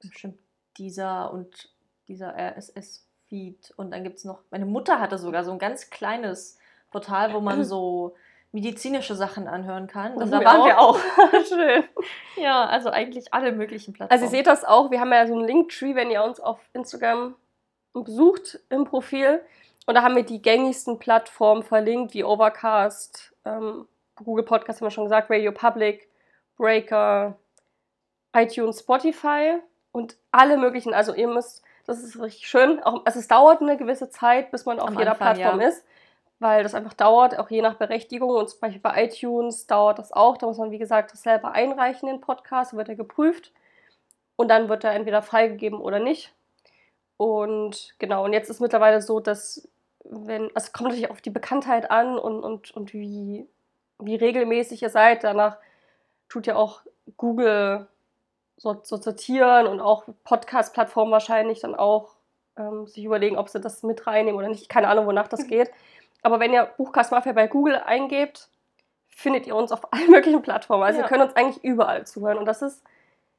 Bestimmt 0.00 0.38
dieser 0.76 1.32
und 1.32 1.70
dieser 2.08 2.34
RSS-Feed. 2.36 3.72
Und 3.76 3.90
dann 3.92 4.04
gibt 4.04 4.18
es 4.18 4.24
noch. 4.24 4.40
Meine 4.50 4.66
Mutter 4.66 5.00
hatte 5.00 5.18
sogar 5.18 5.44
so 5.44 5.52
ein 5.52 5.58
ganz 5.58 5.90
kleines 5.90 6.58
Portal, 6.90 7.32
wo 7.32 7.40
man 7.40 7.64
so 7.64 8.14
medizinische 8.52 9.14
Sachen 9.14 9.46
anhören 9.46 9.86
kann. 9.86 10.14
Und 10.14 10.30
da 10.30 10.44
waren 10.44 10.64
wir 10.64 10.80
auch. 10.80 10.98
Schön. 11.48 11.84
Ja, 12.36 12.64
also 12.64 12.88
eigentlich 12.88 13.34
alle 13.34 13.52
möglichen 13.52 13.92
Plattformen. 13.92 14.22
Also 14.22 14.24
ihr 14.24 14.38
seht 14.38 14.46
das 14.46 14.64
auch, 14.64 14.90
wir 14.90 14.98
haben 14.98 15.12
ja 15.12 15.26
so 15.26 15.34
einen 15.34 15.46
Linktree, 15.46 15.94
wenn 15.94 16.10
ihr 16.10 16.24
uns 16.24 16.40
auf 16.40 16.58
Instagram 16.72 17.34
besucht 17.92 18.58
im 18.70 18.84
Profil. 18.84 19.42
Und 19.84 19.94
da 19.94 20.02
haben 20.02 20.16
wir 20.16 20.22
die 20.22 20.40
gängigsten 20.40 20.98
Plattformen 20.98 21.62
verlinkt, 21.62 22.14
wie 22.14 22.24
Overcast, 22.24 23.34
ähm, 23.44 23.86
Google 24.16 24.44
Podcast 24.44 24.80
haben 24.80 24.86
wir 24.86 24.90
schon 24.90 25.04
gesagt, 25.04 25.30
Radio 25.30 25.52
Public, 25.52 26.08
Breaker, 26.56 27.36
iTunes, 28.34 28.80
Spotify 28.80 29.60
und 29.92 30.16
alle 30.30 30.56
möglichen. 30.56 30.94
Also 30.94 31.14
ihr 31.14 31.28
müsst, 31.28 31.62
das 31.86 32.02
ist 32.02 32.20
richtig 32.20 32.48
schön. 32.48 32.82
Auch, 32.82 33.04
also 33.04 33.18
es 33.18 33.28
dauert 33.28 33.60
eine 33.60 33.76
gewisse 33.76 34.10
Zeit, 34.10 34.50
bis 34.50 34.64
man 34.66 34.80
auf 34.80 34.88
Am 34.88 34.98
jeder 34.98 35.12
Anfang, 35.12 35.34
Plattform 35.34 35.60
ja. 35.60 35.68
ist 35.68 35.84
weil 36.40 36.62
das 36.62 36.74
einfach 36.74 36.94
dauert, 36.94 37.38
auch 37.38 37.50
je 37.50 37.62
nach 37.62 37.74
Berechtigung. 37.74 38.30
Und 38.30 38.48
zum 38.48 38.60
Beispiel 38.60 38.80
bei 38.80 39.04
iTunes 39.04 39.66
dauert 39.66 39.98
das 39.98 40.10
auch. 40.10 40.38
Da 40.38 40.46
muss 40.46 40.56
man, 40.56 40.70
wie 40.70 40.78
gesagt, 40.78 41.12
das 41.12 41.22
selber 41.22 41.52
einreichen, 41.52 42.08
den 42.08 42.22
Podcast, 42.22 42.74
wird 42.74 42.88
er 42.88 42.96
geprüft. 42.96 43.52
Und 44.36 44.48
dann 44.48 44.70
wird 44.70 44.82
er 44.82 44.92
entweder 44.92 45.20
freigegeben 45.20 45.78
oder 45.78 45.98
nicht. 45.98 46.34
Und 47.18 47.94
genau, 47.98 48.24
und 48.24 48.32
jetzt 48.32 48.48
ist 48.48 48.60
mittlerweile 48.60 49.02
so, 49.02 49.20
dass 49.20 49.68
wenn, 50.04 50.44
also 50.54 50.66
es 50.66 50.72
kommt 50.72 50.88
natürlich 50.88 51.10
auf 51.10 51.20
die 51.20 51.30
Bekanntheit 51.30 51.90
an 51.90 52.18
und, 52.18 52.42
und, 52.42 52.70
und 52.70 52.94
wie, 52.94 53.46
wie 53.98 54.16
regelmäßig 54.16 54.80
ihr 54.80 54.88
seid. 54.88 55.22
Danach 55.24 55.58
tut 56.30 56.46
ja 56.46 56.56
auch 56.56 56.80
Google 57.18 57.86
so, 58.60 58.78
so 58.82 58.98
sortieren 58.98 59.66
und 59.66 59.80
auch 59.80 60.04
Podcast-Plattformen 60.24 61.10
wahrscheinlich 61.10 61.60
dann 61.60 61.74
auch 61.74 62.10
ähm, 62.58 62.86
sich 62.86 63.02
überlegen, 63.02 63.38
ob 63.38 63.48
sie 63.48 63.58
das 63.58 63.82
mit 63.82 64.06
reinnehmen 64.06 64.38
oder 64.38 64.50
nicht. 64.50 64.68
Keine 64.68 64.88
Ahnung, 64.88 65.06
wonach 65.06 65.28
das 65.28 65.46
geht. 65.48 65.70
Aber 66.20 66.40
wenn 66.40 66.52
ihr 66.52 66.66
Buchcast 66.76 67.10
Mafia 67.10 67.32
bei 67.32 67.46
Google 67.46 67.76
eingebt, 67.76 68.48
findet 69.08 69.46
ihr 69.46 69.56
uns 69.56 69.72
auf 69.72 69.90
allen 69.94 70.10
möglichen 70.10 70.42
Plattformen. 70.42 70.82
Also 70.82 70.98
ja. 70.98 71.06
ihr 71.06 71.08
könnt 71.08 71.22
uns 71.22 71.34
eigentlich 71.36 71.64
überall 71.64 72.06
zuhören 72.06 72.36
und 72.36 72.44
das 72.44 72.60
ist 72.60 72.82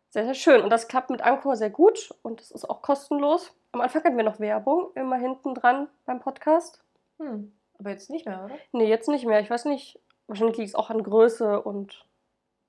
sehr, 0.09 0.25
sehr 0.25 0.33
schön. 0.33 0.61
Und 0.61 0.71
das 0.71 0.87
klappt 0.87 1.11
mit 1.11 1.21
Anchor 1.21 1.55
sehr 1.55 1.69
gut 1.69 2.15
und 2.23 2.41
es 2.41 2.49
ist 2.49 2.67
auch 2.67 2.81
kostenlos. 2.81 3.53
Am 3.73 3.81
Anfang 3.81 4.03
hatten 4.03 4.17
wir 4.17 4.23
noch 4.23 4.39
Werbung 4.39 4.89
immer 4.95 5.17
hinten 5.17 5.53
dran 5.53 5.87
beim 6.07 6.19
Podcast. 6.19 6.81
Hm. 7.19 7.53
Aber 7.77 7.91
jetzt 7.91 8.09
nicht 8.09 8.25
mehr, 8.25 8.45
oder? 8.45 8.55
Nee, 8.71 8.89
jetzt 8.89 9.07
nicht 9.07 9.27
mehr. 9.27 9.39
Ich 9.39 9.51
weiß 9.51 9.65
nicht, 9.65 9.99
wahrscheinlich 10.25 10.57
liegt 10.57 10.69
es 10.69 10.75
auch 10.75 10.89
an 10.89 11.03
Größe 11.03 11.61
und 11.61 12.05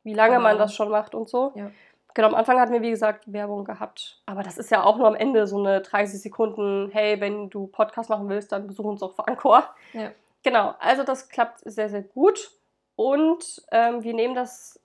wie 0.05 0.13
lange 0.13 0.37
genau. 0.37 0.43
man 0.49 0.59
das 0.59 0.75
schon 0.75 0.91
macht 0.91 1.15
und 1.15 1.31
so. 1.31 1.53
Ja. 1.55 1.71
Genau, 2.15 2.29
am 2.29 2.35
Anfang 2.35 2.61
hatten 2.61 2.73
wir, 2.73 2.83
wie 2.83 2.91
gesagt, 2.91 3.33
Werbung 3.33 3.65
gehabt. 3.65 4.21
Aber 4.27 4.43
das 4.43 4.59
ist 4.59 4.71
ja 4.71 4.83
auch 4.83 4.99
nur 4.99 5.07
am 5.07 5.15
Ende 5.15 5.47
so 5.47 5.59
eine 5.59 5.81
30 5.81 6.21
Sekunden, 6.21 6.91
hey, 6.93 7.21
wenn 7.21 7.49
du 7.49 7.67
Podcast 7.69 8.11
machen 8.11 8.29
willst, 8.29 8.53
dann 8.53 8.67
besuch 8.67 8.85
uns 8.85 9.03
auch 9.03 9.15
für 9.15 9.27
Anchor. 9.27 9.75
Ja. 9.93 10.11
Genau, 10.43 10.75
also 10.81 11.05
das 11.05 11.29
klappt 11.29 11.61
sehr, 11.65 11.89
sehr 11.89 12.03
gut. 12.03 12.51
Und 12.97 13.63
ähm, 13.71 14.03
wir 14.03 14.13
nehmen 14.13 14.35
das, 14.35 14.79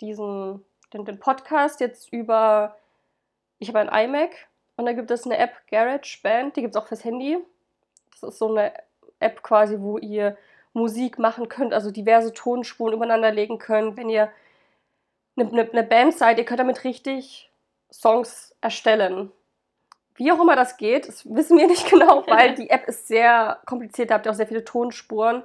diesen, 0.00 0.64
den, 0.92 1.04
den 1.04 1.18
Podcast 1.18 1.80
jetzt 1.80 2.12
über, 2.12 2.76
ich 3.58 3.68
habe 3.68 3.80
ein 3.80 4.08
iMac 4.08 4.30
und 4.76 4.86
da 4.86 4.92
gibt 4.92 5.10
es 5.10 5.26
eine 5.26 5.36
App 5.38 5.52
GarageBand, 5.70 6.56
die 6.56 6.62
gibt 6.62 6.74
es 6.74 6.80
auch 6.80 6.86
fürs 6.86 7.04
Handy. 7.04 7.38
Das 8.12 8.30
ist 8.30 8.38
so 8.38 8.48
eine 8.48 8.72
App 9.20 9.42
quasi, 9.42 9.78
wo 9.80 9.98
ihr 9.98 10.36
Musik 10.72 11.18
machen 11.18 11.48
könnt, 11.48 11.74
also 11.74 11.90
diverse 11.90 12.32
Tonspuren 12.32 12.94
übereinander 12.94 13.30
legen 13.30 13.58
könnt. 13.58 13.96
Wenn 13.96 14.08
ihr 14.08 14.30
eine, 15.36 15.48
eine, 15.48 15.70
eine 15.70 15.82
Band 15.82 16.14
seid, 16.14 16.38
ihr 16.38 16.44
könnt 16.44 16.60
damit 16.60 16.84
richtig 16.84 17.50
Songs 17.92 18.54
erstellen. 18.60 19.30
Wie 20.14 20.30
auch 20.30 20.40
immer 20.40 20.56
das 20.56 20.76
geht, 20.76 21.08
das 21.08 21.24
wissen 21.32 21.58
wir 21.58 21.66
nicht 21.66 21.86
genau, 21.90 22.26
weil 22.26 22.54
die 22.56 22.70
App 22.70 22.86
ist 22.86 23.08
sehr 23.08 23.60
kompliziert. 23.66 24.10
Da 24.10 24.14
habt 24.14 24.26
ihr 24.26 24.32
auch 24.32 24.36
sehr 24.36 24.46
viele 24.46 24.64
Tonspuren 24.64 25.42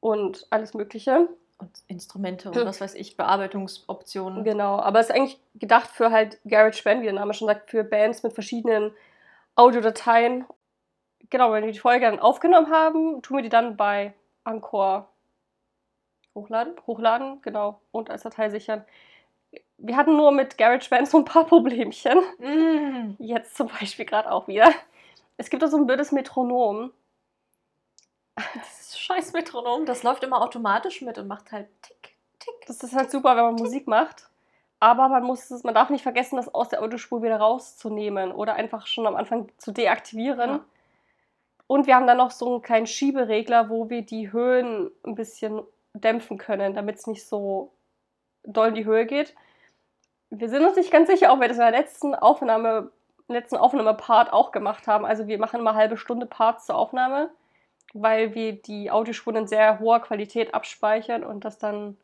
und 0.00 0.46
alles 0.50 0.74
Mögliche. 0.74 1.28
Und 1.58 1.70
Instrumente 1.88 2.48
und 2.48 2.56
Hm. 2.56 2.66
was 2.66 2.80
weiß 2.80 2.94
ich, 2.94 3.16
Bearbeitungsoptionen. 3.16 4.44
Genau, 4.44 4.78
aber 4.78 5.00
es 5.00 5.08
ist 5.08 5.14
eigentlich 5.16 5.40
gedacht 5.56 5.90
für 5.90 6.12
halt 6.12 6.38
GarageBand, 6.44 7.00
wie 7.00 7.06
der 7.06 7.14
Name 7.14 7.34
schon 7.34 7.48
sagt, 7.48 7.70
für 7.70 7.82
Bands 7.82 8.22
mit 8.22 8.32
verschiedenen 8.32 8.92
Audiodateien. 9.56 10.46
Genau, 11.30 11.52
wenn 11.52 11.64
wir 11.64 11.72
die 11.72 11.78
Folge 11.80 12.06
dann 12.06 12.20
aufgenommen 12.20 12.70
haben, 12.70 13.22
tun 13.22 13.38
wir 13.38 13.42
die 13.42 13.48
dann 13.48 13.76
bei 13.76 14.14
Anchor 14.44 15.08
Hochladen? 16.38 16.74
hochladen, 16.86 17.42
genau, 17.42 17.80
und 17.90 18.10
als 18.10 18.22
Datei 18.22 18.50
sichern. 18.50 18.84
Wir 19.78 19.96
hatten 19.96 20.16
nur 20.16 20.32
mit 20.32 20.58
GarageBand 20.58 21.08
so 21.08 21.18
ein 21.18 21.24
paar 21.24 21.44
Problemchen. 21.44 22.18
Mm. 22.38 23.14
Jetzt 23.18 23.56
zum 23.56 23.68
Beispiel 23.68 24.04
gerade 24.04 24.30
auch 24.30 24.48
wieder. 24.48 24.70
Es 25.36 25.50
gibt 25.50 25.62
da 25.62 25.68
so 25.68 25.76
ein 25.76 25.86
blödes 25.86 26.12
Metronom. 26.12 26.92
Dieses 28.54 28.98
scheiß 28.98 29.32
Metronom, 29.32 29.86
das 29.86 30.02
läuft 30.02 30.24
immer 30.24 30.42
automatisch 30.42 31.00
mit 31.02 31.18
und 31.18 31.28
macht 31.28 31.52
halt 31.52 31.68
tick, 31.82 32.16
tick. 32.38 32.66
Das 32.66 32.82
ist 32.82 32.94
halt 32.94 33.10
super, 33.10 33.36
wenn 33.36 33.44
man 33.44 33.54
Musik 33.54 33.86
macht. 33.86 34.28
Aber 34.80 35.08
man 35.08 35.24
muss 35.24 35.50
man 35.64 35.74
darf 35.74 35.90
nicht 35.90 36.02
vergessen, 36.02 36.36
das 36.36 36.52
aus 36.54 36.68
der 36.68 36.82
Audiospur 36.82 37.22
wieder 37.22 37.38
rauszunehmen 37.38 38.30
oder 38.32 38.54
einfach 38.54 38.86
schon 38.86 39.06
am 39.06 39.16
Anfang 39.16 39.48
zu 39.58 39.72
deaktivieren. 39.72 40.50
Ja. 40.50 40.64
Und 41.66 41.86
wir 41.86 41.96
haben 41.96 42.06
dann 42.06 42.16
noch 42.16 42.30
so 42.30 42.54
einen 42.54 42.62
kleinen 42.62 42.86
Schieberegler, 42.86 43.68
wo 43.70 43.90
wir 43.90 44.02
die 44.02 44.32
Höhen 44.32 44.90
ein 45.04 45.14
bisschen 45.14 45.62
dämpfen 45.94 46.38
können, 46.38 46.74
damit 46.74 46.96
es 46.96 47.06
nicht 47.06 47.26
so 47.26 47.72
doll 48.44 48.68
in 48.68 48.74
die 48.74 48.84
Höhe 48.84 49.06
geht. 49.06 49.34
Wir 50.30 50.48
sind 50.48 50.64
uns 50.64 50.76
nicht 50.76 50.90
ganz 50.90 51.08
sicher, 51.08 51.32
ob 51.32 51.40
wir 51.40 51.48
das 51.48 51.56
in 51.56 51.62
der 51.62 51.70
letzten 51.70 52.14
Aufnahme, 52.14 52.90
letzten 53.28 53.56
Aufnahmepart 53.56 54.32
auch 54.32 54.52
gemacht 54.52 54.86
haben. 54.86 55.04
Also 55.04 55.26
wir 55.26 55.38
machen 55.38 55.60
immer 55.60 55.74
halbe 55.74 55.96
Stunde 55.96 56.26
Parts 56.26 56.66
zur 56.66 56.76
Aufnahme, 56.76 57.30
weil 57.94 58.34
wir 58.34 58.52
die 58.60 58.90
Audiospuren 58.90 59.36
in 59.36 59.46
sehr 59.46 59.78
hoher 59.80 60.00
Qualität 60.00 60.54
abspeichern 60.54 61.24
und 61.24 61.44
das 61.44 61.58
dann, 61.58 61.96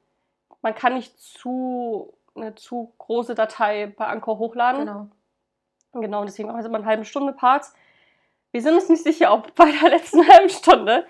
man 0.62 0.74
kann 0.74 0.94
nicht 0.94 1.18
zu 1.18 2.14
eine 2.36 2.54
zu 2.54 2.92
große 2.98 3.34
Datei 3.34 3.92
bei 3.96 4.06
Anchor 4.06 4.38
hochladen. 4.38 4.86
Genau. 4.86 5.08
Genau, 5.92 6.20
und 6.20 6.26
deswegen 6.26 6.48
machen 6.48 6.60
wir 6.60 6.66
immer 6.66 6.78
eine 6.78 6.86
halbe 6.86 7.04
Stunde 7.04 7.32
Parts. 7.32 7.72
Wir 8.50 8.62
sind 8.62 8.74
uns 8.74 8.88
nicht 8.88 9.04
sicher, 9.04 9.32
ob 9.32 9.54
bei 9.54 9.70
der 9.70 9.90
letzten 9.90 10.26
halben 10.32 10.48
Stunde 10.48 11.06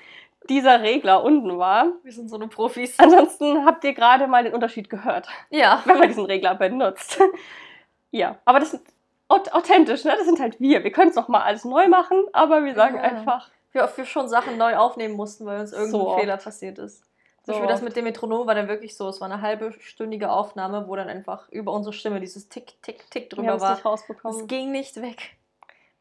dieser 0.49 0.83
Regler 0.83 1.23
unten 1.25 1.59
war. 1.59 1.89
Wir 2.03 2.13
sind 2.13 2.29
so 2.29 2.37
eine 2.37 2.49
Profis. 2.49 2.99
Ansonsten 2.99 3.65
habt 3.65 3.83
ihr 3.85 3.95
gerade 3.95 4.27
mal 4.27 4.45
den 4.45 4.55
Unterschied 4.55 4.91
gehört, 4.91 5.29
Ja. 5.51 5.83
wenn 5.85 5.99
man 5.99 6.09
diesen 6.09 6.27
Regler 6.27 6.55
benutzt. 6.55 7.21
ja, 8.11 8.39
aber 8.45 8.61
das 8.61 8.75
ist 8.75 8.87
aut- 9.29 9.53
authentisch, 9.53 10.05
ne? 10.05 10.15
Das 10.17 10.27
sind 10.27 10.41
halt 10.41 10.61
wir. 10.61 10.85
Wir 10.85 10.93
können 10.93 11.11
es 11.11 11.17
nochmal 11.17 11.43
alles 11.43 11.65
neu 11.65 11.89
machen, 11.89 12.23
aber 12.33 12.65
wir 12.65 12.75
sagen 12.75 12.97
Ja. 12.97 13.03
einfach, 13.03 13.51
Wie 13.73 13.81
oft 13.81 13.97
wir 13.99 14.05
schon 14.05 14.29
Sachen 14.29 14.57
neu 14.57 14.77
aufnehmen 14.77 15.15
mussten, 15.15 15.47
weil 15.47 15.59
uns 15.61 15.73
irgendein 15.73 16.01
So. 16.01 16.17
Fehler 16.19 16.37
passiert 16.37 16.79
ist. 16.79 17.03
Zum 17.43 17.53
So 17.55 17.61
Beispiel 17.61 17.69
das 17.69 17.83
mit 17.83 17.97
dem 17.97 18.05
Metronom 18.05 18.47
war 18.47 18.55
dann 18.55 18.69
wirklich 18.69 18.97
so. 18.97 19.09
Es 19.09 19.21
war 19.21 19.31
eine 19.31 19.43
halbstündige 19.43 20.31
Aufnahme, 20.31 20.87
wo 20.89 20.95
dann 20.97 21.09
einfach 21.09 21.49
über 21.51 21.73
unsere 21.73 21.93
Stimme 21.93 22.21
dieses 22.21 22.49
Tick, 22.49 22.81
Tick, 22.83 23.11
Tick 23.11 23.25
wir 23.25 23.29
drüber 23.31 23.55
es 23.57 23.63
war. 23.63 23.73
nicht 23.75 23.85
rausbekommen. 23.85 24.41
Es 24.43 24.47
ging 24.47 24.71
nicht 24.71 25.03
weg. 25.03 25.37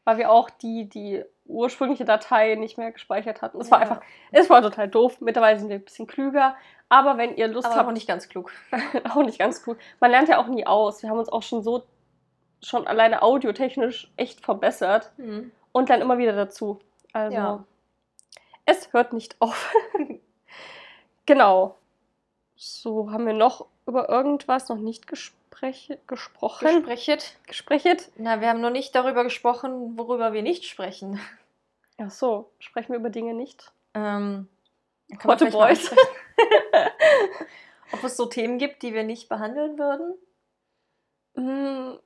weil 0.04 0.18
wir 0.18 0.30
auch 0.30 0.48
die, 0.50 0.88
die 0.88 1.24
ursprüngliche 1.46 2.04
Datei 2.04 2.54
nicht 2.54 2.78
mehr 2.78 2.90
gespeichert 2.92 3.42
hatten. 3.42 3.60
Es 3.60 3.70
war 3.70 3.78
Ja. 3.82 3.82
einfach, 3.90 4.00
es 4.32 4.48
war 4.50 4.62
total 4.62 4.88
doof. 4.88 5.20
Mittlerweile 5.20 5.58
sind 5.58 5.68
wir 5.68 5.76
ein 5.76 5.84
bisschen 5.84 6.06
klüger. 6.06 6.56
Aber 6.88 7.18
wenn 7.18 7.36
ihr 7.36 7.48
Lust 7.48 7.66
Aber 7.66 7.76
habt, 7.76 7.88
auch 7.88 7.92
nicht 7.92 8.08
ganz 8.08 8.28
klug. 8.28 8.50
auch 9.10 9.22
nicht 9.22 9.38
ganz 9.38 9.62
cool. 9.66 9.76
Man 10.00 10.10
lernt 10.10 10.28
ja 10.28 10.38
auch 10.38 10.46
nie 10.46 10.66
aus. 10.66 11.02
Wir 11.02 11.10
haben 11.10 11.18
uns 11.18 11.28
auch 11.28 11.42
schon 11.42 11.62
so, 11.62 11.82
schon 12.62 12.86
alleine 12.86 13.22
audiotechnisch 13.22 14.10
echt 14.16 14.40
verbessert 14.40 15.12
Hm. 15.16 15.50
und 15.72 15.90
dann 15.90 16.00
immer 16.00 16.18
wieder 16.18 16.32
dazu. 16.32 16.80
Also, 17.12 17.36
Ja. 17.36 17.64
es 18.64 18.92
hört 18.92 19.12
nicht 19.12 19.36
auf. 19.40 19.72
genau. 21.26 21.76
So, 22.56 23.10
haben 23.10 23.26
wir 23.26 23.32
noch 23.34 23.66
über 23.86 24.08
irgendwas 24.08 24.68
noch 24.68 24.78
nicht 24.78 25.06
gesprochen? 25.06 26.04
Gesprechet. 26.06 27.36
Gesprechet? 27.46 28.10
Na, 28.16 28.40
wir 28.40 28.48
haben 28.48 28.60
noch 28.60 28.70
nicht 28.70 28.94
darüber 28.94 29.22
gesprochen, 29.24 29.96
worüber 29.98 30.32
wir 30.32 30.42
nicht 30.42 30.64
sprechen. 30.64 31.20
Ach 31.98 32.10
so, 32.10 32.50
sprechen 32.58 32.92
wir 32.92 32.98
über 32.98 33.10
Dinge 33.10 33.34
nicht? 33.34 33.72
Ähm, 33.94 34.48
mal 35.22 35.36
boys. 35.36 35.90
Ob 37.92 38.02
es 38.02 38.16
so 38.16 38.26
Themen 38.26 38.58
gibt, 38.58 38.82
die 38.82 38.94
wir 38.94 39.04
nicht 39.04 39.28
behandeln 39.28 39.78
würden? 39.78 40.14
Mm, 41.36 41.98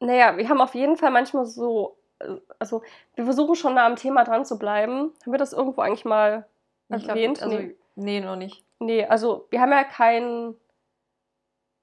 Naja, 0.00 0.36
wir 0.36 0.48
haben 0.48 0.60
auf 0.60 0.74
jeden 0.74 0.96
Fall 0.96 1.10
manchmal 1.10 1.44
so, 1.46 1.98
äh, 2.20 2.36
also 2.58 2.82
wir 3.14 3.24
versuchen 3.24 3.56
schon 3.56 3.74
nah 3.74 3.86
am 3.86 3.96
Thema 3.96 4.24
dran 4.24 4.44
zu 4.44 4.58
bleiben. 4.58 5.12
Haben 5.22 5.32
wir 5.32 5.38
das 5.38 5.52
irgendwo 5.52 5.82
eigentlich 5.82 6.04
mal 6.04 6.46
Ich 6.88 6.98
glaub, 7.04 7.08
erwähnt? 7.08 7.42
also, 7.42 7.58
nee. 7.58 7.76
nee, 7.96 8.20
noch 8.20 8.36
nicht. 8.36 8.64
nee, 8.78 9.04
also 9.04 9.46
wir 9.50 9.60
haben 9.60 9.72
ja 9.72 9.84
kein, 9.84 10.54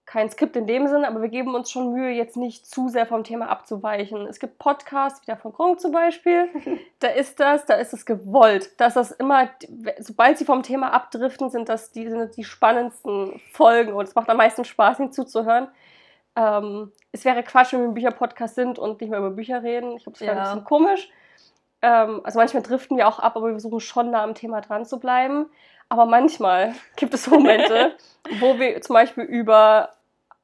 kein 0.06 0.30
Skript 0.30 0.56
in 0.56 0.68
dem 0.68 0.88
Sinne, 0.88 1.08
aber 1.08 1.22
wir 1.22 1.30
geben 1.30 1.56
uns 1.56 1.72
schon 1.72 1.94
Mühe, 1.94 2.10
jetzt 2.12 2.36
nicht 2.36 2.66
zu 2.66 2.90
sehr 2.90 3.06
vom 3.06 3.24
Thema 3.24 3.50
abzuweichen. 3.50 4.28
Es 4.28 4.40
gibt 4.40 4.58
Podcasts, 4.60 5.22
wie 5.22 5.26
der 5.28 5.38
von 5.38 5.54
Krunk 5.54 5.80
zum 5.80 5.92
Beispiel, 5.92 6.50
da 7.00 7.08
ist 7.08 7.40
das, 7.40 7.66
da 7.66 7.76
ist 7.76 7.94
es 7.94 8.06
gewollt, 8.06 8.80
dass 8.80 8.96
das 8.96 9.12
immer, 9.12 9.50
sobald 10.00 10.38
sie 10.38 10.46
vom 10.46 10.62
Thema 10.64 10.92
abdriften, 10.94 11.50
sind 11.50 11.70
das 11.70 11.92
die, 11.92 12.10
sind 12.10 12.36
die 12.36 12.44
spannendsten 12.44 13.40
Folgen 13.54 13.94
und 13.94 14.08
es 14.08 14.16
macht 14.16 14.30
am 14.30 14.38
meisten 14.38 14.66
Spaß, 14.66 15.00
ihnen 15.00 15.12
zuzuhören. 15.12 15.68
Ähm, 16.36 16.92
es 17.12 17.24
wäre 17.26 17.44
Quatsch, 17.44 17.74
wenn 17.74 17.82
wir 17.82 17.88
ein 17.90 17.94
Bücherpodcast 17.94 18.56
sind 18.56 18.80
und 18.80 19.00
nicht 19.00 19.10
mehr 19.10 19.20
über 19.20 19.30
Bücher 19.30 19.64
reden. 19.64 19.96
Ich 19.96 20.04
glaube, 20.04 20.18
das 20.18 20.28
wäre 20.28 20.36
Ja. 20.36 20.42
ein 20.44 20.50
bisschen 20.50 20.64
komisch. 20.66 21.10
Ähm, 21.82 22.22
also 22.24 22.40
manchmal 22.40 22.64
driften 22.64 22.98
wir 22.98 23.08
auch 23.08 23.20
ab, 23.20 23.36
aber 23.36 23.48
wir 23.48 23.54
versuchen 23.54 23.80
schon 23.80 24.10
nah 24.12 24.24
am 24.24 24.34
Thema 24.36 24.62
dran 24.62 24.86
zu 24.86 25.00
bleiben. 25.00 25.48
Aber 25.94 26.08
manchmal 26.08 26.74
gibt 26.96 27.14
es 27.14 27.28
Momente, 27.28 27.96
wo 28.40 28.58
wir 28.58 28.82
zum 28.82 28.96
Beispiel 28.96 29.26
über 29.26 29.92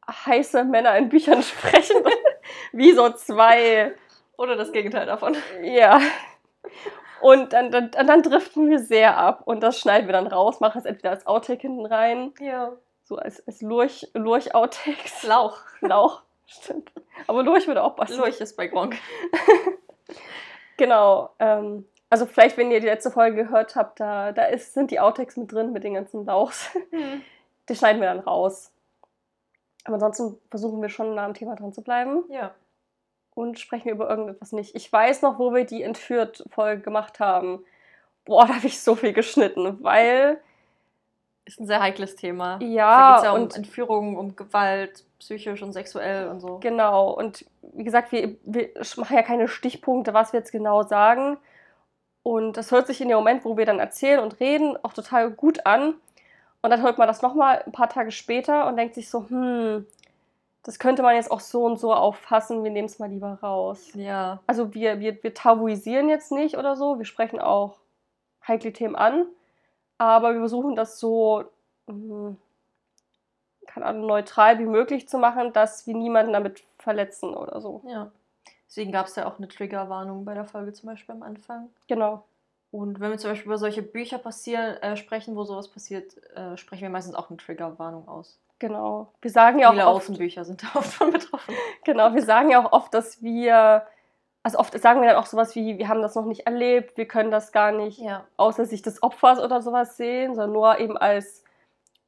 heiße 0.07 0.63
Männer 0.63 0.95
in 0.95 1.09
Büchern 1.09 1.41
sprechen, 1.41 2.03
wie 2.71 2.91
so 2.91 3.09
zwei 3.09 3.93
Oder 4.37 4.55
das 4.55 4.71
Gegenteil 4.71 5.07
davon. 5.07 5.35
ja. 5.63 5.99
Und 7.21 7.51
dann, 7.53 7.71
dann, 7.71 7.89
dann 7.89 8.21
driften 8.21 8.69
wir 8.69 8.77
sehr 8.77 9.17
ab. 9.17 9.41
Und 9.45 9.61
das 9.61 9.79
schneiden 9.79 10.07
wir 10.07 10.13
dann 10.13 10.27
raus, 10.27 10.59
machen 10.59 10.77
es 10.77 10.85
entweder 10.85 11.09
als 11.09 11.25
Outtake 11.25 11.61
hinten 11.61 11.87
rein, 11.87 12.31
Ja. 12.39 12.73
so 13.03 13.15
als, 13.17 13.45
als 13.47 13.59
Lurch, 13.61 14.07
Lurch-Outtakes. 14.13 15.23
Lauch. 15.23 15.57
Lauch, 15.81 16.21
stimmt. 16.45 16.91
Aber 17.25 17.41
Lurch 17.41 17.65
würde 17.67 17.83
auch 17.83 17.95
passen. 17.95 18.17
Lurch 18.17 18.39
ist 18.39 18.55
bei 18.55 18.67
Gronk. 18.67 18.97
Genau. 20.77 21.31
Ähm, 21.39 21.85
also 22.09 22.25
vielleicht, 22.25 22.57
wenn 22.57 22.71
ihr 22.71 22.79
die 22.79 22.87
letzte 22.87 23.11
Folge 23.11 23.43
gehört 23.45 23.75
habt, 23.75 23.99
da, 23.99 24.31
da 24.31 24.45
ist, 24.45 24.73
sind 24.73 24.91
die 24.91 24.99
Outtakes 24.99 25.37
mit 25.37 25.51
drin 25.51 25.71
mit 25.71 25.83
den 25.83 25.93
ganzen 25.93 26.25
Lauchs. 26.25 26.69
Die 27.69 27.75
schneiden 27.75 28.01
wir 28.01 28.07
dann 28.07 28.19
raus. 28.19 28.71
Aber 29.83 29.93
ansonsten 29.95 30.39
versuchen 30.49 30.81
wir 30.81 30.89
schon 30.89 31.13
nah 31.13 31.25
am 31.25 31.35
Thema 31.35 31.55
dran 31.55 31.71
zu 31.71 31.83
bleiben 31.83 32.23
Ja. 32.29 32.51
und 33.35 33.59
sprechen 33.59 33.85
wir 33.85 33.93
über 33.93 34.09
irgendetwas 34.09 34.51
nicht. 34.53 34.75
Ich 34.75 34.91
weiß 34.91 35.21
noch, 35.21 35.37
wo 35.37 35.53
wir 35.53 35.65
die 35.65 35.83
Entführt-Folge 35.83 36.81
gemacht 36.81 37.19
haben. 37.19 37.63
Boah, 38.25 38.47
da 38.47 38.55
habe 38.55 38.65
ich 38.65 38.81
so 38.81 38.95
viel 38.95 39.13
geschnitten, 39.13 39.77
weil 39.83 40.39
Ist 41.45 41.59
ein 41.59 41.67
sehr 41.67 41.79
heikles 41.79 42.15
Thema. 42.15 42.57
da 42.57 42.65
ja, 42.65 43.11
geht 43.11 43.17
es 43.19 43.23
ja 43.25 43.31
um 43.33 43.41
und 43.43 43.55
Entführung, 43.55 44.17
um 44.17 44.35
Gewalt, 44.35 45.03
psychisch 45.19 45.61
und 45.61 45.73
sexuell 45.73 46.27
und 46.29 46.39
so. 46.39 46.57
genau. 46.57 47.11
Und 47.11 47.45
wie 47.61 47.83
gesagt, 47.83 48.11
wir, 48.11 48.35
wir 48.45 48.69
machen 48.97 49.15
ja 49.15 49.21
keine 49.21 49.47
Stichpunkte, 49.47 50.13
was 50.15 50.33
wir 50.33 50.39
jetzt 50.39 50.51
genau 50.51 50.81
sagen. 50.81 51.37
Und 52.29 52.57
das 52.57 52.71
hört 52.71 52.85
sich 52.85 53.01
in 53.01 53.07
dem 53.07 53.17
Moment, 53.17 53.43
wo 53.43 53.57
wir 53.57 53.65
dann 53.65 53.79
erzählen 53.79 54.19
und 54.19 54.39
reden, 54.39 54.77
auch 54.83 54.93
total 54.93 55.31
gut 55.31 55.65
an. 55.65 55.95
Und 56.61 56.69
dann 56.69 56.83
hört 56.83 56.99
man 56.99 57.07
das 57.07 57.23
nochmal 57.23 57.63
ein 57.65 57.71
paar 57.71 57.89
Tage 57.89 58.11
später 58.11 58.67
und 58.67 58.77
denkt 58.77 58.93
sich 58.93 59.09
so, 59.09 59.27
hm, 59.27 59.87
das 60.61 60.77
könnte 60.77 61.01
man 61.01 61.15
jetzt 61.15 61.31
auch 61.31 61.39
so 61.39 61.65
und 61.65 61.79
so 61.79 61.91
auffassen, 61.91 62.63
wir 62.63 62.69
nehmen 62.69 62.85
es 62.85 62.99
mal 62.99 63.09
lieber 63.09 63.39
raus. 63.41 63.89
Ja. 63.95 64.41
Also 64.45 64.75
wir, 64.75 64.99
wir, 64.99 65.23
wir 65.23 65.33
tabuisieren 65.33 66.07
jetzt 66.07 66.31
nicht 66.31 66.55
oder 66.55 66.75
so, 66.75 66.99
wir 66.99 67.05
sprechen 67.05 67.39
auch 67.39 67.79
heikle 68.47 68.73
Themen 68.73 68.95
an, 68.95 69.25
aber 69.97 70.33
wir 70.33 70.39
versuchen 70.41 70.75
das 70.75 70.99
so, 70.99 71.45
hm, 71.87 72.37
keine 73.65 73.87
Ahnung, 73.87 74.05
neutral 74.05 74.59
wie 74.59 74.67
möglich 74.67 75.09
zu 75.09 75.17
machen, 75.17 75.51
dass 75.51 75.87
wir 75.87 75.95
niemanden 75.95 76.33
damit 76.33 76.63
verletzen 76.77 77.33
oder 77.33 77.59
so. 77.59 77.81
Ja. 77.87 78.11
Deswegen 78.69 78.91
gab 78.91 79.07
es 79.07 79.15
ja 79.15 79.27
auch 79.27 79.37
eine 79.39 79.47
Triggerwarnung 79.47 80.23
bei 80.25 80.33
der 80.35 80.45
Folge 80.45 80.71
zum 80.73 80.87
Beispiel 80.87 81.15
am 81.15 81.23
Anfang. 81.23 81.69
Genau. 81.87 82.23
Und 82.71 82.99
wenn 82.99 83.09
wir 83.09 83.17
zum 83.17 83.31
Beispiel 83.31 83.47
über 83.47 83.57
solche 83.57 83.81
Bücher 83.81 84.19
passieren, 84.19 84.77
äh, 84.77 84.95
sprechen, 84.95 85.35
wo 85.35 85.43
sowas 85.43 85.69
passiert, 85.69 86.15
äh, 86.35 86.55
sprechen 86.55 86.83
wir 86.83 86.89
meistens 86.91 87.15
auch 87.15 87.29
eine 87.29 87.37
Triggerwarnung 87.37 88.07
aus. 88.07 88.39
Genau. 88.59 89.11
Wir 89.21 89.31
sagen 89.31 89.57
ja 89.57 89.71
Viele 89.71 89.87
auch 89.87 89.95
oft, 89.95 90.03
Außenbücher 90.05 90.45
sind 90.45 90.61
da 90.63 90.67
oft 90.79 90.93
von 90.93 91.11
betroffen. 91.11 91.55
genau, 91.83 92.13
wir 92.13 92.21
sagen 92.23 92.51
ja 92.51 92.63
auch 92.63 92.71
oft, 92.71 92.93
dass 92.93 93.23
wir, 93.23 93.87
also 94.43 94.59
oft 94.59 94.79
sagen 94.79 95.01
wir 95.01 95.07
dann 95.09 95.17
auch 95.17 95.25
sowas 95.25 95.55
wie, 95.55 95.79
wir 95.79 95.87
haben 95.87 96.03
das 96.03 96.13
noch 96.13 96.25
nicht 96.25 96.45
erlebt, 96.45 96.95
wir 96.97 97.07
können 97.07 97.31
das 97.31 97.51
gar 97.51 97.71
nicht 97.71 97.97
Ja. 97.97 98.25
außer 98.37 98.65
Sicht 98.65 98.85
des 98.85 99.01
Opfers 99.01 99.39
oder 99.39 99.63
sowas 99.63 99.97
sehen, 99.97 100.35
sondern 100.35 100.51
nur 100.53 100.77
eben 100.79 100.95
als 100.95 101.43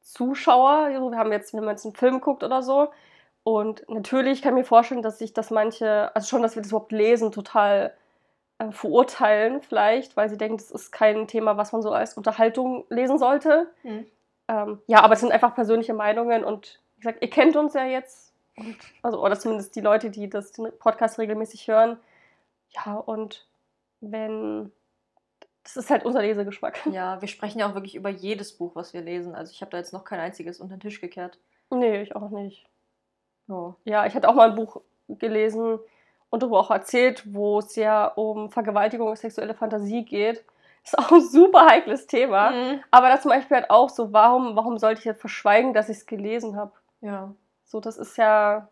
Zuschauer. 0.02 0.70
Also 0.86 1.10
wir 1.10 1.18
haben 1.18 1.32
jetzt, 1.32 1.54
wenn 1.54 1.64
man 1.64 1.70
jetzt 1.74 1.86
einen 1.86 1.94
Film 1.96 2.20
guckt 2.20 2.44
oder 2.44 2.62
so. 2.62 2.88
Und 3.44 3.88
natürlich 3.88 4.40
kann 4.40 4.56
ich 4.56 4.62
mir 4.62 4.64
vorstellen, 4.64 5.02
dass 5.02 5.18
sich 5.18 5.32
das 5.32 5.50
manche, 5.50 6.14
also 6.14 6.28
schon, 6.28 6.42
dass 6.42 6.54
wir 6.54 6.62
das 6.62 6.70
überhaupt 6.70 6.92
lesen, 6.92 7.32
total 7.32 7.92
äh, 8.58 8.70
verurteilen, 8.70 9.62
vielleicht, 9.62 10.16
weil 10.16 10.28
sie 10.28 10.38
denken, 10.38 10.58
das 10.58 10.70
ist 10.70 10.92
kein 10.92 11.26
Thema, 11.26 11.56
was 11.56 11.72
man 11.72 11.82
so 11.82 11.90
als 11.90 12.16
Unterhaltung 12.16 12.84
lesen 12.88 13.18
sollte. 13.18 13.68
Hm. 13.82 14.06
Ähm, 14.48 14.82
ja, 14.86 15.02
aber 15.02 15.14
es 15.14 15.20
sind 15.20 15.32
einfach 15.32 15.54
persönliche 15.54 15.94
Meinungen 15.94 16.44
und 16.44 16.80
wie 16.96 17.00
gesagt, 17.00 17.22
ihr 17.22 17.30
kennt 17.30 17.56
uns 17.56 17.74
ja 17.74 17.84
jetzt. 17.84 18.32
Und, 18.56 18.76
also, 19.02 19.24
oder 19.24 19.38
zumindest 19.38 19.74
die 19.74 19.80
Leute, 19.80 20.10
die 20.10 20.28
das, 20.28 20.52
den 20.52 20.70
Podcast 20.78 21.18
regelmäßig 21.18 21.66
hören. 21.68 21.98
Ja, 22.68 22.94
und 22.94 23.46
wenn. 24.00 24.72
Das 25.64 25.76
ist 25.76 25.90
halt 25.90 26.04
unser 26.04 26.22
Lesegeschmack. 26.22 26.80
Ja, 26.92 27.20
wir 27.20 27.28
sprechen 27.28 27.60
ja 27.60 27.70
auch 27.70 27.74
wirklich 27.74 27.94
über 27.94 28.08
jedes 28.08 28.52
Buch, 28.52 28.74
was 28.74 28.92
wir 28.94 29.00
lesen. 29.00 29.34
Also 29.34 29.52
ich 29.52 29.60
habe 29.60 29.70
da 29.70 29.78
jetzt 29.78 29.92
noch 29.92 30.04
kein 30.04 30.18
einziges 30.18 30.60
unter 30.60 30.76
den 30.76 30.80
Tisch 30.80 31.00
gekehrt. 31.00 31.38
Nee, 31.70 32.02
ich 32.02 32.16
auch 32.16 32.30
nicht. 32.30 32.68
Ja. 33.52 33.76
Ja, 33.84 34.06
ich 34.06 34.14
hatte 34.14 34.28
auch 34.28 34.34
mal 34.34 34.50
ein 34.50 34.56
Buch 34.56 34.80
gelesen 35.08 35.78
und 36.30 36.42
darüber 36.42 36.60
auch 36.60 36.70
erzählt, 36.70 37.22
wo 37.34 37.58
es 37.58 37.76
ja 37.76 38.06
um 38.06 38.50
Vergewaltigung 38.50 39.08
und 39.08 39.18
sexuelle 39.18 39.54
Fantasie 39.54 40.04
geht. 40.04 40.44
Ist 40.84 40.98
auch 40.98 41.12
ein 41.12 41.20
super 41.20 41.66
heikles 41.66 42.06
Thema. 42.06 42.50
Mhm. 42.50 42.82
Aber 42.90 43.08
das 43.08 43.22
zum 43.22 43.30
Beispiel 43.30 43.58
halt 43.58 43.70
auch 43.70 43.88
so, 43.88 44.12
warum, 44.12 44.56
warum 44.56 44.78
sollte 44.78 44.98
ich 44.98 45.04
jetzt 45.04 45.20
verschweigen, 45.20 45.74
dass 45.74 45.88
ich 45.88 45.98
es 45.98 46.06
gelesen 46.06 46.56
habe? 46.56 46.72
Ja. 47.00 47.34
So, 47.64 47.80
das 47.80 47.98
ist 47.98 48.16
ja. 48.16 48.68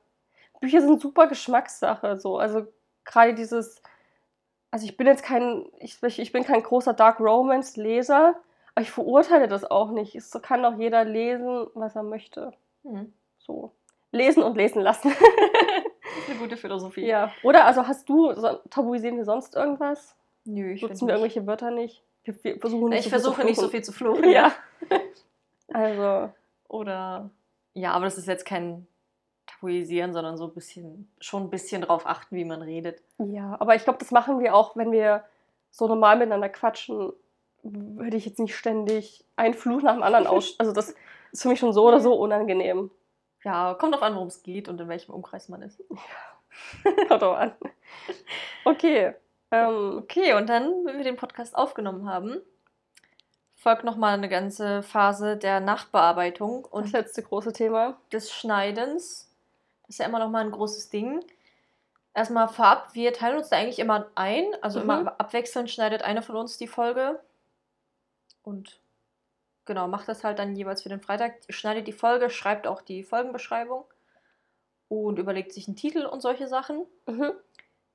Bücher 0.61 0.81
sind 0.81 1.01
super 1.01 1.28
Geschmackssache. 1.28 2.18
So. 2.18 2.39
Also 2.39 2.66
gerade 3.05 3.35
dieses. 3.35 3.81
Also 4.72 4.87
ich 4.87 4.97
bin 4.97 5.07
jetzt 5.07 5.22
kein. 5.22 5.66
Ich, 5.78 6.03
ich 6.03 6.33
bin 6.33 6.43
kein 6.43 6.62
großer 6.62 6.95
Dark 6.95 7.20
Romance-Leser, 7.20 8.35
aber 8.74 8.83
ich 8.83 8.91
verurteile 8.91 9.47
das 9.47 9.70
auch 9.70 9.91
nicht. 9.91 10.16
Es 10.16 10.33
kann 10.43 10.62
doch 10.62 10.78
jeder 10.78 11.05
lesen, 11.05 11.68
was 11.74 11.95
er 11.95 12.03
möchte. 12.03 12.53
Mhm. 12.83 13.12
So. 13.39 13.72
Lesen 14.12 14.42
und 14.42 14.56
lesen 14.56 14.82
lassen. 14.82 15.12
Das 16.02 16.24
ist 16.24 16.30
eine 16.30 16.38
gute 16.40 16.56
Philosophie. 16.56 17.06
ja. 17.06 17.30
Oder 17.44 17.66
also 17.66 17.86
hast 17.86 18.08
du, 18.08 18.32
so, 18.34 18.58
tabuisieren 18.68 19.16
wir 19.16 19.24
sonst 19.24 19.54
irgendwas? 19.54 20.16
Nö, 20.44 20.72
ich 20.72 20.82
Nutzen 20.82 21.06
wir 21.06 21.14
nicht. 21.14 21.22
irgendwelche 21.36 21.46
Wörter 21.46 21.70
nicht? 21.70 22.02
Wir, 22.24 22.34
wir 22.42 22.58
versuchen 22.58 22.92
Ich 22.92 23.04
so 23.04 23.11
versuche 23.11 23.44
nicht 23.44 23.61
so 23.61 23.68
viel 23.68 23.82
zu 23.82 23.92
fluchen. 23.92 24.28
Ja. 24.28 24.52
Also, 25.72 26.32
Oder. 26.68 27.30
Ja, 27.74 27.92
aber 27.92 28.06
das 28.06 28.18
ist 28.18 28.26
jetzt 28.26 28.44
kein 28.44 28.86
Tabuisieren, 29.46 30.12
sondern 30.12 30.36
so 30.36 30.46
ein 30.46 30.52
bisschen, 30.54 31.08
schon 31.20 31.44
ein 31.44 31.50
bisschen 31.50 31.82
drauf 31.82 32.06
achten, 32.06 32.34
wie 32.36 32.44
man 32.44 32.62
redet. 32.62 33.00
ja, 33.18 33.56
aber 33.61 33.74
ich 33.76 33.84
glaube, 33.84 33.98
das 34.00 34.11
machen 34.11 34.40
wir 34.40 34.54
auch, 34.54 34.76
wenn 34.76 34.90
wir 34.90 35.24
so 35.70 35.86
normal 35.86 36.16
miteinander 36.16 36.48
quatschen, 36.48 37.12
würde 37.62 38.16
ich 38.16 38.26
jetzt 38.26 38.40
nicht 38.40 38.56
ständig 38.56 39.24
einen 39.36 39.54
Fluch 39.54 39.82
nach 39.82 39.94
dem 39.94 40.02
anderen 40.02 40.26
aus. 40.26 40.56
Also 40.58 40.72
das 40.72 40.94
ist 41.32 41.42
für 41.42 41.48
mich 41.48 41.61
schon 41.61 41.72
so 41.72 41.86
oder 41.86 42.00
so 42.00 42.14
unangenehm. 42.14 42.90
Ja, 43.45 43.74
kommt 43.74 43.95
drauf 43.95 44.03
an, 44.03 44.14
worum 44.14 44.28
es 44.28 44.43
geht 44.43 44.68
und 44.68 44.80
in 44.80 44.88
welchem 44.88 45.12
Umkreis 45.12 45.49
man 45.49 45.62
ist. 45.62 45.82
Kommt 47.09 47.22
drauf 47.22 47.36
an. 47.38 47.53
Okay. 48.64 49.14
Ähm, 49.51 49.99
Okay, 50.03 50.34
und 50.34 50.49
dann, 50.49 50.84
wenn 50.84 50.97
wir 50.99 51.05
den 51.05 51.16
Podcast 51.16 51.57
aufgenommen 51.57 52.09
haben, 52.09 52.41
folgt 53.57 53.84
nochmal 53.84 54.14
eine 54.14 54.28
ganze 54.28 54.82
Phase 54.82 55.36
der 55.36 55.61
Nachbearbeitung 55.61 56.62
das 56.64 56.70
und 56.72 56.93
letzte 56.93 57.22
große 57.22 57.53
Thema. 57.53 57.97
des 58.12 58.30
Schneidens. 58.32 59.30
Das 59.82 59.91
ist 59.91 59.99
ja 59.99 60.07
immer 60.07 60.18
nochmal 60.18 60.45
ein 60.45 60.51
großes 60.53 60.91
Ding. 60.91 61.24
Erstmal 62.14 62.49
vorab, 62.49 62.95
wir 62.95 63.12
teilen 63.12 63.38
uns 63.38 63.49
da 63.49 63.57
eigentlich 63.57 63.78
immer 63.78 64.07
ein. 64.14 64.45
Also 64.62 64.78
Mhm. 64.80 64.84
immer 64.84 65.20
abwechselnd 65.20 65.70
schneidet 65.70 66.03
eine 66.03 66.22
von 66.22 66.36
uns 66.36 66.59
die 66.59 66.68
Folge. 66.68 67.20
Und 68.43 68.80
genau, 69.70 69.86
macht 69.86 70.08
das 70.08 70.24
halt 70.24 70.40
dann 70.40 70.56
jeweils 70.56 70.82
für 70.82 70.88
den 70.88 71.00
Freitag. 71.00 71.34
Schneidet 71.48 71.86
die 71.86 71.92
Folge, 71.92 72.28
schreibt 72.28 72.66
auch 72.66 72.82
die 72.82 73.04
Folgenbeschreibung 73.04 73.84
und 74.88 75.20
überlegt 75.20 75.52
sich 75.52 75.68
einen 75.68 75.76
Titel 75.76 76.04
und 76.06 76.20
solche 76.20 76.48
Sachen. 76.48 76.84
Mhm. 77.06 77.30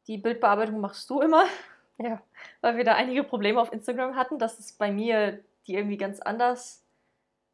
Die 0.08 0.18
Bildbearbeitung 0.18 0.80
machst 0.80 1.10
du 1.10 1.20
immer, 1.22 1.44
Ja. 1.98 2.22
weil 2.62 2.78
wir 2.78 2.86
da 2.86 2.94
einige 2.96 3.24
Probleme 3.26 3.60
auf 3.60 3.74
Instagram 3.74 4.16
hatten, 4.16 4.40
dass 4.40 4.58
es 4.60 4.72
bei 4.72 4.90
mir 4.92 5.40
die 5.68 5.74
irgendwie 5.76 5.98
ganz 5.98 6.22
anders, 6.22 6.82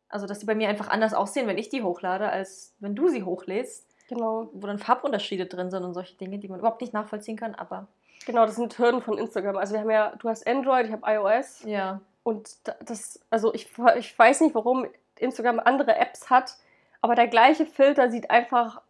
also 0.10 0.28
dass 0.28 0.38
die 0.40 0.46
bei 0.46 0.54
mir 0.56 0.70
einfach 0.70 0.90
anders 0.90 1.14
aussehen, 1.16 1.48
wenn 1.48 1.58
ich 1.58 1.70
die 1.70 1.82
hochlade, 1.82 2.30
als 2.30 2.76
wenn 2.80 2.94
du 2.96 3.08
sie 3.08 3.24
hochlädst 3.24 3.88
Genau. 4.10 4.50
wo 4.54 4.68
dann 4.68 4.78
Farbunterschiede 4.78 5.46
drin 5.48 5.72
sind 5.72 5.84
und 5.86 5.94
solche 5.96 6.18
Dinge, 6.18 6.38
die 6.38 6.50
man 6.50 6.60
überhaupt 6.60 6.82
nicht 6.82 6.94
nachvollziehen 6.94 7.38
kann, 7.38 7.56
aber 7.56 7.88
Genau, 8.28 8.46
das 8.46 8.56
sind 8.58 8.78
Hürden 8.78 9.02
von 9.02 9.18
Instagram. 9.18 9.58
Also 9.58 9.74
wir 9.74 9.80
haben 9.82 9.90
ja, 9.90 10.14
du 10.18 10.30
hast 10.30 10.46
Android, 10.46 10.86
ich 10.86 10.92
habe 10.92 11.02
iOS. 11.12 11.64
ja. 11.64 12.02
Und 12.24 12.68
da- 12.68 12.76
das, 12.82 13.20
also 13.30 13.54
ich, 13.54 13.70
ich 13.98 14.18
weiß 14.18 14.42
nicht, 14.42 14.56
warum 14.56 14.86
Instagram 15.18 15.60
andere 15.60 15.96
Apps 15.96 16.30
hat, 16.30 16.56
aber 17.02 17.16
der 17.16 17.28
gleiche 17.28 17.66
Filter 17.66 18.10
sieht 18.10 18.30
einfach, 18.30 18.82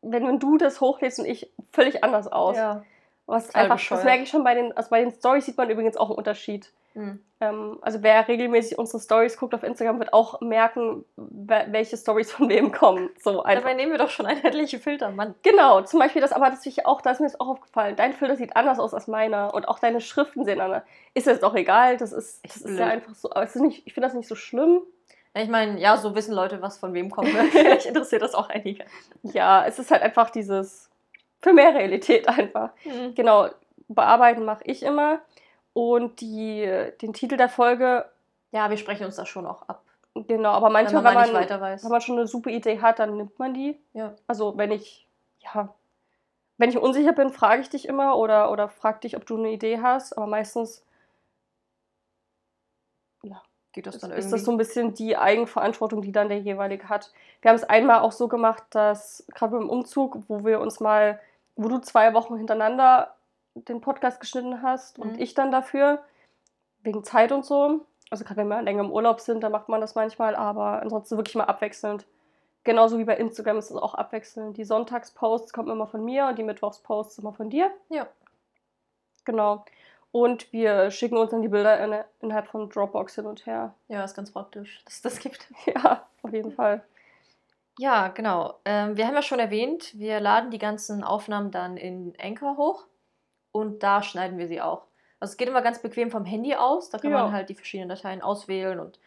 wenn, 0.00 0.38
du 0.38 0.58
das 0.58 0.80
hochlädst 0.80 1.18
und 1.20 1.26
ich, 1.26 1.50
völlig 1.72 2.02
anders 2.04 2.28
aus. 2.28 2.56
ja. 2.56 2.84
Was 3.26 3.54
einfach, 3.54 3.78
das 3.78 4.04
merke 4.04 4.22
ich 4.24 4.30
schon 4.30 4.42
bei 4.42 4.54
den, 4.54 4.76
also 4.76 4.90
bei 4.90 5.00
den 5.00 5.12
Stories 5.12 5.46
sieht 5.46 5.56
man 5.56 5.70
übrigens 5.70 5.96
auch 5.96 6.08
einen 6.10 6.18
Unterschied. 6.18 6.72
Hm. 6.94 7.20
Ähm, 7.40 7.78
also 7.80 8.02
wer 8.02 8.28
regelmäßig 8.28 8.78
unsere 8.78 9.00
Stories 9.02 9.36
guckt 9.36 9.54
auf 9.54 9.62
Instagram, 9.62 9.98
wird 9.98 10.12
auch 10.12 10.40
merken, 10.40 11.04
welche 11.16 11.96
Stories 11.96 12.30
von 12.30 12.48
wem 12.48 12.70
kommen. 12.70 13.10
So 13.20 13.42
einfach. 13.42 13.62
Dabei 13.62 13.74
nehmen 13.74 13.92
wir 13.92 13.98
doch 13.98 14.10
schon 14.10 14.26
einheitliche 14.26 14.78
Filter, 14.78 15.10
Mann. 15.10 15.34
Genau, 15.42 15.82
zum 15.82 15.98
Beispiel 15.98 16.22
das, 16.22 16.32
aber 16.32 16.50
das 16.50 16.64
ich 16.66 16.86
auch, 16.86 17.00
da 17.00 17.10
ist 17.10 17.20
mir 17.20 17.26
das 17.26 17.40
auch 17.40 17.48
aufgefallen. 17.48 17.96
Dein 17.96 18.12
Filter 18.12 18.36
sieht 18.36 18.56
anders 18.56 18.78
aus 18.78 18.94
als 18.94 19.08
meiner 19.08 19.54
und 19.54 19.66
auch 19.66 19.78
deine 19.78 20.00
Schriften 20.00 20.44
sehen 20.44 20.60
anders. 20.60 20.84
Ist 21.14 21.26
jetzt 21.26 21.44
auch 21.44 21.54
egal, 21.54 21.96
das 21.96 22.12
ist, 22.12 22.44
das 22.44 22.58
ist 22.58 22.78
ja 22.78 22.86
einfach 22.86 23.14
so, 23.14 23.30
aber 23.30 23.42
es 23.42 23.56
ist 23.56 23.62
nicht, 23.62 23.86
ich 23.86 23.94
finde 23.94 24.06
das 24.06 24.14
nicht 24.14 24.28
so 24.28 24.34
schlimm. 24.34 24.82
Ich 25.34 25.48
meine, 25.48 25.80
ja, 25.80 25.96
so 25.96 26.14
wissen 26.14 26.34
Leute, 26.34 26.60
was 26.60 26.78
von 26.78 26.92
wem 26.92 27.10
kommt. 27.10 27.32
ne? 27.32 27.44
Vielleicht 27.50 27.86
interessiert 27.86 28.22
das 28.22 28.34
auch 28.34 28.50
einige. 28.50 28.84
Ja, 29.22 29.64
es 29.66 29.78
ist 29.78 29.90
halt 29.90 30.02
einfach 30.02 30.30
dieses, 30.30 30.90
für 31.40 31.52
mehr 31.52 31.74
Realität 31.74 32.28
einfach. 32.28 32.70
Hm. 32.82 33.14
Genau, 33.14 33.48
bearbeiten 33.88 34.44
mache 34.44 34.64
ich 34.64 34.82
immer 34.82 35.20
und 35.72 36.20
die, 36.20 36.90
den 37.00 37.12
Titel 37.12 37.36
der 37.36 37.48
Folge, 37.48 38.04
Ja, 38.50 38.68
wir 38.70 38.76
sprechen 38.76 39.04
uns 39.06 39.16
da 39.16 39.26
schon 39.26 39.46
auch 39.46 39.68
ab. 39.68 39.82
genau, 40.14 40.50
aber 40.50 40.66
Wenn 40.66 40.72
manchmal, 40.72 41.02
man 41.02 41.14
wenn 41.16 41.32
man, 41.32 41.42
weiter 41.42 41.60
weiß. 41.60 41.84
wenn 41.84 41.90
man 41.90 42.00
schon 42.00 42.18
eine 42.18 42.26
super 42.26 42.50
Idee 42.50 42.80
hat, 42.80 42.98
dann 42.98 43.16
nimmt 43.16 43.38
man 43.38 43.54
die. 43.54 43.78
Ja. 43.94 44.14
Also 44.26 44.56
wenn 44.58 44.70
ich, 44.70 45.06
ja, 45.38 45.74
wenn 46.58 46.70
ich 46.70 46.78
unsicher 46.78 47.12
bin, 47.12 47.30
frage 47.30 47.62
ich 47.62 47.70
dich 47.70 47.88
immer 47.88 48.16
oder, 48.16 48.50
oder 48.50 48.68
frag 48.68 49.00
dich, 49.00 49.16
ob 49.16 49.26
du 49.26 49.36
eine 49.36 49.50
Idee 49.50 49.80
hast, 49.80 50.16
aber 50.16 50.26
meistens 50.26 50.84
Geht 53.72 53.86
das 53.86 53.96
ist, 53.96 54.02
dann 54.02 54.10
ist 54.10 54.26
irgendwie? 54.26 54.32
das 54.32 54.44
so 54.44 54.50
ein 54.50 54.56
bisschen 54.58 54.94
die 54.94 55.16
Eigenverantwortung, 55.16 56.02
die 56.02 56.12
dann 56.12 56.28
der 56.28 56.38
jeweilige 56.38 56.88
hat. 56.88 57.10
Wir 57.40 57.48
haben 57.50 57.56
es 57.56 57.64
einmal 57.64 58.00
auch 58.00 58.12
so 58.12 58.28
gemacht, 58.28 58.62
dass 58.70 59.24
gerade 59.34 59.56
beim 59.56 59.68
Umzug, 59.70 60.18
wo 60.28 60.44
wir 60.44 60.60
uns 60.60 60.78
mal, 60.80 61.18
wo 61.56 61.68
du 61.68 61.78
zwei 61.78 62.12
Wochen 62.12 62.36
hintereinander 62.36 63.14
den 63.54 63.80
Podcast 63.80 64.20
geschnitten 64.20 64.62
hast 64.62 64.98
und 64.98 65.14
Mhm. 65.14 65.20
ich 65.20 65.34
dann 65.34 65.52
dafür, 65.52 66.02
wegen 66.82 67.04
Zeit 67.04 67.32
und 67.32 67.44
so. 67.44 67.80
Also 68.10 68.24
gerade 68.24 68.38
wenn 68.40 68.48
wir 68.48 68.60
länger 68.62 68.82
im 68.82 68.90
Urlaub 68.90 69.20
sind, 69.20 69.40
dann 69.42 69.52
macht 69.52 69.68
man 69.68 69.80
das 69.80 69.94
manchmal, 69.94 70.34
aber 70.36 70.82
ansonsten 70.82 71.16
wirklich 71.16 71.36
mal 71.36 71.44
abwechselnd. 71.44 72.06
Genauso 72.64 72.98
wie 72.98 73.04
bei 73.04 73.16
Instagram 73.16 73.58
ist 73.58 73.70
es 73.70 73.76
auch 73.76 73.94
abwechselnd. 73.94 74.56
Die 74.56 74.64
Sonntagsposts 74.64 75.52
kommen 75.52 75.70
immer 75.70 75.86
von 75.86 76.04
mir 76.04 76.26
und 76.26 76.38
die 76.38 76.44
Mittwochsposts 76.44 77.18
immer 77.18 77.32
von 77.32 77.50
dir. 77.50 77.70
Ja. 77.88 78.06
Genau. 79.24 79.64
Und 80.12 80.52
wir 80.52 80.90
schicken 80.90 81.16
uns 81.16 81.30
dann 81.30 81.42
die 81.42 81.48
Bilder 81.48 81.82
in, 81.82 82.04
innerhalb 82.20 82.46
von 82.48 82.68
Dropbox 82.68 83.14
hin 83.14 83.26
und 83.26 83.46
her. 83.46 83.74
Ja, 83.88 84.04
ist 84.04 84.14
ganz 84.14 84.30
praktisch, 84.30 84.82
dass 84.84 84.94
es 84.96 85.02
das 85.02 85.18
gibt. 85.18 85.48
Ja, 85.66 86.06
auf 86.22 86.32
jeden 86.32 86.52
Fall. 86.52 86.82
Ja, 87.78 88.08
genau. 88.08 88.54
Ähm, 88.66 88.96
wir 88.96 89.06
haben 89.06 89.14
ja 89.14 89.22
schon 89.22 89.38
erwähnt, 89.38 89.98
wir 89.98 90.20
laden 90.20 90.50
die 90.50 90.58
ganzen 90.58 91.02
Aufnahmen 91.02 91.50
dann 91.50 91.76
in 91.78 92.14
Anchor 92.20 92.58
hoch 92.58 92.84
und 93.52 93.82
da 93.82 94.02
schneiden 94.02 94.38
wir 94.38 94.48
sie 94.48 94.60
auch. 94.60 94.82
Also 95.20 95.32
es 95.32 95.36
geht 95.36 95.48
immer 95.48 95.62
ganz 95.62 95.80
bequem 95.80 96.10
vom 96.10 96.24
Handy 96.24 96.54
aus, 96.56 96.90
da 96.90 96.98
kann 96.98 97.10
Ja. 97.12 97.22
man 97.24 97.32
halt 97.32 97.48
die 97.48 97.54
verschiedenen 97.54 97.88
Dateien 97.88 98.22
auswählen 98.22 98.80
und 98.80 98.98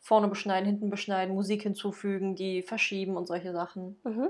vorne 0.00 0.28
beschneiden, 0.28 0.66
hinten 0.66 0.90
beschneiden, 0.90 1.34
Musik 1.34 1.62
hinzufügen, 1.62 2.36
die 2.36 2.62
verschieben 2.62 3.16
und 3.16 3.26
solche 3.26 3.52
Sachen. 3.52 3.98
Mhm. 4.04 4.28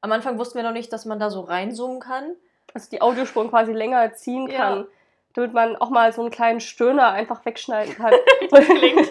Am 0.00 0.12
Anfang 0.12 0.38
wussten 0.38 0.56
wir 0.58 0.64
noch 0.64 0.72
nicht, 0.72 0.92
dass 0.92 1.04
man 1.06 1.18
da 1.18 1.30
so 1.30 1.40
reinzoomen 1.40 2.00
kann. 2.00 2.34
Also 2.74 2.90
die 2.90 3.00
Audiospuren 3.00 3.48
quasi 3.48 3.72
länger 3.72 4.12
ziehen 4.14 4.48
Ja. 4.48 4.56
kann, 4.58 4.86
damit 5.34 5.52
man 5.54 5.76
auch 5.76 5.90
mal 5.90 6.12
so 6.12 6.20
einen 6.20 6.30
kleinen 6.30 6.60
Stöhner 6.60 7.10
einfach 7.12 7.44
wegschneiden 7.46 7.94
kann. 7.94 8.12
Klingt. 8.50 9.08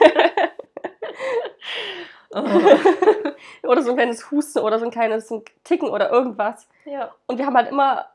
oder 3.63 3.81
so 3.81 3.91
ein 3.91 3.95
kleines 3.95 4.29
Husten 4.31 4.59
oder 4.59 4.79
so 4.79 4.85
ein 4.85 4.91
kleines 4.91 5.31
Ticken 5.63 5.89
oder 5.89 6.09
irgendwas. 6.11 6.67
ja. 6.85 7.13
Und 7.25 7.37
wir 7.37 7.45
haben 7.45 7.55
halt 7.55 7.69
immer, 7.69 8.05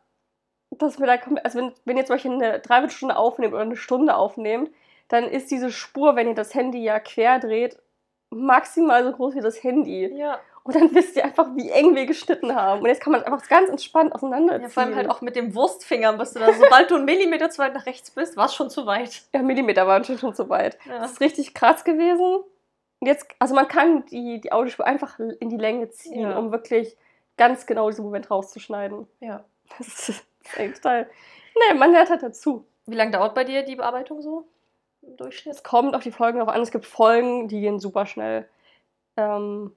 dass 0.79 0.99
wir 0.99 1.07
da, 1.07 1.17
kommen- 1.17 1.39
also 1.39 1.59
wenn, 1.59 1.73
wenn 1.85 1.97
ihr 1.97 2.05
zum 2.07 2.15
Beispiel 2.15 2.33
eine 2.33 2.61
Dreiviertelstunde 2.61 3.17
aufnehmt 3.17 3.53
oder 3.55 3.63
eine 3.63 3.77
Stunde 3.77 4.15
aufnehmt, 4.17 4.71
dann 5.09 5.25
ist 5.25 5.51
diese 5.51 5.71
Spur, 5.71 6.17
wenn 6.17 6.29
ihr 6.29 6.35
das 6.35 6.55
Handy 6.55 6.83
ja 6.83 6.99
quer 7.01 7.39
dreht, 7.39 7.79
maximal 8.31 9.05
so 9.05 9.13
groß 9.13 9.35
wie 9.35 9.41
das 9.41 9.63
Handy. 9.63 10.07
Ja. 10.17 10.39
Und 10.65 10.77
dann 10.77 10.95
wisst 10.95 11.17
ihr 11.17 11.25
einfach, 11.25 11.49
wie 11.57 11.71
eng 11.71 11.95
wir 11.97 12.07
geschnitten 12.07 12.55
haben. 12.55 12.83
Und 12.83 12.87
jetzt 12.87 13.03
kann 13.03 13.11
man 13.13 13.21
es 13.21 13.27
einfach 13.27 13.47
ganz 13.49 13.69
entspannt 13.69 14.15
auseinanderziehen. 14.15 14.63
ja, 14.63 14.69
vor 14.69 14.83
allem 14.85 14.95
halt 14.95 15.11
auch 15.11 15.21
mit 15.21 15.35
dem 15.35 15.55
Wurstfinger, 15.57 16.13
bist 16.15 16.37
du 16.37 16.41
da, 16.41 16.53
sobald 16.53 16.89
du 16.91 16.95
einen 16.95 17.05
Millimeter 17.05 17.51
zu 17.51 17.61
weit 17.61 17.75
nach 17.75 17.85
rechts 17.85 18.13
bist, 18.13 18.37
war 18.37 18.47
es 18.47 18.55
schon 18.55 18.71
zu 18.71 18.87
weit. 18.87 19.23
Ja, 19.35 19.43
Millimeter 19.43 19.87
waren 19.89 20.05
schon, 20.05 20.19
schon 20.19 20.35
zu 20.35 20.49
weit. 20.49 20.79
Ja. 20.89 21.01
Das 21.01 21.13
ist 21.13 21.21
richtig 21.21 21.53
krass 21.55 21.83
gewesen. 21.85 22.37
Und 23.01 23.07
Jetzt, 23.09 23.27
also 23.41 23.55
man 23.57 23.67
kann 23.67 24.07
die, 24.07 24.41
die 24.41 24.53
Audiospur 24.53 24.87
einfach 24.87 25.19
in 25.19 25.51
die 25.51 25.57
Länge 25.57 25.91
ziehen, 25.91 26.21
Ja. 26.31 26.39
um 26.39 26.53
wirklich 26.53 26.97
ganz 27.37 27.67
genau 27.67 27.91
diesen 27.91 28.05
Moment 28.05 28.31
rauszuschneiden. 28.31 29.09
Ja. 29.19 29.43
Das 29.79 30.09
ist, 30.11 30.25
das 30.43 30.53
ist 30.53 30.59
echt 30.59 30.77
total. 30.77 31.09
Nee, 31.55 31.75
man 31.75 31.93
lernt 31.93 32.11
halt 32.11 32.23
dazu. 32.23 32.67
Wie 32.87 32.95
lange 32.97 33.13
dauert 33.13 33.35
bei 33.35 33.45
dir 33.45 33.63
die 33.63 33.77
Bearbeitung 33.77 34.23
so 34.23 34.49
im 35.03 35.17
Durchschnitt? 35.17 35.55
Es 35.55 35.63
kommt 35.63 35.95
auf 35.95 36.03
die 36.03 36.11
Folgen 36.13 36.39
drauf 36.39 36.49
an. 36.49 36.63
Es 36.63 36.71
gibt 36.71 36.87
Folgen, 36.87 37.49
die 37.49 37.61
gehen 37.61 37.79
super 37.79 38.07
schnell. 38.07 38.49
Ähm, 39.17 39.75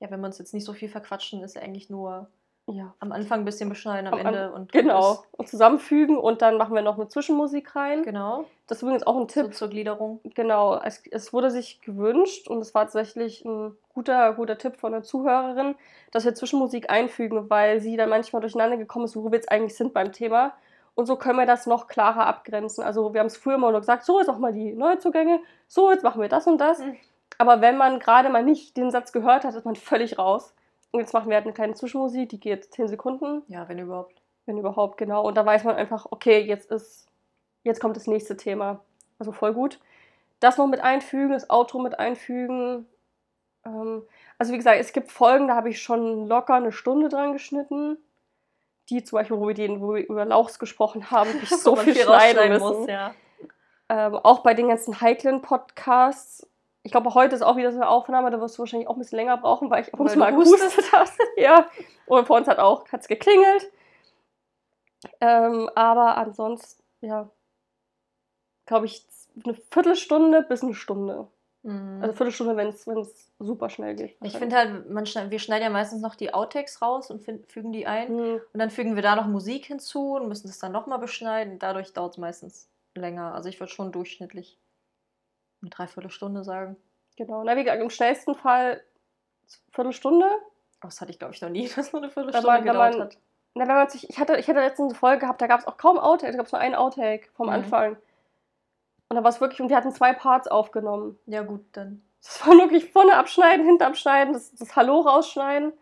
Ja, 0.00 0.10
wenn 0.10 0.20
wir 0.20 0.26
uns 0.26 0.38
jetzt 0.38 0.54
nicht 0.54 0.64
so 0.64 0.72
viel 0.72 0.88
verquatschen, 0.88 1.42
ist 1.42 1.54
ja 1.54 1.62
eigentlich 1.62 1.90
nur 1.90 2.28
ja, 2.66 2.94
am 2.98 3.12
Anfang 3.12 3.40
ein 3.40 3.44
bisschen 3.44 3.68
beschneiden, 3.68 4.06
am 4.06 4.14
Am 4.18 4.26
Ende 4.26 4.52
und 4.52 4.72
genau. 4.72 5.22
Und 5.32 5.48
zusammenfügen 5.48 6.16
und 6.16 6.40
dann 6.40 6.56
machen 6.56 6.74
wir 6.74 6.80
noch 6.80 6.96
eine 6.96 7.08
Zwischenmusik 7.08 7.76
rein. 7.76 8.02
Genau. 8.02 8.46
Das 8.66 8.78
ist 8.78 8.82
übrigens 8.82 9.06
auch 9.06 9.16
ein 9.16 9.28
So 9.28 9.42
Tipp. 9.42 9.54
zur 9.54 9.68
Gliederung. 9.68 10.20
Genau, 10.34 10.80
es, 10.82 11.02
es 11.10 11.32
wurde 11.34 11.50
sich 11.50 11.82
gewünscht 11.82 12.48
und 12.48 12.60
es 12.60 12.74
war 12.74 12.84
tatsächlich 12.84 13.44
ein 13.44 13.76
guter, 13.92 14.32
guter 14.32 14.56
Tipp 14.56 14.76
von 14.76 14.94
einer 14.94 15.02
Zuhörerin, 15.02 15.74
dass 16.10 16.24
wir 16.24 16.34
Zwischenmusik 16.34 16.88
einfügen, 16.90 17.50
weil 17.50 17.80
sie 17.80 17.98
dann 17.98 18.08
manchmal 18.08 18.40
durcheinander 18.40 18.78
gekommen 18.78 19.04
ist, 19.04 19.14
wo 19.14 19.24
wir 19.24 19.36
jetzt 19.36 19.52
eigentlich 19.52 19.76
sind 19.76 19.92
beim 19.92 20.12
Thema. 20.12 20.54
Und 20.94 21.06
so 21.06 21.16
können 21.16 21.38
wir 21.38 21.46
das 21.46 21.66
noch 21.66 21.86
klarer 21.86 22.26
abgrenzen. 22.26 22.82
Also 22.82 23.12
wir 23.12 23.20
haben 23.20 23.26
es 23.26 23.36
früher 23.36 23.56
immer 23.56 23.70
nur 23.72 23.80
gesagt, 23.80 24.04
so 24.04 24.20
jetzt 24.20 24.30
auch 24.30 24.38
mal 24.38 24.52
die 24.52 24.72
Neuzugänge, 24.72 25.40
so 25.68 25.90
jetzt 25.90 26.04
machen 26.04 26.22
wir 26.22 26.28
das 26.28 26.46
und 26.46 26.58
das. 26.58 26.78
Mhm. 26.78 26.96
Aber 27.36 27.60
wenn 27.60 27.76
man 27.76 27.98
gerade 27.98 28.30
mal 28.30 28.44
nicht 28.44 28.76
den 28.76 28.90
Satz 28.90 29.12
gehört 29.12 29.44
hat, 29.44 29.54
ist 29.54 29.64
man 29.64 29.76
völlig 29.76 30.18
raus. 30.18 30.54
Und 30.94 31.00
jetzt 31.00 31.12
machen 31.12 31.28
wir 31.28 31.34
halt 31.34 31.44
eine 31.44 31.52
kleine 31.52 31.74
Zwischenmusik, 31.74 32.28
die 32.28 32.38
geht 32.38 32.72
10 32.72 32.86
Sekunden, 32.86 33.42
Ja, 33.48 33.68
wenn 33.68 33.80
überhaupt. 33.80 34.22
wenn 34.46 34.58
überhaupt, 34.58 34.96
genau. 34.96 35.26
Und 35.26 35.36
da 35.36 35.44
weiß 35.44 35.64
man 35.64 35.74
einfach, 35.74 36.06
okay, 36.10 36.38
jetzt 36.38 36.70
ist, 36.70 37.08
jetzt 37.64 37.80
kommt 37.80 37.96
das 37.96 38.06
nächste 38.06 38.36
Thema. 38.36 38.78
Also 39.18 39.32
voll 39.32 39.52
gut. 39.54 39.80
Das 40.38 40.56
noch 40.56 40.68
mit 40.68 40.80
einfügen, 40.80 41.32
das 41.32 41.50
Outro 41.50 41.80
mit 41.80 41.98
einfügen. 41.98 42.86
Ähm, 43.66 44.04
also 44.38 44.52
wie 44.52 44.56
gesagt, 44.56 44.78
es 44.78 44.92
gibt 44.92 45.10
Folgen, 45.10 45.48
da 45.48 45.56
habe 45.56 45.68
ich 45.70 45.82
schon 45.82 46.28
locker 46.28 46.54
eine 46.54 46.70
Stunde 46.70 47.08
dran 47.08 47.32
geschnitten. 47.32 47.98
Die 48.88 49.02
zum 49.02 49.16
Beispiel, 49.18 49.38
wo 49.38 49.48
wir, 49.48 49.54
den, 49.54 49.80
wo 49.80 49.94
wir 49.94 50.06
über 50.06 50.24
Lauchs 50.24 50.60
gesprochen 50.60 51.10
haben, 51.10 51.28
hab 51.34 51.42
ich 51.42 51.48
so 51.50 51.74
viel 51.74 51.96
schneiden 51.96 52.50
müssen. 52.50 52.62
muss, 52.62 52.86
ja. 52.86 53.12
Ähm, 53.88 54.14
auch 54.14 54.44
bei 54.44 54.54
den 54.54 54.68
ganzen 54.68 55.00
heiklen 55.00 55.42
Podcasts. 55.42 56.46
Ich 56.86 56.92
glaube, 56.92 57.14
heute 57.14 57.34
ist 57.34 57.42
auch 57.42 57.56
wieder 57.56 57.72
so 57.72 57.78
eine 57.78 57.88
Aufnahme, 57.88 58.30
da 58.30 58.40
wirst 58.40 58.56
du 58.56 58.60
wahrscheinlich 58.60 58.88
auch 58.88 58.94
ein 58.94 58.98
bisschen 58.98 59.16
länger 59.16 59.38
brauchen, 59.38 59.70
weil 59.70 59.82
ich 59.82 59.92
ab 59.92 59.98
und 59.98 60.10
zu 60.10 60.18
mal 60.18 60.32
gehustet 60.32 60.92
habe. 60.92 61.10
ja. 61.36 61.66
Und 62.06 62.26
vor 62.26 62.36
uns 62.36 62.46
hat 62.46 62.58
auch 62.58 62.86
hat's 62.92 63.08
geklingelt. 63.08 63.70
Ähm, 65.20 65.70
aber 65.74 66.16
ansonsten, 66.18 66.82
ja, 67.00 67.30
glaube 68.66 68.86
ich, 68.86 69.06
eine 69.44 69.54
Viertelstunde 69.54 70.42
bis 70.42 70.62
eine 70.62 70.74
Stunde. 70.74 71.26
Mhm. 71.62 72.00
Also 72.02 72.14
Viertelstunde, 72.14 72.56
wenn 72.56 72.68
es 72.68 73.32
super 73.38 73.70
schnell 73.70 73.94
geht. 73.94 74.16
ich 74.22 74.36
finde 74.36 74.54
halt, 74.56 74.90
man 74.90 75.06
schneid, 75.06 75.30
wir 75.30 75.38
schneiden 75.38 75.64
ja 75.64 75.70
meistens 75.70 76.02
noch 76.02 76.14
die 76.14 76.34
Outtakes 76.34 76.82
raus 76.82 77.10
und 77.10 77.22
fügen 77.22 77.72
die 77.72 77.86
ein. 77.86 78.08
Hm, 78.08 78.40
Und 78.52 78.60
dann 78.60 78.68
fügen 78.70 78.94
wir 78.94 79.02
da 79.02 79.16
noch 79.16 79.26
Musik 79.26 79.64
hinzu 79.66 80.16
und 80.16 80.28
müssen 80.28 80.48
das 80.48 80.58
dann 80.58 80.72
nochmal 80.72 80.98
beschneiden. 80.98 81.58
Dadurch 81.58 81.94
dauert 81.94 82.12
es 82.12 82.18
meistens 82.18 82.68
länger. 82.94 83.34
Also 83.34 83.48
ich 83.48 83.58
würde 83.58 83.72
schon 83.72 83.90
durchschnittlich 83.92 84.58
eine 85.64 85.70
Dreiviertelstunde 85.70 86.44
sagen. 86.44 86.76
genau. 87.16 87.42
Na, 87.44 87.56
wie 87.56 87.64
gesagt, 87.64 87.82
im 87.82 87.90
schnellsten 87.90 88.34
Fall 88.34 88.82
Viertelstunde. 89.70 90.26
Aber 90.80 90.90
das 90.90 91.00
hatte 91.00 91.10
ich, 91.10 91.18
glaube 91.18 91.34
ich, 91.34 91.40
noch 91.40 91.48
nie, 91.50 91.68
dass 91.76 91.92
nur 91.92 92.02
eine 92.02 92.08
Wenn 92.08 92.12
Viertelstunde 92.14 92.46
man, 92.46 92.64
wenn 92.64 92.72
gedauert 92.72 92.92
man, 92.94 93.02
hat. 93.06 93.18
na, 93.54 93.68
wenn 93.68 93.74
man 93.74 93.88
sich, 93.88 94.08
ich 94.08 94.18
hatte, 94.18 94.36
ich 94.36 94.48
hatte 94.48 94.60
letztens 94.60 94.92
eine 94.92 94.98
Folge 94.98 95.20
gehabt, 95.20 95.40
da 95.40 95.46
gab 95.46 95.60
es 95.60 95.66
auch 95.66 95.76
kaum 95.76 95.98
Outtake, 95.98 96.32
da 96.32 96.38
gab 96.38 96.46
es 96.46 96.52
nur 96.52 96.60
einen 96.60 96.74
Outtake 96.74 97.28
vom 97.34 97.46
Mhm. 97.46 97.52
Anfang. 97.52 97.96
Und 99.08 99.16
da 99.16 99.22
war 99.22 99.30
es 99.30 99.40
wirklich, 99.40 99.60
und 99.60 99.68
wir 99.68 99.76
hatten 99.76 99.92
zwei 99.92 100.12
Parts 100.12 100.48
aufgenommen. 100.48 101.18
Ja, 101.26 101.42
gut, 101.42 101.64
dann. 101.72 102.02
Das 102.22 102.46
war 102.46 102.54
wirklich 102.56 102.90
vorne 102.90 103.16
abschneiden, 103.16 103.66
hinten 103.66 103.82
abschneiden, 103.82 104.32
das, 104.32 104.54
das 104.54 104.74
Hallo 104.76 105.00
rausschneiden. 105.00 105.72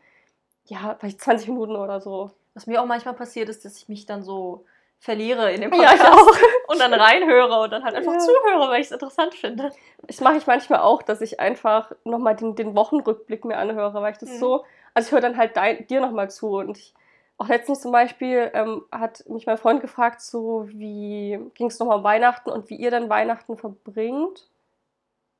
Ja, 0.66 0.97
vielleicht 0.99 1.20
20 1.20 1.49
Minuten 1.49 1.76
oder 1.76 2.01
so. 2.01 2.33
Was 2.55 2.66
mir 2.66 2.83
auch 2.83 2.87
manchmal 2.87 3.14
passiert 3.14 3.49
ist, 3.49 3.64
dass 3.64 3.76
ich 3.76 3.89
mich 3.89 4.07
dann 4.07 4.22
so 4.22 4.64
verliere 5.03 5.53
in 5.53 5.61
dem 5.61 5.73
Ja, 5.73 5.93
ich 5.95 6.01
Podcast 6.01 6.29
auch. 6.29 6.37
und 6.69 6.79
dann 6.79 6.95
reinhöre 6.95 7.61
und 7.63 7.73
dann 7.73 7.83
halt 7.83 7.97
einfach 7.97 8.13
Ja. 8.13 8.19
zuhöre, 8.21 8.69
weil 8.71 8.81
ich 8.81 8.87
es 8.87 8.93
interessant 8.93 9.35
finde. 9.35 9.73
Das 10.07 10.21
mache 10.21 10.37
ich 10.37 10.47
manchmal 10.47 10.79
auch, 10.79 11.03
dass 11.03 11.21
ich 11.21 11.41
einfach 11.41 11.91
nochmal 12.05 12.37
den, 12.37 12.55
den 12.55 12.77
Wochenrückblick 12.77 13.45
mir 13.45 13.59
anhöre, 13.59 14.01
weil 14.01 14.13
ich 14.13 14.19
das 14.19 14.31
Mhm. 14.31 14.39
so, 14.39 14.65
also 14.95 15.09
ich 15.09 15.13
höre 15.13 15.21
dann 15.21 15.37
halt 15.37 15.57
dein, 15.57 15.89
dir 15.89 16.01
nochmal 16.01 16.31
zu 16.31 16.57
und 16.57 16.79
ich, 16.79 16.95
auch 17.37 17.49
letztens 17.49 17.81
zum 17.81 17.91
Beispiel 17.91 18.53
ähm, 18.55 18.85
hat 18.93 19.29
mich 19.29 19.45
mein 19.47 19.59
Freund 19.59 19.81
gefragt, 19.81 20.21
so 20.21 20.69
wie 20.69 21.41
ging 21.55 21.67
es 21.67 21.81
nochmal 21.81 21.99
um 21.99 22.05
Weihnachten 22.05 22.51
und 22.51 22.71
wie 22.71 22.77
ihr 22.77 22.93
dann 22.93 23.09
Weihnachten 23.11 23.57
verbringt. 23.57 24.49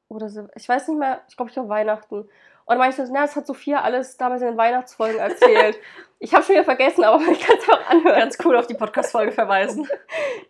Oder 0.09 0.29
so, 0.29 0.49
ich 0.57 0.69
weiß 0.69 0.89
nicht 0.89 0.99
mehr, 0.99 1.21
ich 1.29 1.37
glaube, 1.37 1.51
ich 1.51 1.55
glaube 1.55 1.69
Weihnachten. 1.69 2.29
Und 2.65 2.71
dann 2.75 2.79
meinte 2.79 3.01
ich 3.03 3.07
so, 3.09 3.13
na, 3.13 3.23
das 3.23 3.35
hat 3.37 3.47
Sophia 3.47 3.81
alles 3.81 4.17
damals 4.17 4.43
in 4.43 4.49
den 4.49 4.57
Weihnachtsfolgen 4.57 5.19
erzählt. 5.19 5.77
ich 6.19 6.33
habe 6.33 6.45
schon 6.45 6.55
wieder 6.55 6.65
vergessen, 6.65 7.03
aber 7.05 7.21
ich 7.31 7.41
kann 7.41 7.57
es 7.59 7.69
auch 7.69 7.91
anhören. 7.91 8.19
Ganz 8.21 8.39
cool 8.45 8.57
auf 8.57 8.67
die 8.67 8.75
Podcast-Folge 8.75 9.33
verweisen. 9.33 9.89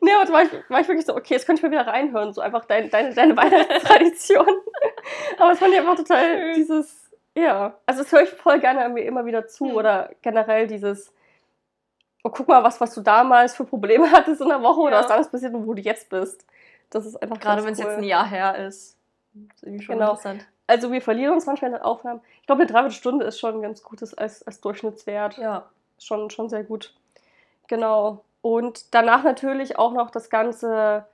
Nee, 0.01 0.13
aber 0.15 0.25
da 0.27 0.33
war 0.33 0.43
ich, 0.43 0.51
war 0.69 0.81
ich 0.81 0.89
wirklich 0.89 1.07
so, 1.07 1.15
okay, 1.15 1.35
jetzt 1.35 1.47
könnte 1.47 1.61
ich 1.61 1.63
mal 1.63 1.71
wieder 1.71 1.87
reinhören, 1.87 2.33
so 2.33 2.41
einfach 2.41 2.65
dein, 2.65 2.91
deine, 2.91 3.15
deine 3.15 3.37
Weihnachtstradition. 3.37 4.47
aber 5.39 5.53
es 5.53 5.59
fand 5.61 5.73
ich 5.73 5.79
einfach 5.79 5.95
total 5.97 6.55
dieses, 6.55 7.09
ja, 7.37 7.79
also 7.87 8.03
das 8.03 8.11
höre 8.11 8.23
ich 8.23 8.31
voll 8.31 8.59
gerne 8.59 8.89
mir 8.89 9.05
immer 9.05 9.25
wieder 9.25 9.47
zu 9.47 9.67
Mhm. 9.67 9.75
oder 9.77 10.11
generell 10.23 10.67
dieses, 10.67 11.15
oh, 12.25 12.31
guck 12.31 12.49
mal, 12.49 12.65
was, 12.65 12.81
was 12.81 12.93
du 12.95 13.01
damals 13.01 13.55
für 13.55 13.65
Probleme 13.65 14.11
hattest 14.11 14.41
in 14.41 14.49
der 14.49 14.61
Woche 14.63 14.81
oder 14.81 14.93
Ja. 14.97 14.99
was 15.01 15.07
damals 15.07 15.31
passiert 15.31 15.55
und 15.55 15.67
wo 15.67 15.75
du 15.75 15.83
jetzt 15.83 16.09
bist. 16.11 16.45
Das 16.91 17.07
ist 17.07 17.17
einfach 17.23 17.39
Gerade 17.39 17.65
wenn 17.65 17.73
es 17.75 17.79
cool. 17.79 17.87
jetzt 17.87 17.99
ein 17.99 18.05
Jahr 18.05 18.27
her 18.27 18.57
ist. 18.67 18.99
Das 19.35 19.57
ist 19.57 19.63
irgendwie 19.63 19.85
schon 19.85 19.99
Genau. 19.99 20.11
interessant. 20.11 20.47
Also 20.67 20.93
wir 20.93 21.03
verlieren 21.03 21.35
uns 21.35 21.47
manchmal 21.47 21.71
in 21.71 21.77
den 21.77 21.83
Aufnahmen. 21.83 22.21
Ich 22.41 22.47
glaube, 22.47 22.63
eine 22.63 22.71
Dreiviertelstunde 22.71 23.25
ist 23.27 23.39
schon 23.39 23.57
ein 23.57 23.63
ganz 23.63 23.83
gutes 23.83 24.15
als, 24.15 24.47
als 24.47 24.61
Durchschnittswert. 24.61 25.39
Ja. 25.39 25.69
schon, 25.99 26.31
schon 26.31 26.49
sehr 26.49 26.65
gut. 26.65 26.95
Genau. 27.69 28.25
Und 28.43 28.95
danach 28.95 29.23
natürlich 29.25 29.79
auch 29.79 29.93
noch 29.93 30.11
das 30.11 30.31
ganze 30.31 31.07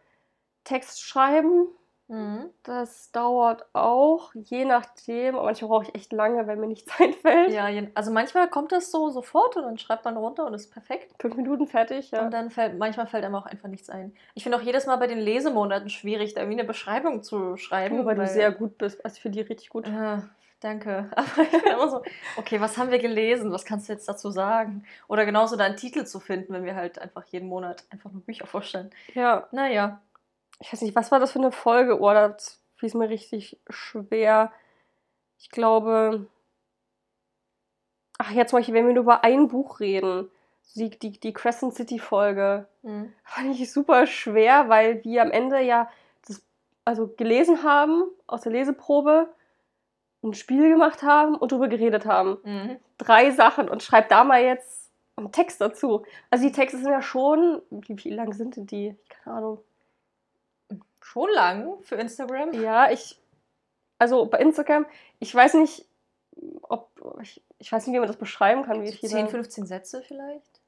Textschreiben. 0.64 1.66
Mhm. 2.08 2.46
Das 2.62 3.12
dauert 3.12 3.66
auch, 3.74 4.32
je 4.34 4.64
nachdem. 4.64 5.34
Aber 5.36 5.44
manchmal 5.44 5.68
brauche 5.68 5.84
ich 5.84 5.94
echt 5.94 6.12
lange, 6.12 6.46
wenn 6.46 6.58
mir 6.58 6.66
nichts 6.66 6.90
einfällt. 6.98 7.50
Ja, 7.52 7.68
also 7.94 8.10
manchmal 8.10 8.48
kommt 8.48 8.72
das 8.72 8.90
so 8.90 9.10
sofort 9.10 9.56
und 9.56 9.62
dann 9.64 9.78
schreibt 9.78 10.04
man 10.06 10.16
runter 10.16 10.46
und 10.46 10.54
ist 10.54 10.70
perfekt. 10.70 11.14
Fünf 11.20 11.36
Minuten 11.36 11.66
fertig, 11.66 12.10
ja. 12.10 12.22
Und 12.24 12.30
dann 12.32 12.50
fällt, 12.50 12.78
manchmal 12.78 13.06
fällt 13.06 13.24
einem 13.24 13.34
auch 13.34 13.46
einfach 13.46 13.68
nichts 13.68 13.90
ein. 13.90 14.14
Ich 14.34 14.42
finde 14.42 14.58
auch 14.58 14.62
jedes 14.62 14.86
Mal 14.86 14.96
bei 14.96 15.06
den 15.06 15.18
Lesemonaten 15.18 15.90
schwierig, 15.90 16.34
da 16.34 16.40
irgendwie 16.40 16.58
eine 16.60 16.66
Beschreibung 16.66 17.22
zu 17.22 17.56
schreiben. 17.56 17.98
Wobei 17.98 18.14
du 18.14 18.20
weil- 18.22 18.28
sehr 18.28 18.52
gut 18.52 18.78
bist. 18.78 19.04
Also 19.04 19.20
für 19.20 19.30
die 19.30 19.40
richtig 19.42 19.68
gut. 19.68 19.86
Äh, 19.86 20.18
danke. 20.60 21.10
Aber 21.14 21.42
ich 21.42 21.50
bin 21.62 21.72
immer 21.72 21.88
so, 21.90 22.02
okay, 22.36 22.60
was 22.60 22.78
haben 22.78 22.90
wir 22.90 22.98
gelesen? 22.98 23.52
Was 23.52 23.64
kannst 23.66 23.88
du 23.88 23.92
jetzt 23.92 24.08
dazu 24.08 24.30
sagen? 24.30 24.84
Oder 25.08 25.26
genauso 25.26 25.56
da 25.56 25.64
einen 25.64 25.76
Titel 25.76 26.04
zu 26.04 26.20
finden, 26.20 26.52
wenn 26.54 26.64
wir 26.64 26.74
halt 26.74 26.98
einfach 26.98 27.24
jeden 27.26 27.48
Monat 27.48 27.84
einfach 27.90 28.10
nur 28.10 28.22
Bücher 28.22 28.46
vorstellen. 28.46 28.90
Ja. 29.14 29.46
Naja. 29.52 30.00
Ich 30.60 30.72
weiß 30.72 30.82
nicht, 30.82 30.96
was 30.96 31.12
war 31.12 31.20
das 31.20 31.32
für 31.32 31.38
eine 31.38 31.52
Folge? 31.52 32.00
Oh, 32.00 32.12
das 32.12 32.60
fiel 32.76 32.90
mir 32.94 33.08
richtig 33.08 33.58
schwer. 33.68 34.52
Ich 35.38 35.50
glaube. 35.50 36.26
Ach, 38.18 38.30
jetzt 38.32 38.50
zum 38.50 38.58
Beispiel, 38.58 38.74
wenn 38.74 38.86
wir 38.86 38.94
nur 38.94 39.04
über 39.04 39.24
ein 39.24 39.48
Buch 39.48 39.80
reden. 39.80 40.30
Die, 40.74 40.90
die, 40.90 41.12
die 41.12 41.32
Crescent 41.32 41.74
City 41.74 41.98
Folge. 41.98 42.68
Hm. 42.82 43.12
fand 43.24 43.58
ich 43.58 43.72
super 43.72 44.06
schwer, 44.06 44.68
weil 44.68 45.02
wir 45.02 45.22
am 45.22 45.30
Ende 45.30 45.60
ja 45.60 45.88
das, 46.26 46.42
also 46.84 47.08
gelesen 47.08 47.62
haben 47.62 48.04
aus 48.26 48.42
der 48.42 48.52
Leseprobe, 48.52 49.32
ein 50.22 50.34
Spiel 50.34 50.68
gemacht 50.68 51.02
haben 51.02 51.36
und 51.36 51.52
darüber 51.52 51.68
geredet 51.68 52.06
haben. 52.06 52.38
Mhm. 52.44 52.76
Drei 52.98 53.30
Sachen 53.30 53.68
und 53.68 53.82
schreib 53.82 54.08
da 54.08 54.24
mal 54.24 54.42
jetzt 54.42 54.90
einen 55.16 55.32
Text 55.32 55.60
dazu. 55.60 56.04
Also 56.30 56.44
die 56.44 56.52
Texte 56.52 56.78
sind 56.78 56.90
ja 56.90 57.02
schon, 57.02 57.62
wie, 57.70 57.96
wie 58.04 58.10
lang 58.10 58.32
sind 58.32 58.56
denn 58.56 58.66
die? 58.66 58.96
Keine 59.08 59.36
Ahnung. 59.36 59.58
Schon 61.12 61.30
lang 61.30 61.82
für 61.82 61.94
Instagram. 61.94 62.52
Ja, 62.52 62.90
ich, 62.90 63.18
also 63.98 64.26
bei 64.26 64.38
Instagram, 64.40 64.84
ich 65.20 65.34
weiß 65.34 65.54
nicht, 65.54 65.86
ob, 66.60 66.90
ich, 67.22 67.42
ich 67.58 67.72
weiß 67.72 67.86
nicht, 67.86 67.94
wie 67.94 67.98
man 67.98 68.08
das 68.08 68.18
beschreiben 68.18 68.62
kann, 68.62 68.82
wie 68.82 68.92
viele 68.92 69.12
10, 69.12 69.28
15 69.28 69.64
Sätze 69.64 70.02
vielleicht 70.02 70.60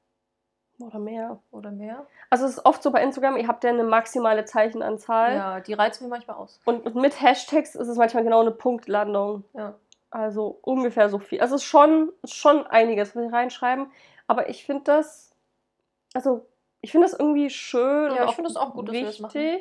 oder 0.79 0.97
mehr. 0.97 1.39
oder 1.51 1.69
mehr. 1.69 2.07
Also 2.31 2.45
es 2.45 2.53
ist 2.53 2.65
oft 2.65 2.81
so 2.81 2.89
bei 2.89 3.03
Instagram, 3.03 3.37
ihr 3.37 3.47
habt 3.47 3.63
ja 3.63 3.69
eine 3.69 3.83
maximale 3.83 4.43
Zeichenanzahl. 4.45 5.35
Ja, 5.35 5.59
die 5.59 5.73
reizen 5.73 6.05
mir 6.05 6.09
manchmal 6.09 6.37
aus. 6.37 6.59
Und, 6.65 6.95
mit 6.95 7.21
Hashtags 7.21 7.75
ist 7.75 7.87
es 7.87 7.97
manchmal 7.97 8.23
genau 8.23 8.41
eine 8.41 8.49
Punktlandung. 8.49 9.43
Ja. 9.53 9.75
Also 10.09 10.57
ungefähr 10.63 11.09
so 11.09 11.19
viel. 11.19 11.39
Also 11.39 11.53
es 11.53 11.61
ist 11.61 11.67
schon, 11.67 12.11
schon 12.23 12.65
einiges, 12.65 13.15
was 13.15 13.21
wir 13.21 13.31
reinschreiben. 13.31 13.91
Aber 14.25 14.49
ich 14.49 14.65
finde 14.65 14.85
das, 14.85 15.35
also 16.15 16.47
ich 16.81 16.91
finde 16.91 17.07
das 17.07 17.17
irgendwie 17.17 17.51
schön. 17.51 18.15
Ja, 18.15 18.23
und 18.23 18.29
ich 18.29 18.35
finde 18.35 18.49
das 18.49 18.57
auch 18.57 18.73
gut, 18.73 18.87
dass 18.87 18.95
wir 18.95 19.05
das 19.05 19.19
machen. 19.19 19.59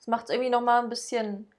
Es 0.00 0.06
macht 0.06 0.24
es 0.24 0.30
irgendwie 0.30 0.50
nochmal 0.50 0.82
ein 0.82 0.88
bisschen 0.88 1.50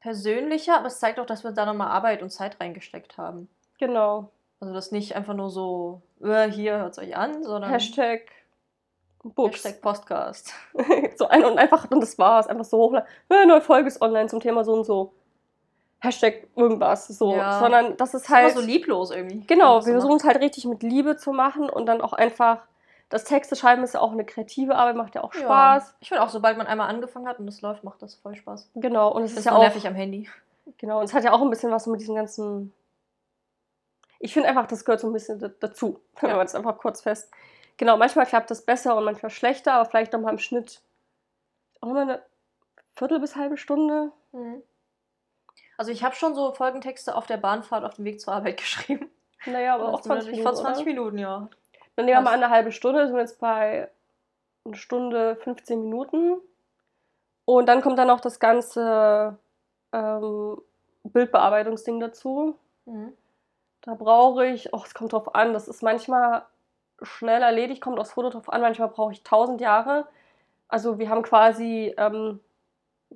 persönlicher, 0.00 0.76
aber 0.76 0.88
es 0.88 1.00
zeigt 1.00 1.18
auch, 1.18 1.26
dass 1.26 1.42
wir 1.42 1.52
da 1.52 1.64
nochmal 1.64 1.88
Arbeit 1.88 2.22
und 2.22 2.30
Zeit 2.30 2.60
reingesteckt 2.60 3.16
haben. 3.16 3.48
Genau. 3.78 4.30
Also 4.60 4.74
das 4.74 4.92
nicht 4.92 5.16
einfach 5.16 5.34
nur 5.34 5.50
so, 5.50 6.02
äh, 6.22 6.50
hier 6.50 6.76
hört 6.76 6.92
es 6.92 6.98
euch 6.98 7.16
an, 7.16 7.42
sondern 7.42 7.70
Hashtag 7.70 8.30
Books. 9.24 9.64
Hashtag 9.64 9.80
Podcast. 9.80 10.52
so 11.16 11.28
ein 11.28 11.44
und 11.44 11.58
einfach, 11.58 11.90
und 11.90 12.00
das 12.00 12.18
war's. 12.18 12.46
Einfach 12.46 12.64
so 12.64 12.78
hochladen. 12.78 13.08
Äh, 13.30 13.46
neue 13.46 13.60
Folge 13.60 13.88
ist 13.88 14.02
online 14.02 14.28
zum 14.28 14.40
Thema 14.40 14.64
so 14.64 14.74
und 14.74 14.84
so. 14.84 15.14
Hashtag 16.00 16.48
irgendwas, 16.56 17.06
so, 17.06 17.34
Ja. 17.36 17.60
sondern 17.60 17.96
das 17.96 18.12
ist 18.12 18.24
ist 18.24 18.28
halt 18.28 18.46
halt 18.46 18.54
so 18.56 18.60
lieblos 18.60 19.12
irgendwie. 19.12 19.46
Genau, 19.46 19.86
wir 19.86 19.92
versuchen 19.92 20.16
es 20.16 20.24
halt 20.24 20.40
richtig 20.40 20.64
mit 20.64 20.82
Liebe 20.82 21.16
zu 21.16 21.32
machen 21.32 21.70
und 21.70 21.86
dann 21.86 22.00
auch 22.00 22.12
einfach, 22.12 22.58
das 23.12 23.24
Texte 23.24 23.56
schreiben 23.56 23.82
ist 23.84 23.94
ja 23.94 24.00
auch 24.00 24.12
eine 24.12 24.24
kreative 24.24 24.74
Arbeit, 24.74 24.96
macht 24.96 25.14
ja 25.14 25.22
auch. 25.22 25.32
Spaß. 25.32 25.88
Ja. 25.90 25.94
Ich 26.00 26.08
finde 26.08 26.22
auch, 26.22 26.28
sobald 26.30 26.56
man 26.56 26.66
einmal 26.66 26.88
angefangen 26.88 27.28
hat 27.28 27.38
und 27.38 27.46
es 27.46 27.60
läuft, 27.60 27.84
macht 27.84 28.00
das 28.02 28.14
voll 28.14 28.34
Spaß. 28.34 28.70
Genau, 28.74 29.10
und 29.12 29.22
es 29.24 29.32
ist 29.32 29.38
ist 29.40 29.44
ja 29.44 29.52
auch, 29.52 29.60
nervig 29.60 29.86
am 29.86 29.94
Handy. 29.94 30.28
genau, 30.78 30.98
und 30.98 31.04
es 31.04 31.12
hat 31.14 31.22
ja 31.22 31.32
auch 31.32 31.42
ein 31.42 31.50
bisschen 31.50 31.70
was 31.70 31.86
mit 31.86 32.00
diesem 32.00 32.14
ganzen, 32.14 32.72
ich 34.18 34.32
finde 34.32 34.48
einfach, 34.48 34.66
das 34.66 34.84
gehört 34.84 35.00
so 35.00 35.08
ein 35.08 35.12
bisschen 35.12 35.38
da- 35.38 35.48
dazu, 35.60 36.00
wenn 36.20 36.30
Ja. 36.30 36.36
man 36.36 36.46
es 36.46 36.54
einfach 36.54 36.78
kurz 36.78 37.02
fest. 37.02 37.30
Genau, 37.76 37.96
manchmal 37.96 38.26
klappt 38.26 38.50
das 38.50 38.62
besser 38.64 38.96
und 38.96 39.04
manchmal 39.04 39.30
schlechter, 39.30 39.74
aber 39.74 39.84
vielleicht 39.88 40.12
nochmal 40.12 40.32
im 40.32 40.38
Schnitt 40.38 40.80
auch 41.80 41.88
mal 41.88 42.02
eine 42.02 42.22
Viertel 42.96 43.20
bis 43.20 43.36
halbe 43.36 43.56
Stunde. 43.56 44.12
Mhm. 44.32 44.62
Also 45.78 45.90
ich 45.90 46.04
habe 46.04 46.14
schon 46.14 46.34
so 46.34 46.52
Folgentexte 46.52 47.14
auf 47.14 47.26
der 47.26 47.38
Bahnfahrt 47.38 47.84
auf 47.84 47.94
dem 47.94 48.04
Weg 48.04 48.20
zur 48.20 48.32
Arbeit 48.32 48.56
geschrieben. 48.58 49.10
Naja, 49.46 49.74
aber 49.74 49.88
auch 49.88 49.96
Das 49.98 50.06
20 50.06 50.28
ich 50.30 50.38
Minuten. 50.38 50.54
vor 50.54 50.62
20 50.62 50.82
oder? 50.82 50.92
Minuten, 50.92 51.18
ja. 51.18 51.48
Dann 51.96 52.06
nehmen 52.06 52.18
wir 52.18 52.22
mal 52.22 52.34
eine 52.34 52.50
halbe 52.50 52.72
Stunde, 52.72 53.06
sind 53.06 53.14
wir 53.14 53.22
jetzt 53.22 53.40
bei 53.40 53.90
eine 54.64 54.76
Stunde 54.76 55.36
15 55.36 55.82
Minuten. 55.82 56.40
Und 57.44 57.66
dann 57.66 57.80
kommt 57.80 57.98
dann 57.98 58.08
noch 58.08 58.20
das 58.20 58.38
ganze 58.38 59.36
ähm, 59.92 60.60
Bildbearbeitungsding 61.04 62.00
dazu. 62.00 62.56
Mhm. 62.86 63.12
Da 63.82 63.94
brauche 63.94 64.46
ich, 64.46 64.72
oh, 64.72 64.82
es 64.84 64.94
kommt 64.94 65.12
drauf 65.12 65.34
an, 65.34 65.52
das 65.52 65.66
ist 65.66 65.82
manchmal 65.82 66.44
schnell 67.02 67.42
erledigt, 67.42 67.82
kommt 67.82 67.98
aufs 67.98 68.12
Foto 68.12 68.30
drauf 68.30 68.52
an, 68.52 68.60
manchmal 68.60 68.88
brauche 68.88 69.12
ich 69.12 69.18
1000 69.18 69.60
Jahre. 69.60 70.06
Also 70.68 70.98
wir 70.98 71.10
haben 71.10 71.22
quasi, 71.22 71.92
ähm, 71.98 72.40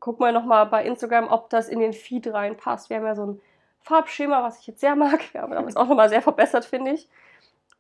guck 0.01 0.19
mal 0.19 0.32
nochmal 0.32 0.66
bei 0.66 0.85
Instagram, 0.85 1.28
ob 1.28 1.51
das 1.51 1.69
in 1.69 1.78
den 1.78 1.93
Feed 1.93 2.27
reinpasst. 2.32 2.90
Wir 2.90 2.97
haben 2.97 3.07
ja 3.07 3.15
so 3.15 3.27
ein 3.27 3.40
Farbschema, 3.81 4.43
was 4.43 4.59
ich 4.59 4.66
jetzt 4.66 4.81
sehr 4.81 4.97
mag. 4.97 5.32
Wir 5.32 5.43
haben 5.43 5.53
das 5.65 5.77
auch 5.77 5.86
nochmal 5.86 6.09
sehr 6.09 6.23
verbessert, 6.23 6.65
finde 6.65 6.93
ich. 6.93 7.09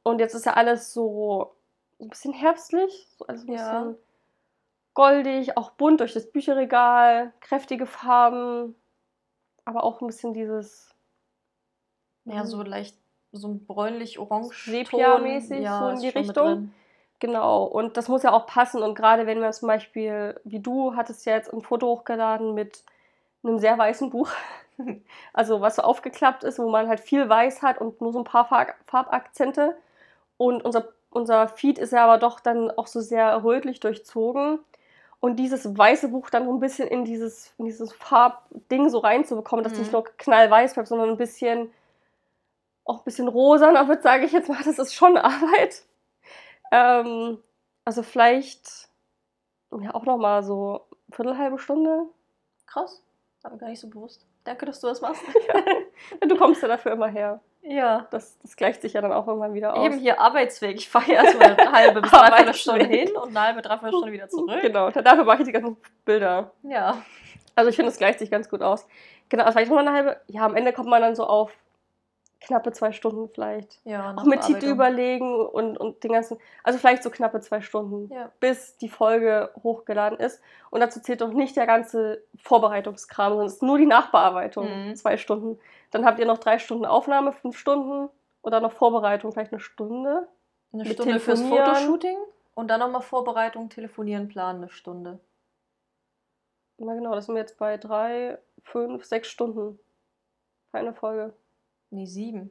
Und 0.06 0.20
jetzt 0.20 0.34
ist 0.34 0.46
ja 0.46 0.52
alles 0.52 0.92
so, 0.92 1.56
ein 2.00 2.08
bisschen 2.08 2.32
herbstlich, 2.32 3.08
so 3.18 3.26
alles 3.26 3.42
ein 3.42 3.52
Ja. 3.52 3.80
bisschen 3.82 3.96
goldig, 4.94 5.56
auch 5.56 5.70
bunt 5.72 5.98
durch 5.98 6.12
das 6.12 6.30
Bücherregal, 6.30 7.32
kräftige 7.40 7.86
Farben, 7.86 8.76
aber 9.64 9.82
auch 9.82 10.00
ein 10.00 10.06
bisschen 10.06 10.32
dieses 10.32 10.94
Ja, 12.24 12.42
Mhm. 12.42 12.46
so 12.46 12.62
leicht, 12.62 12.96
so 13.32 13.48
ein 13.48 13.66
bräunlich-orange. 13.66 14.66
Sepia-mäßig, 14.66 15.68
so 15.68 15.88
in 15.88 15.98
die 16.00 16.08
Richtung. 16.08 16.70
Genau, 17.18 17.64
und 17.64 17.96
das 17.96 18.06
muss 18.08 18.22
ja 18.22 18.32
auch 18.32 18.46
passen. 18.46 18.84
Und 18.84 18.94
gerade 18.94 19.26
wenn 19.26 19.40
man 19.40 19.52
zum 19.52 19.66
Beispiel, 19.66 20.38
wie 20.44 20.60
du 20.60 20.94
hattest 20.94 21.26
ja 21.26 21.34
jetzt 21.34 21.52
ein 21.52 21.62
Foto 21.62 21.88
hochgeladen 21.88 22.54
mit 22.54 22.84
einem 23.42 23.58
sehr 23.58 23.76
weißen 23.76 24.10
Buch, 24.10 24.30
also 25.32 25.60
was 25.60 25.76
so 25.76 25.82
aufgeklappt 25.82 26.44
ist, 26.44 26.60
wo 26.60 26.68
man 26.70 26.86
halt 26.88 27.00
viel 27.00 27.28
weiß 27.28 27.62
hat 27.62 27.80
und 27.80 28.00
nur 28.00 28.12
so 28.12 28.18
ein 28.20 28.24
paar 28.24 28.46
Farb 28.46 28.76
Farbakzente. 28.86 29.76
Und 30.38 30.64
unser, 30.64 30.88
unser 31.10 31.48
Feed 31.48 31.78
ist 31.78 31.92
ja 31.92 32.04
aber 32.04 32.18
doch 32.18 32.40
dann 32.40 32.70
auch 32.70 32.86
so 32.86 33.00
sehr 33.00 33.42
rötlich 33.44 33.80
durchzogen. 33.80 34.58
Und 35.20 35.36
dieses 35.36 35.76
weiße 35.76 36.08
Buch 36.08 36.28
dann 36.30 36.44
so 36.44 36.52
ein 36.52 36.60
bisschen 36.60 36.88
in 36.88 37.04
dieses, 37.04 37.54
in 37.58 37.64
dieses 37.64 37.92
Farbding 37.92 38.90
so 38.90 38.98
reinzubekommen, 38.98 39.64
dass 39.64 39.72
Mhm. 39.74 39.78
nicht 39.80 39.92
nur 39.92 40.04
knallweiß 40.04 40.74
bleibt, 40.74 40.88
sondern 40.88 41.08
ein 41.10 41.16
bisschen, 41.16 41.72
auch 42.84 42.98
ein 42.98 43.04
bisschen 43.04 43.26
rosaner 43.28 43.88
wird, 43.88 44.02
sage 44.02 44.26
ich 44.26 44.32
jetzt 44.32 44.48
mal, 44.48 44.62
das 44.64 44.78
ist 44.78 44.94
schon 44.94 45.16
Arbeit. 45.16 45.84
Ähm, 46.70 47.42
also 47.84 48.02
vielleicht 48.02 48.88
ja 49.80 49.94
auch 49.94 50.04
noch 50.04 50.18
mal 50.18 50.42
so 50.42 50.86
Viertel, 51.10 51.38
halbe 51.38 51.58
Stunde. 51.58 52.06
Krass. 52.66 53.02
Mir 53.44 53.58
gar 53.58 53.68
nicht 53.68 53.80
so 53.80 53.88
bewusst. 53.88 54.26
Danke, 54.44 54.66
dass 54.66 54.80
du 54.80 54.88
das 54.88 55.00
machst. 55.00 55.22
Du 56.28 56.36
kommst 56.36 56.62
ja 56.62 56.68
dafür 56.68 56.92
immer 56.92 57.08
her. 57.08 57.40
Ja. 57.68 58.06
Das, 58.10 58.38
das 58.40 58.56
gleicht 58.56 58.82
sich 58.82 58.92
ja 58.94 59.00
dann 59.00 59.12
auch 59.12 59.26
irgendwann 59.26 59.54
wieder 59.54 59.74
aus. 59.74 59.84
Eben 59.84 59.98
hier 59.98 60.20
Arbeitsweg. 60.20 60.76
Ich 60.76 60.88
fahre 60.88 61.12
erstmal 61.12 61.58
eine 61.58 61.72
halbe 61.72 62.02
bis 62.02 62.10
dreiviertel. 62.10 62.54
Stunde 62.54 62.84
hin 62.86 63.16
und 63.16 63.28
eine 63.28 63.40
halbe, 63.40 63.62
dreiviertel 63.62 63.90
Stunde 63.90 64.12
wieder 64.12 64.28
zurück. 64.28 64.60
Genau, 64.62 64.90
dafür 64.90 65.24
mache 65.24 65.38
ich 65.38 65.46
die 65.46 65.52
ganzen 65.52 65.76
Bilder. 66.04 66.52
Ja. 66.62 67.02
Also 67.54 67.70
ich 67.70 67.76
finde, 67.76 67.90
es 67.90 67.98
gleicht 67.98 68.18
sich 68.18 68.30
ganz 68.30 68.48
gut 68.48 68.62
aus. 68.62 68.86
Genau, 69.28 69.44
also 69.44 69.56
vielleicht 69.56 69.70
noch 69.70 69.76
mal 69.76 69.86
eine 69.86 69.96
halbe. 69.96 70.20
Ja, 70.26 70.44
am 70.44 70.54
Ende 70.54 70.72
kommt 70.72 70.88
man 70.88 71.02
dann 71.02 71.16
so 71.16 71.24
auf 71.24 71.52
knappe 72.40 72.72
zwei 72.72 72.92
Stunden 72.92 73.28
vielleicht. 73.28 73.80
ja 73.84 74.14
Auch 74.16 74.24
mit 74.24 74.42
Titel 74.42 74.66
überlegen 74.66 75.34
und, 75.46 75.76
und 75.78 76.04
den 76.04 76.12
ganzen. 76.12 76.38
Also 76.62 76.78
vielleicht 76.78 77.02
so 77.02 77.10
knappe 77.10 77.40
zwei 77.40 77.60
Stunden, 77.60 78.12
Ja. 78.12 78.30
bis 78.40 78.76
die 78.76 78.88
Folge 78.88 79.50
hochgeladen 79.62 80.18
ist. 80.18 80.40
Und 80.70 80.80
dazu 80.80 81.00
zählt 81.00 81.20
doch 81.22 81.32
nicht 81.32 81.56
der 81.56 81.66
ganze 81.66 82.22
Vorbereitungskram, 82.36 83.30
sondern 83.30 83.46
es 83.46 83.54
ist 83.54 83.62
nur 83.62 83.78
die 83.78 83.86
Nachbearbeitung. 83.86 84.88
Mhm. 84.88 84.96
Zwei 84.96 85.16
Stunden. 85.16 85.58
Dann 85.90 86.04
habt 86.04 86.18
ihr 86.18 86.26
noch 86.26 86.38
drei 86.38 86.58
Stunden 86.58 86.84
Aufnahme, 86.84 87.32
fünf 87.32 87.58
Stunden. 87.58 88.08
Oder 88.42 88.60
noch 88.60 88.72
Vorbereitung, 88.72 89.32
vielleicht 89.32 89.52
eine 89.52 89.60
Stunde. 89.60 90.28
Eine 90.72 90.84
mit 90.84 90.92
Stunde 90.92 91.18
fürs. 91.18 91.42
Fotoshooting 91.42 92.16
und 92.54 92.68
dann 92.68 92.80
nochmal 92.80 93.02
Vorbereitung, 93.02 93.70
Telefonieren, 93.70 94.28
Planen, 94.28 94.62
eine 94.62 94.70
Stunde. 94.70 95.18
Na 96.78 96.94
genau, 96.94 97.14
das 97.14 97.26
sind 97.26 97.34
wir 97.34 97.40
jetzt 97.40 97.58
bei 97.58 97.76
drei, 97.76 98.38
fünf, 98.62 99.04
sechs 99.04 99.28
Stunden. 99.28 99.78
Für 100.70 100.78
eine 100.78 100.92
Folge. 100.92 101.32
Nee, 101.90 102.06
sieben. 102.06 102.50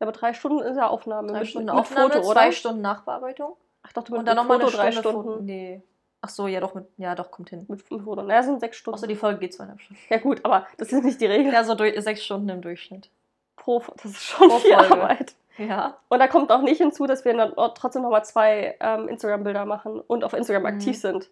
Ja, 0.00 0.06
aber 0.06 0.12
drei 0.12 0.34
Stunden 0.34 0.60
ist 0.60 0.76
ja 0.76 0.88
Aufnahme. 0.88 1.28
Drei 1.32 1.40
mit, 1.40 1.48
Stunden 1.48 1.66
mit 1.66 1.74
Aufnahme, 1.74 2.12
Foto, 2.14 2.26
oder? 2.26 2.40
zwei 2.40 2.52
Stunden 2.52 2.80
Nachbearbeitung. 2.82 3.56
Ach, 3.82 3.88
ich 3.88 3.92
dachte, 3.94 4.12
mit, 4.12 4.18
Und 4.20 4.26
dann 4.26 4.36
nochmal 4.36 4.60
eine 4.60 4.70
drei 4.70 4.90
Stunde 4.92 5.08
Stunden. 5.10 5.30
Foto. 5.30 5.42
Nee. 5.42 5.82
Ach 6.24 6.28
so, 6.28 6.46
ja 6.46 6.60
doch, 6.60 6.74
mit, 6.74 6.86
ja 6.98 7.14
doch, 7.16 7.30
kommt 7.32 7.50
hin. 7.50 7.64
Mit, 7.68 7.90
mit 7.90 8.02
Foto. 8.02 8.22
Naja, 8.22 8.42
sind 8.44 8.60
sechs 8.60 8.76
Stunden. 8.76 8.96
Außer 8.96 9.06
die 9.08 9.16
Folge 9.16 9.40
geht 9.40 9.54
zweieinhalb 9.54 9.80
Stunden. 9.80 10.00
ja 10.08 10.18
gut, 10.18 10.44
aber 10.44 10.66
das 10.78 10.92
ist 10.92 11.02
nicht 11.04 11.20
die 11.20 11.26
Regel. 11.26 11.52
Ja, 11.52 11.64
so 11.64 11.74
durch, 11.74 12.00
sechs 12.02 12.24
Stunden 12.24 12.48
im 12.48 12.62
Durchschnitt. 12.62 13.10
Pro, 13.56 13.82
das 13.96 14.04
ist 14.12 14.22
schon 14.22 14.48
Pro 14.48 14.58
viel 14.58 14.72
Folge. 14.76 14.94
Arbeit. 15.02 15.34
Ja. 15.58 15.98
Und 16.08 16.18
da 16.20 16.28
kommt 16.28 16.50
auch 16.50 16.62
nicht 16.62 16.78
hinzu, 16.78 17.06
dass 17.06 17.24
wir 17.24 17.36
dann 17.36 17.52
trotzdem 17.74 18.02
nochmal 18.02 18.24
zwei 18.24 18.76
ähm, 18.80 19.08
Instagram-Bilder 19.08 19.66
machen 19.66 20.00
und 20.00 20.24
auf 20.24 20.32
Instagram 20.32 20.62
Mhm. 20.62 20.68
aktiv 20.68 20.98
sind. 20.98 21.28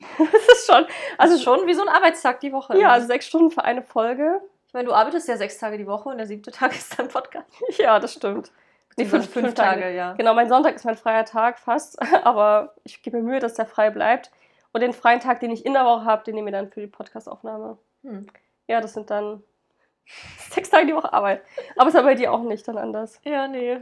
das 0.18 0.28
ist 0.58 0.66
schon, 0.66 0.84
Also 1.16 1.34
also 1.34 1.38
schon 1.42 1.66
wie 1.66 1.74
so 1.74 1.82
ein 1.82 1.88
Arbeitstag 1.88 2.40
die 2.40 2.52
Woche. 2.52 2.78
ja, 2.78 2.90
also 2.90 3.06
sechs 3.06 3.26
Stunden 3.26 3.50
für 3.50 3.64
eine 3.64 3.82
Folge. 3.82 4.40
Meine, 4.74 4.88
du 4.88 4.94
arbeitest 4.94 5.28
ja 5.28 5.36
sechs 5.36 5.58
Tage 5.58 5.78
die 5.78 5.86
Woche 5.86 6.08
und 6.08 6.18
der 6.18 6.26
siebte 6.26 6.50
Tag 6.52 6.72
ist 6.72 6.98
dann 6.98 7.08
Podcast. 7.08 7.46
Ja, 7.78 7.98
das 7.98 8.14
stimmt. 8.14 8.52
Nee, 8.96 9.04
Beziehungsweise 9.04 9.32
fünf 9.32 9.54
Tage, 9.54 9.90
ja. 9.90 10.12
Genau, 10.12 10.34
mein 10.34 10.48
Sonntag 10.48 10.74
ist 10.76 10.84
mein 10.84 10.96
freier 10.96 11.24
Tag 11.24 11.58
fast, 11.58 12.00
aber 12.24 12.74
ich 12.84 13.02
gebe 13.02 13.16
mir 13.16 13.22
Mühe, 13.22 13.40
dass 13.40 13.54
der 13.54 13.66
frei 13.66 13.90
bleibt. 13.90 14.30
Und 14.72 14.80
den 14.80 14.92
freien 14.92 15.20
Tag, 15.20 15.40
den 15.40 15.52
ich 15.52 15.64
in 15.64 15.72
der 15.72 15.84
Woche 15.84 16.04
habe, 16.04 16.24
den 16.24 16.34
nehme 16.34 16.50
ich 16.50 16.54
dann 16.54 16.68
für 16.68 16.80
die 16.80 16.88
Podcastaufnahme. 16.88 17.78
Hm. 18.02 18.26
Ja, 18.66 18.80
das 18.80 18.94
sind 18.94 19.08
dann 19.10 19.42
sechs 20.50 20.70
Tage 20.70 20.86
die 20.86 20.94
Woche 20.94 21.12
Arbeit. 21.12 21.42
Aber 21.76 21.88
ist 21.88 21.94
ja 21.94 22.02
bei 22.02 22.14
dir 22.14 22.32
auch 22.32 22.42
nicht 22.42 22.66
dann 22.66 22.78
anders. 22.78 23.20
Ja, 23.24 23.46
nee. 23.46 23.78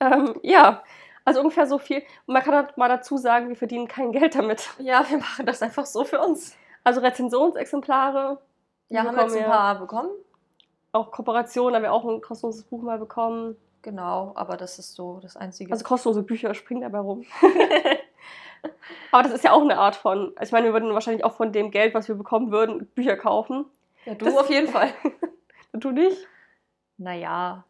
Ähm, 0.00 0.40
ja, 0.42 0.82
also 1.24 1.40
ungefähr 1.40 1.66
so 1.66 1.78
viel. 1.78 1.98
Und 2.26 2.34
man 2.34 2.42
kann 2.42 2.54
halt 2.54 2.76
mal 2.76 2.88
dazu 2.88 3.16
sagen, 3.16 3.48
wir 3.48 3.56
verdienen 3.56 3.88
kein 3.88 4.12
Geld 4.12 4.34
damit. 4.34 4.70
Ja, 4.78 5.08
wir 5.08 5.18
machen 5.18 5.46
das 5.46 5.62
einfach 5.62 5.86
so 5.86 6.04
für 6.04 6.20
uns. 6.20 6.56
Also 6.82 7.00
Rezensionsexemplare. 7.00 8.38
Ja, 8.90 9.04
haben 9.04 9.16
wir 9.16 9.22
jetzt 9.22 9.36
ein 9.36 9.44
paar 9.44 9.78
bekommen. 9.78 10.10
Auch 10.92 11.10
Kooperationen, 11.10 11.76
haben 11.76 11.82
wir 11.82 11.92
auch 11.92 12.04
ein 12.04 12.20
kostenloses 12.20 12.64
Buch 12.64 12.82
mal 12.82 12.98
bekommen. 12.98 13.56
Genau, 13.82 14.32
aber 14.34 14.56
das 14.56 14.78
ist 14.78 14.94
so 14.94 15.20
das 15.22 15.36
Einzige. 15.36 15.72
Also 15.72 15.84
kostenlose 15.84 16.22
Bücher 16.22 16.52
springen 16.54 16.82
dabei 16.82 16.98
rum. 16.98 17.24
Aber 19.10 19.22
das 19.22 19.32
ist 19.32 19.44
ja 19.44 19.52
auch 19.52 19.62
eine 19.62 19.78
Art 19.78 19.96
von, 19.96 20.32
also 20.36 20.48
ich 20.50 20.52
meine, 20.52 20.66
wir 20.66 20.72
würden 20.74 20.92
wahrscheinlich 20.92 21.24
auch 21.24 21.32
von 21.32 21.50
dem 21.52 21.70
Geld, 21.70 21.94
was 21.94 22.08
wir 22.08 22.14
bekommen 22.14 22.50
würden, 22.50 22.86
Bücher 22.88 23.16
kaufen. 23.16 23.64
ja, 24.04 24.14
du 24.14 24.26
das- 24.26 24.36
auf 24.36 24.50
jeden 24.50 24.68
Fall. 24.68 24.90
Du 25.72 25.92
nicht? 25.92 26.26
Naja, 26.98 27.62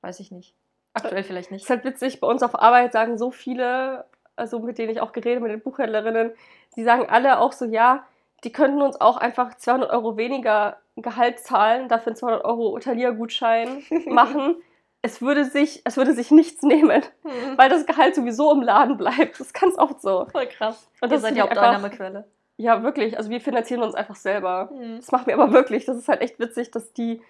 weiß 0.00 0.18
ich 0.20 0.30
nicht. 0.32 0.54
Aktuell 0.94 1.22
vielleicht 1.22 1.50
nicht. 1.50 1.64
ist 1.64 1.68
halt 1.70 1.84
witzig, 1.84 2.20
bei 2.20 2.26
uns 2.26 2.42
auf 2.42 2.58
Arbeit 2.58 2.94
sagen 2.94 3.18
so 3.18 3.30
viele, 3.30 4.06
also 4.34 4.58
mit 4.60 4.78
denen 4.78 4.90
ich 4.92 5.02
auch 5.02 5.12
geredet 5.12 5.42
mit 5.42 5.52
den 5.52 5.60
Buchhändlerinnen, 5.60 6.32
die 6.74 6.84
sagen 6.84 7.06
alle 7.10 7.38
auch 7.38 7.52
so, 7.52 7.66
ja, 7.66 8.06
die 8.44 8.52
könnten 8.52 8.82
uns 8.82 9.00
auch 9.00 9.16
einfach 9.16 9.54
200 9.56 9.90
Euro 9.90 10.16
weniger 10.16 10.78
Gehalt 10.96 11.38
zahlen, 11.38 11.88
dafür 11.88 12.08
einen 12.08 12.16
200 12.16 12.44
Euro 12.44 12.78
Thalia-Gutschein 12.78 13.82
machen. 14.06 14.56
Es 15.00 15.20
würde, 15.20 15.44
sich, 15.44 15.82
es 15.84 15.96
würde 15.96 16.12
sich 16.12 16.30
nichts 16.30 16.62
nehmen, 16.62 17.02
Hm. 17.24 17.56
weil 17.58 17.68
das 17.68 17.86
Gehalt 17.86 18.14
sowieso 18.14 18.52
im 18.52 18.62
Laden 18.62 18.96
bleibt. 18.96 19.32
Das 19.40 19.48
ist 19.48 19.54
ganz 19.54 19.76
oft 19.76 20.00
so. 20.00 20.26
Voll 20.30 20.46
krass. 20.46 20.88
Und 21.00 21.08
Ihr 21.08 21.14
das 21.14 21.22
seid 21.22 21.34
finde 21.34 21.46
ja 21.46 21.50
auch 21.50 21.62
Einnahmequelle. 21.62 22.24
Ja, 22.56 22.82
wirklich. 22.82 23.16
Also 23.16 23.30
wir 23.30 23.40
finanzieren 23.40 23.82
uns 23.82 23.94
einfach 23.94 24.14
selber. 24.14 24.70
Hm. 24.72 24.96
Das 24.96 25.10
macht 25.10 25.26
mir 25.26 25.34
aber 25.34 25.52
wirklich, 25.52 25.86
das 25.86 25.96
ist 25.96 26.08
halt 26.08 26.20
echt 26.20 26.38
witzig, 26.38 26.70
dass 26.70 26.92
die, 26.92 27.20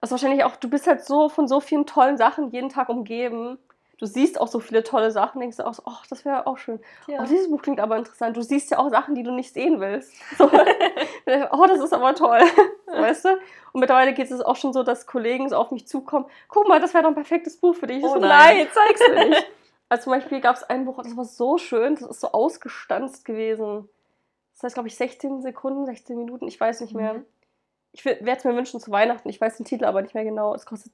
also 0.00 0.12
wahrscheinlich 0.12 0.44
auch, 0.44 0.56
du 0.56 0.68
bist 0.70 0.86
halt 0.86 1.04
so 1.04 1.28
von 1.28 1.48
so 1.48 1.60
vielen 1.60 1.86
tollen 1.86 2.16
Sachen 2.16 2.50
jeden 2.50 2.68
Tag 2.68 2.88
umgeben. 2.88 3.58
Du 3.98 4.04
siehst 4.04 4.38
auch 4.38 4.48
so 4.48 4.60
viele 4.60 4.82
tolle 4.82 5.10
Sachen, 5.10 5.40
denkst 5.40 5.56
du 5.56 5.66
auch 5.66 5.72
so, 5.72 5.82
ach, 5.86 6.06
das 6.06 6.24
wäre 6.26 6.46
auch 6.46 6.58
schön. 6.58 6.80
Ja. 7.06 7.22
Oh, 7.22 7.26
dieses 7.26 7.48
Buch 7.48 7.62
klingt 7.62 7.80
aber 7.80 7.96
interessant. 7.96 8.36
Du 8.36 8.42
siehst 8.42 8.70
ja 8.70 8.78
auch 8.78 8.90
Sachen, 8.90 9.14
die 9.14 9.22
du 9.22 9.32
nicht 9.32 9.54
sehen 9.54 9.80
willst. 9.80 10.12
So. 10.36 10.44
oh, 11.52 11.66
das 11.66 11.80
ist 11.80 11.94
aber 11.94 12.14
toll. 12.14 12.40
Weißt 12.86 13.24
du? 13.24 13.30
Und 13.72 13.80
mittlerweile 13.80 14.12
geht 14.12 14.30
es 14.30 14.40
auch 14.42 14.56
schon 14.56 14.74
so, 14.74 14.82
dass 14.82 15.06
Kollegen 15.06 15.48
so 15.48 15.56
auf 15.56 15.70
mich 15.70 15.86
zukommen. 15.86 16.26
Guck 16.48 16.68
mal, 16.68 16.78
das 16.78 16.92
wäre 16.92 17.04
doch 17.04 17.10
ein 17.10 17.14
perfektes 17.14 17.56
Buch 17.56 17.74
für 17.74 17.86
dich. 17.86 17.98
Ich 17.98 18.04
Oh 18.04 18.14
so, 18.14 18.18
nein. 18.20 18.58
nein, 18.58 18.68
zeig's 18.72 19.00
mir 19.08 19.28
nicht. 19.28 19.46
Also 19.88 20.04
zum 20.04 20.14
Beispiel 20.14 20.40
gab 20.40 20.56
es 20.56 20.64
ein 20.64 20.84
Buch, 20.84 21.00
das 21.00 21.16
war 21.16 21.24
so 21.24 21.58
schön, 21.58 21.94
das 21.94 22.02
ist 22.02 22.20
so 22.20 22.32
ausgestanzt 22.32 23.24
gewesen. 23.24 23.88
Das 24.54 24.64
heißt, 24.64 24.74
glaube 24.74 24.88
ich, 24.88 24.96
16 24.96 25.42
Sekunden, 25.42 25.86
16 25.86 26.18
Minuten, 26.18 26.48
ich 26.48 26.58
weiß 26.58 26.80
nicht 26.80 26.92
mehr. 26.92 27.14
Mhm. 27.14 27.24
ich 27.92 28.04
werde 28.04 28.32
es 28.32 28.42
mir 28.42 28.56
wünschen 28.56 28.80
zu 28.80 28.90
Weihnachten. 28.90 29.28
Ich 29.28 29.40
weiß 29.40 29.58
den 29.58 29.64
Titel 29.64 29.84
aber 29.84 30.02
nicht 30.02 30.14
mehr 30.14 30.24
genau. 30.24 30.52
Es 30.56 30.66
kostet 30.66 30.92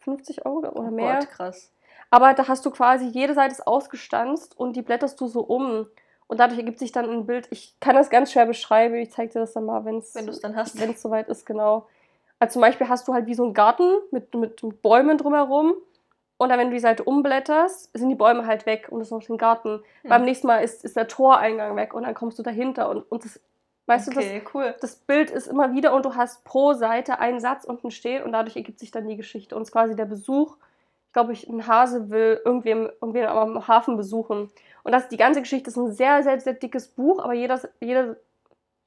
50 0.00 0.44
Euro 0.44 0.58
oder 0.58 0.74
Oh 0.74 0.90
mehr. 0.90 1.20
Gott, 1.20 1.30
krass. 1.30 1.70
Aber 2.10 2.34
da 2.34 2.48
hast 2.48 2.64
du 2.64 2.70
quasi, 2.70 3.06
jede 3.06 3.34
Seite 3.34 3.52
ist 3.52 3.66
ausgestanzt 3.66 4.58
und 4.58 4.76
die 4.76 4.82
blätterst 4.82 5.20
du 5.20 5.26
so 5.26 5.40
um. 5.40 5.86
Und 6.28 6.40
dadurch 6.40 6.58
ergibt 6.58 6.78
sich 6.78 6.92
dann 6.92 7.08
ein 7.08 7.26
Bild. 7.26 7.46
Ich 7.50 7.78
kann 7.80 7.94
das 7.94 8.10
ganz 8.10 8.32
schwer 8.32 8.46
beschreiben. 8.46 8.96
Ich 8.96 9.12
zeige 9.12 9.32
dir 9.32 9.40
das 9.40 9.52
dann 9.52 9.64
mal, 9.64 9.84
wenn 9.84 9.98
es 9.98 10.14
Wenn 10.14 10.26
du 10.26 10.32
es 10.32 10.40
dann 10.40 10.56
hast. 10.56 10.80
wenn 10.80 10.90
es 10.90 11.02
soweit 11.02 11.28
ist, 11.28 11.46
genau. 11.46 11.86
Also 12.38 12.54
zum 12.54 12.62
Beispiel 12.62 12.88
hast 12.88 13.06
du 13.08 13.14
halt 13.14 13.26
wie 13.26 13.34
so 13.34 13.44
einen 13.44 13.54
Garten 13.54 13.96
mit, 14.10 14.34
mit, 14.34 14.62
mit 14.62 14.82
Bäumen 14.82 15.18
drumherum. 15.18 15.74
Und 16.38 16.50
dann, 16.50 16.58
wenn 16.58 16.68
du 16.68 16.74
die 16.74 16.80
Seite 16.80 17.04
umblätterst, 17.04 17.96
sind 17.96 18.10
die 18.10 18.14
Bäume 18.14 18.46
halt 18.46 18.66
weg 18.66 18.88
und 18.90 19.00
es 19.00 19.08
ist 19.08 19.12
noch 19.12 19.24
den 19.24 19.38
Garten. 19.38 19.82
Hm. 20.02 20.10
Beim 20.10 20.24
nächsten 20.24 20.46
Mal 20.46 20.58
ist, 20.58 20.84
ist 20.84 20.96
der 20.96 21.08
Toreingang 21.08 21.76
weg 21.76 21.94
und 21.94 22.02
dann 22.02 22.14
kommst 22.14 22.38
du 22.38 22.42
dahinter. 22.42 22.90
Und, 22.90 23.10
und 23.10 23.24
das, 23.24 23.40
weißt 23.86 24.08
du, 24.08 24.12
okay, 24.12 24.42
cool. 24.52 24.74
das, 24.80 24.80
das 24.80 24.96
Bild 24.96 25.30
ist 25.30 25.46
immer 25.46 25.72
wieder 25.72 25.94
und 25.94 26.04
du 26.04 26.14
hast 26.14 26.44
pro 26.44 26.74
Seite 26.74 27.20
einen 27.20 27.40
Satz 27.40 27.64
unten 27.64 27.90
stehen 27.90 28.22
und 28.22 28.32
dadurch 28.32 28.56
ergibt 28.56 28.80
sich 28.80 28.90
dann 28.90 29.08
die 29.08 29.16
Geschichte. 29.16 29.56
Und 29.56 29.62
es 29.62 29.68
ist 29.68 29.72
quasi 29.72 29.96
der 29.96 30.04
Besuch. 30.04 30.58
Ich 31.16 31.18
glaube, 31.18 31.32
ich, 31.32 31.48
ein 31.48 31.66
Hase 31.66 32.10
will 32.10 32.42
irgendwem, 32.44 32.90
irgendwen 33.00 33.24
am 33.24 33.66
Hafen 33.66 33.96
besuchen. 33.96 34.50
Und 34.82 34.92
das, 34.92 35.08
die 35.08 35.16
ganze 35.16 35.40
Geschichte 35.40 35.70
ist 35.70 35.78
ein 35.78 35.90
sehr, 35.90 36.22
sehr, 36.22 36.38
sehr 36.38 36.52
dickes 36.52 36.88
Buch, 36.88 37.24
aber 37.24 37.32
jedes, 37.32 37.66
jede, 37.80 38.20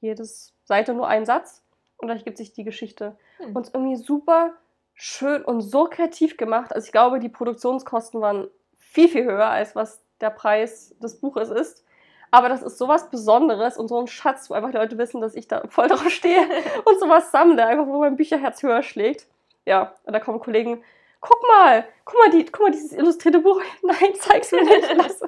jedes 0.00 0.54
Seite 0.62 0.94
nur 0.94 1.08
ein 1.08 1.26
Satz. 1.26 1.60
Und 1.96 2.06
dadurch 2.06 2.20
ergibt 2.20 2.38
sich 2.38 2.52
die 2.52 2.62
Geschichte. 2.62 3.16
Hm. 3.38 3.56
Und 3.56 3.62
es 3.62 3.68
ist 3.70 3.74
irgendwie 3.74 3.96
super 3.96 4.52
schön 4.94 5.42
und 5.42 5.60
so 5.60 5.86
kreativ 5.86 6.36
gemacht. 6.36 6.72
Also 6.72 6.86
ich 6.86 6.92
glaube, 6.92 7.18
die 7.18 7.28
Produktionskosten 7.28 8.20
waren 8.20 8.46
viel, 8.78 9.08
viel 9.08 9.24
höher, 9.24 9.48
als 9.48 9.74
was 9.74 10.00
der 10.20 10.30
Preis 10.30 10.94
des 11.02 11.18
Buches 11.18 11.50
ist. 11.50 11.84
Aber 12.30 12.48
das 12.48 12.62
ist 12.62 12.78
sowas 12.78 13.10
Besonderes 13.10 13.76
und 13.76 13.88
so 13.88 13.98
ein 13.98 14.06
Schatz, 14.06 14.48
wo 14.48 14.54
einfach 14.54 14.70
die 14.70 14.76
Leute 14.76 14.98
wissen, 14.98 15.20
dass 15.20 15.34
ich 15.34 15.48
da 15.48 15.64
voll 15.68 15.88
drauf 15.88 16.08
stehe 16.08 16.46
und 16.84 17.00
sowas 17.00 17.32
sammle, 17.32 17.66
einfach 17.66 17.88
wo 17.88 17.98
mein 17.98 18.14
Bücherherz 18.14 18.62
höher 18.62 18.84
schlägt. 18.84 19.26
Ja, 19.66 19.96
und 20.04 20.12
da 20.12 20.20
kommen 20.20 20.38
Kollegen, 20.38 20.84
guck 21.20 21.40
mal, 21.48 21.86
guck 22.04 22.18
mal, 22.18 22.30
die, 22.30 22.44
guck 22.46 22.62
mal 22.62 22.70
dieses 22.72 22.92
illustrierte 22.92 23.40
Buch. 23.40 23.60
Nein, 23.82 24.14
zeig's 24.18 24.52
mir 24.52 24.64
nicht. 24.64 24.94
Lass. 24.96 25.20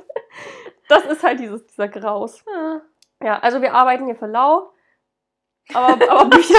Das 0.89 1.05
ist 1.07 1.23
halt 1.23 1.41
dieses, 1.41 1.67
dieser 1.67 1.89
Graus. 1.89 2.45
Ah, 2.49 2.81
Ja, 3.23 3.39
also 3.39 3.63
wir 3.63 3.73
arbeiten 3.75 4.07
hier 4.07 4.17
für 4.17 4.27
lau, 4.27 4.73
aber, 5.75 6.11
aber 6.11 6.25
Bücher, 6.31 6.59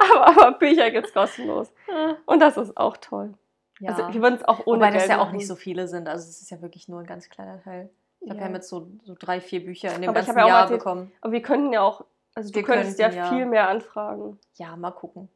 aber, 0.00 0.26
aber 0.28 0.52
Bücher 0.58 0.90
gibt's 0.90 1.12
kostenlos. 1.12 1.70
ah. 1.92 2.14
Und 2.26 2.40
das 2.40 2.56
ist 2.56 2.76
auch 2.76 2.96
toll. 2.96 3.34
Ja. 3.80 3.90
Also 3.92 4.12
wir 4.12 4.20
würden 4.22 4.34
es 4.36 4.44
auch 4.48 4.66
ohne 4.66 4.78
Wobei 4.80 4.90
das 4.90 5.06
ja 5.06 5.18
auch 5.18 5.26
machen. 5.26 5.36
nicht 5.36 5.46
so 5.46 5.54
viele 5.54 5.86
sind. 5.86 6.08
Also 6.08 6.28
es 6.28 6.40
ist 6.40 6.50
ja 6.50 6.60
wirklich 6.62 6.88
nur 6.88 6.98
ein 7.00 7.06
ganz 7.06 7.28
kleiner 7.28 7.62
Teil. 7.62 7.90
Ich 8.20 8.26
glaube, 8.26 8.34
Ja. 8.34 8.40
wir 8.40 8.44
haben 8.46 8.54
jetzt 8.54 8.68
so, 8.68 8.88
so 9.04 9.14
drei, 9.16 9.40
vier 9.40 9.64
Bücher 9.64 9.94
in 9.94 10.00
dem 10.02 10.08
Aber 10.10 10.20
ganzen 10.20 10.36
ja 10.36 10.46
Jahr 10.48 10.60
erzählt- 10.62 10.80
bekommen. 10.80 11.12
Aber 11.20 11.32
wir 11.32 11.42
könnten 11.42 11.72
ja 11.72 11.82
auch, 11.82 12.04
also 12.34 12.50
du 12.50 12.56
Wir 12.56 12.62
könntest 12.64 12.98
ja 12.98 13.08
könnten, 13.10 13.22
ja. 13.24 13.28
viel 13.30 13.46
mehr 13.46 13.68
anfragen. 13.68 14.40
Ja, 14.54 14.74
mal 14.74 14.90
gucken. 14.90 15.28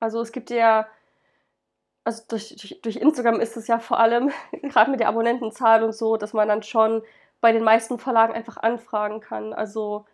Also 0.00 0.20
es 0.20 0.32
gibt 0.32 0.50
ja, 0.50 0.88
also 2.06 2.22
durch, 2.28 2.54
durch, 2.56 2.78
durch 2.82 2.96
Instagram 2.96 3.40
ist 3.40 3.56
es 3.56 3.66
ja 3.66 3.80
vor 3.80 3.98
allem, 3.98 4.30
gerade 4.62 4.90
mit 4.92 5.00
der 5.00 5.08
Abonnentenzahl 5.08 5.82
und 5.82 5.92
so, 5.92 6.16
dass 6.16 6.32
man 6.32 6.46
dann 6.46 6.62
schon 6.62 7.02
bei 7.40 7.50
den 7.50 7.64
meisten 7.64 7.98
Verlagen 7.98 8.32
einfach 8.32 8.58
anfragen 8.58 9.20
kann. 9.20 9.52
Also, 9.52 10.06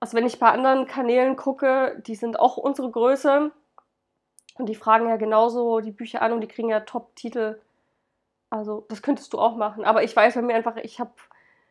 also 0.00 0.16
wenn 0.16 0.26
ich 0.26 0.40
bei 0.40 0.48
anderen 0.48 0.86
Kanälen 0.86 1.36
gucke, 1.36 2.02
die 2.06 2.16
sind 2.16 2.40
auch 2.40 2.56
unsere 2.56 2.90
Größe 2.90 3.52
und 4.58 4.68
die 4.68 4.74
fragen 4.74 5.08
ja 5.08 5.16
genauso 5.16 5.78
die 5.78 5.92
Bücher 5.92 6.22
an 6.22 6.32
und 6.32 6.40
die 6.40 6.48
kriegen 6.48 6.68
ja 6.68 6.80
Top-Titel. 6.80 7.60
Also 8.50 8.84
das 8.88 9.00
könntest 9.00 9.32
du 9.32 9.38
auch 9.38 9.56
machen. 9.56 9.84
Aber 9.84 10.02
ich 10.02 10.14
weiß 10.16 10.34
bei 10.34 10.42
mir 10.42 10.56
einfach, 10.56 10.76
ich 10.76 10.98
habe 10.98 11.12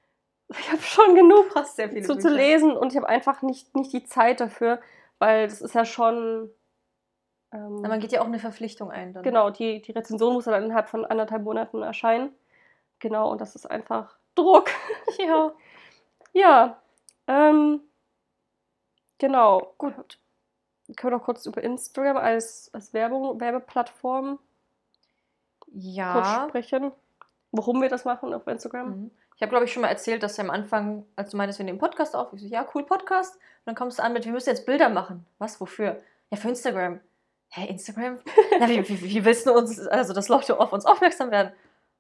ich 0.48 0.72
hab 0.72 0.82
schon 0.82 1.14
genug 1.14 1.52
Fast 1.52 1.76
sehr 1.76 1.90
viele 1.90 2.04
zu, 2.04 2.16
zu 2.16 2.30
Bücher. 2.30 2.36
lesen 2.36 2.78
und 2.78 2.94
ich 2.94 2.98
habe 2.98 3.10
einfach 3.10 3.42
nicht, 3.42 3.76
nicht 3.76 3.92
die 3.92 4.06
Zeit 4.06 4.40
dafür, 4.40 4.80
weil 5.20 5.50
das 5.50 5.62
ist 5.62 5.76
ja 5.76 5.84
schon. 5.84 6.50
Ähm, 7.54 7.82
Na, 7.82 7.90
man 7.90 8.00
geht 8.00 8.12
ja 8.12 8.22
auch 8.22 8.26
eine 8.26 8.40
Verpflichtung 8.40 8.92
ein. 8.92 9.14
Dann. 9.14 9.24
genau, 9.24 9.50
die, 9.50 9.82
die 9.82 9.92
Rezension 9.92 10.34
muss 10.34 10.46
dann 10.46 10.64
innerhalb 10.64 10.88
von 10.90 11.06
anderthalb 11.06 11.44
Monaten 11.44 11.82
erscheinen. 11.82 12.34
Genau, 13.00 13.32
und 13.32 13.42
das 13.42 13.56
ist 13.56 13.66
einfach 13.70 14.16
Druck. 14.36 14.70
Ja. 15.20 15.52
ja. 16.34 16.82
Ähm, 17.28 17.82
genau. 19.18 19.74
Gut. 19.78 20.18
Können 20.96 21.14
wir 21.14 21.18
noch 21.18 21.26
kurz 21.26 21.46
über 21.46 21.62
Instagram 21.64 22.18
als, 22.18 22.70
als 22.74 22.94
Werbung, 22.94 23.40
Werbeplattform 23.40 24.40
kurz 25.60 25.74
Ja. 25.74 26.48
sprechen? 26.50 26.92
Warum 27.52 27.82
wir 27.82 27.90
das 27.90 28.06
machen 28.06 28.34
auf 28.34 28.48
Instagram? 28.48 28.90
Mhm. 28.90 29.12
Ich 29.36 29.42
habe, 29.42 29.50
glaube 29.50 29.66
ich, 29.66 29.74
schon 29.74 29.82
mal 29.82 29.88
erzählt, 29.90 30.22
dass 30.24 30.38
ja 30.38 30.44
am 30.44 30.50
Anfang, 30.50 31.06
als 31.16 31.32
du 31.32 31.38
meintest, 31.38 31.60
wir 31.60 31.66
nehmen 31.66 31.80
Podcast 31.80 32.16
auf, 32.16 32.32
ich 32.34 32.42
so, 32.42 32.48
ja, 32.48 32.66
cool, 32.76 32.84
Podcast. 32.84 33.36
Und 33.36 33.42
dann 33.66 33.76
kommst 33.76 34.00
du 34.00 34.04
an 34.04 34.14
mit, 34.14 34.26
wir 34.26 34.32
müssen 34.32 34.50
jetzt 34.50 34.66
Bilder 34.66 34.90
machen. 34.90 35.26
Was, 35.40 35.60
wofür? 35.60 36.02
Ja, 36.30 36.38
für 36.38 36.50
Instagram. 36.50 37.00
Hä, 37.54 37.68
Instagram? 37.68 38.20
Na, 38.60 38.70
wie, 38.70 38.88
wie, 38.88 39.02
wie 39.02 39.26
willst 39.26 39.46
du 39.46 39.54
uns, 39.54 39.80
also, 39.88 40.14
dass 40.14 40.30
Leute 40.30 40.58
auf 40.60 40.72
uns 40.72 40.86
aufmerksam 40.86 41.32
werden? 41.32 41.52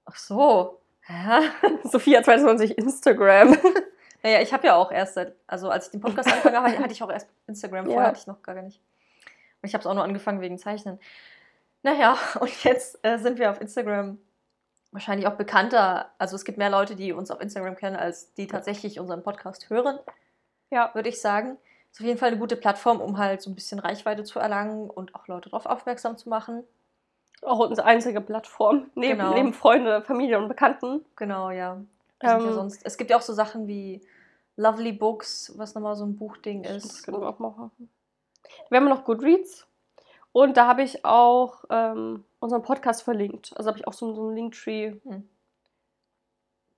Ach 0.05 0.15
so. 0.15 0.79
Hä? 1.01 1.41
Sophia 1.83 2.23
2020 2.23 2.77
Instagram. 2.77 3.57
Naja, 4.23 4.39
ich 4.39 4.53
habe 4.53 4.67
ja 4.67 4.75
auch 4.75 4.91
erst 4.91 5.15
seit, 5.15 5.33
also 5.47 5.71
als 5.71 5.87
ich 5.87 5.91
den 5.93 5.99
Podcast 5.99 6.29
angefangen 6.29 6.55
habe, 6.55 6.77
hatte 6.77 6.93
ich 6.93 7.01
auch 7.01 7.09
erst 7.09 7.27
Instagram. 7.47 7.85
Vorher 7.85 8.03
Ja. 8.03 8.07
hatte 8.09 8.19
ich 8.19 8.27
noch 8.27 8.43
gar 8.43 8.53
nicht. 8.61 8.79
Und 9.63 9.67
ich 9.67 9.73
habe 9.73 9.81
es 9.81 9.87
auch 9.87 9.95
nur 9.95 10.03
angefangen 10.03 10.41
wegen 10.41 10.59
Zeichnen. 10.59 10.99
Naja, 11.81 12.15
und 12.39 12.63
jetzt 12.63 12.99
äh, 13.03 13.17
sind 13.17 13.39
wir 13.39 13.49
auf 13.49 13.59
Instagram 13.59 14.19
wahrscheinlich 14.91 15.25
auch 15.25 15.37
bekannter. 15.37 16.11
Also 16.19 16.35
es 16.35 16.45
gibt 16.45 16.59
mehr 16.59 16.69
Leute, 16.69 16.95
die 16.95 17.13
uns 17.13 17.31
auf 17.31 17.41
Instagram 17.41 17.75
kennen, 17.75 17.95
als 17.95 18.31
die 18.35 18.45
tatsächlich 18.45 18.99
unseren 18.99 19.23
Podcast 19.23 19.71
hören, 19.71 19.97
ja. 20.69 20.91
würde 20.93 21.09
ich 21.09 21.19
sagen. 21.19 21.57
Ist 21.91 21.99
auf 21.99 22.05
jeden 22.05 22.17
Fall 22.17 22.29
eine 22.29 22.37
gute 22.39 22.55
Plattform, 22.55 23.01
um 23.01 23.17
halt 23.17 23.41
so 23.41 23.49
ein 23.49 23.55
bisschen 23.55 23.79
Reichweite 23.79 24.23
zu 24.23 24.39
erlangen 24.39 24.89
und 24.89 25.13
auch 25.15 25.27
Leute 25.27 25.49
darauf 25.49 25.65
aufmerksam 25.65 26.17
zu 26.17 26.29
machen. 26.29 26.63
Auch 27.41 27.59
unsere 27.59 27.85
einzige 27.87 28.21
Plattform. 28.21 28.89
Neben, 28.95 29.17
Genau. 29.17 29.33
neben 29.33 29.53
Freunde, 29.53 30.01
Familie 30.03 30.37
und 30.37 30.47
Bekannten. 30.47 31.03
Genau, 31.15 31.49
ja. 31.49 31.75
Sind 31.75 31.87
ja 32.29 32.37
Ähm, 32.39 32.53
sonst, 32.53 32.85
es 32.85 32.97
gibt 32.97 33.09
ja 33.09 33.17
auch 33.17 33.21
so 33.21 33.33
Sachen 33.33 33.67
wie 33.67 34.01
Lovely 34.57 34.91
Books, 34.93 35.53
was 35.57 35.73
nochmal 35.75 35.95
so 35.95 36.05
ein 36.05 36.17
Buchding 36.17 36.63
Das 36.63 36.85
ist. 36.85 37.03
können 37.03 37.19
wir 37.19 37.27
auch 37.27 37.39
machen. 37.39 37.71
Wir 38.69 38.77
haben 38.79 38.87
noch 38.89 39.03
Goodreads. 39.05 39.65
Und 40.33 40.55
da 40.55 40.67
habe 40.67 40.83
ich 40.83 41.03
auch 41.03 41.65
ähm, 41.69 42.23
unseren 42.39 42.61
Podcast 42.61 43.03
verlinkt. 43.03 43.51
Also 43.57 43.67
habe 43.69 43.79
ich 43.79 43.87
auch 43.87 43.93
so, 43.93 44.13
so 44.13 44.27
einen 44.27 44.35
Linktree. 44.35 44.93
Hm. 45.03 45.27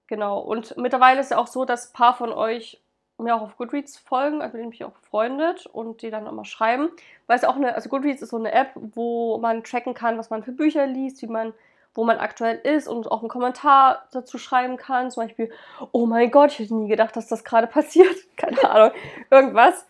Genau. 0.07 0.40
Und 0.40 0.76
mittlerweile 0.77 1.22
ist 1.22 1.31
ja 1.31 1.38
auch 1.38 1.48
so, 1.48 1.65
dass 1.65 1.90
ein 1.90 1.94
paar 1.94 2.15
von 2.15 2.31
euch 2.31 2.81
mir 3.18 3.35
auch 3.35 3.41
auf 3.41 3.57
Goodreads 3.57 3.98
folgen, 3.98 4.41
also 4.41 4.53
mit 4.53 4.61
denen 4.61 4.69
mich 4.69 4.84
auch 4.84 4.91
befreundet 4.91 5.65
und 5.68 6.02
die 6.02 6.10
dann 6.10 6.27
immer 6.27 6.45
schreiben. 6.45 6.90
Weil 7.27 7.38
es 7.38 7.44
auch 7.44 7.56
eine, 7.56 7.76
also 7.76 7.90
Goodreads 7.90 8.22
ist 8.22 8.31
so 8.31 8.38
eine 8.38 8.52
App, 8.52 8.72
wo 8.76 9.38
man 9.38 9.64
tracken 9.64 9.94
kann, 9.94 10.18
was 10.18 10.30
man 10.30 10.44
für 10.44 10.52
Bücher 10.52 10.88
liest, 10.88 11.22
wie 11.22 11.27
man, 11.27 11.53
wo 11.94 12.03
man 12.03 12.18
aktuell 12.18 12.57
ist 12.57 12.88
und 12.88 13.11
auch 13.11 13.19
einen 13.19 13.30
Kommentar 13.30 14.07
dazu 14.11 14.38
schreiben 14.38 14.77
kann. 14.77 15.11
Zum 15.11 15.23
Beispiel, 15.23 15.52
oh 15.91 16.06
mein 16.06 16.31
Gott, 16.31 16.52
ich 16.52 16.60
hätte 16.60 16.76
nie 16.76 16.90
gedacht, 16.90 17.15
dass 17.15 17.27
das 17.27 17.44
gerade 17.44 17.68
passiert. 17.68 18.15
Keine 18.35 18.69
Ahnung, 18.69 18.91
irgendwas. 19.30 19.85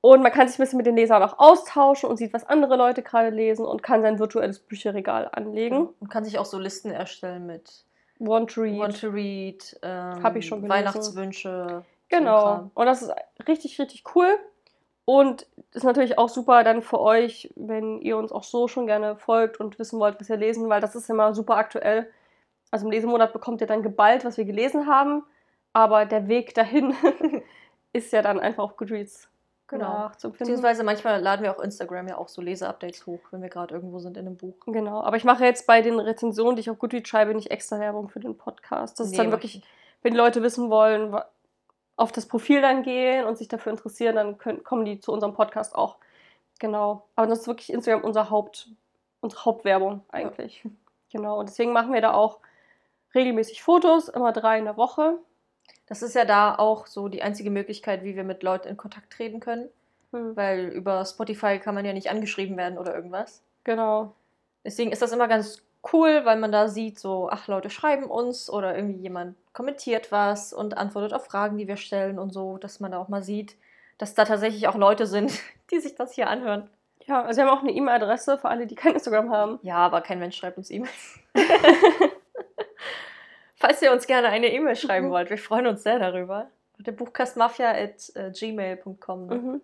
Und 0.00 0.22
man 0.22 0.30
kann 0.30 0.46
sich 0.46 0.58
ein 0.58 0.62
bisschen 0.62 0.76
mit 0.76 0.86
den 0.86 0.96
Lesern 0.96 1.22
auch 1.24 1.40
austauschen 1.40 2.08
und 2.08 2.18
sieht, 2.18 2.32
was 2.32 2.48
andere 2.48 2.76
Leute 2.76 3.02
gerade 3.02 3.30
lesen 3.30 3.66
und 3.66 3.82
kann 3.82 4.00
sein 4.00 4.20
virtuelles 4.20 4.60
Bücherregal 4.60 5.28
anlegen. 5.32 5.88
Und 5.98 6.08
kann 6.08 6.24
sich 6.24 6.38
auch 6.38 6.44
so 6.44 6.58
Listen 6.58 6.92
erstellen 6.92 7.46
mit 7.46 7.84
Want 8.20 8.50
to 8.52 8.62
read. 8.62 8.78
Want 8.78 9.00
to 9.00 9.08
Read, 9.08 9.78
ähm, 9.82 10.22
Hab 10.22 10.36
ich 10.36 10.46
schon 10.46 10.62
gelesen. 10.62 10.76
Weihnachtswünsche. 10.76 11.84
Genau. 12.08 12.70
Und 12.74 12.86
das 12.86 13.02
ist 13.02 13.12
richtig, 13.46 13.78
richtig 13.78 14.04
cool. 14.14 14.38
Und 15.04 15.46
ist 15.72 15.84
natürlich 15.84 16.18
auch 16.18 16.28
super 16.28 16.64
dann 16.64 16.82
für 16.82 17.00
euch, 17.00 17.50
wenn 17.56 18.00
ihr 18.02 18.18
uns 18.18 18.30
auch 18.30 18.44
so 18.44 18.68
schon 18.68 18.86
gerne 18.86 19.16
folgt 19.16 19.58
und 19.58 19.78
wissen 19.78 19.98
wollt, 19.98 20.20
was 20.20 20.28
wir 20.28 20.36
lesen, 20.36 20.68
weil 20.68 20.80
das 20.82 20.94
ist 20.94 21.08
immer 21.08 21.34
super 21.34 21.56
aktuell. 21.56 22.10
Also 22.70 22.84
im 22.84 22.92
Lesemonat 22.92 23.32
bekommt 23.32 23.62
ihr 23.62 23.66
dann 23.66 23.82
geballt, 23.82 24.24
was 24.24 24.36
wir 24.36 24.44
gelesen 24.44 24.86
haben. 24.86 25.24
Aber 25.72 26.04
der 26.04 26.28
Weg 26.28 26.54
dahin 26.54 26.94
ist 27.92 28.12
ja 28.12 28.20
dann 28.20 28.38
einfach 28.38 28.64
auf 28.64 28.76
Goodreads 28.76 29.28
Genau. 29.68 29.84
nachzufinden. 29.84 30.38
Beziehungsweise 30.38 30.82
manchmal 30.82 31.20
laden 31.20 31.42
wir 31.42 31.54
auch 31.54 31.60
Instagram 31.62 32.08
ja 32.08 32.16
auch 32.16 32.28
so 32.28 32.40
Leseupdates 32.40 33.06
hoch, 33.06 33.20
wenn 33.30 33.42
wir 33.42 33.50
gerade 33.50 33.74
irgendwo 33.74 33.98
sind 33.98 34.16
in 34.16 34.26
einem 34.26 34.36
Buch. 34.38 34.54
Genau, 34.66 35.02
aber 35.02 35.18
ich 35.18 35.24
mache 35.24 35.44
jetzt 35.44 35.66
bei 35.66 35.82
den 35.82 36.00
Rezensionen, 36.00 36.56
die 36.56 36.60
ich 36.60 36.70
auf 36.70 36.78
Goodreads 36.78 37.06
schreibe, 37.06 37.34
nicht 37.34 37.50
extra 37.50 37.78
Werbung 37.78 38.08
für 38.08 38.18
den 38.18 38.38
Podcast. 38.38 38.98
Das 38.98 39.08
ist 39.08 39.12
Nee, 39.12 39.18
dann 39.18 39.26
mach 39.26 39.32
wirklich, 39.34 39.62
wenn 40.00 40.12
die 40.12 40.18
Leute 40.18 40.42
wissen 40.42 40.70
wollen, 40.70 41.14
auf 41.98 42.12
das 42.12 42.26
Profil 42.26 42.62
dann 42.62 42.82
gehen 42.82 43.24
und 43.26 43.36
sich 43.36 43.48
dafür 43.48 43.72
interessieren, 43.72 44.16
dann 44.16 44.38
können, 44.38 44.62
kommen 44.62 44.84
die 44.84 45.00
zu 45.00 45.12
unserem 45.12 45.34
Podcast 45.34 45.74
auch. 45.74 45.96
Genau. 46.60 47.04
Aber 47.16 47.26
das 47.26 47.40
ist 47.40 47.46
wirklich 47.48 47.72
Instagram 47.72 48.04
unser 48.04 48.30
Haupt, 48.30 48.68
unsere 49.20 49.44
Hauptwerbung 49.44 50.02
eigentlich. 50.08 50.64
Genau. 51.10 51.40
Und 51.40 51.48
deswegen 51.48 51.72
machen 51.72 51.92
wir 51.92 52.00
da 52.00 52.12
auch 52.12 52.38
regelmäßig 53.14 53.62
Fotos, 53.62 54.08
immer 54.08 54.32
drei 54.32 54.58
in 54.58 54.64
der 54.66 54.76
Woche. 54.76 55.18
Das 55.86 56.02
ist 56.02 56.14
ja 56.14 56.24
da 56.24 56.54
auch 56.54 56.86
so 56.86 57.08
die 57.08 57.22
einzige 57.22 57.50
Möglichkeit, 57.50 58.04
wie 58.04 58.14
wir 58.14 58.24
mit 58.24 58.42
Leuten 58.42 58.68
in 58.68 58.76
Kontakt 58.76 59.12
treten 59.12 59.40
können. 59.40 59.68
Hm. 60.12 60.36
Weil 60.36 60.68
über 60.68 61.04
Spotify 61.04 61.58
kann 61.58 61.74
man 61.74 61.84
ja 61.84 61.92
nicht 61.92 62.10
angeschrieben 62.10 62.56
werden 62.56 62.78
oder 62.78 62.94
irgendwas. 62.94 63.42
Genau. 63.64 64.14
Deswegen 64.64 64.92
ist 64.92 65.02
das 65.02 65.12
immer 65.12 65.28
ganz 65.28 65.62
cool, 65.92 66.24
weil 66.24 66.38
man 66.38 66.52
da 66.52 66.68
sieht, 66.68 66.98
so, 66.98 67.28
ach, 67.30 67.48
Leute 67.48 67.70
schreiben 67.70 68.04
uns 68.04 68.50
oder 68.50 68.76
irgendwie 68.76 69.00
jemand 69.00 69.36
kommentiert 69.58 70.12
was 70.12 70.52
und 70.52 70.78
antwortet 70.78 71.12
auf 71.12 71.24
Fragen, 71.26 71.58
die 71.58 71.66
wir 71.66 71.76
stellen 71.76 72.20
und 72.20 72.32
so, 72.32 72.58
dass 72.58 72.78
man 72.78 72.92
da 72.92 72.98
auch 72.98 73.08
mal 73.08 73.24
sieht, 73.24 73.56
dass 73.98 74.14
da 74.14 74.24
tatsächlich 74.24 74.68
auch 74.68 74.76
Leute 74.76 75.04
sind, 75.08 75.32
die 75.72 75.80
sich 75.80 75.96
das 75.96 76.12
hier 76.12 76.28
anhören. 76.30 76.70
Ja, 77.06 77.22
also 77.22 77.40
wir 77.40 77.48
haben 77.48 77.58
auch 77.58 77.62
eine 77.64 77.72
E-Mail-Adresse 77.72 78.38
für 78.38 78.48
alle, 78.48 78.68
die 78.68 78.76
kein 78.76 78.92
Instagram 78.94 79.32
haben. 79.32 79.58
Ja, 79.62 79.78
aber 79.78 80.00
kein 80.00 80.20
Mensch 80.20 80.36
schreibt 80.36 80.58
uns 80.58 80.70
E-Mails. 80.70 81.18
Falls 83.56 83.82
ihr 83.82 83.90
uns 83.90 84.06
gerne 84.06 84.28
eine 84.28 84.52
E-Mail 84.52 84.76
schreiben 84.76 85.06
Mhm. 85.08 85.10
wollt, 85.10 85.30
wir 85.30 85.38
freuen 85.38 85.66
uns 85.66 85.82
sehr 85.82 85.98
darüber. 85.98 86.48
Der 86.78 86.92
Buchkastmafia 86.92 87.72
at 87.72 88.12
äh, 88.14 88.30
gmail.com. 88.30 89.26
Ne? 89.26 89.34
Mhm. 89.34 89.60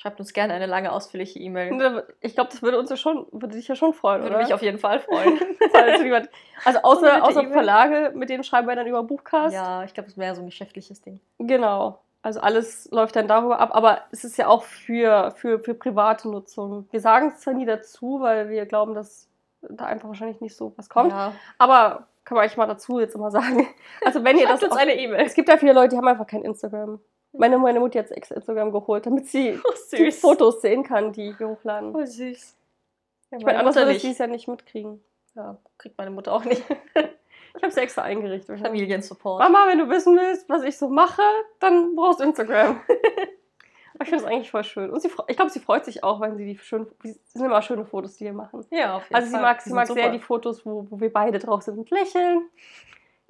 Schreibt 0.00 0.20
uns 0.20 0.32
gerne 0.32 0.54
eine 0.54 0.66
lange, 0.66 0.92
ausführliche 0.92 1.40
E-Mail. 1.40 2.04
Ich 2.20 2.34
glaube, 2.34 2.50
das 2.52 2.62
würde 2.62 2.78
uns 2.78 2.88
ja 2.88 2.96
schon, 2.96 3.26
würde 3.32 3.56
dich 3.56 3.66
ja 3.66 3.74
schon 3.74 3.92
freuen, 3.92 4.22
Würde 4.22 4.36
oder? 4.36 4.44
mich 4.44 4.54
auf 4.54 4.62
jeden 4.62 4.78
Fall 4.78 5.00
freuen. 5.00 5.40
also, 5.74 6.04
jemand- 6.04 6.30
also 6.64 6.78
außer, 6.82 7.24
außer. 7.24 7.48
Verlage, 7.50 8.12
mit 8.14 8.30
denen 8.30 8.44
schreiben 8.44 8.68
wir 8.68 8.76
dann 8.76 8.86
über 8.86 9.02
Buchcast. 9.02 9.52
ja, 9.52 9.82
ich 9.82 9.94
glaube, 9.94 10.08
es 10.08 10.16
wäre 10.16 10.36
so 10.36 10.42
ein 10.42 10.46
geschäftliches 10.46 11.02
Ding. 11.02 11.18
Genau. 11.40 11.98
Also 12.22 12.38
alles 12.38 12.88
läuft 12.92 13.16
dann 13.16 13.26
darüber 13.26 13.58
ab, 13.58 13.70
aber 13.72 14.02
es 14.12 14.22
ist 14.22 14.36
ja 14.38 14.46
auch 14.46 14.62
für, 14.62 15.32
für, 15.32 15.58
für 15.58 15.74
private 15.74 16.28
Nutzung. 16.28 16.86
Wir 16.92 17.00
sagen 17.00 17.32
es 17.34 17.40
zwar 17.40 17.54
nie 17.54 17.66
dazu, 17.66 18.20
weil 18.20 18.50
wir 18.50 18.66
glauben, 18.66 18.94
dass 18.94 19.28
da 19.62 19.86
einfach 19.86 20.06
wahrscheinlich 20.06 20.40
nicht 20.40 20.54
so 20.54 20.74
was 20.76 20.88
kommt. 20.88 21.10
Ja. 21.10 21.32
Aber 21.58 22.06
kann 22.24 22.36
man 22.36 22.44
eigentlich 22.44 22.56
mal 22.56 22.66
dazu 22.66 23.00
jetzt 23.00 23.16
immer 23.16 23.32
sagen. 23.32 23.66
Also 24.04 24.22
wenn 24.22 24.38
ihr 24.38 24.46
das 24.46 24.62
auf, 24.62 24.76
eine 24.76 24.94
E-Mail. 24.96 25.26
Es 25.26 25.34
gibt 25.34 25.48
ja 25.48 25.56
viele 25.56 25.72
Leute, 25.72 25.88
die 25.88 25.96
haben 25.96 26.06
einfach 26.06 26.26
kein 26.28 26.42
Instagram. 26.42 27.00
Meine, 27.38 27.58
meine 27.58 27.80
Mutter 27.80 28.00
hat 28.00 28.08
sich 28.08 28.16
extra 28.16 28.34
Instagram 28.36 28.72
geholt, 28.72 29.06
damit 29.06 29.26
sie 29.26 29.58
Oh, 29.64 29.72
die. 29.96 30.12
Fotos 30.12 30.60
sehen 30.60 30.82
kann, 30.82 31.12
die 31.12 31.34
wir 31.38 31.48
hochladen. 31.48 31.94
Oh, 31.94 32.04
süß. 32.04 32.56
Ja, 33.30 33.38
Ich 33.38 33.44
meine, 33.44 33.58
anders 33.60 33.76
würde 33.76 33.98
sie 33.98 34.10
es 34.10 34.18
ja 34.18 34.26
nicht 34.26 34.48
mitkriegen. 34.48 35.02
Ja, 35.34 35.56
kriegt 35.78 35.96
meine 35.98 36.10
Mutter 36.10 36.32
auch 36.32 36.44
nicht. 36.44 36.62
Ich 37.56 37.62
habe 37.64 37.72
sie 37.72 37.80
extra 37.80 38.02
eingerichtet. 38.02 38.60
Familiensupport. 38.60 39.40
Mama, 39.42 39.66
wenn 39.66 39.78
du 39.78 39.88
wissen 39.88 40.14
willst, 40.16 40.48
was 40.48 40.62
ich 40.62 40.76
so 40.78 40.88
mache, 40.88 41.22
dann 41.58 41.96
brauchst 41.96 42.20
du 42.20 42.24
Instagram. 42.24 42.80
Ich 44.00 44.08
finde 44.10 44.22
das 44.22 44.30
eigentlich 44.32 44.50
voll 44.52 44.62
schön. 44.62 44.90
Und 44.90 45.00
sie, 45.00 45.10
ich 45.26 45.34
glaube, 45.34 45.50
sie 45.50 45.58
freut 45.58 45.84
sich 45.84 46.04
auch, 46.04 46.20
wenn 46.20 46.36
sie 46.36 46.44
die 46.44 46.56
schön, 46.58 46.86
es 47.02 47.32
sind 47.32 47.44
immer 47.44 47.60
schöne 47.62 47.84
Fotos, 47.84 48.14
die 48.16 48.26
wir 48.26 48.32
machen. 48.32 48.64
Ja, 48.70 48.94
auf 48.98 49.02
jeden 49.04 49.14
Also 49.16 49.26
sie 49.26 49.32
Fall. 49.32 49.42
mag, 49.42 49.58
Die 49.64 49.68
sie 49.70 49.74
mag 49.74 49.86
sehr 49.88 49.96
super. 49.96 50.10
die 50.10 50.18
Fotos, 50.20 50.64
wo, 50.64 50.86
wo 50.88 51.00
wir 51.00 51.12
beide 51.12 51.40
drauf 51.40 51.62
sind 51.62 51.78
und 51.78 51.90
lächeln. 51.90 52.48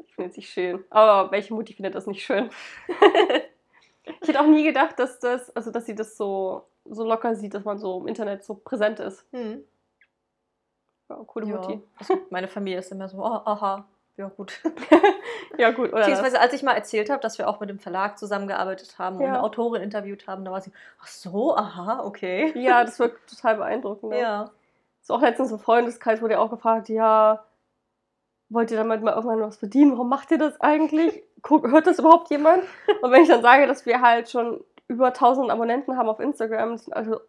Ich 0.07 0.15
finde 0.15 0.31
sie 0.31 0.43
schön. 0.43 0.85
Aber 0.91 1.31
welche 1.31 1.55
Mutti 1.55 1.73
findet 1.73 1.95
das 1.95 2.07
nicht 2.07 2.23
schön? 2.23 2.51
Ich 4.21 4.29
hätte 4.29 4.41
auch 4.41 4.47
nie 4.47 4.65
gedacht, 4.65 4.99
dass 4.99 5.19
das, 5.21 5.55
also 5.57 5.71
dass 5.71 5.87
sie 5.87 5.95
das 5.95 6.17
so, 6.17 6.67
so 6.85 7.05
locker 7.05 7.35
sieht, 7.35 7.55
dass 7.55 7.65
man 7.65 7.79
so 7.79 8.01
im 8.01 8.07
Internet 8.09 8.45
so 8.45 8.55
präsent 8.55 9.01
ist. 9.01 9.25
Hm. 9.33 9.65
Ja, 11.09 11.17
coole 11.27 11.47
Ja. 11.47 11.57
Mutti. 11.57 11.83
Also 11.99 12.19
meine 12.31 12.49
Familie 12.49 12.79
ist 12.81 12.93
immer 12.93 13.09
so, 13.09 13.19
oh, 13.19 13.41
aha, 13.45 13.87
ja 14.17 14.29
gut. 14.29 14.61
Ja, 15.57 15.73
gut, 15.73 15.89
oder? 15.89 16.01
Beziehungsweise 16.03 16.39
als 16.41 16.53
ich 16.53 16.63
mal 16.63 16.75
erzählt 16.75 17.11
habe, 17.11 17.21
dass 17.21 17.37
wir 17.39 17.49
auch 17.49 17.59
mit 17.59 17.69
dem 17.69 17.81
Verlag 17.81 18.17
zusammengearbeitet 18.17 18.97
haben 18.99 19.17
und 19.17 19.23
Ja. 19.23 19.29
eine 19.31 19.43
Autorin 19.43 19.83
interviewt 19.83 20.29
haben, 20.29 20.45
da 20.45 20.53
war 20.53 20.61
sie, 20.61 20.71
ach 21.01 21.09
so, 21.09 21.57
aha, 21.57 22.05
okay. 22.05 22.53
Ja, 22.57 22.85
das 22.85 23.01
wirkt 23.01 23.29
total 23.29 23.57
beeindruckend. 23.57 24.11
ne? 24.13 24.21
Ja. 24.21 24.51
So 25.01 25.15
auch 25.15 25.21
letztens 25.21 25.51
im 25.51 25.59
Freundeskreis 25.59 26.23
wurde 26.23 26.35
ja 26.35 26.41
auch 26.41 26.51
gefragt, 26.51 26.89
ja, 26.89 27.45
wollt 28.51 28.71
ihr 28.71 28.77
damit 28.77 29.03
mal 29.03 29.15
irgendwann 29.15 29.41
was 29.41 29.57
verdienen? 29.57 29.93
Warum 29.93 30.09
macht 30.09 30.31
ihr 30.31 30.39
das 30.39 30.61
eigentlich? 30.61 31.25
Guck, 31.43 31.71
hört 31.71 31.87
das 31.87 31.99
überhaupt 31.99 32.31
jemand? 32.31 32.65
Und 33.03 33.11
wenn 33.11 33.23
ich 33.23 33.29
dann 33.29 33.43
sage, 33.43 33.67
dass 33.67 33.87
wir 33.87 34.01
halt 34.01 34.29
schon 34.31 34.63
über 34.89 35.09
1000 35.09 35.51
Abonnenten 35.51 35.97
haben 35.97 36.09
auf 36.09 36.21
Instagram, 36.21 36.77
sind 36.77 36.95
also, 36.95 37.21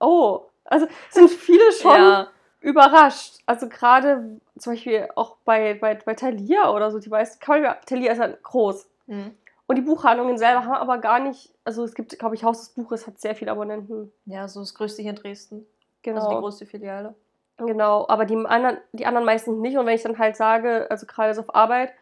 oh, 0.00 0.42
also 0.64 0.86
sind 1.10 1.30
viele 1.30 1.72
schon 1.72 1.92
Ja. 1.96 2.28
überrascht. 2.60 3.38
Also 3.46 3.68
gerade 3.68 4.40
zum 4.58 4.74
Beispiel 4.74 5.08
auch 5.16 5.36
bei, 5.44 5.74
bei, 5.74 5.94
bei 5.94 6.14
Thalia 6.14 6.70
oder 6.72 6.90
so, 6.90 6.98
die 6.98 7.10
ja, 7.10 7.74
Thalia 7.86 8.12
ist 8.12 8.20
halt 8.20 8.42
groß. 8.42 8.88
Hm. 9.06 9.34
Und 9.66 9.76
die 9.76 9.82
Buchhandlungen 9.82 10.38
selber 10.38 10.64
haben 10.64 10.74
aber 10.74 10.98
gar 10.98 11.18
nicht, 11.18 11.52
also 11.64 11.84
es 11.84 11.94
gibt, 11.94 12.18
glaube 12.18 12.34
ich, 12.34 12.42
Haus 12.42 12.60
des 12.60 12.68
Buches 12.70 13.06
hat 13.06 13.20
sehr 13.20 13.34
viele 13.34 13.50
Abonnenten. 13.50 14.10
ja, 14.24 14.48
so 14.48 14.60
das 14.60 14.74
größte 14.74 15.02
hier 15.02 15.10
in 15.10 15.16
Dresden. 15.16 15.66
Genau. 16.02 16.20
Also 16.20 16.30
die 16.30 16.40
größte 16.40 16.66
Filiale. 16.66 17.14
Genau, 17.58 18.06
aber 18.08 18.24
die 18.24 18.36
anderen, 18.36 18.78
die 18.92 19.04
anderen 19.04 19.26
meistens 19.26 19.58
nicht. 19.58 19.76
Und 19.76 19.84
wenn 19.84 19.94
ich 19.94 20.02
dann 20.02 20.18
halt 20.18 20.36
sage, 20.36 20.86
also 20.90 21.06
gerade 21.06 21.34
so 21.34 21.42
auf 21.42 21.54
Arbeit, 21.54 21.92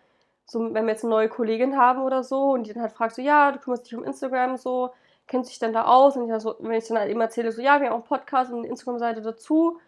so 0.47 0.73
wenn 0.73 0.86
wir 0.86 0.93
jetzt 0.93 1.05
eine 1.05 1.10
neue 1.10 1.28
Kollegin 1.28 1.77
haben 1.77 2.02
oder 2.02 2.23
so 2.23 2.52
und 2.52 2.66
die 2.66 2.73
dann 2.73 2.82
halt 2.82 2.93
fragt 2.93 3.14
so, 3.14 3.23
ja, 3.23 3.52
du 3.52 3.59
kümmerst 3.59 3.86
dich 3.86 3.97
um 3.97 4.05
Instagram, 4.05 4.56
so, 4.56 4.90
kennst 5.27 5.51
dich 5.51 5.59
denn 5.59 5.73
da 5.73 5.85
aus? 5.85 6.16
Und 6.16 6.24
ich 6.24 6.31
dann 6.31 6.40
so, 6.40 6.55
wenn 6.60 6.73
ich 6.73 6.86
dann 6.86 6.98
halt 6.98 7.10
immer 7.10 7.24
erzähle, 7.24 7.52
so, 7.52 7.60
ja, 7.60 7.81
wir 7.81 7.89
haben 7.89 7.94
auch 7.94 8.10
einen 8.10 8.20
Podcast 8.20 8.52
und 8.52 8.59
eine 8.59 8.68
Instagram-Seite 8.68 9.23
dazu 9.23 9.81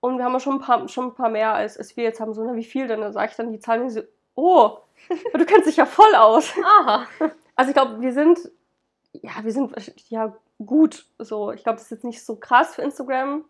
und 0.00 0.18
wir 0.18 0.24
haben 0.24 0.32
ja 0.32 0.40
schon 0.40 0.54
ein 0.54 0.60
paar, 0.60 0.88
schon 0.88 1.06
ein 1.06 1.14
paar 1.14 1.30
mehr, 1.30 1.54
als, 1.54 1.78
als 1.78 1.96
wir 1.96 2.04
jetzt 2.04 2.20
haben, 2.20 2.34
so, 2.34 2.42
na, 2.44 2.56
wie 2.56 2.64
viel 2.64 2.88
denn? 2.88 3.00
Dann 3.00 3.12
sage 3.12 3.30
ich 3.30 3.36
dann 3.36 3.52
die 3.52 3.60
Zahlen 3.60 3.82
und 3.82 3.88
die 3.88 3.94
so, 3.94 4.02
oh, 4.34 4.78
du 5.34 5.44
kennst 5.44 5.68
dich 5.68 5.76
ja 5.76 5.86
voll 5.86 6.14
aus. 6.14 6.52
Aha. 6.80 7.06
Also 7.56 7.72
ich 7.72 7.74
glaube, 7.74 8.00
wir 8.00 8.14
sind, 8.14 8.50
ja, 9.12 9.32
wir 9.42 9.52
sind 9.52 9.74
ja 10.08 10.34
gut. 10.64 11.04
So, 11.18 11.52
ich 11.52 11.62
glaube, 11.62 11.76
das 11.76 11.84
ist 11.84 11.90
jetzt 11.90 12.04
nicht 12.04 12.24
so 12.24 12.36
krass 12.36 12.74
für 12.74 12.80
Instagram. 12.80 13.44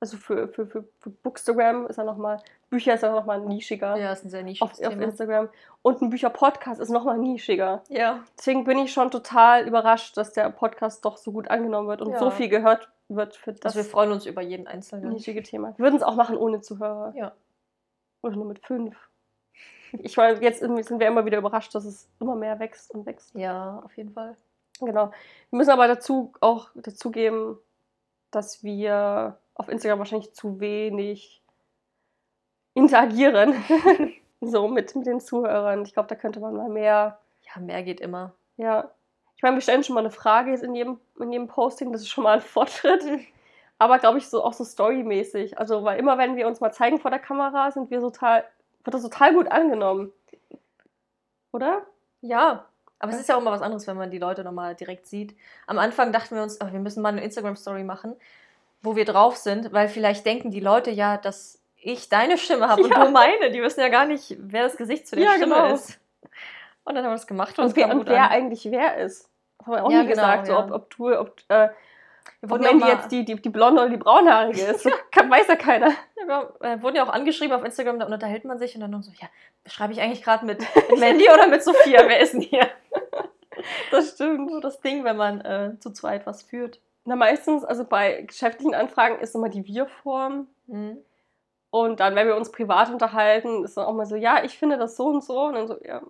Also 0.00 0.18
für, 0.18 0.48
für, 0.48 0.66
für, 0.66 0.84
für 1.00 1.08
Bookstagram 1.08 1.86
ist 1.86 1.96
er 1.96 2.04
nochmal, 2.04 2.42
Bücher 2.74 2.94
ist 2.94 3.02
ja 3.02 3.12
nochmal 3.12 3.40
nischiger 3.40 3.96
Ja, 3.96 4.12
ist 4.12 4.24
ein 4.24 4.30
sehr 4.30 4.40
auf, 4.40 4.46
nischiges 4.46 4.80
auf 4.82 4.88
Thema. 4.90 5.02
Instagram. 5.02 5.48
Und 5.82 6.02
ein 6.02 6.10
Bücher-Podcast 6.10 6.80
ist 6.80 6.90
nochmal 6.90 7.18
nischiger. 7.18 7.82
Ja. 7.88 8.22
Deswegen 8.38 8.64
bin 8.64 8.78
ich 8.78 8.92
schon 8.92 9.10
total 9.10 9.66
überrascht, 9.66 10.16
dass 10.16 10.32
der 10.32 10.50
Podcast 10.50 11.04
doch 11.04 11.16
so 11.16 11.32
gut 11.32 11.48
angenommen 11.50 11.88
wird 11.88 12.02
und 12.02 12.12
Ja. 12.12 12.18
so 12.18 12.30
viel 12.30 12.48
gehört 12.48 12.90
wird 13.08 13.36
für 13.36 13.52
das 13.52 13.64
Also 13.64 13.76
wir 13.78 13.84
freuen 13.84 14.12
uns 14.12 14.26
über 14.26 14.42
jeden 14.42 14.66
Einzelnen. 14.66 15.10
nischige 15.10 15.42
Thema. 15.42 15.74
Wir 15.76 15.84
würden 15.84 15.96
es 15.96 16.02
auch 16.02 16.14
machen 16.16 16.36
ohne 16.36 16.60
Zuhörer. 16.60 17.12
Ja. 17.16 17.32
Oder 18.22 18.36
nur 18.36 18.46
mit 18.46 18.64
fünf. 18.66 18.96
Ich 19.92 20.16
meine, 20.16 20.40
jetzt 20.42 20.58
sind 20.60 20.98
wir 21.00 21.06
immer 21.06 21.24
wieder 21.24 21.38
überrascht, 21.38 21.74
dass 21.74 21.84
es 21.84 22.08
immer 22.18 22.34
mehr 22.34 22.58
wächst 22.58 22.92
und 22.92 23.06
wächst. 23.06 23.34
Ja, 23.34 23.80
auf 23.84 23.96
jeden 23.96 24.12
Fall. 24.12 24.36
Genau. 24.80 25.10
Wir 25.50 25.56
müssen 25.58 25.70
aber 25.70 25.86
dazu 25.86 26.32
auch 26.40 26.70
dazugeben, 26.74 27.58
dass 28.32 28.64
wir 28.64 29.38
auf 29.54 29.68
Instagram 29.68 30.00
wahrscheinlich 30.00 30.34
zu 30.34 30.58
wenig 30.58 31.43
interagieren. 32.74 33.54
so 34.40 34.68
mit, 34.68 34.94
mit 34.94 35.06
den 35.06 35.20
Zuhörern. 35.20 35.82
Ich 35.84 35.94
glaube, 35.94 36.08
da 36.08 36.14
könnte 36.14 36.40
man 36.40 36.54
mal 36.54 36.68
mehr. 36.68 37.18
Ja, 37.42 37.60
mehr 37.60 37.82
geht 37.82 38.00
immer. 38.00 38.32
Ja. 38.56 38.90
Ich 39.36 39.42
meine, 39.42 39.56
wir 39.56 39.62
stellen 39.62 39.82
schon 39.82 39.94
mal 39.94 40.00
eine 40.00 40.10
Frage 40.10 40.50
jetzt 40.50 40.62
in 40.62 40.74
jedem, 40.74 41.00
in 41.18 41.32
jedem 41.32 41.48
Posting, 41.48 41.92
das 41.92 42.02
ist 42.02 42.08
schon 42.08 42.24
mal 42.24 42.34
ein 42.34 42.40
Fortschritt. 42.42 43.04
Aber 43.78 43.98
glaube 43.98 44.18
ich, 44.18 44.28
so 44.28 44.42
auch 44.44 44.52
so 44.52 44.64
storymäßig. 44.64 45.58
Also, 45.58 45.84
weil 45.84 45.98
immer 45.98 46.18
wenn 46.18 46.36
wir 46.36 46.46
uns 46.46 46.60
mal 46.60 46.72
zeigen 46.72 47.00
vor 47.00 47.10
der 47.10 47.20
Kamera, 47.20 47.70
sind 47.70 47.90
wir 47.90 48.00
total, 48.00 48.44
wird 48.84 48.94
das 48.94 49.02
total 49.02 49.34
gut 49.34 49.50
angenommen. 49.50 50.12
Oder? 51.52 51.82
Ja, 52.20 52.66
aber 53.04 53.12
es 53.12 53.20
ist 53.20 53.28
ja 53.28 53.36
auch 53.36 53.40
immer 53.40 53.52
was 53.52 53.60
anderes, 53.60 53.86
wenn 53.86 53.98
man 53.98 54.10
die 54.10 54.18
Leute 54.18 54.44
nochmal 54.44 54.74
direkt 54.74 55.06
sieht. 55.06 55.36
Am 55.66 55.78
Anfang 55.78 56.10
dachten 56.10 56.36
wir 56.36 56.42
uns, 56.42 56.58
oh, 56.62 56.72
wir 56.72 56.80
müssen 56.80 57.02
mal 57.02 57.10
eine 57.10 57.22
Instagram-Story 57.22 57.84
machen, 57.84 58.16
wo 58.80 58.96
wir 58.96 59.04
drauf 59.04 59.36
sind, 59.36 59.72
weil 59.74 59.88
vielleicht 59.88 60.24
denken 60.24 60.50
die 60.50 60.60
Leute 60.60 60.90
ja, 60.90 61.18
dass 61.18 61.60
ich 61.84 62.08
deine 62.08 62.38
Stimme 62.38 62.68
habe 62.68 62.82
Ja. 62.88 62.96
und 63.00 63.06
du 63.06 63.10
meine. 63.10 63.50
Die 63.50 63.62
wissen 63.62 63.80
ja 63.80 63.88
gar 63.88 64.06
nicht, 64.06 64.36
wer 64.38 64.64
das 64.64 64.76
Gesicht 64.76 65.06
zu 65.06 65.16
der 65.16 65.24
Ja, 65.24 65.30
Stimme 65.32 65.54
genau. 65.54 65.74
ist. 65.74 65.98
Und 66.84 66.94
dann 66.94 67.04
haben 67.04 67.12
wir 67.12 67.16
das 67.16 67.26
gemacht 67.26 67.58
und, 67.58 67.66
Und, 67.66 67.76
wer, 67.76 67.90
und 67.90 68.08
wer 68.08 68.30
eigentlich 68.30 68.64
wer 68.70 68.96
ist. 68.98 69.30
Das 69.58 69.66
haben 69.66 69.74
wir 69.74 69.84
auch 69.84 69.90
Ja, 69.90 70.02
nie 70.02 70.08
genau, 70.08 70.22
gesagt. 70.22 70.46
So, 70.46 70.58
ob, 70.58 70.70
ob 70.70 70.90
du, 70.96 71.18
ob, 71.18 71.40
äh, 71.48 71.68
ob 72.42 72.60
Mandy 72.60 72.86
jetzt 72.86 73.10
die, 73.10 73.24
die, 73.24 73.40
die 73.40 73.48
blonde 73.48 73.80
oder 73.82 73.90
die 73.90 73.96
braunhaarige 73.96 74.60
ist. 74.62 74.88
Kann, 75.10 75.30
weiß 75.30 75.46
ja 75.48 75.56
keiner. 75.56 75.92
Ja, 76.28 76.50
äh, 76.60 76.82
wurden 76.82 76.96
ja 76.96 77.04
auch 77.04 77.12
angeschrieben 77.12 77.54
auf 77.56 77.64
Instagram, 77.64 77.98
da 77.98 78.06
unterhält 78.06 78.44
man 78.44 78.58
sich 78.58 78.74
und 78.74 78.80
dann 78.82 79.02
so, 79.02 79.12
ja, 79.20 79.28
schreibe 79.66 79.92
ich 79.92 80.00
eigentlich 80.00 80.22
gerade 80.22 80.44
mit, 80.44 80.60
mit 80.90 80.98
Mandy 81.00 81.28
oder 81.32 81.46
mit 81.48 81.62
Sophia? 81.62 82.02
Wer 82.06 82.20
ist 82.20 82.34
denn 82.34 82.40
hier? 82.42 82.68
Das 83.90 84.10
stimmt. 84.10 84.50
So 84.50 84.60
das 84.60 84.80
Ding, 84.80 85.04
wenn 85.04 85.16
man 85.16 85.40
äh, 85.40 85.78
zu 85.80 85.90
zweit 85.92 86.26
was 86.26 86.42
führt. 86.42 86.80
Na, 87.06 87.16
meistens, 87.16 87.64
also 87.64 87.84
bei 87.84 88.22
geschäftlichen 88.22 88.74
Anfragen 88.74 89.18
ist 89.20 89.34
immer 89.34 89.48
die 89.48 89.64
Wir-Form. 89.66 90.48
Mhm. 90.66 90.98
Und 91.74 91.98
dann, 91.98 92.14
wenn 92.14 92.28
wir 92.28 92.36
uns 92.36 92.52
privat 92.52 92.88
unterhalten, 92.90 93.64
ist 93.64 93.76
dann 93.76 93.86
auch 93.86 93.94
mal 93.94 94.06
so, 94.06 94.14
ja, 94.14 94.44
ich 94.44 94.56
finde 94.56 94.78
das 94.78 94.96
so 94.96 95.06
und 95.08 95.24
so. 95.24 95.46
Und 95.46 95.54
dann 95.54 95.66
so, 95.66 95.76
ja, 95.84 96.02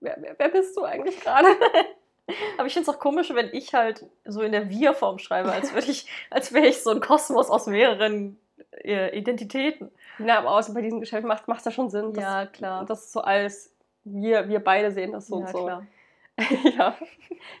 wer, 0.00 0.16
wer, 0.18 0.34
wer 0.38 0.48
bist 0.48 0.74
du 0.78 0.82
eigentlich 0.84 1.20
gerade? 1.20 1.46
Aber 2.56 2.66
ich 2.66 2.72
finde 2.72 2.88
es 2.90 2.96
auch 2.96 2.98
komisch, 2.98 3.28
wenn 3.34 3.50
ich 3.52 3.74
halt 3.74 4.06
so 4.24 4.40
in 4.40 4.52
der 4.52 4.70
Wir-Form 4.70 5.18
schreibe, 5.18 5.52
als 5.52 5.74
würde 5.74 5.90
ich, 5.90 6.08
als 6.30 6.54
wäre 6.54 6.66
ich 6.66 6.82
so 6.82 6.88
ein 6.90 7.00
Kosmos 7.02 7.50
aus 7.50 7.66
mehreren 7.66 8.40
äh, 8.82 9.14
Identitäten. 9.14 9.90
Na, 10.16 10.38
aber 10.38 10.52
außer 10.52 10.72
bei 10.72 10.80
diesem 10.80 11.00
Geschäft 11.00 11.26
macht 11.26 11.44
es 11.58 11.64
ja 11.66 11.70
schon 11.70 11.90
Sinn. 11.90 12.14
dass- 12.14 12.24
Ja, 12.24 12.46
klar. 12.46 12.86
Das 12.86 13.00
ist 13.04 13.12
so 13.12 13.20
als 13.20 13.74
wir, 14.04 14.48
wir 14.48 14.60
beide 14.64 14.90
sehen 14.90 15.12
das 15.12 15.26
so 15.26 15.40
ja, 15.40 15.46
und 15.46 15.52
so. 15.52 15.64
klar. 15.64 15.86
ja. 16.78 16.94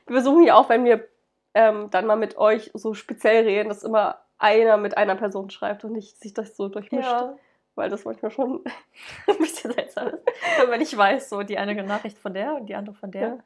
Wir 0.06 0.14
versuchen 0.14 0.44
ja 0.44 0.54
auch, 0.54 0.70
wenn 0.70 0.86
wir 0.86 1.06
ähm, 1.52 1.88
dann 1.90 2.06
mal 2.06 2.16
mit 2.16 2.38
euch 2.38 2.70
so 2.72 2.94
speziell 2.94 3.44
reden, 3.44 3.68
dass 3.68 3.82
immer 3.82 4.20
einer 4.38 4.78
mit 4.78 4.96
einer 4.96 5.16
Person 5.16 5.50
schreibt 5.50 5.84
und 5.84 5.92
nicht 5.92 6.18
sich 6.22 6.32
das 6.32 6.56
so 6.56 6.68
durchmischt. 6.68 7.06
Ja, 7.10 7.36
Weil 7.80 7.88
das 7.90 8.04
manchmal 8.04 8.30
schon. 8.30 8.62
ein 9.26 9.38
bisschen 9.38 9.72
seltsam 9.72 10.08
ist. 10.08 10.22
Wenn 10.68 10.78
nicht 10.80 10.94
weiß, 10.96 11.30
so 11.30 11.42
die 11.42 11.56
eine 11.56 11.74
Nachricht 11.82 12.18
von 12.18 12.34
der 12.34 12.54
und 12.56 12.66
die 12.66 12.74
andere 12.74 12.94
von 12.94 13.10
der. 13.10 13.22
Ja. 13.22 13.38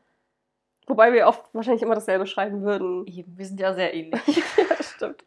Wobei 0.89 1.13
wir 1.13 1.29
oft 1.29 1.43
wahrscheinlich 1.55 1.83
immer 1.83 1.95
dasselbe 1.95 2.27
schreiben 2.27 2.63
würden. 2.63 3.07
Eben, 3.07 3.39
wir 3.39 3.47
sind 3.47 3.61
ja 3.61 3.73
sehr 3.75 3.95
ähnlich. 3.95 4.21
ja, 4.57 4.65
das 4.77 4.91
stimmt. 4.91 5.25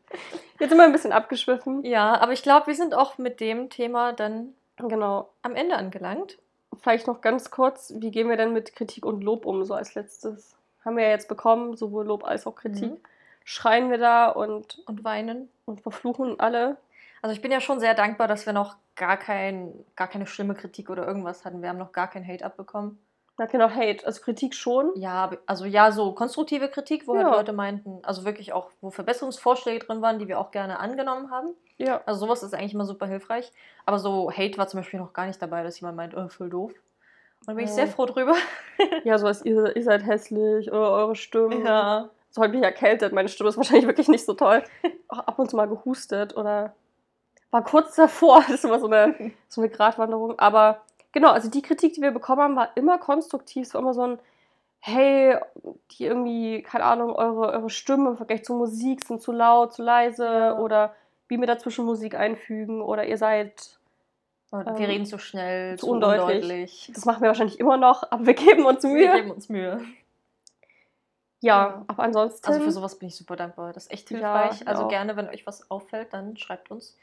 Jetzt 0.59 0.69
sind 0.69 0.77
wir 0.77 0.83
ein 0.85 0.91
bisschen 0.91 1.13
abgeschwiffen. 1.13 1.83
Ja, 1.85 2.19
aber 2.19 2.33
ich 2.33 2.43
glaube, 2.43 2.67
wir 2.67 2.75
sind 2.75 2.93
auch 2.93 3.17
mit 3.17 3.39
dem 3.39 3.69
Thema 3.69 4.11
dann 4.11 4.53
Genau. 4.77 5.29
am 5.41 5.55
Ende 5.55 5.75
angelangt. 5.77 6.37
Vielleicht 6.81 7.07
noch 7.07 7.21
ganz 7.21 7.49
kurz, 7.49 7.93
wie 7.97 8.11
gehen 8.11 8.29
wir 8.29 8.37
denn 8.37 8.53
mit 8.53 8.75
Kritik 8.75 9.05
und 9.05 9.23
Lob 9.23 9.45
um, 9.45 9.63
so 9.63 9.73
als 9.73 9.95
letztes? 9.95 10.55
Haben 10.85 10.97
wir 10.97 11.05
ja 11.05 11.09
jetzt 11.11 11.29
bekommen, 11.29 11.75
sowohl 11.75 12.05
Lob 12.05 12.23
als 12.25 12.45
auch 12.45 12.55
Kritik. 12.55 12.91
Mhm. 12.91 12.97
schreien 13.45 13.89
wir 13.89 13.97
da 13.97 14.27
und, 14.29 14.83
Und 14.85 15.03
weinen. 15.03 15.49
und 15.65 15.81
verfluchen 15.81 16.39
alle. 16.39 16.77
Also 17.21 17.33
ich 17.33 17.41
bin 17.41 17.51
ja 17.51 17.59
schon 17.61 17.79
sehr 17.79 17.93
dankbar, 17.93 18.27
dass 18.27 18.45
wir 18.45 18.53
noch 18.53 18.75
gar, 18.95 19.17
kein, 19.17 19.73
gar 19.95 20.07
keine 20.07 20.27
schlimme 20.27 20.55
Kritik 20.55 20.89
oder 20.89 21.05
irgendwas 21.07 21.45
hatten. 21.45 21.61
Wir 21.61 21.69
haben 21.69 21.77
noch 21.77 21.91
gar 21.91 22.09
kein 22.09 22.27
Hate 22.27 22.45
abbekommen. 22.45 22.99
Hat 23.39 23.51
genau 23.51 23.69
Hate, 23.69 24.03
also 24.05 24.21
Kritik 24.21 24.55
schon. 24.55 24.91
Ja, 24.95 25.29
also 25.45 25.65
ja, 25.65 25.91
so 25.91 26.11
konstruktive 26.13 26.69
Kritik, 26.69 27.07
wo 27.07 27.15
Ja. 27.15 27.25
halt 27.25 27.33
Leute 27.35 27.53
meinten, 27.53 27.99
also 28.03 28.25
wirklich 28.25 28.51
auch, 28.51 28.71
wo 28.81 28.89
Verbesserungsvorschläge 28.89 29.85
drin 29.85 30.01
waren, 30.01 30.17
die 30.17 30.27
wir 30.27 30.39
auch 30.39 30.49
gerne 30.49 30.79
angenommen 30.79 31.29
haben. 31.29 31.53
Ja. 31.77 32.01
Also 32.07 32.21
sowas 32.25 32.41
ist 32.41 32.55
eigentlich 32.55 32.73
immer 32.73 32.85
super 32.85 33.05
hilfreich. 33.05 33.51
Aber 33.85 33.99
so 33.99 34.31
Hate 34.31 34.57
war 34.57 34.67
zum 34.67 34.79
Beispiel 34.79 34.99
noch 34.99 35.13
gar 35.13 35.27
nicht 35.27 35.39
dabei, 35.39 35.61
dass 35.61 35.79
jemand 35.79 35.97
meint, 35.97 36.17
oh, 36.17 36.27
voll 36.29 36.49
doof. 36.49 36.71
Und 37.41 37.47
da 37.47 37.53
bin 37.53 37.65
ich 37.65 37.71
sehr 37.71 37.87
froh 37.87 38.05
drüber. 38.05 38.35
Ja, 39.03 39.17
sowas, 39.17 39.43
ihr, 39.43 39.75
ihr 39.75 39.83
seid 39.83 40.05
hässlich 40.05 40.71
oder 40.71 40.91
eure 40.91 41.15
Stimmen. 41.15 41.65
Ja. 41.65 42.09
So 42.29 42.41
heute 42.41 42.51
bin 42.51 42.59
ich 42.61 42.65
erkältet, 42.65 43.13
meine 43.13 43.27
Stimme 43.29 43.49
ist 43.49 43.57
wahrscheinlich 43.57 43.87
wirklich 43.87 44.07
nicht 44.07 44.25
so 44.25 44.33
toll. 44.33 44.63
Auch 45.07 45.19
ab 45.27 45.39
und 45.39 45.49
zu 45.49 45.55
mal 45.55 45.67
gehustet 45.67 46.35
oder 46.37 46.73
war 47.51 47.63
kurz 47.63 47.95
davor. 47.95 48.41
Das 48.47 48.55
ist 48.55 48.65
immer 48.65 48.79
so 48.79 48.87
eine, 48.87 49.31
so 49.47 49.61
eine 49.61 49.69
Gratwanderung. 49.69 50.37
Aber 50.39 50.81
genau, 51.11 51.31
also 51.31 51.49
die 51.49 51.61
Kritik, 51.61 51.93
die 51.93 52.01
wir 52.01 52.11
bekommen 52.11 52.41
haben, 52.41 52.55
war 52.55 52.71
immer 52.75 52.97
konstruktiv. 52.97 53.67
Es 53.67 53.73
war 53.73 53.81
immer 53.81 53.93
so 53.93 54.03
ein, 54.03 54.19
hey, 54.79 55.37
die 55.91 56.05
irgendwie, 56.05 56.61
keine 56.63 56.83
Ahnung, 56.85 57.13
eure, 57.13 57.51
eure 57.51 57.69
Stimmen 57.69 58.07
im 58.07 58.17
Vergleich 58.17 58.43
zur 58.45 58.57
Musik 58.57 59.05
sind 59.05 59.21
zu 59.21 59.31
laut, 59.31 59.73
zu 59.73 59.81
leise 59.83 60.25
Ja. 60.25 60.57
oder 60.59 60.95
wie 61.27 61.37
wir 61.37 61.47
dazwischen 61.47 61.83
Musik 61.85 62.15
einfügen 62.15 62.81
oder 62.81 63.05
ihr 63.05 63.17
seid, 63.17 63.79
Ähm, 64.53 64.63
wir 64.77 64.87
reden 64.87 65.05
zu 65.05 65.17
schnell, 65.17 65.77
zu 65.77 65.87
undeutlich. 65.89 66.21
undeutlich. 66.43 66.91
das 66.95 67.03
machen 67.03 67.21
wir 67.21 67.27
wahrscheinlich 67.27 67.59
immer 67.59 67.75
noch, 67.75 68.03
aber 68.11 68.25
wir 68.27 68.33
geben 68.33 68.65
uns 68.65 68.83
Wir 68.83 68.89
Mühe. 68.91 69.11
geben 69.13 69.31
uns 69.31 69.49
Mühe. 69.49 69.81
Ja, 71.41 71.67
Ja. 71.67 71.85
aber 71.87 72.03
ansonsten. 72.03 72.47
Also 72.47 72.61
für 72.61 72.71
sowas 72.71 72.97
bin 72.97 73.09
ich 73.09 73.15
super 73.15 73.35
dankbar. 73.35 73.73
Das 73.73 73.85
ist 73.87 73.91
echt 73.91 74.09
Ja, 74.11 74.17
hilfreich. 74.17 74.61
ich 74.61 74.67
also 74.67 74.83
auch. 74.83 74.87
gerne, 74.89 75.15
wenn 75.17 75.27
euch 75.29 75.45
was 75.45 75.69
auffällt, 75.69 76.13
dann 76.13 76.37
schreibt 76.37 76.71
uns. 76.71 76.95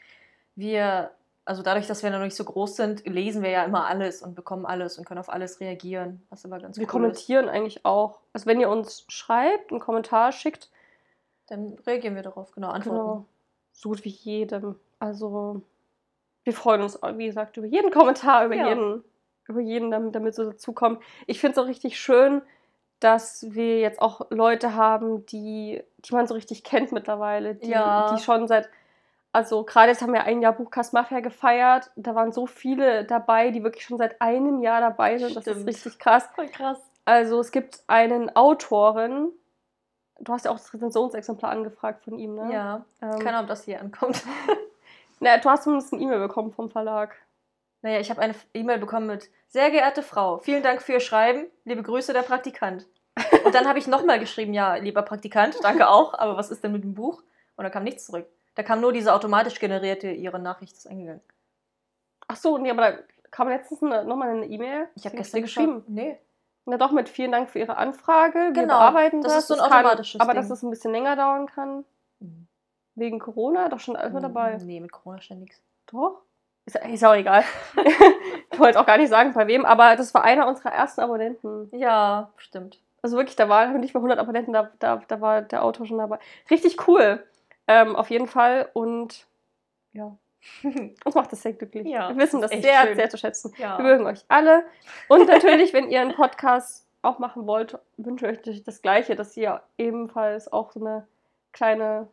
Wir, 0.57 1.11
also 1.45 1.63
dadurch, 1.63 1.87
dass 1.87 2.03
wir 2.03 2.11
noch 2.11 2.21
nicht 2.21 2.37
so 2.37 2.45
groß 2.45 2.77
sind, 2.77 3.07
lesen 3.07 3.43
wir 3.43 3.51
ja 3.51 3.65
immer 3.65 3.87
alles 3.87 4.23
und 4.23 4.35
bekommen 4.35 4.67
alles 4.67 4.99
und 4.99 5.05
können 5.05 5.21
auf 5.21 5.29
alles 5.29 5.61
reagieren, 5.61 6.23
was 6.31 6.45
immer 6.45 6.59
ganz 6.61 6.77
wir 6.77 6.83
cool 6.83 6.87
ist. 6.87 6.91
kommentieren 6.93 7.49
eigentlich 7.49 7.85
auch. 7.85 8.21
Also 8.33 8.47
wenn 8.47 8.61
ihr 8.61 8.69
uns 8.71 9.05
schreibt, 9.09 9.71
einen 9.71 9.81
Kommentar 9.81 10.33
schickt, 10.33 10.71
Dann 11.49 11.77
reagieren 11.87 12.15
wir 12.15 12.23
darauf, 12.23 12.53
genau, 12.53 12.69
antworten. 12.71 12.99
genau, 13.01 13.25
so 13.73 13.91
gut 13.91 14.05
wie 14.05 14.09
jedem. 14.11 14.79
Also 14.99 15.61
wir 16.45 16.53
freuen 16.55 16.83
uns, 16.83 16.99
wie 17.03 17.27
gesagt, 17.27 17.57
über 17.57 17.67
jeden 17.67 17.91
Kommentar, 17.91 18.47
über 18.47 18.55
Ja. 18.55 18.69
jeden, 18.69 19.05
über 19.47 19.61
jeden, 19.61 19.91
damit, 19.91 20.15
damit 20.15 20.35
so 20.35 20.45
dazukommt. 20.51 21.03
Ich 21.27 21.41
finde 21.41 21.53
es 21.53 21.59
auch 21.65 21.69
richtig 21.69 21.99
schön, 22.01 22.41
dass 23.01 23.45
wir 23.51 23.81
jetzt 23.81 24.01
auch 24.01 24.31
Leute 24.31 24.75
haben, 24.75 25.27
die, 25.27 25.83
die 25.99 26.15
man 26.15 26.27
so 26.27 26.33
richtig 26.35 26.65
kennt 26.65 26.93
mittlerweile, 26.93 27.55
die, 27.57 27.71
Ja. 27.71 28.07
die 28.15 28.23
schon 28.23 28.49
seit, 28.49 28.71
also 29.35 29.65
gerade 29.65 29.91
jetzt 29.91 30.01
haben 30.01 30.13
wir 30.13 30.23
ein 30.25 30.41
Jahr 30.41 30.53
Buchcast 30.53 30.93
Mafia 30.93 31.19
gefeiert, 31.19 31.91
da 31.97 32.15
waren 32.15 32.31
so 32.31 32.47
viele 32.47 33.05
dabei, 33.05 33.51
die 33.51 33.65
wirklich 33.65 33.85
schon 33.85 33.99
seit 33.99 34.21
einem 34.21 34.61
Jahr 34.63 34.81
dabei 34.81 35.19
sind, 35.19 35.35
das 35.35 35.45
ist 35.47 35.53
Stimmt. 35.55 35.69
richtig 35.69 35.99
krass. 35.99 36.29
Voll 36.37 36.47
krass. 36.47 36.79
Also 37.05 37.41
es 37.41 37.51
gibt 37.51 37.83
einen 37.89 38.35
Autoren, 38.37 39.33
du 40.21 40.33
hast 40.33 40.45
ja 40.45 40.53
auch 40.53 40.57
das 40.57 40.73
Rezensionsexemplar 40.73 41.51
angefragt 41.51 42.05
von 42.05 42.17
ihm, 42.17 42.37
ne? 42.37 42.53
Ja, 42.53 42.85
Ähm, 43.03 43.19
keine 43.19 43.31
Ahnung, 43.31 43.43
ob 43.43 43.49
das 43.49 43.65
hier 43.65 43.81
ankommt. 43.81 44.23
na, 45.21 45.37
du 45.37 45.51
hast 45.51 45.65
zumindest 45.65 45.93
eine 45.93 46.03
E-Mail 46.03 46.21
bekommen 46.21 46.53
vom 46.53 46.71
Verlag. 46.71 47.17
Naja, 47.83 47.99
ich 47.99 48.11
habe 48.11 48.21
eine 48.21 48.37
E-Mail 48.55 48.79
bekommen 48.79 49.09
mit 49.09 49.31
Sehr 49.49 49.73
geehrte 49.73 50.05
Frau, 50.05 50.39
vielen 50.39 50.63
Dank 50.63 50.81
für 50.81 50.93
Ihr 50.93 51.01
Schreiben. 51.01 51.47
Liebe 51.65 51.83
Grüße, 51.83 52.13
der 52.13 52.23
Praktikant. 52.23 52.87
Und 53.45 53.55
dann 53.55 53.67
habe 53.67 53.81
ich 53.81 53.89
nochmal 53.89 54.21
geschrieben, 54.21 54.55
ja, 54.55 54.77
lieber 54.77 55.03
Praktikant, 55.03 55.57
danke 55.63 55.89
auch, 55.89 56.15
aber 56.15 56.37
was 56.37 56.53
ist 56.53 56.63
denn 56.63 56.71
mit 56.71 56.85
dem 56.85 56.95
Buch? 56.95 57.23
Und 57.57 57.65
da 57.65 57.71
kam 57.71 57.83
nichts 57.83 58.07
zurück. 58.07 58.29
Da 58.55 58.63
kam 58.63 58.81
nur 58.81 58.93
diese 58.93 59.13
automatisch 59.13 59.59
generierte, 59.59 60.11
Ihre 60.11 60.39
Nachricht 60.39 60.73
ist 60.75 60.87
eingegangen. 60.87 61.21
Ach 62.29 62.37
so, 62.37 62.59
nee, 62.59 62.71
aber 62.71 62.83
da 62.93 62.99
kam 63.31 63.49
letztens 63.49 63.81
nochmal 63.83 64.31
eine 64.31 64.47
E-Mail. 64.47 64.89
Ich 64.95 65.05
habe 65.07 65.17
gestern 65.17 65.43
geschrieben. 65.43 65.85
Nee. 65.89 66.19
Na 66.67 66.79
doch, 66.79 66.93
mit 66.93 67.09
vielen 67.09 67.33
Dank 67.33 67.51
für 67.51 67.59
Ihre 67.59 67.77
Anfrage. 67.77 68.39
Wir 68.39 68.53
Genau, 68.53 68.79
bearbeiten 68.79 69.21
das 69.21 69.33
das. 69.35 69.43
ist 69.43 69.49
so 69.49 69.55
ein 69.55 69.61
kann, 69.69 69.85
automatisches 69.85 70.21
Aber 70.21 70.33
Ding. 70.33 70.41
dass 70.43 70.51
es 70.51 70.63
ein 70.63 70.71
bisschen 70.71 70.93
länger 70.93 71.17
dauern 71.17 71.47
kann. 71.47 71.85
Wegen 72.95 73.19
Corona, 73.19 73.69
doch 73.69 73.81
schon 73.81 73.97
alles 73.97 74.13
mit 74.15 74.23
dabei. 74.23 74.57
Nee, 74.59 74.81
mit 74.81 74.93
Corona 74.93 75.21
stand 75.21 75.41
nichts. 75.41 75.61
Doch. 75.87 76.23
Ist, 76.65 76.77
ist 76.77 77.05
auch 77.05 77.15
egal. 77.15 77.43
ich 78.53 78.59
wollte 78.59 78.81
auch 78.81 78.87
gar 78.87 78.97
nicht 78.99 79.11
sagen, 79.11 79.33
bei 79.35 79.47
wem, 79.49 79.67
aber 79.67 79.97
das 79.97 80.15
war 80.15 80.23
einer 80.23 80.47
unserer 80.47 80.73
ersten 80.73 81.01
Abonnenten. 81.03 81.69
Ja, 81.77 82.31
stimmt. 82.37 82.81
Also 83.03 83.19
wirklich, 83.19 83.37
da 83.37 83.49
waren 83.51 83.81
nicht 83.81 83.93
mal 83.93 83.99
100 84.01 84.19
Abonnenten, 84.19 84.53
da, 84.55 84.71
da, 84.79 85.03
da 85.09 85.21
war 85.21 85.43
der 85.43 85.63
Autor 85.65 85.85
schon 85.87 85.99
dabei. 85.99 86.19
Richtig 86.51 86.89
cool. 86.89 87.23
Ähm, 87.67 87.97
auf 87.97 88.11
jeden 88.11 88.27
Fall. 88.27 88.69
Und 88.75 89.27
ja, 89.93 90.17
uns 91.05 91.15
macht 91.15 91.33
das 91.33 91.43
sehr 91.43 91.53
glücklich. 91.55 91.87
Ja, 91.87 92.11
Wir 92.11 92.17
wissen 92.19 92.41
das 92.43 92.51
sehr, 92.51 92.83
schön. 92.87 92.97
sehr 92.97 93.09
zu 93.11 93.17
schätzen. 93.19 93.53
Ja. 93.59 93.79
Wir 93.79 93.85
mögen 93.85 94.07
euch 94.07 94.25
alle. 94.29 94.65
Und 95.09 95.27
natürlich, 95.29 95.73
wenn 95.73 95.91
ihr 95.91 96.01
einen 96.01 96.15
Podcast 96.15 96.87
auch 97.03 97.19
machen 97.19 97.47
wollt, 97.47 97.79
wünsche 97.97 98.31
ich 98.31 98.47
euch 98.49 98.63
das 98.65 98.83
Gleiche, 98.83 99.15
dass 99.17 99.37
ihr 99.37 99.63
ebenfalls 99.79 100.53
auch 100.53 100.73
so 100.73 100.81
eine 100.81 101.07
kleine 101.53 102.09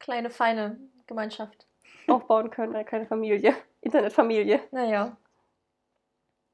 Kleine, 0.00 0.30
feine 0.30 0.78
Gemeinschaft. 1.08 1.66
aufbauen 2.06 2.50
könnt, 2.50 2.74
eine 2.74 2.84
kleine 2.84 3.06
Familie, 3.06 3.56
Internetfamilie. 3.80 4.60
Naja, 4.70 5.16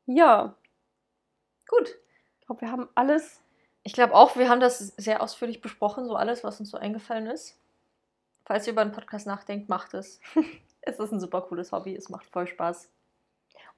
Ja, 0.06 0.54
gut. 1.68 1.94
ich 2.40 2.46
glaube, 2.46 2.60
wir 2.62 2.70
haben 2.70 2.88
alles. 2.94 3.40
Ich 3.82 3.92
glaube 3.92 4.14
auch, 4.14 4.36
wir 4.36 4.48
haben 4.48 4.60
das 4.60 4.78
sehr 4.78 5.22
ausführlich 5.22 5.60
besprochen, 5.60 6.06
so 6.06 6.16
alles, 6.16 6.42
was 6.42 6.58
uns 6.60 6.70
so 6.70 6.78
eingefallen 6.78 7.26
ist. 7.26 7.58
Falls 8.44 8.66
ihr 8.66 8.72
über 8.72 8.82
einen 8.82 8.92
Podcast 8.92 9.26
nachdenkt, 9.26 9.68
macht 9.68 9.94
es. 9.94 10.20
es 10.82 10.98
ist 10.98 11.12
ein 11.12 11.20
super 11.20 11.42
cooles 11.42 11.72
Hobby, 11.72 11.94
es 11.96 12.08
macht 12.08 12.26
voll 12.26 12.46
Spaß. 12.46 12.90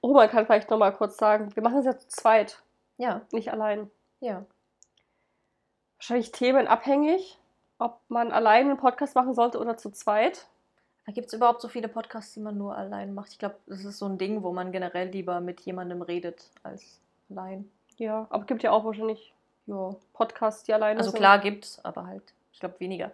Oh, 0.01 0.13
man 0.13 0.29
kann 0.29 0.45
vielleicht 0.45 0.69
noch 0.69 0.77
mal 0.77 0.91
kurz 0.93 1.17
sagen, 1.17 1.55
wir 1.55 1.63
machen 1.63 1.79
es 1.79 1.85
ja 1.85 1.97
zu 1.97 2.07
zweit, 2.07 2.61
Ja, 2.97 3.21
nicht 3.31 3.51
allein. 3.51 3.89
ja. 4.19 4.45
Wahrscheinlich 5.99 6.31
themenabhängig, 6.31 7.39
ob 7.79 7.99
man 8.07 8.31
allein 8.31 8.67
einen 8.69 8.77
Podcast 8.77 9.15
machen 9.15 9.33
sollte 9.33 9.59
oder 9.59 9.77
zu 9.77 9.89
zweit. 9.91 10.45
Da 11.07 11.11
gibt 11.11 11.27
es 11.27 11.33
überhaupt 11.33 11.61
so 11.61 11.67
viele 11.69 11.87
Podcasts, 11.87 12.33
die 12.33 12.39
man 12.39 12.57
nur 12.57 12.75
allein 12.77 13.13
macht. 13.15 13.31
Ich 13.31 13.39
glaube, 13.39 13.55
das 13.65 13.83
ist 13.83 13.97
so 13.97 14.05
ein 14.05 14.17
Ding, 14.19 14.43
wo 14.43 14.51
man 14.51 14.71
generell 14.71 15.07
lieber 15.09 15.39
mit 15.41 15.61
jemandem 15.61 16.01
redet 16.03 16.51
als 16.63 16.99
allein. 17.31 17.71
Ja, 17.95 18.27
aber 18.29 18.41
es 18.41 18.47
gibt 18.47 18.61
ja 18.61 18.71
auch 18.71 18.85
wahrscheinlich 18.85 19.33
Ja. 19.65 19.95
Podcasts, 20.13 20.63
die 20.63 20.73
alleine 20.73 20.99
Also 20.99 21.09
sind. 21.11 21.19
klar 21.19 21.39
gibt's, 21.39 21.83
aber 21.83 22.05
halt, 22.05 22.33
ich 22.51 22.59
glaube, 22.59 22.79
weniger. 22.79 23.11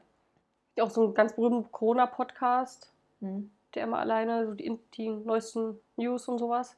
Auch 0.82 0.90
so 0.90 1.04
einen 1.04 1.14
ganz 1.14 1.34
berühmten 1.34 1.72
Corona-Podcast. 1.72 2.92
Hm. 3.22 3.52
der 3.74 3.84
immer 3.84 4.00
alleine 4.00 4.46
so 4.46 4.54
die, 4.54 4.78
die 4.96 5.10
neuesten 5.10 5.80
News 5.96 6.28
und 6.28 6.40
sowas. 6.40 6.76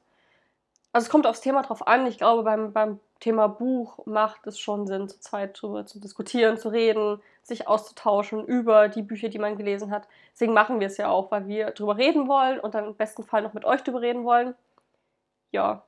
Also 0.93 1.05
es 1.05 1.11
kommt 1.11 1.27
aufs 1.27 1.41
Thema 1.41 1.61
drauf 1.61 1.87
an. 1.87 2.05
Ich 2.05 2.17
glaube, 2.17 2.43
beim, 2.43 2.71
beim 2.71 2.99
Thema 3.19 3.47
Buch 3.47 4.05
macht 4.05 4.47
es 4.47 4.59
schon 4.59 4.87
Sinn, 4.87 5.09
zu 5.09 5.19
zweit 5.19 5.61
drüber 5.61 5.85
zu 5.85 5.99
diskutieren, 5.99 6.57
zu 6.57 6.69
reden, 6.69 7.21
sich 7.43 7.67
auszutauschen 7.67 8.45
über 8.45 8.87
die 8.87 9.01
Bücher, 9.01 9.29
die 9.29 9.39
man 9.39 9.57
gelesen 9.57 9.91
hat. 9.91 10.07
Deswegen 10.31 10.53
machen 10.53 10.79
wir 10.79 10.87
es 10.87 10.97
ja 10.97 11.09
auch, 11.09 11.31
weil 11.31 11.47
wir 11.47 11.71
drüber 11.71 11.97
reden 11.97 12.27
wollen 12.27 12.59
und 12.59 12.75
dann 12.75 12.85
im 12.85 12.95
besten 12.95 13.23
Fall 13.23 13.41
noch 13.41 13.53
mit 13.53 13.65
euch 13.65 13.83
drüber 13.83 14.01
reden 14.01 14.23
wollen. 14.23 14.55
Ja. 15.51 15.83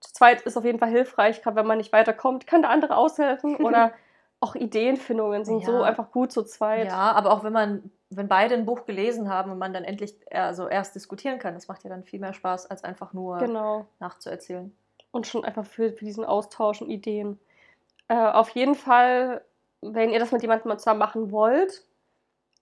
Zu 0.00 0.12
zweit 0.12 0.42
ist 0.42 0.56
auf 0.56 0.64
jeden 0.64 0.78
Fall 0.78 0.90
hilfreich, 0.90 1.42
gerade 1.42 1.56
wenn 1.56 1.66
man 1.66 1.78
nicht 1.78 1.92
weiterkommt, 1.92 2.46
kann 2.46 2.62
der 2.62 2.70
andere 2.70 2.96
aushelfen 2.96 3.56
oder 3.64 3.92
auch 4.40 4.54
Ideenfindungen 4.54 5.44
sind 5.44 5.64
so 5.64 5.72
Ja. 5.72 5.82
einfach 5.82 6.10
gut 6.12 6.30
zu 6.32 6.42
zweit. 6.44 6.86
Ja, 6.86 7.12
aber 7.12 7.30
auch 7.32 7.42
wenn 7.42 7.52
man, 7.52 7.90
wenn 8.10 8.28
beide 8.28 8.54
ein 8.54 8.66
Buch 8.66 8.84
gelesen 8.84 9.28
haben 9.30 9.50
und 9.50 9.58
man 9.58 9.72
dann 9.72 9.84
endlich 9.84 10.14
also 10.30 10.68
erst 10.68 10.94
diskutieren 10.94 11.38
kann, 11.38 11.54
das 11.54 11.68
macht 11.68 11.84
ja 11.84 11.90
dann 11.90 12.04
viel 12.04 12.20
mehr 12.20 12.32
Spaß, 12.34 12.66
als 12.70 12.84
einfach 12.84 13.12
nur 13.12 13.38
Genau. 13.38 13.86
nachzuerzählen. 13.98 14.76
und 15.12 15.26
schon 15.26 15.44
einfach 15.44 15.64
für, 15.64 15.92
für 15.92 16.04
diesen 16.04 16.24
Austausch 16.26 16.82
und 16.82 16.90
Ideen. 16.90 17.38
Äh, 18.08 18.14
auf 18.16 18.50
jeden 18.50 18.74
Fall, 18.74 19.42
wenn 19.80 20.10
ihr 20.10 20.18
das 20.18 20.30
mit 20.32 20.42
jemandem 20.42 20.68
mal 20.68 20.78
zusammen 20.78 20.98
machen 21.00 21.30
wollt, 21.32 21.82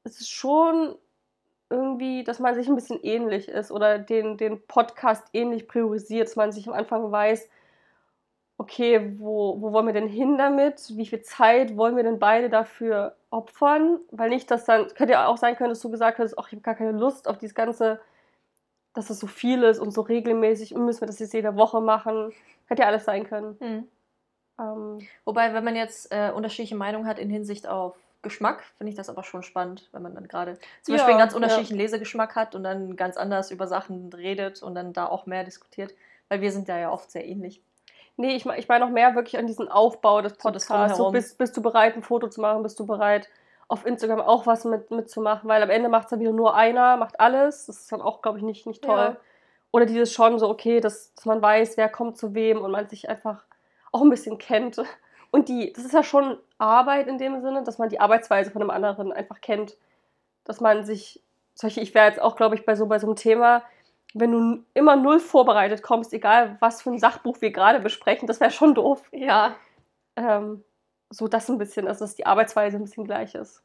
ist 0.05 0.20
es 0.20 0.28
schon 0.28 0.94
irgendwie, 1.70 2.22
dass 2.22 2.38
man 2.38 2.55
sich 2.55 2.68
ein 2.68 2.76
bisschen 2.76 3.01
ähnlich 3.02 3.48
ist 3.48 3.72
oder 3.72 3.98
den, 3.98 4.36
den 4.36 4.64
Podcast 4.66 5.26
ähnlich 5.32 5.66
priorisiert, 5.66 6.28
dass 6.28 6.36
man 6.36 6.52
sich 6.52 6.68
am 6.68 6.74
Anfang 6.74 7.10
weiß, 7.10 7.48
okay, 8.59 9.14
wo, 9.18 9.60
wo 9.60 9.72
wollen 9.72 9.86
wir 9.86 9.93
denn 9.93 10.09
hin 10.09 10.39
damit? 10.39 10.97
Wie 10.97 11.06
viel 11.06 11.22
Zeit 11.22 11.76
wollen 11.76 11.97
wir 11.97 12.02
denn 12.05 12.18
beide 12.18 12.48
dafür 12.48 13.16
opfern? 13.31 13.98
Weil 14.10 14.31
nicht, 14.31 14.51
dass 14.51 14.64
dann, 14.64 14.89
könnte 14.94 15.14
ja 15.14 15.26
auch 15.26 15.36
sein 15.36 15.56
können, 15.56 15.70
dass 15.70 15.81
du 15.81 15.90
gesagt 15.90 16.18
hast, 16.18 16.39
ach, 16.39 16.47
ich 16.48 16.52
habe 16.52 16.62
gar 16.62 16.74
keine 16.74 16.93
Lust 16.93 17.28
auf 17.28 17.39
dieses 17.39 17.55
ganze, 17.55 18.01
dass 18.94 19.09
das 19.09 19.18
so 19.18 19.26
viel 19.26 19.62
ist 19.64 19.81
und 19.81 19.90
so 19.90 20.02
regelmäßig 20.02 20.74
und 20.74 20.85
müssen 20.85 21.01
wir 21.02 21.06
das 21.06 21.18
jetzt 21.18 21.35
jede 21.35 21.56
Woche 21.56 21.81
machen. 21.81 22.32
Hätte 22.66 22.82
ja 22.82 22.89
alles 22.89 23.05
sein 23.05 23.26
können. 23.26 23.59
Ähm, 24.59 24.98
Wobei, 25.24 25.52
wenn 25.52 25.64
man 25.64 25.74
jetzt 25.74 26.12
äh, 26.12 26.31
unterschiedliche 26.31 26.76
Meinungen 26.76 27.06
hat 27.06 27.18
in 27.18 27.28
Hinsicht 27.28 27.66
auf 27.66 27.97
Geschmack, 28.22 28.62
finde 28.78 28.90
ich 28.90 28.97
das 28.97 29.10
aber 29.10 29.22
schon 29.24 29.43
spannend, 29.43 29.89
wenn 29.93 30.01
man 30.02 30.14
dann 30.14 30.28
gerade 30.28 30.59
zum 30.82 30.94
Ja, 30.94 30.98
Beispiel 30.98 31.14
einen 31.14 31.18
ganz 31.18 31.32
ja. 31.32 31.36
unterschiedlichen 31.36 31.76
Lesegeschmack 31.76 32.36
hat 32.36 32.55
und 32.55 32.62
dann 32.62 32.97
ganz 32.97 33.16
anders 33.16 33.51
über 33.51 33.66
Sachen 33.66 34.12
redet 34.12 34.62
und 34.62 34.74
dann 34.74 34.93
da 34.93 35.06
auch 35.06 35.26
mehr 35.26 35.44
diskutiert. 35.44 35.93
Weil 36.28 36.40
wir 36.40 36.52
sind 36.52 36.68
da 36.68 36.78
ja 36.78 36.90
oft 36.90 37.10
sehr 37.10 37.26
ähnlich. 37.26 37.62
Nee, 38.16 38.36
ich, 38.36 38.47
ich 38.47 38.69
meine 38.69 38.85
noch 38.85 38.93
mehr 38.93 39.15
wirklich 39.15 39.39
an 39.39 39.47
diesen 39.47 39.69
Aufbau 39.69 40.23
des 40.23 40.35
Podcasts. 40.35 40.97
So, 40.97 41.11
bist, 41.11 41.39
bist 41.39 41.57
du 41.57 41.62
bereit, 41.62 41.97
ein 41.97 42.03
Foto 42.03 42.28
zu 42.28 42.41
machen? 42.41 42.62
Bist 42.62 42.78
du 42.78 42.86
bereit, 42.86 43.28
auf 43.69 43.86
Instagram 43.86 44.20
auch 44.20 44.47
was 44.47 44.65
mit, 44.65 44.91
mitzumachen, 44.91 45.49
weil 45.49 45.62
am 45.62 45.70
Ende 45.70 45.89
macht 45.89 46.05
es 46.05 46.11
dann 46.11 46.20
wieder 46.20 46.32
nur 46.32 46.55
einer, 46.55 46.97
macht 46.97 47.19
alles. 47.20 47.66
Das 47.66 47.81
ist 47.81 47.93
dann 47.93 48.03
auch, 48.03 48.23
glaube 48.23 48.39
ich, 48.39 48.45
nicht, 48.45 48.66
nicht 48.66 48.82
toll. 48.82 48.97
Ja. 48.97 49.16
Oder 49.73 49.86
dieses 49.86 50.12
schon 50.12 50.39
so, 50.39 50.49
okay, 50.49 50.81
dass, 50.81 51.15
dass 51.15 51.24
man 51.24 51.43
weiß, 51.43 51.77
wer 51.77 51.89
kommt 51.89 52.16
zu 52.16 52.35
wem 52.35 52.61
und 52.62 52.70
man 52.70 52.89
sich 52.89 53.09
einfach 53.09 53.43
auch 53.91 54.03
ein 54.03 54.11
bisschen 54.11 54.39
kennt. 54.39 54.81
Und 55.31 55.49
die, 55.49 55.73
das 55.73 55.85
ist 55.85 55.93
ja 55.93 56.05
schon 56.05 56.39
Arbeit 56.59 57.09
in 57.09 57.19
dem 57.19 57.41
Sinne, 57.41 57.65
dass 57.65 57.78
man 57.78 57.89
die 57.89 57.99
Arbeitsweise 57.99 58.53
von 58.53 58.62
einem 58.62 58.70
anderen 58.70 59.12
einfach 59.12 59.41
kennt. 59.41 59.77
Dass 60.45 60.61
man 60.61 60.85
sich, 60.85 61.23
solche, 61.55 61.81
ich 61.81 61.95
wäre 61.95 62.07
jetzt 62.07 62.23
auch, 62.23 62.36
glaube 62.36 62.55
ich, 62.55 62.65
bei 62.65 62.77
so, 62.77 62.86
bei 62.86 62.99
so 62.99 63.09
einem 63.09 63.16
Thema, 63.16 63.62
wenn 64.15 64.31
du 64.31 64.65
immer 64.74 64.97
null 64.97 65.19
vorbereitet 65.19 65.82
kommst, 65.82 66.12
egal 66.12 66.57
was 66.61 66.81
für 66.81 66.91
ein 66.91 66.99
Sachbuch 66.99 67.41
wir 67.41 67.51
gerade 67.51 67.81
besprechen, 67.81 68.28
das 68.28 68.41
wäre 68.41 68.53
schon 68.53 68.74
doof. 68.74 69.03
Ja. 69.12 69.57
Ähm, 70.16 70.65
so 71.11 71.27
das 71.28 71.51
ein 71.51 71.59
bisschen, 71.59 71.89
also 71.89 72.05
dass 72.05 72.15
die 72.15 72.24
Arbeitsweise 72.24 72.77
ein 72.77 72.85
bisschen 72.85 73.05
gleich 73.05 73.35
ist. 73.35 73.62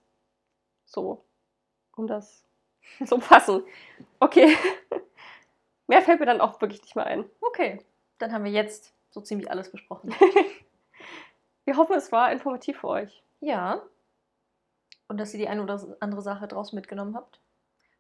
So. 0.86 1.24
Um 1.96 2.08
das 2.08 2.44
zu 3.06 3.16
umfassen. 3.16 3.64
Okay. 4.20 4.58
Mehr 5.88 6.02
fällt 6.02 6.20
mir 6.20 6.26
dann 6.26 6.42
auch 6.42 6.60
wirklich 6.62 6.82
nicht 6.82 6.96
mehr 6.96 7.06
ein. 7.06 7.26
Okay. 7.42 7.86
Dann 8.18 8.34
haben 8.34 8.44
wir 8.44 8.52
jetzt 8.52 8.94
so 9.12 9.22
ziemlich 9.22 9.50
alles 9.50 9.72
besprochen. 9.72 10.14
Wir 11.66 11.78
hoffen, 11.78 11.96
es 11.96 12.12
war 12.12 12.32
informativ 12.32 12.80
für 12.80 12.88
euch. 12.88 13.24
Ja. 13.42 13.84
Und 15.08 15.20
dass 15.20 15.34
ihr 15.34 15.40
die 15.40 15.48
eine 15.48 15.62
oder 15.62 15.80
andere 16.00 16.24
Sache 16.24 16.48
draus 16.48 16.74
mitgenommen 16.74 17.16
habt. 17.16 17.40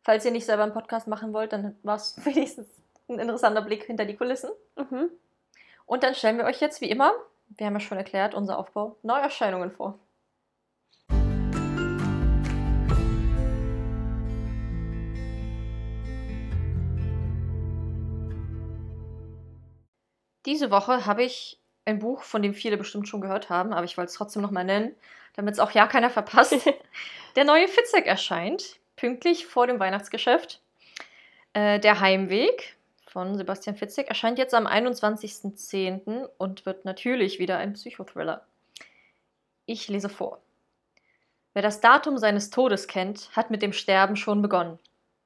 Falls 0.10 0.26
ihr 0.26 0.32
nicht 0.32 0.48
selber 0.48 0.64
einen 0.64 0.74
Podcast 0.74 1.08
machen 1.08 1.34
wollt, 1.34 1.54
dann 1.54 1.78
war 1.84 1.96
es 1.96 2.16
wenigstens 2.26 2.68
ein 3.08 3.20
interessanter 3.20 3.62
Blick 3.62 3.84
hinter 3.84 4.06
die 4.06 4.16
Kulissen. 4.16 4.50
Mhm. 4.76 5.12
Und 5.86 6.02
dann 6.02 6.16
stellen 6.16 6.40
wir 6.40 6.46
euch 6.46 6.60
jetzt 6.62 6.82
wie 6.82 6.90
immer, 6.90 7.14
wir 7.50 7.68
haben 7.68 7.76
ja 7.76 7.80
schon 7.80 8.00
erklärt, 8.00 8.34
unser 8.34 8.58
Aufbau, 8.58 8.98
Neuerscheinungen 9.04 9.70
vor. 9.70 10.00
Diese 20.48 20.72
Woche 20.72 21.06
habe 21.06 21.22
ich 21.22 21.60
ein 21.86 22.00
Buch, 22.00 22.24
von 22.24 22.42
dem 22.42 22.56
viele 22.56 22.78
bestimmt 22.78 23.08
schon 23.08 23.22
gehört 23.22 23.52
haben, 23.52 23.74
aber 23.74 23.86
ich 23.86 23.96
wollte 23.96 24.10
es 24.10 24.16
trotzdem 24.16 24.42
nochmal 24.42 24.66
nennen, 24.66 24.96
damit 25.36 25.54
es 25.54 25.60
auch 25.60 25.70
ja 25.70 25.86
keiner 25.86 26.10
verpasst. 26.10 26.68
Der 27.36 27.44
neue 27.44 27.68
Fitzek 27.68 28.08
erscheint, 28.08 28.79
pünktlich 29.00 29.46
vor 29.46 29.66
dem 29.66 29.80
Weihnachtsgeschäft. 29.80 30.62
Äh, 31.54 31.80
Der 31.80 32.02
Heimweg 32.02 32.76
von 33.08 33.36
Sebastian 33.36 33.76
Fitzek 33.76 34.08
erscheint 34.10 34.38
jetzt 34.38 34.54
am 34.54 34.68
21.10. 34.68 36.28
und 36.38 36.66
wird 36.66 36.86
natürlich 36.86 37.40
wieder 37.40 37.58
ein 37.58 37.74
Psychothriller. 37.74 38.46
Ich 39.66 39.88
lese 39.88 40.10
vor. 40.10 40.42
Wer 41.54 41.62
das 41.62 41.80
Datum 41.80 42.18
seines 42.18 42.50
Todes 42.50 42.88
kennt, 42.88 43.30
hat 43.36 43.50
mit 43.50 43.62
dem 43.62 43.74
Sterben 43.74 44.16
schon 44.16 44.42
begonnen. 44.42 44.80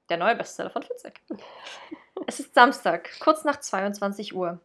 Der 0.09 0.17
neue 0.17 0.35
Bestseller 0.35 0.69
von 0.69 0.83
Fitzek. 0.83 1.21
Es 2.25 2.39
ist 2.39 2.53
Samstag, 2.53 3.09
kurz 3.19 3.43
nach 3.43 3.59
22 3.59 4.33
Uhr. 4.33 4.61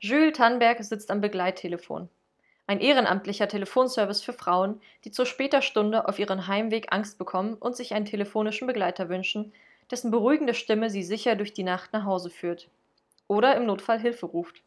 Jules 0.00 0.36
Tannberg 0.36 0.82
sitzt 0.82 1.12
am 1.12 1.20
Begleittelefon. 1.20 2.08
Ein 2.72 2.80
ehrenamtlicher 2.80 3.48
Telefonservice 3.48 4.22
für 4.22 4.32
Frauen, 4.32 4.80
die 5.04 5.10
zu 5.10 5.26
später 5.26 5.60
Stunde 5.60 6.08
auf 6.08 6.18
ihren 6.18 6.46
Heimweg 6.46 6.86
Angst 6.90 7.18
bekommen 7.18 7.52
und 7.52 7.76
sich 7.76 7.92
einen 7.92 8.06
telefonischen 8.06 8.66
Begleiter 8.66 9.10
wünschen, 9.10 9.52
dessen 9.90 10.10
beruhigende 10.10 10.54
Stimme 10.54 10.88
sie 10.88 11.02
sicher 11.02 11.36
durch 11.36 11.52
die 11.52 11.64
Nacht 11.64 11.92
nach 11.92 12.06
Hause 12.06 12.30
führt. 12.30 12.70
Oder 13.28 13.56
im 13.56 13.66
Notfall 13.66 14.00
Hilfe 14.00 14.24
ruft. 14.24 14.62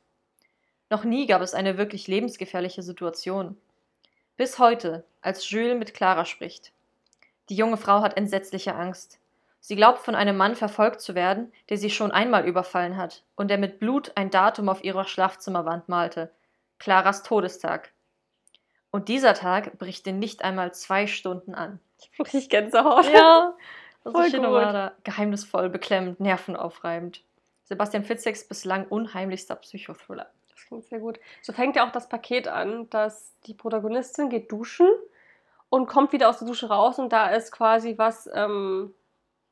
Noch 0.91 1.03
nie 1.03 1.25
gab 1.25 1.41
es 1.41 1.55
eine 1.55 1.79
wirklich 1.79 2.05
lebensgefährliche 2.07 2.83
Situation. 2.83 3.57
Bis 4.37 4.59
heute, 4.59 5.03
als 5.23 5.49
Jules 5.49 5.79
mit 5.79 5.95
Clara 5.95 6.25
spricht. 6.25 6.73
Die 7.49 7.55
junge 7.55 7.77
Frau 7.77 8.01
hat 8.01 8.17
entsetzliche 8.17 8.75
Angst. 8.75 9.17
Sie 9.61 9.75
glaubt, 9.75 9.97
von 9.97 10.13
einem 10.13 10.37
Mann 10.37 10.55
verfolgt 10.55 11.01
zu 11.01 11.15
werden, 11.15 11.51
der 11.69 11.79
sie 11.79 11.89
schon 11.89 12.11
einmal 12.11 12.45
überfallen 12.45 12.97
hat 12.97 13.23
und 13.35 13.47
der 13.47 13.57
mit 13.57 13.79
Blut 13.79 14.11
ein 14.13 14.29
Datum 14.29 14.69
auf 14.69 14.83
ihrer 14.83 15.05
Schlafzimmerwand 15.05 15.89
malte. 15.89 16.29
Claras 16.77 17.23
Todestag. 17.23 17.94
Und 18.95 19.09
dieser 19.09 19.33
Tag 19.33 19.77
bricht 19.77 20.07
in 20.07 20.19
nicht 20.19 20.41
einmal 20.45 20.73
zwei 20.73 21.05
Stunden 21.05 21.53
an. 21.53 21.81
Ich 21.99 22.07
hab 22.11 22.19
wirklich 22.19 22.47
Gänsehaut. 22.49 23.05
Ja, 23.13 23.53
das 24.05 24.13
Voll 24.13 24.21
ist 24.23 24.31
gut. 24.31 24.41
Shinomada. 24.41 24.93
Geheimnisvoll, 25.03 25.67
beklemmend, 25.69 26.21
nervenaufreibend. 26.21 27.21
Sebastian 27.65 28.05
Fitzeks 28.05 28.47
bislang 28.47 28.87
unheimlichster 28.87 29.57
Psychothriller. 29.57 30.27
Das 30.49 30.65
klingt 30.65 30.85
sehr 30.85 30.99
gut. 30.99 31.19
So 31.41 31.51
fängt 31.51 31.75
ja 31.75 31.85
auch 31.85 31.91
das 31.91 32.07
Paket 32.07 32.47
an, 32.47 32.89
dass 32.89 33.33
die 33.47 33.53
Protagonistin 33.53 34.29
geht 34.29 34.49
duschen 34.49 34.87
und 35.67 35.87
kommt 35.87 36.13
wieder 36.13 36.29
aus 36.29 36.39
der 36.39 36.47
Dusche 36.47 36.69
raus 36.69 36.97
und 36.97 37.11
da 37.11 37.31
ist 37.31 37.51
quasi 37.51 37.97
was, 37.97 38.29
ähm, 38.33 38.93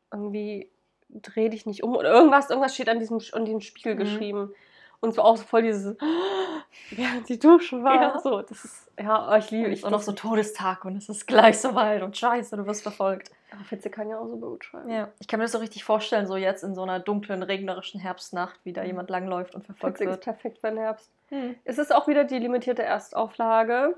irgendwie 0.09 0.71
dreh 1.09 1.49
dich 1.49 1.65
nicht 1.65 1.83
um 1.83 1.97
oder 1.97 2.13
irgendwas, 2.13 2.49
irgendwas 2.49 2.73
steht 2.73 2.87
an 2.87 2.99
diesem, 2.99 3.19
an 3.33 3.43
diesem 3.43 3.59
Spiegel 3.59 3.95
Mhm. 3.95 3.99
geschrieben. 3.99 4.55
Und 5.03 5.13
so 5.13 5.21
auch 5.21 5.35
so 5.35 5.43
voll 5.43 5.63
dieses, 5.63 5.97
während 6.91 7.27
sie 7.27 7.37
duschen 7.37 7.83
war. 7.83 7.95
Ja. 7.95 8.19
So, 8.19 8.41
das 8.41 8.63
ist, 8.63 8.91
ja, 8.97 9.29
oh, 9.31 9.35
ich 9.37 9.51
liebe 9.51 9.65
Und 9.67 9.73
ich 9.73 9.79
ist 9.79 9.85
auch 9.85 9.91
noch 9.91 10.01
so 10.01 10.13
Todestag 10.13 10.85
und 10.85 10.95
es 10.95 11.09
ist 11.09 11.27
gleich 11.27 11.59
so 11.59 11.75
weit 11.75 12.01
und 12.03 12.15
scheiße, 12.17 12.55
du 12.55 12.65
wirst 12.65 12.83
verfolgt. 12.83 13.29
Aber 13.51 13.63
Fitze 13.65 13.89
kann 13.89 14.09
ja 14.09 14.17
auch 14.17 14.27
so 14.27 14.37
gut 14.37 14.63
schreiben. 14.63 14.89
Ja, 14.89 15.09
ich 15.19 15.27
kann 15.27 15.39
mir 15.39 15.43
das 15.43 15.51
so 15.51 15.57
richtig 15.59 15.83
vorstellen, 15.83 16.25
so 16.25 16.37
jetzt 16.37 16.63
in 16.63 16.73
so 16.73 16.83
einer 16.83 16.99
dunklen, 16.99 17.43
regnerischen 17.43 17.99
Herbstnacht, 17.99 18.59
wie 18.63 18.71
da 18.71 18.83
jemand 18.83 19.09
langläuft 19.09 19.53
und 19.55 19.65
verfolgt 19.65 19.97
Fitze 19.97 20.09
ist 20.09 20.15
wird. 20.15 20.23
perfekt 20.23 20.59
für 20.59 20.69
den 20.69 20.77
Herbst. 20.77 21.11
Hm. 21.29 21.55
Es 21.65 21.77
ist 21.77 21.93
auch 21.93 22.07
wieder 22.07 22.23
die 22.23 22.39
limitierte 22.39 22.83
Erstauflage. 22.83 23.95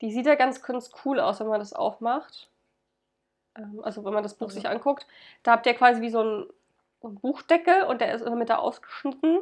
Die 0.00 0.10
sieht 0.12 0.26
ja 0.26 0.34
ganz, 0.34 0.62
ganz 0.62 0.90
cool 1.04 1.20
aus, 1.20 1.38
wenn 1.40 1.46
man 1.46 1.60
das 1.60 1.72
aufmacht. 1.72 2.48
Ähm, 3.56 3.80
Also 3.84 4.04
wenn 4.04 4.12
man 4.12 4.24
das 4.24 4.34
Buch 4.34 4.48
Also. 4.48 4.56
sich 4.56 4.68
anguckt. 4.68 5.06
Da 5.44 5.52
habt 5.52 5.66
ihr 5.66 5.74
quasi 5.74 6.00
wie 6.02 6.10
so 6.10 6.20
einen 6.20 7.14
Buchdeckel 7.20 7.84
und 7.84 8.00
der 8.00 8.12
ist 8.14 8.20
in 8.22 8.26
der 8.26 8.36
Mitte 8.36 8.58
ausgeschnitten. 8.58 9.38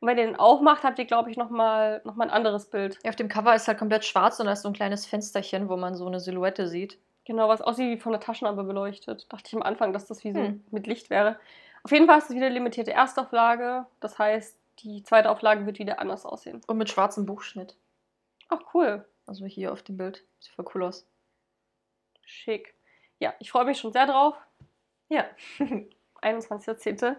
Und 0.00 0.08
wenn 0.08 0.18
ihr 0.18 0.26
den 0.26 0.36
aufmacht, 0.36 0.82
habt 0.84 0.98
ihr, 0.98 1.06
glaube 1.06 1.30
ich, 1.30 1.36
nochmal 1.36 2.02
noch 2.04 2.16
mal 2.16 2.24
ein 2.24 2.30
anderes 2.30 2.68
Bild. 2.68 2.98
Ja, 3.02 3.10
auf 3.10 3.16
dem 3.16 3.28
Cover 3.28 3.54
ist 3.54 3.66
halt 3.66 3.78
komplett 3.78 4.04
schwarz 4.04 4.38
und 4.40 4.46
da 4.46 4.52
ist 4.52 4.62
so 4.62 4.68
ein 4.68 4.74
kleines 4.74 5.06
Fensterchen, 5.06 5.68
wo 5.68 5.76
man 5.76 5.94
so 5.94 6.06
eine 6.06 6.20
Silhouette 6.20 6.68
sieht. 6.68 6.98
Genau, 7.24 7.48
was 7.48 7.62
aussieht 7.62 7.96
wie 7.96 8.00
von 8.00 8.12
der 8.12 8.20
Taschenlampe 8.20 8.62
beleuchtet. 8.64 9.26
Dachte 9.32 9.48
ich 9.48 9.54
am 9.56 9.62
Anfang, 9.62 9.92
dass 9.92 10.06
das 10.06 10.22
wie 10.22 10.32
so 10.32 10.38
Hm. 10.40 10.64
mit 10.70 10.86
Licht 10.86 11.10
wäre. 11.10 11.38
Auf 11.82 11.90
jeden 11.92 12.06
Fall 12.06 12.18
ist 12.18 12.30
es 12.30 12.36
wieder 12.36 12.50
limitierte 12.50 12.92
Erstauflage. 12.92 13.86
Das 14.00 14.18
heißt, 14.18 14.58
die 14.80 15.02
zweite 15.02 15.30
Auflage 15.30 15.64
wird 15.66 15.78
wieder 15.78 15.98
anders 15.98 16.26
aussehen. 16.26 16.60
Und 16.66 16.76
mit 16.78 16.90
schwarzem 16.90 17.24
Buchschnitt. 17.26 17.76
Ach, 18.48 18.60
cool. 18.74 19.04
Also 19.26 19.46
hier 19.46 19.72
auf 19.72 19.82
dem 19.82 19.96
Bild. 19.96 20.24
Sieht 20.40 20.52
voll 20.52 20.66
cool 20.74 20.84
aus. 20.84 21.06
Schick. 22.24 22.74
Ja, 23.18 23.34
ich 23.40 23.50
freue 23.50 23.64
mich 23.64 23.78
schon 23.78 23.92
sehr 23.92 24.06
drauf. 24.06 24.36
Ja. 25.08 25.24
21.10. 26.22 27.16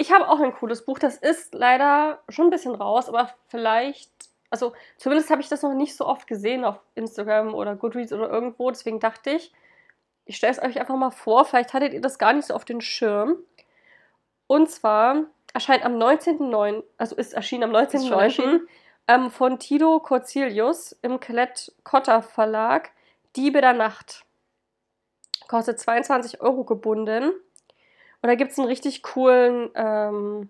Ich 0.00 0.12
habe 0.12 0.28
auch 0.28 0.38
ein 0.38 0.54
cooles 0.54 0.84
Buch. 0.84 1.00
Das 1.00 1.16
ist 1.16 1.52
leider 1.54 2.22
schon 2.28 2.46
ein 2.46 2.50
bisschen 2.50 2.76
raus, 2.76 3.08
aber 3.08 3.34
vielleicht, 3.48 4.08
also 4.48 4.72
zumindest 4.96 5.28
habe 5.28 5.42
ich 5.42 5.48
das 5.48 5.62
noch 5.62 5.74
nicht 5.74 5.96
so 5.96 6.06
oft 6.06 6.28
gesehen 6.28 6.64
auf 6.64 6.78
Instagram 6.94 7.52
oder 7.52 7.74
Goodreads 7.74 8.12
oder 8.12 8.30
irgendwo. 8.30 8.70
Deswegen 8.70 9.00
dachte 9.00 9.30
ich, 9.30 9.52
ich 10.24 10.36
stelle 10.36 10.52
es 10.52 10.62
euch 10.62 10.78
einfach 10.78 10.94
mal 10.94 11.10
vor. 11.10 11.44
Vielleicht 11.44 11.74
hattet 11.74 11.94
ihr 11.94 12.00
das 12.00 12.18
gar 12.18 12.32
nicht 12.32 12.46
so 12.46 12.54
auf 12.54 12.64
den 12.64 12.80
Schirm. 12.80 13.38
Und 14.46 14.70
zwar 14.70 15.24
erscheint 15.52 15.84
am 15.84 15.96
19.09., 15.96 16.84
also 16.96 17.16
ist 17.16 17.34
erschienen 17.34 17.64
am 17.64 17.74
Ist 17.74 18.06
schon 18.06 18.16
19.09. 18.16 18.22
erschienen? 18.22 18.68
Ähm, 19.08 19.30
von 19.32 19.58
Tito 19.58 19.98
Corzilius 19.98 20.92
im 21.02 21.18
Colette 21.18 21.72
Cotta 21.82 22.22
Verlag 22.22 22.90
Diebe 23.34 23.60
der 23.60 23.72
Nacht. 23.72 24.24
Kostet 25.48 25.80
22 25.80 26.40
Euro 26.40 26.62
gebunden. 26.62 27.32
Und 28.22 28.28
da 28.28 28.34
gibt 28.34 28.52
es 28.52 28.58
einen 28.58 28.68
richtig 28.68 29.02
coolen, 29.02 29.70
ähm, 29.74 30.48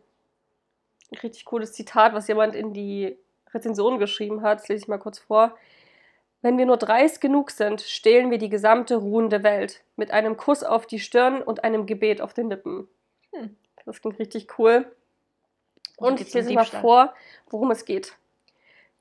richtig 1.22 1.44
cooles 1.44 1.72
Zitat, 1.72 2.14
was 2.14 2.28
jemand 2.28 2.54
in 2.54 2.72
die 2.72 3.16
Rezension 3.52 3.98
geschrieben 3.98 4.42
hat. 4.42 4.60
Das 4.60 4.68
lese 4.68 4.82
ich 4.82 4.88
mal 4.88 4.98
kurz 4.98 5.18
vor. 5.18 5.56
Wenn 6.40 6.56
wir 6.56 6.66
nur 6.66 6.76
dreist 6.76 7.20
genug 7.20 7.50
sind, 7.50 7.80
stehlen 7.80 8.30
wir 8.30 8.38
die 8.38 8.48
gesamte 8.48 8.96
ruhende 8.96 9.42
Welt. 9.42 9.82
Mit 9.96 10.12
einem 10.12 10.36
Kuss 10.36 10.62
auf 10.62 10.86
die 10.86 11.00
Stirn 11.00 11.42
und 11.42 11.64
einem 11.64 11.86
Gebet 11.86 12.20
auf 12.20 12.32
den 12.32 12.48
Lippen. 12.48 12.88
Hm. 13.32 13.56
Das 13.84 14.00
klingt 14.00 14.18
richtig 14.18 14.58
cool. 14.58 14.90
Und 15.96 16.20
ich 16.20 16.32
lese 16.32 16.52
mal 16.52 16.64
vor, 16.64 17.12
worum 17.50 17.70
es 17.72 17.84
geht. 17.84 18.16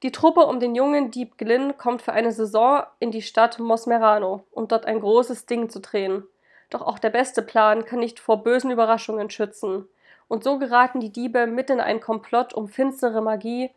Die 0.04 0.12
Truppe 0.12 0.42
um 0.42 0.60
den 0.60 0.76
jungen 0.76 1.12
Dieb 1.12 1.38
Glynn 1.38 1.78
kommt 1.78 2.02
für 2.02 2.14
eine 2.14 2.32
Saison 2.32 2.84
in 3.00 3.12
die 3.12 3.22
Stadt 3.22 3.60
Mosmerano, 3.60 4.44
um 4.52 4.68
dort 4.68 4.86
ein 4.86 5.00
großes 5.00 5.46
Ding 5.46 5.70
zu 5.70 5.80
drehen. 5.80 6.24
Doch 6.70 6.82
auch 6.82 7.00
der 7.00 7.10
beste 7.10 7.42
Plan 7.42 7.86
kann 7.86 8.00
nicht 8.00 8.20
vor 8.20 8.44
bösen 8.44 8.72
Überraschungen 8.72 9.30
schützen. 9.30 9.88
Und 10.28 10.44
so 10.44 10.60
geraten 10.60 11.00
die 11.00 11.12
Diebe 11.12 11.48
mit 11.48 11.70
in 11.70 11.80
einen 11.80 12.02
Komplott 12.02 12.54
um 12.54 12.68
finstere 12.68 13.22
Magie, 13.22 13.72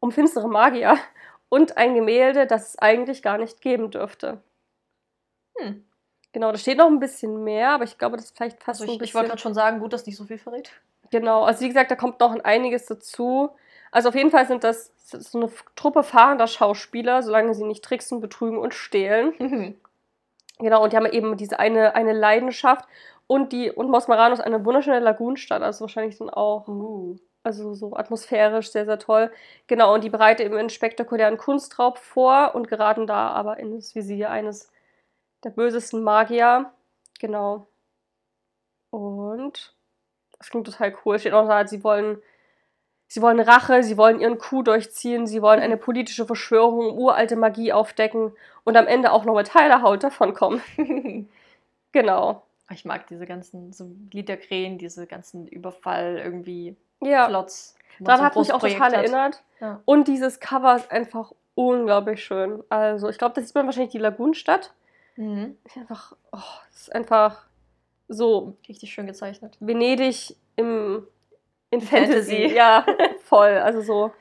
um 0.00 0.12
finstere 0.12 0.48
Magier 0.48 0.98
und 1.48 1.76
ein 1.78 1.94
Gemälde, 1.94 2.46
das 2.46 2.70
es 2.70 2.78
eigentlich 2.78 3.22
gar 3.22 3.38
nicht 3.38 3.60
geben 3.60 3.90
dürfte. 3.90 4.42
Hm. 5.56 5.84
Genau, 6.32 6.50
da 6.50 6.58
steht 6.58 6.78
noch 6.78 6.86
ein 6.86 6.98
bisschen 6.98 7.44
mehr, 7.44 7.70
aber 7.70 7.84
ich 7.84 7.98
glaube, 7.98 8.16
das 8.16 8.26
ist 8.26 8.36
vielleicht 8.36 8.62
fast 8.62 8.80
Also 8.80 8.84
ein 8.84 8.88
ich, 8.88 8.94
ich 8.94 9.00
bisschen. 9.00 9.14
wollte 9.14 9.28
gerade 9.28 9.40
schon 9.40 9.54
sagen, 9.54 9.80
gut, 9.80 9.92
dass 9.92 10.06
nicht 10.06 10.16
so 10.16 10.24
viel 10.24 10.38
verrät. 10.38 10.70
Genau, 11.10 11.44
also 11.44 11.60
wie 11.60 11.68
gesagt, 11.68 11.90
da 11.90 11.94
kommt 11.96 12.20
noch 12.20 12.34
einiges 12.44 12.86
dazu. 12.86 13.50
Also 13.90 14.08
auf 14.08 14.14
jeden 14.14 14.30
Fall 14.30 14.46
sind 14.46 14.64
das, 14.64 14.92
so 14.96 15.38
eine 15.38 15.50
Truppe 15.76 16.02
fahrender 16.02 16.46
Schauspieler, 16.46 17.22
solange 17.22 17.54
sie 17.54 17.64
nicht 17.64 17.84
tricksen, 17.84 18.20
betrügen 18.20 18.58
und 18.58 18.72
stehlen. 18.74 19.78
Genau, 20.62 20.82
und 20.84 20.92
die 20.92 20.96
haben 20.96 21.06
eben 21.06 21.36
diese 21.36 21.58
eine, 21.58 21.94
eine 21.96 22.12
Leidenschaft. 22.12 22.86
Und 23.26 23.52
die 23.52 23.70
und 23.70 23.90
Mos 23.90 24.08
Marano 24.08 24.34
ist 24.34 24.40
eine 24.40 24.64
wunderschöne 24.64 25.00
Lagunenstadt, 25.00 25.62
also 25.62 25.82
wahrscheinlich 25.82 26.18
dann 26.18 26.30
auch, 26.30 26.68
Uh. 26.68 27.16
also 27.42 27.74
so 27.74 27.94
atmosphärisch 27.96 28.70
sehr, 28.70 28.84
sehr 28.86 28.98
toll. 28.98 29.32
Genau, 29.66 29.94
und 29.94 30.04
die 30.04 30.10
bereiten 30.10 30.42
eben 30.42 30.56
einen 30.56 30.70
spektakulären 30.70 31.36
Kunstraub 31.38 31.98
vor 31.98 32.54
und 32.54 32.68
geraten 32.68 33.06
da 33.06 33.28
aber 33.28 33.58
in 33.58 33.74
das 33.74 33.94
Visier 33.94 34.30
eines 34.30 34.70
der 35.44 35.50
bösesten 35.50 36.02
Magier. 36.02 36.72
Genau. 37.20 37.66
Und 38.90 39.74
das 40.38 40.50
klingt 40.50 40.66
total 40.66 40.94
cool. 41.04 41.18
Steht 41.18 41.32
auch 41.32 41.48
da, 41.48 41.66
sie 41.66 41.82
wollen, 41.84 42.22
sie 43.12 43.20
wollen 43.20 43.40
Rache, 43.40 43.82
sie 43.82 43.98
wollen 43.98 44.20
ihren 44.20 44.38
Coup 44.38 44.64
durchziehen, 44.64 45.26
sie 45.26 45.42
wollen 45.42 45.60
eine 45.60 45.76
politische 45.76 46.24
Verschwörung, 46.24 46.96
uralte 46.96 47.36
Magie 47.36 47.70
aufdecken 47.70 48.32
und 48.64 48.74
am 48.78 48.86
Ende 48.86 49.12
auch 49.12 49.26
noch 49.26 49.34
mit 49.34 49.52
heiler 49.54 49.82
Haut 49.82 50.02
davonkommen. 50.02 50.62
Genau. 51.94 52.42
Ich 52.70 52.86
mag 52.86 53.06
diese 53.08 53.26
ganzen 53.26 53.70
so 53.74 53.90
Liederkrähen, 54.12 54.78
diese 54.78 55.06
ganzen 55.06 55.46
Überfall 55.46 56.22
irgendwie 56.24 56.74
Ja, 57.00 57.26
Plots. 57.28 57.76
daran 58.00 58.20
so 58.20 58.24
hat 58.24 58.36
mich 58.36 58.52
auch 58.54 58.60
total 58.60 58.80
hat. 58.80 58.92
erinnert. 58.94 59.42
Ja. 59.60 59.82
Und 59.84 60.08
dieses 60.08 60.40
Cover 60.40 60.74
ist 60.76 60.90
einfach 60.90 61.32
unglaublich 61.54 62.24
schön. 62.24 62.64
Also, 62.70 63.10
ich 63.10 63.18
glaube, 63.18 63.34
das 63.34 63.44
sieht 63.44 63.54
man 63.54 63.66
wahrscheinlich 63.66 63.92
die 63.92 63.98
Lagunenstadt. 63.98 64.72
Mhm. 65.16 65.58
Ist 65.66 65.76
einfach, 65.76 66.16
oh, 66.32 66.38
ist 66.74 66.94
einfach 66.94 67.44
so 68.08 68.56
Richtig 68.66 68.90
schön 68.90 69.06
gezeichnet. 69.06 69.58
Venedig 69.60 70.34
im, 70.56 71.06
in 71.72 71.80
Fantasy. 71.80 72.42
Fantasy. 72.42 72.54
Ja, 72.54 72.86
voll. 73.24 73.58
Also 73.58 73.80
so 73.80 74.12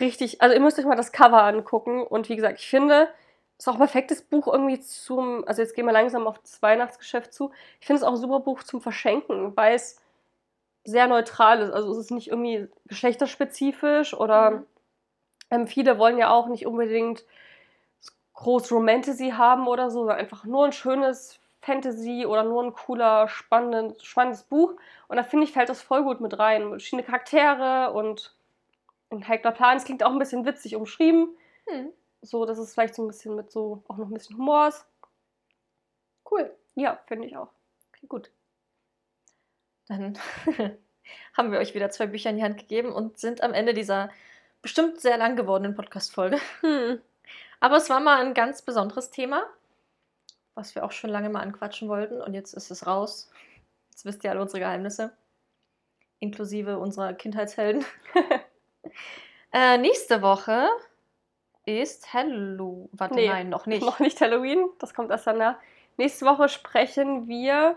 richtig. 0.00 0.42
Also 0.42 0.54
ihr 0.54 0.60
müsst 0.60 0.78
euch 0.78 0.84
mal 0.84 0.96
das 0.96 1.12
Cover 1.12 1.42
angucken. 1.44 2.02
Und 2.02 2.28
wie 2.28 2.36
gesagt, 2.36 2.58
ich 2.58 2.68
finde, 2.68 3.08
es 3.58 3.64
ist 3.64 3.68
auch 3.68 3.74
ein 3.74 3.78
perfektes 3.78 4.22
Buch 4.22 4.48
irgendwie 4.48 4.80
zum. 4.80 5.46
Also 5.46 5.62
jetzt 5.62 5.74
gehen 5.74 5.86
wir 5.86 5.92
langsam 5.92 6.26
auf 6.26 6.38
das 6.40 6.60
Weihnachtsgeschäft 6.62 7.32
zu. 7.32 7.52
Ich 7.80 7.86
finde 7.86 7.98
es 7.98 8.04
auch 8.04 8.12
ein 8.12 8.16
super 8.16 8.40
Buch 8.40 8.62
zum 8.64 8.80
Verschenken, 8.80 9.56
weil 9.56 9.74
es 9.76 10.00
sehr 10.84 11.06
neutral 11.06 11.60
ist. 11.60 11.70
Also 11.72 11.92
es 11.92 11.98
ist 11.98 12.10
nicht 12.10 12.28
irgendwie 12.28 12.68
geschlechterspezifisch 12.86 14.14
oder 14.14 14.50
Mhm. 14.50 14.66
ähm, 15.50 15.66
viele 15.66 15.98
wollen 15.98 16.18
ja 16.18 16.30
auch 16.30 16.48
nicht 16.48 16.66
unbedingt 16.66 17.24
groß 18.34 18.70
Romantasy 18.72 19.30
haben 19.30 19.66
oder 19.66 19.90
so, 19.90 20.00
sondern 20.00 20.18
einfach 20.18 20.44
nur 20.44 20.66
ein 20.66 20.72
schönes 20.72 21.40
Fantasy 21.66 22.24
oder 22.24 22.44
nur 22.44 22.62
ein 22.62 22.72
cooler, 22.72 23.28
spannendes, 23.28 24.02
spannendes 24.04 24.44
Buch. 24.44 24.76
Und 25.08 25.16
da 25.16 25.24
finde 25.24 25.44
ich, 25.44 25.52
fällt 25.52 25.68
das 25.68 25.82
voll 25.82 26.04
gut 26.04 26.20
mit 26.20 26.38
rein. 26.38 26.68
Verschiedene 26.70 27.02
Charaktere 27.02 27.92
und 27.92 28.34
ein 29.10 29.26
heikler 29.26 29.52
Plan. 29.52 29.76
Es 29.76 29.84
klingt 29.84 30.04
auch 30.04 30.12
ein 30.12 30.18
bisschen 30.18 30.46
witzig 30.46 30.76
umschrieben. 30.76 31.36
Hm. 31.66 31.92
So, 32.22 32.46
dass 32.46 32.58
es 32.58 32.72
vielleicht 32.72 32.94
so 32.94 33.02
ein 33.02 33.08
bisschen 33.08 33.34
mit 33.34 33.50
so 33.50 33.82
auch 33.88 33.96
noch 33.96 34.06
ein 34.06 34.14
bisschen 34.14 34.36
Humor 34.38 34.68
ist. 34.68 34.86
Cool. 36.30 36.54
Ja, 36.76 37.00
finde 37.06 37.26
ich 37.26 37.36
auch. 37.36 37.50
Okay, 37.88 38.06
gut. 38.06 38.30
Dann 39.88 40.18
haben 41.36 41.52
wir 41.52 41.58
euch 41.58 41.74
wieder 41.74 41.90
zwei 41.90 42.06
Bücher 42.06 42.30
in 42.30 42.36
die 42.36 42.42
Hand 42.42 42.58
gegeben 42.58 42.92
und 42.92 43.18
sind 43.18 43.42
am 43.42 43.54
Ende 43.54 43.74
dieser 43.74 44.10
bestimmt 44.62 45.00
sehr 45.00 45.18
lang 45.18 45.36
gewordenen 45.36 45.74
Podcast-Folge. 45.74 46.38
Hm. 46.60 47.00
Aber 47.58 47.76
es 47.76 47.90
war 47.90 48.00
mal 48.00 48.24
ein 48.24 48.34
ganz 48.34 48.62
besonderes 48.62 49.10
Thema, 49.10 49.44
was 50.56 50.74
wir 50.74 50.84
auch 50.84 50.90
schon 50.90 51.10
lange 51.10 51.28
mal 51.28 51.40
anquatschen 51.40 51.88
wollten. 51.88 52.20
Und 52.20 52.34
jetzt 52.34 52.54
ist 52.54 52.70
es 52.70 52.86
raus. 52.86 53.30
Jetzt 53.90 54.04
wisst 54.04 54.24
ihr 54.24 54.30
alle 54.30 54.40
unsere 54.40 54.58
Geheimnisse. 54.58 55.12
Inklusive 56.18 56.78
unserer 56.78 57.12
Kindheitshelden. 57.12 57.84
äh, 59.52 59.78
nächste 59.78 60.22
Woche 60.22 60.68
ist 61.66 62.12
Hello. 62.12 62.88
Warte, 62.92 63.14
Nee, 63.14 63.28
nein, 63.28 63.48
noch 63.50 63.66
nicht. 63.66 63.84
Noch 63.84 64.00
nicht 64.00 64.20
Halloween, 64.20 64.66
das 64.78 64.94
kommt 64.94 65.10
erst 65.10 65.26
danach. 65.26 65.56
Nächste 65.98 66.24
Woche 66.24 66.48
sprechen 66.48 67.28
wir 67.28 67.76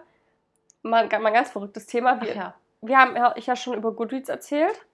mal, 0.81 1.07
mal 1.07 1.25
ein 1.27 1.33
ganz 1.33 1.51
verrücktes 1.51 1.85
Thema. 1.85 2.21
Wir, 2.21 2.35
ja. 2.35 2.55
wir 2.81 2.97
haben 2.97 3.15
ja, 3.15 3.33
ich 3.35 3.47
ja 3.47 3.55
schon 3.55 3.73
über 3.73 3.91
Goodreads 3.93 4.29
erzählt. 4.29 4.85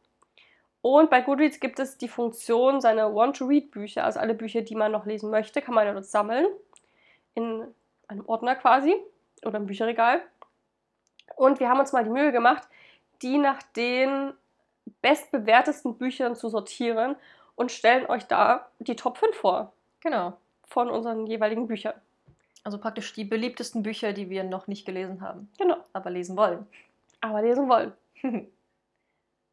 Und 0.82 1.10
bei 1.10 1.22
Goodreads 1.22 1.60
gibt 1.60 1.80
es 1.80 1.98
die 1.98 2.08
Funktion, 2.08 2.80
seine 2.80 3.14
Want-to-Read-Bücher, 3.14 4.04
also 4.04 4.20
alle 4.20 4.36
Bücher, 4.36 4.62
die 4.62 4.76
man 4.76 4.92
noch 4.92 5.06
lesen 5.06 5.32
möchte, 5.32 5.62
kann 5.62 5.74
man 5.74 5.88
ja 5.88 5.94
dort 5.94 6.06
sammeln. 6.06 6.46
In 7.36 7.64
einem 8.08 8.26
Ordner 8.28 8.56
quasi 8.56 8.96
oder 9.46 9.58
im 9.58 9.68
Bücherregal. 9.68 10.22
Und 11.36 11.60
wir 11.60 11.70
haben 11.70 11.80
uns 11.80 11.92
mal 11.94 12.04
die 12.04 12.10
Mühe 12.10 12.32
gemacht, 12.32 12.68
die 13.22 13.38
nach 13.38 13.62
den 13.76 14.34
bestbewertesten 15.02 15.98
Büchern 15.98 16.36
zu 16.36 16.50
sortieren 16.50 17.16
und 17.56 17.72
stellen 17.72 18.06
euch 18.08 18.26
da 18.26 18.68
die 18.80 18.96
Top 18.96 19.18
5 19.18 19.36
vor 19.36 19.74
Genau. 20.02 20.34
von 20.68 20.90
unseren 20.90 21.26
jeweiligen 21.28 21.68
Büchern. 21.68 21.94
Also 22.64 22.78
praktisch 22.80 23.14
die 23.14 23.24
beliebtesten 23.26 23.84
Bücher, 23.84 24.14
die 24.14 24.30
wir 24.30 24.44
noch 24.44 24.68
nicht 24.68 24.86
gelesen 24.86 25.22
haben, 25.22 25.52
Genau. 25.58 25.78
aber 25.94 26.10
lesen 26.10 26.36
wollen. 26.38 26.66
Aber 27.22 27.42
lesen 27.42 27.70
wollen. 27.70 27.94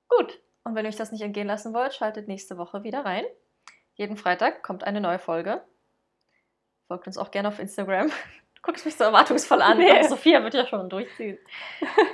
Gut. 0.09 0.41
Und 0.65 0.75
wenn 0.75 0.85
ihr 0.85 0.89
euch 0.89 0.97
das 0.97 1.13
nicht 1.13 1.23
entgehen 1.23 1.47
lassen 1.47 1.75
wollt, 1.75 1.95
schaltet 1.95 2.29
nächste 2.29 2.57
Woche 2.59 2.83
wieder 2.85 3.05
rein. 3.05 3.25
Jeden 3.95 4.17
Freitag 4.17 4.63
kommt 4.63 4.85
eine 4.85 5.01
neue 5.01 5.19
Folge. 5.19 5.63
Folgt 6.93 7.06
uns 7.06 7.16
auch 7.16 7.31
gerne 7.31 7.48
auf 7.48 7.59
Instagram. 7.59 8.10
Du 8.55 8.70
guckst 8.70 8.85
mich 8.85 8.94
so 8.94 9.02
erwartungsvoll 9.02 9.60
an. 9.60 9.78
Nee. 9.78 10.05
Sophia 10.05 10.40
wird 10.44 10.55
ja 10.55 10.64
schon 10.64 10.89
durchziehen. 10.89 11.36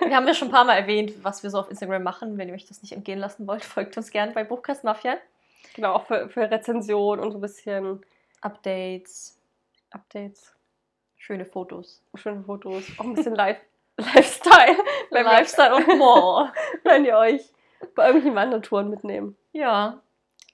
Wir 0.00 0.16
haben 0.16 0.26
ja 0.26 0.32
schon 0.32 0.48
ein 0.48 0.50
paar 0.52 0.64
Mal 0.64 0.76
erwähnt, 0.76 1.12
was 1.22 1.42
wir 1.42 1.50
so 1.50 1.58
auf 1.58 1.68
Instagram 1.68 2.02
machen. 2.02 2.38
Wenn 2.38 2.48
ihr 2.48 2.54
euch 2.54 2.64
das 2.64 2.80
nicht 2.80 2.92
entgehen 2.92 3.18
lassen 3.18 3.46
wollt, 3.46 3.64
folgt 3.66 3.98
uns 3.98 4.10
gerne 4.10 4.32
bei 4.32 4.44
Buchkast 4.44 4.82
Mafia. 4.84 5.18
Genau, 5.74 5.94
auch 5.94 6.06
für, 6.06 6.30
für 6.30 6.50
Rezension 6.50 7.18
und 7.18 7.32
so 7.32 7.38
ein 7.38 7.40
bisschen 7.42 8.00
Updates, 8.40 9.38
Updates, 9.90 10.54
schöne 11.18 11.44
Fotos. 11.44 12.02
schöne 12.14 12.44
Fotos, 12.44 12.84
auch 12.98 13.04
ein 13.04 13.14
bisschen 13.14 13.34
Live 13.34 13.58
Lifestyle. 13.98 14.76
Beim 15.10 15.26
Lifestyle 15.26 15.74
und 15.74 15.98
more. 15.98 16.52
Wenn 16.84 17.04
ihr 17.04 17.18
euch 17.18 17.42
bei 17.94 18.06
irgendwelchen 18.06 18.36
Wandertouren 18.36 18.88
mitnehmen. 18.88 19.36
Ja, 19.52 20.00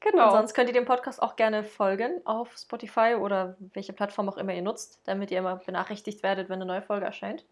Genau. 0.05 0.26
Und 0.26 0.32
sonst 0.32 0.52
könnt 0.55 0.68
ihr 0.68 0.74
dem 0.74 0.85
Podcast 0.85 1.22
auch 1.22 1.35
gerne 1.35 1.64
folgen 1.64 2.20
auf 2.26 2.55
Spotify 2.59 3.16
oder 3.18 3.56
welche 3.72 3.94
Plattform 3.94 4.28
auch 4.28 4.36
immer 4.36 4.52
ihr 4.52 4.60
nutzt, 4.60 5.01
damit 5.05 5.31
ihr 5.31 5.39
immer 5.39 5.56
benachrichtigt 5.56 6.22
werdet, 6.22 6.51
wenn 6.51 6.56
eine 6.56 6.66
neue 6.66 6.82
Folge 6.82 7.06
erscheint. 7.06 7.47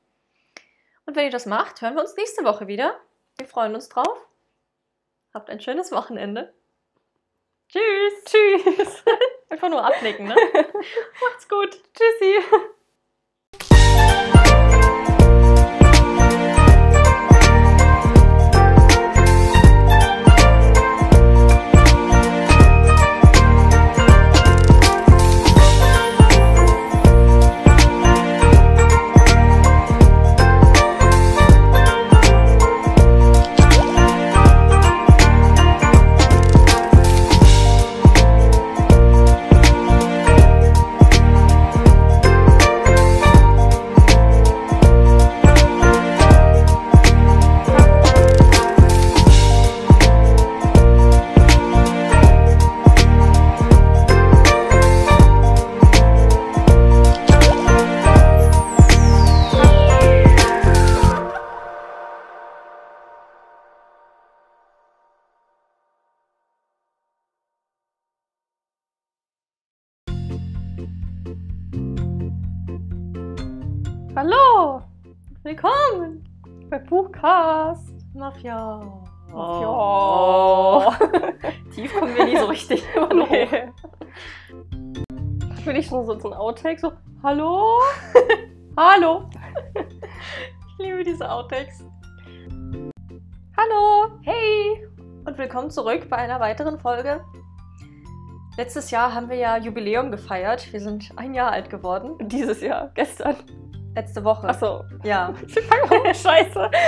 Und 1.06 1.16
wenn 1.16 1.24
ihr 1.24 1.30
das 1.30 1.46
macht, 1.46 1.80
hören 1.80 1.94
wir 1.94 2.02
uns 2.02 2.14
nächste 2.14 2.44
Woche 2.44 2.66
wieder. 2.66 3.00
Wir 3.38 3.46
freuen 3.46 3.74
uns 3.74 3.88
drauf. 3.88 4.26
Habt 5.32 5.48
ein 5.48 5.60
schönes 5.60 5.92
Wochenende. 5.92 6.52
Tschüss. 7.70 8.24
Tschüss. 8.26 9.02
Einfach 9.48 9.70
nur 9.70 9.82
abnicken, 9.82 10.26
ne? 10.26 10.36
Macht's 11.22 11.48
gut. 11.48 11.80
Tschüssi. 11.94 12.68
Bei 77.22 77.28
Buchcast. 77.28 77.94
Mafia. 78.14 78.80
Ja. 79.32 80.98
Tief 81.74 81.94
kommen 81.94 82.14
wir 82.14 82.24
nie 82.24 82.36
so 82.36 82.46
richtig. 82.46 82.84
Immer 82.94 83.14
nur 83.14 83.28
hoch. 83.28 83.30
Nee. 83.30 83.72
Bin 85.64 85.76
ich 85.76 85.86
schon 85.86 86.04
so 86.04 86.12
ein 86.12 86.34
Outtake? 86.34 86.80
So, 86.80 86.92
hallo? 87.22 87.78
hallo? 88.76 89.30
Ich 89.74 90.78
liebe 90.78 91.04
diese 91.04 91.30
Outtakes. 91.30 91.84
Hallo? 93.56 94.18
Hey 94.22 94.86
und 95.24 95.38
willkommen 95.38 95.70
zurück 95.70 96.08
bei 96.10 96.16
einer 96.16 96.40
weiteren 96.40 96.80
Folge 96.80 97.24
Letztes 98.58 98.90
Jahr 98.90 99.14
haben 99.14 99.30
wir 99.30 99.36
ja 99.36 99.56
Jubiläum 99.56 100.10
gefeiert. 100.10 100.72
Wir 100.72 100.80
sind 100.80 101.10
ein 101.16 101.32
Jahr 101.32 101.52
alt 101.52 101.70
geworden. 101.70 102.16
Dieses 102.28 102.60
Jahr, 102.60 102.90
gestern. 102.94 103.36
Letzte 103.94 104.24
Woche. 104.24 104.48
Achso. 104.48 104.85
Ja. 105.05 105.32
Wir 105.47 105.62
fangen 105.64 105.90
an 105.90 106.02
der 106.05 106.14
Scheiße. 106.14 106.70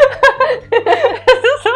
Das 1.27 1.37
ist 1.37 1.63
so. 1.63 1.71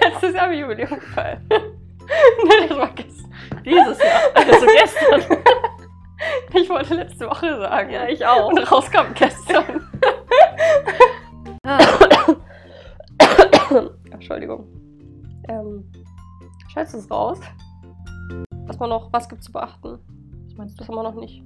Letztes 0.00 0.34
Jahr 0.34 0.44
haben 0.44 0.52
wir 0.52 0.58
Jubiläum 0.58 0.88
gefeiert. 0.98 1.40
Nein, 1.48 2.68
das 2.68 2.78
war 2.78 2.88
gestern. 2.90 3.32
Dieses 3.64 3.98
Jahr. 3.98 4.20
Also 4.34 4.66
gestern. 4.66 5.38
Ich 6.54 6.68
wollte 6.70 6.94
letzte 6.94 7.26
Woche 7.28 7.56
sagen. 7.58 7.90
Ja, 7.90 8.06
ich 8.08 8.24
auch. 8.24 8.48
Und 8.48 8.58
rauskam 8.70 9.12
gestern. 9.14 9.86
Ah, 11.66 11.88
Entschuldigung. 14.10 14.66
Ähm, 15.48 15.90
scheiße 16.72 16.98
es 16.98 17.10
raus. 17.10 17.40
Was 18.66 18.78
man 18.78 18.90
noch, 18.90 19.12
was 19.12 19.28
gibt's 19.28 19.46
zu 19.46 19.52
beachten? 19.52 19.98
Was 20.46 20.54
meinst 20.56 20.80
Das 20.80 20.86
du? 20.86 20.92
haben 20.92 21.02
wir 21.02 21.10
noch 21.10 21.20
nicht. 21.20 21.42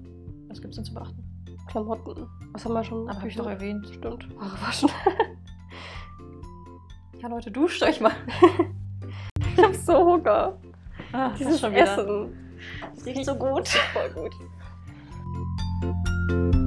Was 0.49 0.61
gibt's 0.61 0.77
denn 0.77 0.85
zu 0.85 0.95
beachten? 0.95 1.25
Klamotten. 1.69 2.27
Was 2.53 2.65
haben 2.65 2.73
wir 2.75 2.85
schon? 2.85 3.09
Aber 3.09 3.19
hab 3.21 3.27
ich 3.27 3.37
doch 3.37 3.47
erwähnt. 3.47 3.87
Stimmt. 3.93 4.29
Haare 4.41 4.61
waschen. 4.67 4.91
Ja, 7.21 7.27
Leute, 7.27 7.51
duscht 7.51 7.83
euch 7.83 8.01
mal. 8.01 8.13
Ich 9.57 9.65
hab 9.65 9.75
so 9.75 9.95
Hunger. 10.05 10.57
Ah, 11.13 11.31
Dieses 11.37 11.61
Essen. 11.65 12.33
Das 12.95 13.05
riecht 13.05 13.25
so 13.25 13.35
gut. 13.35 13.67
Voll 13.67 14.11
gut. 14.11 14.35